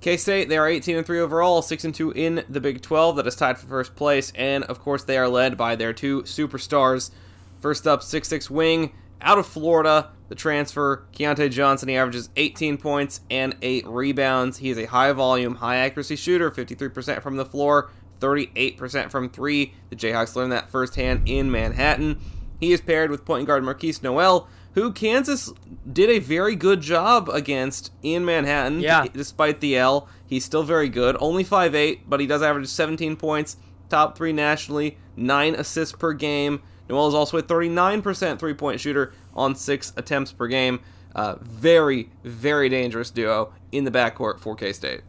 K 0.00 0.16
State, 0.16 0.48
they 0.48 0.58
are 0.58 0.68
18 0.68 0.96
and 0.98 1.06
3 1.06 1.18
overall, 1.18 1.62
6 1.62 1.84
and 1.84 1.94
2 1.94 2.10
in 2.10 2.44
the 2.46 2.60
Big 2.60 2.82
12. 2.82 3.16
That 3.16 3.26
is 3.26 3.36
tied 3.36 3.56
for 3.56 3.66
first 3.66 3.96
place, 3.96 4.32
and 4.34 4.62
of 4.64 4.78
course, 4.78 5.02
they 5.02 5.16
are 5.16 5.28
led 5.28 5.56
by 5.56 5.76
their 5.76 5.94
two 5.94 6.24
superstars. 6.24 7.10
First 7.58 7.86
up, 7.86 8.02
6 8.02 8.28
6 8.28 8.50
wing 8.50 8.92
out 9.24 9.38
of 9.38 9.46
Florida, 9.46 10.10
the 10.28 10.34
transfer, 10.34 11.06
Keyontae 11.12 11.50
Johnson. 11.50 11.88
He 11.88 11.96
averages 11.96 12.28
18 12.36 12.76
points 12.76 13.20
and 13.30 13.56
8 13.62 13.86
rebounds. 13.88 14.58
He 14.58 14.70
is 14.70 14.78
a 14.78 14.84
high 14.84 15.12
volume, 15.12 15.56
high 15.56 15.76
accuracy 15.76 16.16
shooter, 16.16 16.50
53% 16.50 17.22
from 17.22 17.36
the 17.36 17.44
floor, 17.44 17.90
38% 18.20 19.10
from 19.10 19.30
3. 19.30 19.74
The 19.90 19.96
Jayhawks 19.96 20.36
learned 20.36 20.52
that 20.52 20.70
firsthand 20.70 21.28
in 21.28 21.50
Manhattan. 21.50 22.20
He 22.60 22.72
is 22.72 22.80
paired 22.80 23.10
with 23.10 23.24
point 23.24 23.46
guard 23.46 23.64
Markquis 23.64 24.02
Nowell, 24.02 24.48
who 24.74 24.92
Kansas 24.92 25.52
did 25.90 26.10
a 26.10 26.18
very 26.18 26.56
good 26.56 26.80
job 26.80 27.28
against 27.28 27.92
in 28.02 28.24
Manhattan. 28.24 28.80
Yeah. 28.80 29.06
Despite 29.12 29.60
the 29.60 29.76
L, 29.76 30.08
he's 30.26 30.44
still 30.44 30.62
very 30.62 30.88
good. 30.88 31.16
Only 31.20 31.44
5'8, 31.44 32.00
but 32.06 32.20
he 32.20 32.26
does 32.26 32.42
average 32.42 32.68
17 32.68 33.16
points, 33.16 33.56
top 33.88 34.16
three 34.16 34.32
nationally, 34.32 34.98
9 35.16 35.54
assists 35.54 35.94
per 35.96 36.12
game. 36.12 36.60
Nowell 36.88 37.08
is 37.08 37.14
also 37.14 37.38
a 37.38 37.42
39% 37.42 38.38
three 38.38 38.54
point 38.54 38.80
shooter 38.80 39.12
on 39.34 39.54
6 39.54 39.92
attempts 39.96 40.32
per 40.32 40.46
game. 40.46 40.80
Uh, 41.14 41.36
very, 41.40 42.10
very 42.24 42.68
dangerous 42.68 43.10
duo 43.10 43.52
in 43.70 43.84
the 43.84 43.90
backcourt 43.90 44.40
for 44.40 44.56
K 44.56 44.72
State. 44.72 45.02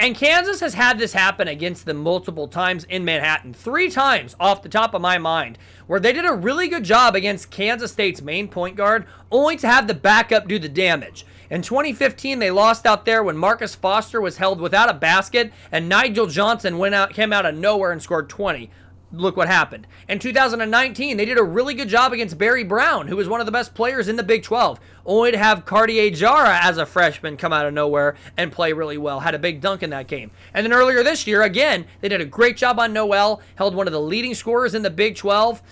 And 0.00 0.14
Kansas 0.14 0.60
has 0.60 0.74
had 0.74 0.96
this 0.96 1.12
happen 1.12 1.48
against 1.48 1.84
them 1.84 1.96
multiple 1.96 2.46
times 2.46 2.84
in 2.84 3.04
Manhattan. 3.04 3.52
Three 3.52 3.90
times 3.90 4.36
off 4.38 4.62
the 4.62 4.68
top 4.68 4.94
of 4.94 5.02
my 5.02 5.18
mind, 5.18 5.58
where 5.88 5.98
they 5.98 6.12
did 6.12 6.24
a 6.24 6.32
really 6.32 6.68
good 6.68 6.84
job 6.84 7.16
against 7.16 7.50
Kansas 7.50 7.90
State's 7.90 8.22
main 8.22 8.46
point 8.46 8.76
guard, 8.76 9.06
only 9.32 9.56
to 9.56 9.66
have 9.66 9.88
the 9.88 9.94
backup 9.94 10.46
do 10.46 10.60
the 10.60 10.68
damage. 10.68 11.26
In 11.50 11.62
2015, 11.62 12.38
they 12.38 12.52
lost 12.52 12.86
out 12.86 13.06
there 13.06 13.24
when 13.24 13.36
Marcus 13.36 13.74
Foster 13.74 14.20
was 14.20 14.36
held 14.36 14.60
without 14.60 14.88
a 14.88 14.94
basket, 14.94 15.52
and 15.72 15.88
Nigel 15.88 16.26
Johnson 16.26 16.78
went 16.78 16.94
out, 16.94 17.12
came 17.12 17.32
out 17.32 17.46
of 17.46 17.56
nowhere 17.56 17.90
and 17.90 18.00
scored 18.00 18.28
20 18.28 18.70
look 19.12 19.36
what 19.36 19.48
happened. 19.48 19.86
In 20.08 20.18
2019, 20.18 21.16
they 21.16 21.24
did 21.24 21.38
a 21.38 21.42
really 21.42 21.74
good 21.74 21.88
job 21.88 22.12
against 22.12 22.38
Barry 22.38 22.64
Brown, 22.64 23.08
who 23.08 23.16
was 23.16 23.28
one 23.28 23.40
of 23.40 23.46
the 23.46 23.52
best 23.52 23.74
players 23.74 24.08
in 24.08 24.16
the 24.16 24.22
Big 24.22 24.42
12, 24.42 24.78
only 25.06 25.30
to 25.32 25.38
have 25.38 25.64
Cartier 25.64 26.10
Diarra 26.10 26.58
as 26.62 26.78
a 26.78 26.86
freshman 26.86 27.36
come 27.36 27.52
out 27.52 27.66
of 27.66 27.74
nowhere 27.74 28.16
and 28.36 28.52
play 28.52 28.72
really 28.72 28.98
well. 28.98 29.20
Had 29.20 29.34
a 29.34 29.38
big 29.38 29.60
dunk 29.60 29.82
in 29.82 29.90
that 29.90 30.08
game. 30.08 30.30
And 30.52 30.64
then 30.64 30.72
earlier 30.72 31.02
this 31.02 31.26
year, 31.26 31.42
again, 31.42 31.86
they 32.00 32.08
did 32.08 32.20
a 32.20 32.26
great 32.26 32.56
job 32.56 32.78
on 32.78 32.92
Nowell, 32.92 33.40
held 33.56 33.74
one 33.74 33.86
of 33.86 33.92
the 33.92 34.00
leading 34.00 34.34
scorers 34.34 34.74
in 34.74 34.82
the 34.82 34.90
Big 34.90 35.16
12 35.16 35.62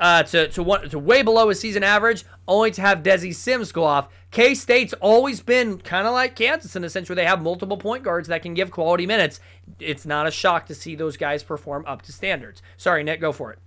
uh, 0.00 0.22
to, 0.24 0.48
to, 0.48 0.62
one, 0.62 0.88
to 0.88 0.98
way 0.98 1.22
below 1.22 1.48
his 1.48 1.60
season 1.60 1.82
average, 1.82 2.24
only 2.46 2.70
to 2.72 2.80
have 2.80 3.02
Desi 3.02 3.34
Sills 3.34 3.72
go 3.72 3.84
off. 3.84 4.08
K 4.30 4.54
State's 4.54 4.92
always 4.94 5.40
been 5.40 5.78
kind 5.78 6.06
of 6.06 6.12
like 6.12 6.36
Kansas 6.36 6.76
in 6.76 6.84
a 6.84 6.90
sense 6.90 7.08
where 7.08 7.16
they 7.16 7.24
have 7.24 7.42
multiple 7.42 7.78
point 7.78 8.02
guards 8.02 8.28
that 8.28 8.42
can 8.42 8.54
give 8.54 8.70
quality 8.70 9.06
minutes. 9.06 9.40
It's 9.80 10.06
not 10.06 10.26
a 10.26 10.30
shock 10.30 10.66
to 10.66 10.74
see 10.74 10.94
those 10.94 11.16
guys 11.16 11.42
perform 11.42 11.84
up 11.86 12.02
to 12.02 12.12
standards. 12.12 12.62
Sorry, 12.76 13.02
Nick, 13.02 13.20
go 13.20 13.32
for 13.32 13.52
it. 13.52 13.58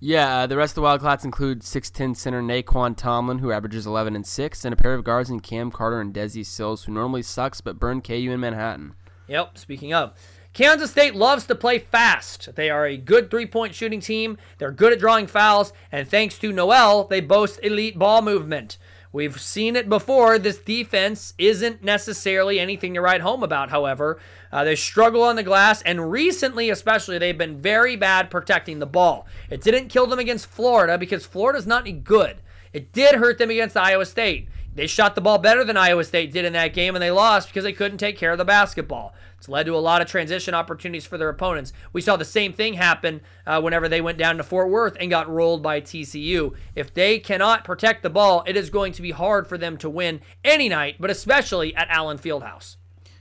Yeah, 0.00 0.38
uh, 0.38 0.46
the 0.46 0.56
rest 0.56 0.72
of 0.72 0.74
the 0.76 0.82
Wildcats 0.82 1.24
include 1.24 1.62
6'10 1.62 2.16
center 2.16 2.40
Nae'Qwan 2.40 2.96
Tomlin, 2.96 3.38
who 3.38 3.50
averages 3.50 3.84
11 3.84 4.14
and 4.14 4.24
6, 4.24 4.64
and 4.64 4.72
a 4.72 4.76
pair 4.76 4.94
of 4.94 5.02
guards 5.02 5.28
in 5.28 5.40
Cam 5.40 5.72
Carter 5.72 6.00
and 6.00 6.14
Desi 6.14 6.46
Sills, 6.46 6.84
who 6.84 6.92
normally 6.92 7.22
sucks 7.22 7.60
but 7.60 7.80
burned 7.80 8.04
KU 8.04 8.12
in 8.14 8.38
Manhattan. 8.38 8.94
Yep, 9.26 9.58
speaking 9.58 9.92
of. 9.92 10.12
Kansas 10.58 10.90
State 10.90 11.14
loves 11.14 11.46
to 11.46 11.54
play 11.54 11.78
fast. 11.78 12.56
They 12.56 12.68
are 12.68 12.84
a 12.84 12.96
good 12.96 13.30
three 13.30 13.46
point 13.46 13.76
shooting 13.76 14.00
team. 14.00 14.36
They're 14.58 14.72
good 14.72 14.92
at 14.92 14.98
drawing 14.98 15.28
fouls, 15.28 15.72
and 15.92 16.08
thanks 16.08 16.36
to 16.40 16.50
Nowell, 16.50 17.04
they 17.04 17.20
boast 17.20 17.60
elite 17.62 17.96
ball 17.96 18.22
movement. 18.22 18.76
We've 19.12 19.40
seen 19.40 19.76
it 19.76 19.88
before. 19.88 20.36
This 20.36 20.58
defense 20.58 21.32
isn't 21.38 21.84
necessarily 21.84 22.58
anything 22.58 22.92
to 22.94 23.00
write 23.00 23.20
home 23.20 23.44
about, 23.44 23.70
however. 23.70 24.18
Uh, 24.50 24.64
they 24.64 24.74
struggle 24.74 25.22
on 25.22 25.36
the 25.36 25.44
glass, 25.44 25.80
and 25.82 26.10
recently, 26.10 26.70
especially, 26.70 27.18
they've 27.18 27.38
been 27.38 27.62
very 27.62 27.94
bad 27.94 28.28
protecting 28.28 28.80
the 28.80 28.84
ball. 28.84 29.28
It 29.48 29.62
didn't 29.62 29.90
kill 29.90 30.08
them 30.08 30.18
against 30.18 30.46
Florida 30.46 30.98
because 30.98 31.24
Florida's 31.24 31.68
not 31.68 31.82
any 31.82 31.92
good. 31.92 32.38
It 32.72 32.90
did 32.92 33.14
hurt 33.14 33.38
them 33.38 33.50
against 33.50 33.76
Iowa 33.76 34.06
State. 34.06 34.48
They 34.74 34.88
shot 34.88 35.14
the 35.14 35.20
ball 35.20 35.38
better 35.38 35.64
than 35.64 35.76
Iowa 35.76 36.04
State 36.04 36.32
did 36.32 36.44
in 36.44 36.52
that 36.54 36.74
game, 36.74 36.94
and 36.94 37.02
they 37.02 37.10
lost 37.10 37.48
because 37.48 37.64
they 37.64 37.72
couldn't 37.72 37.98
take 37.98 38.16
care 38.16 38.32
of 38.32 38.38
the 38.38 38.44
basketball. 38.44 39.14
It's 39.38 39.48
led 39.48 39.66
to 39.66 39.76
a 39.76 39.78
lot 39.78 40.02
of 40.02 40.08
transition 40.08 40.52
opportunities 40.52 41.06
for 41.06 41.16
their 41.16 41.28
opponents. 41.28 41.72
We 41.92 42.00
saw 42.00 42.16
the 42.16 42.24
same 42.24 42.52
thing 42.52 42.74
happen 42.74 43.20
uh, 43.46 43.60
whenever 43.60 43.88
they 43.88 44.00
went 44.00 44.18
down 44.18 44.36
to 44.36 44.42
Fort 44.42 44.68
Worth 44.68 44.96
and 44.98 45.10
got 45.10 45.30
rolled 45.30 45.62
by 45.62 45.80
TCU. 45.80 46.54
If 46.74 46.92
they 46.92 47.20
cannot 47.20 47.64
protect 47.64 48.02
the 48.02 48.10
ball, 48.10 48.42
it 48.46 48.56
is 48.56 48.68
going 48.68 48.92
to 48.94 49.02
be 49.02 49.12
hard 49.12 49.46
for 49.46 49.56
them 49.56 49.76
to 49.78 49.88
win 49.88 50.20
any 50.44 50.68
night, 50.68 50.96
but 50.98 51.10
especially 51.10 51.74
at 51.76 51.88
Allen 51.88 52.18
Fieldhouse. 52.18 52.76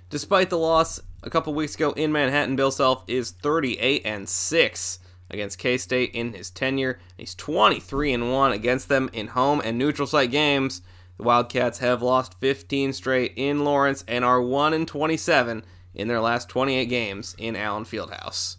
Despite 0.10 0.50
the 0.50 0.58
loss 0.58 1.00
a 1.22 1.30
couple 1.30 1.54
weeks 1.54 1.76
ago 1.76 1.92
in 1.92 2.12
Manhattan, 2.12 2.56
Bill 2.56 2.72
Self 2.72 3.04
is 3.08 3.32
38 3.32 4.02
and 4.04 4.28
6 4.28 5.00
against 5.30 5.60
K 5.60 5.78
State 5.78 6.12
in 6.14 6.34
his 6.34 6.50
tenure. 6.50 7.00
He's 7.18 7.36
23 7.36 8.14
and 8.14 8.32
1 8.32 8.52
against 8.54 8.90
them 8.90 9.10
in 9.14 9.28
home 9.28 9.62
and 9.64 9.78
neutral 9.78 10.08
site 10.08 10.32
games. 10.32 10.82
The 11.18 11.24
Wildcats 11.24 11.80
have 11.80 12.02
lost 12.02 12.40
15 12.40 12.94
straight 12.94 13.34
in 13.36 13.64
Lawrence 13.64 14.04
and 14.08 14.24
are 14.24 14.42
1 14.42 14.74
and 14.74 14.88
27 14.88 15.64
in 15.98 16.08
their 16.08 16.22
last 16.22 16.48
28 16.48 16.86
games 16.86 17.36
in 17.38 17.58
Allen 17.58 17.84
Fieldhouse. 17.84 18.56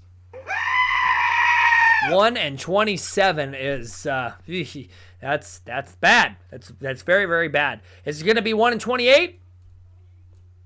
One 2.10 2.36
and 2.36 2.60
twenty-seven 2.60 3.54
is 3.54 4.06
uh, 4.06 4.34
that's 5.20 5.58
that's 5.60 5.96
bad. 5.96 6.36
That's 6.50 6.68
that's 6.80 7.02
very 7.02 7.26
very 7.26 7.48
bad. 7.48 7.80
Is 8.04 8.22
it 8.22 8.24
going 8.24 8.36
to 8.36 8.42
be 8.42 8.54
one 8.54 8.72
and 8.72 8.80
twenty-eight? 8.80 9.40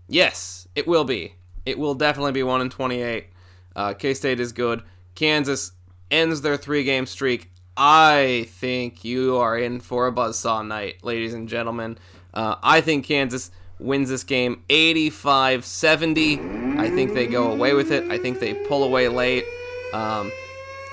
Yes, 0.08 0.68
it 0.74 0.86
will 0.86 1.04
be. 1.04 1.36
It 1.64 1.78
will 1.78 1.94
definitely 1.94 2.32
be 2.32 2.42
1 2.42 2.60
and 2.60 2.70
28. 2.70 3.28
Uh, 3.74 3.94
K 3.94 4.12
State 4.14 4.40
is 4.40 4.52
good. 4.52 4.82
Kansas 5.14 5.72
ends 6.10 6.42
their 6.42 6.56
three 6.56 6.84
game 6.84 7.06
streak. 7.06 7.50
I 7.76 8.46
think 8.50 9.04
you 9.04 9.38
are 9.38 9.56
in 9.56 9.80
for 9.80 10.06
a 10.06 10.12
buzzsaw 10.12 10.66
night, 10.66 11.02
ladies 11.02 11.32
and 11.32 11.48
gentlemen. 11.48 11.96
Uh, 12.34 12.56
I 12.62 12.82
think 12.82 13.06
Kansas 13.06 13.50
wins 13.82 14.08
this 14.08 14.24
game 14.24 14.62
85 14.68 15.64
70. 15.64 16.40
I 16.78 16.90
think 16.90 17.14
they 17.14 17.26
go 17.26 17.52
away 17.52 17.74
with 17.74 17.90
it. 17.90 18.10
I 18.10 18.18
think 18.18 18.40
they 18.40 18.54
pull 18.54 18.84
away 18.84 19.08
late. 19.08 19.44
Um, 19.92 20.32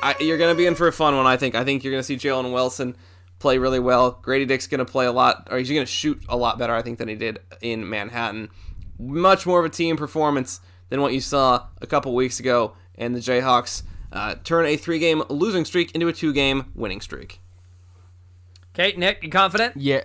I, 0.01 0.15
you're 0.19 0.37
going 0.37 0.53
to 0.53 0.57
be 0.57 0.65
in 0.65 0.75
for 0.75 0.87
a 0.87 0.93
fun 0.93 1.15
one, 1.15 1.25
I 1.25 1.37
think. 1.37 1.55
I 1.55 1.63
think 1.63 1.83
you're 1.83 1.91
going 1.91 2.03
to 2.03 2.05
see 2.05 2.17
Jalen 2.17 2.53
Wilson 2.53 2.95
play 3.39 3.57
really 3.57 3.79
well. 3.79 4.19
Grady 4.21 4.45
Dick's 4.45 4.67
going 4.67 4.79
to 4.79 4.85
play 4.85 5.05
a 5.05 5.11
lot, 5.11 5.47
or 5.49 5.57
he's 5.57 5.69
going 5.69 5.81
to 5.81 5.91
shoot 5.91 6.21
a 6.29 6.37
lot 6.37 6.57
better, 6.57 6.73
I 6.73 6.81
think, 6.81 6.99
than 6.99 7.07
he 7.07 7.15
did 7.15 7.39
in 7.61 7.89
Manhattan. 7.89 8.49
Much 8.97 9.45
more 9.45 9.59
of 9.59 9.65
a 9.65 9.69
team 9.69 9.97
performance 9.97 10.59
than 10.89 11.01
what 11.01 11.13
you 11.13 11.21
saw 11.21 11.67
a 11.81 11.87
couple 11.87 12.13
weeks 12.13 12.39
ago, 12.39 12.73
and 12.95 13.15
the 13.15 13.19
Jayhawks 13.19 13.83
uh, 14.11 14.35
turn 14.43 14.65
a 14.65 14.75
three 14.75 14.99
game 14.99 15.23
losing 15.29 15.65
streak 15.65 15.93
into 15.93 16.07
a 16.07 16.13
two 16.13 16.33
game 16.33 16.71
winning 16.75 17.01
streak. 17.01 17.39
Okay, 18.73 18.95
Nick, 18.97 19.23
you 19.23 19.29
confident? 19.29 19.75
Yeah. 19.77 20.03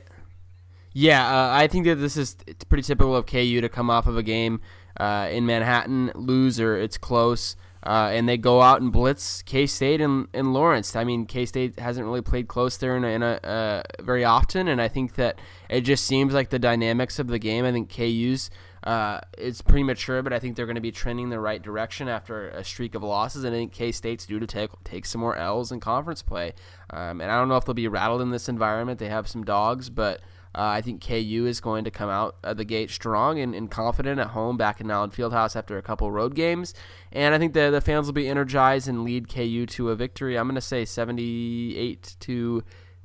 Yeah, 0.97 1.27
uh, 1.27 1.53
I 1.53 1.66
think 1.66 1.87
that 1.87 1.97
this 1.97 2.16
is 2.16 2.37
it's 2.47 2.65
pretty 2.65 2.85
typical 2.85 3.16
of 3.16 3.27
KU 3.27 3.61
to 3.61 3.69
come 3.69 3.91
off 3.91 4.07
of 4.07 4.16
a 4.16 4.23
game 4.23 4.61
uh, 4.97 5.29
in 5.31 5.45
Manhattan, 5.45 6.12
lose 6.15 6.61
or 6.61 6.77
it's 6.77 6.97
close, 6.97 7.57
uh, 7.83 8.11
and 8.12 8.29
they 8.29 8.37
go 8.37 8.62
out 8.62 8.81
and 8.81 8.93
blitz 8.93 9.43
K 9.43 9.66
State 9.66 10.01
and, 10.01 10.29
and 10.33 10.55
Lawrence. 10.55 10.95
I 10.95 11.03
mean, 11.03 11.27
K 11.27 11.47
State 11.47 11.81
hasn't 11.81 12.07
really 12.07 12.23
played 12.23 12.47
close 12.47 12.77
there 12.77 12.97
in 12.97 13.05
a, 13.05 13.09
in 13.09 13.23
a 13.25 13.33
uh, 13.43 13.83
very 14.03 14.25
often, 14.25 14.69
and 14.69 14.81
I 14.81 14.87
think 14.87 15.16
that 15.16 15.41
it 15.69 15.81
just 15.81 16.05
seems 16.05 16.33
like 16.33 16.51
the 16.51 16.61
dynamics 16.61 17.19
of 17.19 17.27
the 17.27 17.41
game. 17.41 17.65
I 17.65 17.73
think 17.73 17.93
KU's 17.93 18.49
uh, 18.85 19.19
it's 19.39 19.62
premature, 19.62 20.23
but 20.23 20.33
I 20.33 20.39
think 20.39 20.57
they're 20.57 20.66
going 20.66 20.75
to 20.75 20.81
be 20.81 20.93
trending 20.93 21.31
the 21.31 21.41
right 21.41 21.61
direction 21.61 22.07
after 22.07 22.51
a 22.51 22.62
streak 22.62 22.95
of 22.95 23.03
losses. 23.03 23.43
And 23.43 23.55
I 23.55 23.59
think 23.59 23.73
K 23.73 23.91
State's 23.91 24.27
due 24.27 24.39
to 24.39 24.47
take 24.47 24.71
take 24.85 25.07
some 25.07 25.23
more 25.23 25.35
L's 25.35 25.73
in 25.73 25.81
conference 25.81 26.23
play. 26.23 26.53
Um, 26.91 27.21
and 27.21 27.33
I 27.33 27.39
don't 27.39 27.49
know 27.49 27.57
if 27.57 27.65
they'll 27.65 27.75
be 27.75 27.89
rattled 27.89 28.21
in 28.21 28.31
this 28.31 28.49
environment. 28.49 29.01
They 29.01 29.09
have 29.09 29.27
some 29.27 29.43
dogs, 29.43 29.91
but 29.91 30.21
uh, 30.55 30.63
I 30.63 30.83
think 30.83 31.05
KU 31.05 31.47
is 31.49 31.61
going 31.61 31.85
to 31.85 31.91
come 31.91 32.09
out 32.09 32.37
of 32.45 32.57
the 32.57 32.65
gate 32.65 32.91
strong 32.91 33.41
and, 33.41 33.55
and 33.55 33.71
confident 33.71 34.21
at 34.21 34.29
home 34.29 34.57
back 34.57 34.81
in 34.81 34.91
Allen 34.91 35.11
Fieldhouse 35.11 35.57
after 35.57 35.77
a 35.77 35.83
couple 35.83 36.11
road 36.13 36.35
games. 36.35 36.75
And 37.11 37.35
I 37.35 37.39
think 37.39 37.55
the, 37.55 37.71
the 37.71 37.81
fans 37.81 38.07
will 38.07 38.13
be 38.13 38.29
energized 38.29 38.87
and 38.87 39.03
lead 39.03 39.29
KU 39.29 39.67
to 39.67 39.91
a 39.91 39.97
victory. 39.97 40.39
I'm 40.39 40.47
going 40.47 40.55
to 40.55 40.61
say 40.61 40.85
78 40.85 42.17
to 42.21 42.63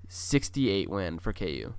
68 0.08 0.90
win 0.90 1.18
for 1.18 1.34
KU. 1.34 1.74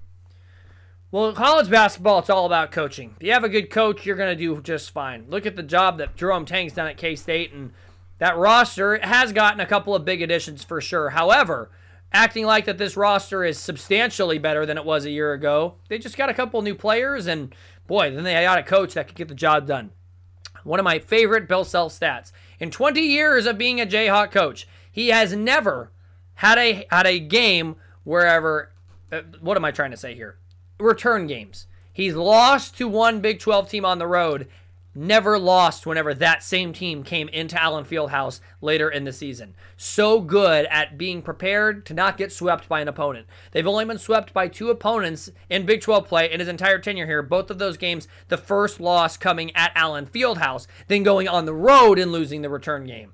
Well, 1.12 1.32
college 1.32 1.68
basketball, 1.68 2.20
it's 2.20 2.30
all 2.30 2.46
about 2.46 2.70
coaching. 2.70 3.14
If 3.18 3.26
you 3.26 3.32
have 3.32 3.42
a 3.42 3.48
good 3.48 3.68
coach, 3.70 4.06
you're 4.06 4.16
going 4.16 4.36
to 4.36 4.40
do 4.40 4.60
just 4.62 4.90
fine. 4.92 5.26
Look 5.28 5.44
at 5.44 5.56
the 5.56 5.62
job 5.62 5.98
that 5.98 6.16
Jerome 6.16 6.46
Tang's 6.46 6.72
done 6.72 6.86
at 6.86 6.96
K 6.96 7.16
State, 7.16 7.52
and 7.52 7.72
that 8.18 8.36
roster 8.36 8.98
has 8.98 9.32
gotten 9.32 9.58
a 9.58 9.66
couple 9.66 9.94
of 9.94 10.04
big 10.04 10.22
additions 10.22 10.62
for 10.62 10.80
sure. 10.80 11.10
However, 11.10 11.70
acting 12.12 12.46
like 12.46 12.64
that 12.64 12.78
this 12.78 12.96
roster 12.96 13.44
is 13.44 13.58
substantially 13.58 14.38
better 14.38 14.66
than 14.66 14.78
it 14.78 14.84
was 14.84 15.04
a 15.04 15.10
year 15.10 15.32
ago, 15.32 15.74
they 15.88 15.98
just 15.98 16.16
got 16.16 16.28
a 16.30 16.34
couple 16.34 16.60
new 16.62 16.74
players, 16.74 17.26
and 17.26 17.54
boy, 17.86 18.10
then 18.10 18.24
they 18.24 18.34
got 18.34 18.58
a 18.58 18.62
coach 18.62 18.94
that 18.94 19.06
could 19.06 19.16
get 19.16 19.28
the 19.28 19.34
job 19.34 19.66
done. 19.66 19.90
One 20.64 20.80
of 20.80 20.84
my 20.84 20.98
favorite 20.98 21.48
Bill 21.48 21.64
Self 21.64 21.98
stats. 21.98 22.32
In 22.58 22.70
20 22.70 23.00
years 23.00 23.46
of 23.46 23.56
being 23.56 23.80
a 23.80 23.86
Jayhawk 23.86 24.30
coach, 24.30 24.68
he 24.92 25.08
has 25.08 25.34
never 25.34 25.90
had 26.34 26.58
a 26.58 26.86
had 26.90 27.06
a 27.06 27.18
game 27.18 27.76
wherever. 28.04 28.72
Uh, 29.10 29.22
what 29.40 29.56
am 29.56 29.64
I 29.64 29.70
trying 29.70 29.90
to 29.90 29.96
say 29.96 30.14
here? 30.14 30.36
return 30.80 31.26
games. 31.26 31.66
He's 31.92 32.14
lost 32.14 32.76
to 32.78 32.88
one 32.88 33.20
Big 33.20 33.38
12 33.38 33.68
team 33.68 33.84
on 33.84 33.98
the 33.98 34.06
road, 34.06 34.48
never 34.94 35.38
lost 35.38 35.86
whenever 35.86 36.12
that 36.14 36.42
same 36.42 36.72
team 36.72 37.02
came 37.02 37.28
into 37.28 37.60
Allen 37.60 37.84
Fieldhouse 37.84 38.40
later 38.60 38.88
in 38.88 39.04
the 39.04 39.12
season. 39.12 39.54
So 39.76 40.20
good 40.20 40.66
at 40.66 40.98
being 40.98 41.22
prepared 41.22 41.86
to 41.86 41.94
not 41.94 42.16
get 42.16 42.32
swept 42.32 42.68
by 42.68 42.80
an 42.80 42.88
opponent. 42.88 43.26
They've 43.52 43.66
only 43.66 43.84
been 43.84 43.98
swept 43.98 44.32
by 44.32 44.48
two 44.48 44.70
opponents 44.70 45.30
in 45.48 45.66
Big 45.66 45.80
12 45.80 46.06
play 46.06 46.30
in 46.30 46.40
his 46.40 46.48
entire 46.48 46.78
tenure 46.78 47.06
here. 47.06 47.22
Both 47.22 47.50
of 47.50 47.58
those 47.58 47.76
games, 47.76 48.08
the 48.28 48.36
first 48.36 48.80
loss 48.80 49.16
coming 49.16 49.54
at 49.54 49.72
Allen 49.74 50.06
Fieldhouse, 50.06 50.66
then 50.88 51.02
going 51.02 51.28
on 51.28 51.44
the 51.44 51.54
road 51.54 51.98
and 51.98 52.12
losing 52.12 52.42
the 52.42 52.50
return 52.50 52.86
game. 52.86 53.12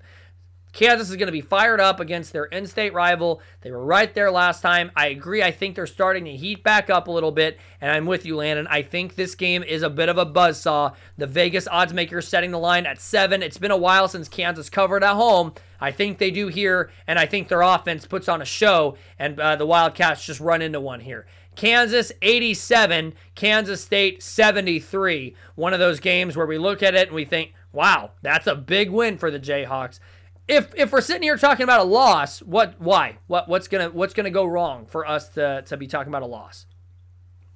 Kansas 0.77 1.09
is 1.09 1.17
going 1.17 1.27
to 1.29 1.33
be 1.33 1.41
fired 1.41 1.81
up 1.81 2.01
against 2.01 2.35
their 2.35 2.45
in 2.45 2.67
state 2.67 2.93
rival. 2.93 3.41
They 3.63 3.71
were 3.71 3.83
right 3.83 4.13
there 4.13 4.31
last 4.31 4.61
time. 4.61 4.91
I 4.95 5.07
agree. 5.07 5.43
I 5.43 5.51
think 5.51 5.75
they're 5.75 5.87
starting 5.87 6.27
to 6.27 6.37
heat 6.37 6.63
back 6.63 6.91
up 6.91 7.09
a 7.09 7.11
little 7.11 7.33
bit, 7.33 7.59
and 7.81 7.91
I'm 7.91 8.05
with 8.05 8.27
you, 8.27 8.37
Landon. 8.37 8.67
I 8.67 8.83
think 8.83 9.15
this 9.15 9.35
game 9.35 9.63
is 9.63 9.81
a 9.83 9.89
bit 9.89 10.11
of 10.11 10.19
a 10.19 10.27
buzzsaw. 10.27 10.95
The 11.17 11.27
Vegas 11.27 11.67
odds 11.67 11.95
makers 11.95 12.29
setting 12.29 12.51
the 12.51 12.59
line 12.59 12.85
at 12.85 13.01
seven. 13.01 13.43
It's 13.43 13.57
been 13.57 13.71
a 13.71 13.77
while 13.77 14.07
since 14.07 14.29
Kansas 14.29 14.69
covered 14.69 15.03
at 15.03 15.15
home. 15.15 15.55
I 15.81 15.93
think 15.93 16.19
they 16.19 16.31
do 16.31 16.49
here, 16.49 16.91
and 17.07 17.19
I 17.19 17.25
think 17.25 17.49
their 17.49 17.63
offense 17.63 18.05
puts 18.05 18.29
on 18.29 18.43
a 18.43 18.47
show, 18.47 18.99
and 19.19 19.41
uh, 19.41 19.57
the 19.57 19.65
Wildcats 19.65 20.27
just 20.27 20.41
run 20.41 20.61
into 20.61 20.79
one 20.79 21.01
here. 21.01 21.25
Kansas 21.55 22.13
87, 22.21 23.15
Kansas 23.35 23.81
State 23.83 24.23
73. 24.23 25.35
One 25.55 25.73
of 25.73 25.79
those 25.79 26.01
games 26.01 26.37
where 26.37 26.45
we 26.45 26.59
look 26.59 26.83
at 26.83 26.95
it 26.95 27.09
and 27.09 27.17
we 27.17 27.25
think, 27.25 27.55
wow, 27.73 28.11
that's 28.21 28.47
a 28.47 28.55
big 28.55 28.91
win 28.91 29.17
for 29.17 29.31
the 29.31 29.41
Jayhawks 29.41 30.01
if 30.49 30.75
if 30.77 30.93
we're 30.93 31.01
sitting 31.01 31.23
here 31.23 31.37
talking 31.37 31.65
about 31.65 31.81
a 31.81 31.85
loss, 31.85 32.41
what 32.41 32.81
why? 32.81 33.19
What 33.27 33.49
what's 33.49 33.69
gonna 33.69 33.91
what's 33.91 34.15
gonna 34.15 34.31
go 34.31 34.45
wrong 34.45 34.87
for 34.87 35.07
us 35.07 35.29
to 35.31 35.63
to 35.67 35.77
be 35.77 35.87
talking 35.87 36.11
about 36.11 36.23
a 36.23 36.27
loss? 36.27 36.67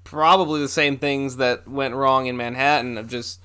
Probably 0.04 0.60
the 0.60 0.68
same 0.68 0.98
things 0.98 1.36
that 1.36 1.68
went 1.68 1.94
wrong 1.94 2.26
in 2.26 2.36
Manhattan 2.36 2.98
of 2.98 3.06
just 3.08 3.40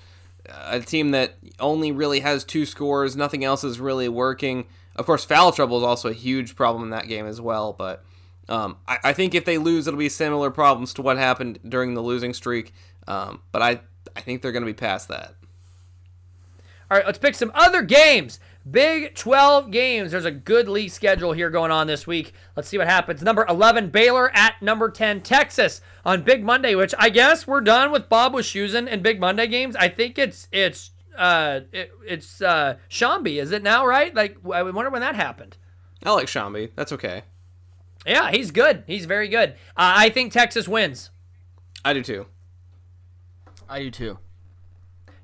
a 0.50 0.80
team 0.80 1.12
that 1.12 1.36
only 1.60 1.92
really 1.92 2.22
has 2.22 2.44
two 2.44 2.66
scores, 2.66 3.16
nothing 3.16 3.44
else 3.44 3.64
is 3.64 3.80
really 3.80 4.10
working. 4.10 4.66
Of 4.96 5.06
course, 5.06 5.26
foul 5.26 5.52
trouble 5.52 5.78
is 5.78 5.84
also 5.84 6.10
a 6.10 6.14
huge 6.14 6.56
problem 6.56 6.84
in 6.84 6.90
that 6.92 7.08
game 7.08 7.26
as 7.26 7.42
well. 7.42 7.74
But 7.74 8.04
um, 8.48 8.78
I, 8.88 9.00
I, 9.06 9.14
think 9.14 9.36
if 9.36 9.44
they 9.44 9.58
lose, 9.58 9.88
it'll 9.88 9.98
be 9.98 10.10
similar 10.10 10.52
problems 10.52 10.94
to 10.96 11.02
what 11.02 11.18
happened 11.18 11.60
during 11.68 11.94
the 11.94 12.02
losing 12.02 12.34
streak. 12.34 12.74
Um, 13.08 13.42
but 13.52 13.62
I 13.62 13.82
I 14.16 14.22
think 14.22 14.42
they're 14.42 14.52
going 14.52 14.64
to 14.64 14.72
be 14.72 14.74
past 14.74 15.08
that. 15.10 15.36
All 16.90 16.98
right, 16.98 17.06
let's 17.06 17.18
pick 17.18 17.36
some 17.36 17.52
other 17.56 17.82
games. 17.82 18.40
Big 18.70 19.14
12 19.14 19.70
games. 19.70 20.12
There's 20.12 20.26
a 20.26 20.32
good 20.32 20.68
league 20.68 20.90
schedule 20.90 21.34
here 21.34 21.52
going 21.52 21.72
on 21.72 21.86
this 21.86 22.08
week. 22.08 22.34
Let's 22.56 22.68
see 22.68 22.80
what 22.80 22.88
happens. 22.88 23.22
Number 23.22 23.46
11, 23.48 23.90
Baylor 23.90 24.36
at 24.36 24.60
number 24.62 24.90
10, 24.90 25.22
Texas 25.22 25.82
on 26.04 26.24
Big 26.24 26.44
Monday, 26.44 26.74
which 26.74 26.96
I 26.98 27.10
guess 27.10 27.46
we're 27.46 27.62
done 27.62 27.92
with 27.92 28.10
Bob 28.10 28.34
Wischusen 28.34 28.88
and 28.90 29.04
Big 29.04 29.20
Monday 29.20 29.46
games. 29.48 29.76
I 29.76 29.90
think 29.90 30.18
it's 30.18 30.48
it's 30.52 30.92
uh 31.16 31.62
it, 31.72 31.92
it's 32.08 32.42
uh 32.42 32.78
Shambi, 32.90 33.40
is 33.40 33.52
it 33.52 33.62
now, 33.62 33.86
right? 33.86 34.14
Like 34.16 34.38
I 34.52 34.64
wonder 34.64 34.90
when 34.90 35.02
that 35.02 35.16
happened. 35.16 35.58
I 36.04 36.12
like 36.14 36.28
Shambi. 36.28 36.72
That's 36.76 36.92
okay. 36.92 37.24
Yeah, 38.06 38.32
he's 38.32 38.52
good. 38.52 38.84
He's 38.88 39.06
very 39.06 39.28
good. 39.28 39.52
Uh, 39.76 39.94
I 39.98 40.10
think 40.10 40.32
Texas 40.32 40.68
wins. 40.68 41.10
I 41.84 41.94
do 41.94 42.04
too. 42.04 42.28
I 43.68 43.80
do 43.80 43.90
too. 43.92 44.20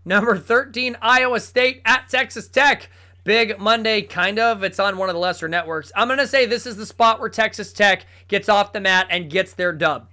Number 0.03 0.35
13, 0.35 0.97
Iowa 1.01 1.39
State 1.39 1.81
at 1.85 2.09
Texas 2.09 2.47
Tech. 2.47 2.89
Big 3.23 3.59
Monday, 3.59 4.01
kind 4.01 4.39
of. 4.39 4.63
It's 4.63 4.79
on 4.79 4.97
one 4.97 5.09
of 5.09 5.13
the 5.15 5.19
lesser 5.19 5.47
networks. 5.47 5.91
I'm 5.95 6.07
going 6.07 6.19
to 6.19 6.27
say 6.27 6.45
this 6.45 6.65
is 6.65 6.77
the 6.77 6.85
spot 6.85 7.19
where 7.19 7.29
Texas 7.29 7.71
Tech 7.71 8.05
gets 8.27 8.49
off 8.49 8.73
the 8.73 8.79
mat 8.79 9.07
and 9.09 9.29
gets 9.29 9.53
their 9.53 9.71
dub. 9.73 10.09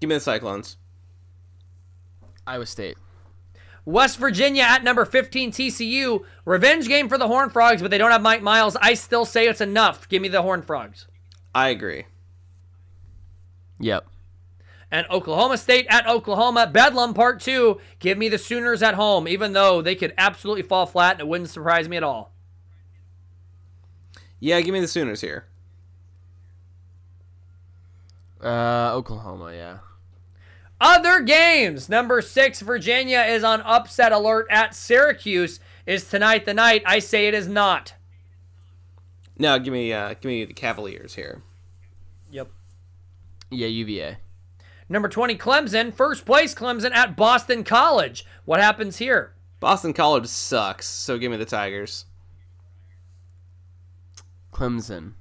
Give 0.00 0.08
me 0.08 0.14
the 0.14 0.20
Cyclones. 0.20 0.76
Iowa 2.46 2.66
State. 2.66 2.96
West 3.84 4.18
Virginia 4.18 4.62
at 4.62 4.84
number 4.84 5.04
15, 5.04 5.52
TCU. 5.52 6.24
Revenge 6.44 6.88
game 6.88 7.08
for 7.08 7.18
the 7.18 7.28
Horned 7.28 7.52
Frogs, 7.52 7.82
but 7.82 7.90
they 7.90 7.98
don't 7.98 8.10
have 8.10 8.22
Mike 8.22 8.42
Miles. 8.42 8.76
I 8.76 8.94
still 8.94 9.24
say 9.24 9.48
it's 9.48 9.60
enough. 9.60 10.08
Give 10.08 10.22
me 10.22 10.28
the 10.28 10.42
Horned 10.42 10.66
Frogs. 10.66 11.06
I 11.54 11.68
agree. 11.68 12.06
Yep. 13.80 14.06
And 14.90 15.06
Oklahoma 15.10 15.58
State 15.58 15.86
at 15.88 16.06
Oklahoma. 16.08 16.66
Bedlam 16.66 17.14
Part 17.14 17.40
2. 17.40 17.80
Give 17.98 18.18
me 18.18 18.28
the 18.28 18.38
Sooners 18.38 18.82
at 18.82 18.94
home, 18.94 19.26
even 19.26 19.52
though 19.52 19.82
they 19.82 19.94
could 19.94 20.14
absolutely 20.16 20.62
fall 20.62 20.86
flat 20.86 21.12
and 21.12 21.20
it 21.22 21.28
wouldn't 21.28 21.50
surprise 21.50 21.88
me 21.88 21.96
at 21.96 22.04
all. 22.04 22.35
Yeah, 24.40 24.60
give 24.60 24.72
me 24.72 24.80
the 24.80 24.88
Sooners 24.88 25.20
here. 25.20 25.46
Uh, 28.42 28.92
Oklahoma, 28.94 29.52
yeah. 29.54 29.78
Other 30.80 31.20
games. 31.20 31.88
Number 31.88 32.20
six, 32.20 32.60
Virginia 32.60 33.20
is 33.20 33.42
on 33.42 33.62
upset 33.62 34.12
alert 34.12 34.46
at 34.50 34.74
Syracuse. 34.74 35.58
Is 35.86 36.08
tonight 36.08 36.44
the 36.44 36.54
night? 36.54 36.82
I 36.84 36.98
say 36.98 37.28
it 37.28 37.34
is 37.34 37.48
not. 37.48 37.94
No, 39.38 39.58
give 39.58 39.72
me 39.72 39.92
uh, 39.92 40.10
give 40.14 40.24
me 40.24 40.44
the 40.44 40.54
Cavaliers 40.54 41.14
here. 41.14 41.42
Yep. 42.30 42.50
Yeah, 43.50 43.68
UVA. 43.68 44.18
Number 44.88 45.08
20, 45.08 45.36
Clemson. 45.36 45.92
First 45.92 46.24
place, 46.24 46.54
Clemson 46.54 46.92
at 46.92 47.16
Boston 47.16 47.64
College. 47.64 48.24
What 48.44 48.60
happens 48.60 48.98
here? 48.98 49.34
Boston 49.60 49.92
College 49.92 50.26
sucks, 50.26 50.86
so 50.86 51.18
give 51.18 51.30
me 51.30 51.36
the 51.36 51.44
Tigers. 51.44 52.05
Clemson. 54.56 55.12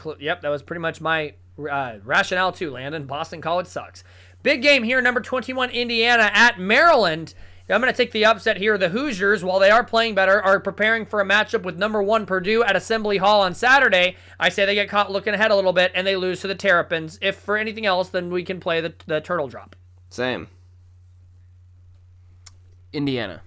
Cl- 0.00 0.16
yep, 0.20 0.40
that 0.42 0.50
was 0.50 0.62
pretty 0.62 0.80
much 0.80 1.00
my 1.00 1.34
uh, 1.58 1.96
rationale 2.04 2.52
too, 2.52 2.70
Landon. 2.70 3.06
Boston 3.06 3.40
College 3.40 3.66
sucks. 3.66 4.04
Big 4.44 4.62
game 4.62 4.84
here, 4.84 5.00
number 5.00 5.20
21, 5.20 5.70
Indiana 5.70 6.30
at 6.32 6.60
Maryland. 6.60 7.34
I'm 7.68 7.80
going 7.80 7.92
to 7.92 7.96
take 7.96 8.12
the 8.12 8.26
upset 8.26 8.58
here. 8.58 8.76
The 8.76 8.90
Hoosiers, 8.90 9.42
while 9.42 9.58
they 9.58 9.70
are 9.70 9.82
playing 9.82 10.14
better, 10.14 10.40
are 10.40 10.60
preparing 10.60 11.06
for 11.06 11.20
a 11.20 11.24
matchup 11.24 11.62
with 11.62 11.78
number 11.78 12.02
one 12.02 12.26
Purdue 12.26 12.62
at 12.62 12.76
Assembly 12.76 13.16
Hall 13.16 13.40
on 13.40 13.54
Saturday. 13.54 14.16
I 14.38 14.50
say 14.50 14.66
they 14.66 14.74
get 14.74 14.90
caught 14.90 15.10
looking 15.10 15.32
ahead 15.32 15.50
a 15.50 15.56
little 15.56 15.72
bit 15.72 15.90
and 15.94 16.06
they 16.06 16.14
lose 16.14 16.40
to 16.42 16.46
the 16.46 16.54
Terrapins. 16.54 17.18
If 17.22 17.36
for 17.36 17.56
anything 17.56 17.86
else, 17.86 18.10
then 18.10 18.30
we 18.30 18.44
can 18.44 18.60
play 18.60 18.82
the, 18.82 18.94
the 19.06 19.22
turtle 19.22 19.48
drop. 19.48 19.76
Same. 20.10 20.48
Indiana. 22.92 23.40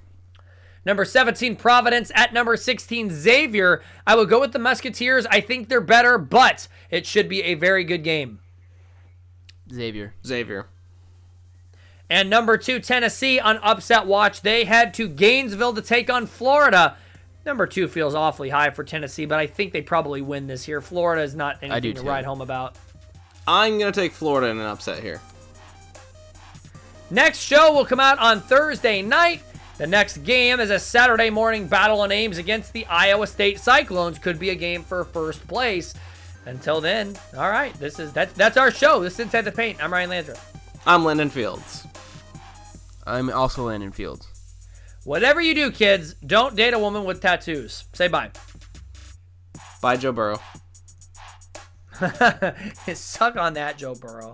Number 0.88 1.04
17, 1.04 1.58
Providence. 1.58 2.14
At 2.16 2.32
number 2.32 2.56
16, 2.56 3.10
Xavier. 3.12 3.84
I 4.08 4.16
will 4.16 4.26
go 4.26 4.40
with 4.40 4.54
the 4.54 4.60
Musketeers. 4.60 5.26
I 5.26 5.42
think 5.42 5.68
they're 5.68 5.82
better, 5.82 6.18
but 6.18 6.70
it 6.90 7.06
should 7.06 7.28
be 7.28 7.44
a 7.44 7.56
very 7.56 7.84
good 7.84 8.06
game. 8.06 8.40
Xavier. 9.70 10.14
Xavier. 10.26 10.68
And 12.10 12.30
number 12.30 12.56
two, 12.56 12.80
Tennessee 12.80 13.38
on 13.38 13.58
upset 13.58 14.06
watch. 14.06 14.44
They 14.44 14.64
head 14.64 14.94
to 14.94 15.10
Gainesville 15.10 15.74
to 15.74 15.82
take 15.82 16.10
on 16.10 16.26
Florida. 16.26 16.96
Number 17.46 17.68
two 17.68 17.90
feels 17.90 18.16
awfully 18.16 18.48
high 18.48 18.70
for 18.70 18.86
Tennessee, 18.86 19.26
but 19.26 19.40
I 19.40 19.46
think 19.46 19.74
they 19.74 19.82
probably 19.82 20.22
win 20.22 20.48
this 20.48 20.64
here. 20.64 20.80
Florida 20.80 21.22
is 21.22 21.36
not 21.36 21.58
anything 21.62 21.96
to 21.96 22.02
too. 22.02 22.08
write 22.08 22.24
home 22.24 22.40
about. 22.40 22.78
I'm 23.46 23.78
gonna 23.78 23.92
take 23.92 24.14
Florida 24.14 24.48
in 24.48 24.58
an 24.58 24.66
upset 24.66 25.04
here. 25.04 25.20
Next 27.10 27.40
show 27.40 27.74
will 27.74 27.86
come 27.86 28.00
out 28.00 28.20
on 28.20 28.40
Thursday 28.40 29.02
night. 29.02 29.42
The 29.78 29.86
next 29.86 30.24
game 30.24 30.60
is 30.60 30.72
a 30.72 30.80
Saturday 30.80 31.30
morning 31.30 31.68
battle 31.68 32.04
of 32.04 32.10
names 32.10 32.40
against 32.40 32.74
the 32.74 32.86
Iowa 32.88 33.28
State 33.28 33.60
Cyclones. 33.60 34.18
Could 34.18 34.40
be 34.40 34.50
a 34.50 34.56
game 34.56 34.82
for 34.84 35.04
first 35.04 35.48
place. 35.48 35.94
Until 36.46 36.82
then, 36.82 37.16
all 37.38 37.50
right, 37.52 37.74
this 37.76 38.00
is 38.00 38.12
that's 38.14 38.34
that's 38.34 38.58
our 38.58 38.72
show. 38.72 39.02
This 39.02 39.14
is 39.16 39.20
Inside 39.20 39.42
the 39.42 39.52
Paint. 39.52 39.84
I'm 39.84 39.92
Ryan 39.92 40.10
Landry. 40.10 40.36
I'm 40.86 41.04
Landon 41.04 41.30
Fields. 41.30 41.86
I'm 43.06 43.30
also 43.30 43.66
Landon 43.66 43.92
Fields. 43.92 44.28
Whatever 45.04 45.42
you 45.42 45.54
do, 45.54 45.72
kids, 45.72 46.16
don't 46.16 46.56
date 46.56 46.74
a 46.74 46.80
woman 46.80 47.04
with 47.04 47.22
tattoos. 47.22 47.84
Say 47.94 48.08
bye. 48.08 48.32
Bye, 49.82 49.98
Joe 49.98 50.12
Burrow. 50.12 50.40
Suck 52.94 53.36
on 53.36 53.54
that, 53.54 53.78
Joe 53.78 53.94
Burrow. 53.96 54.34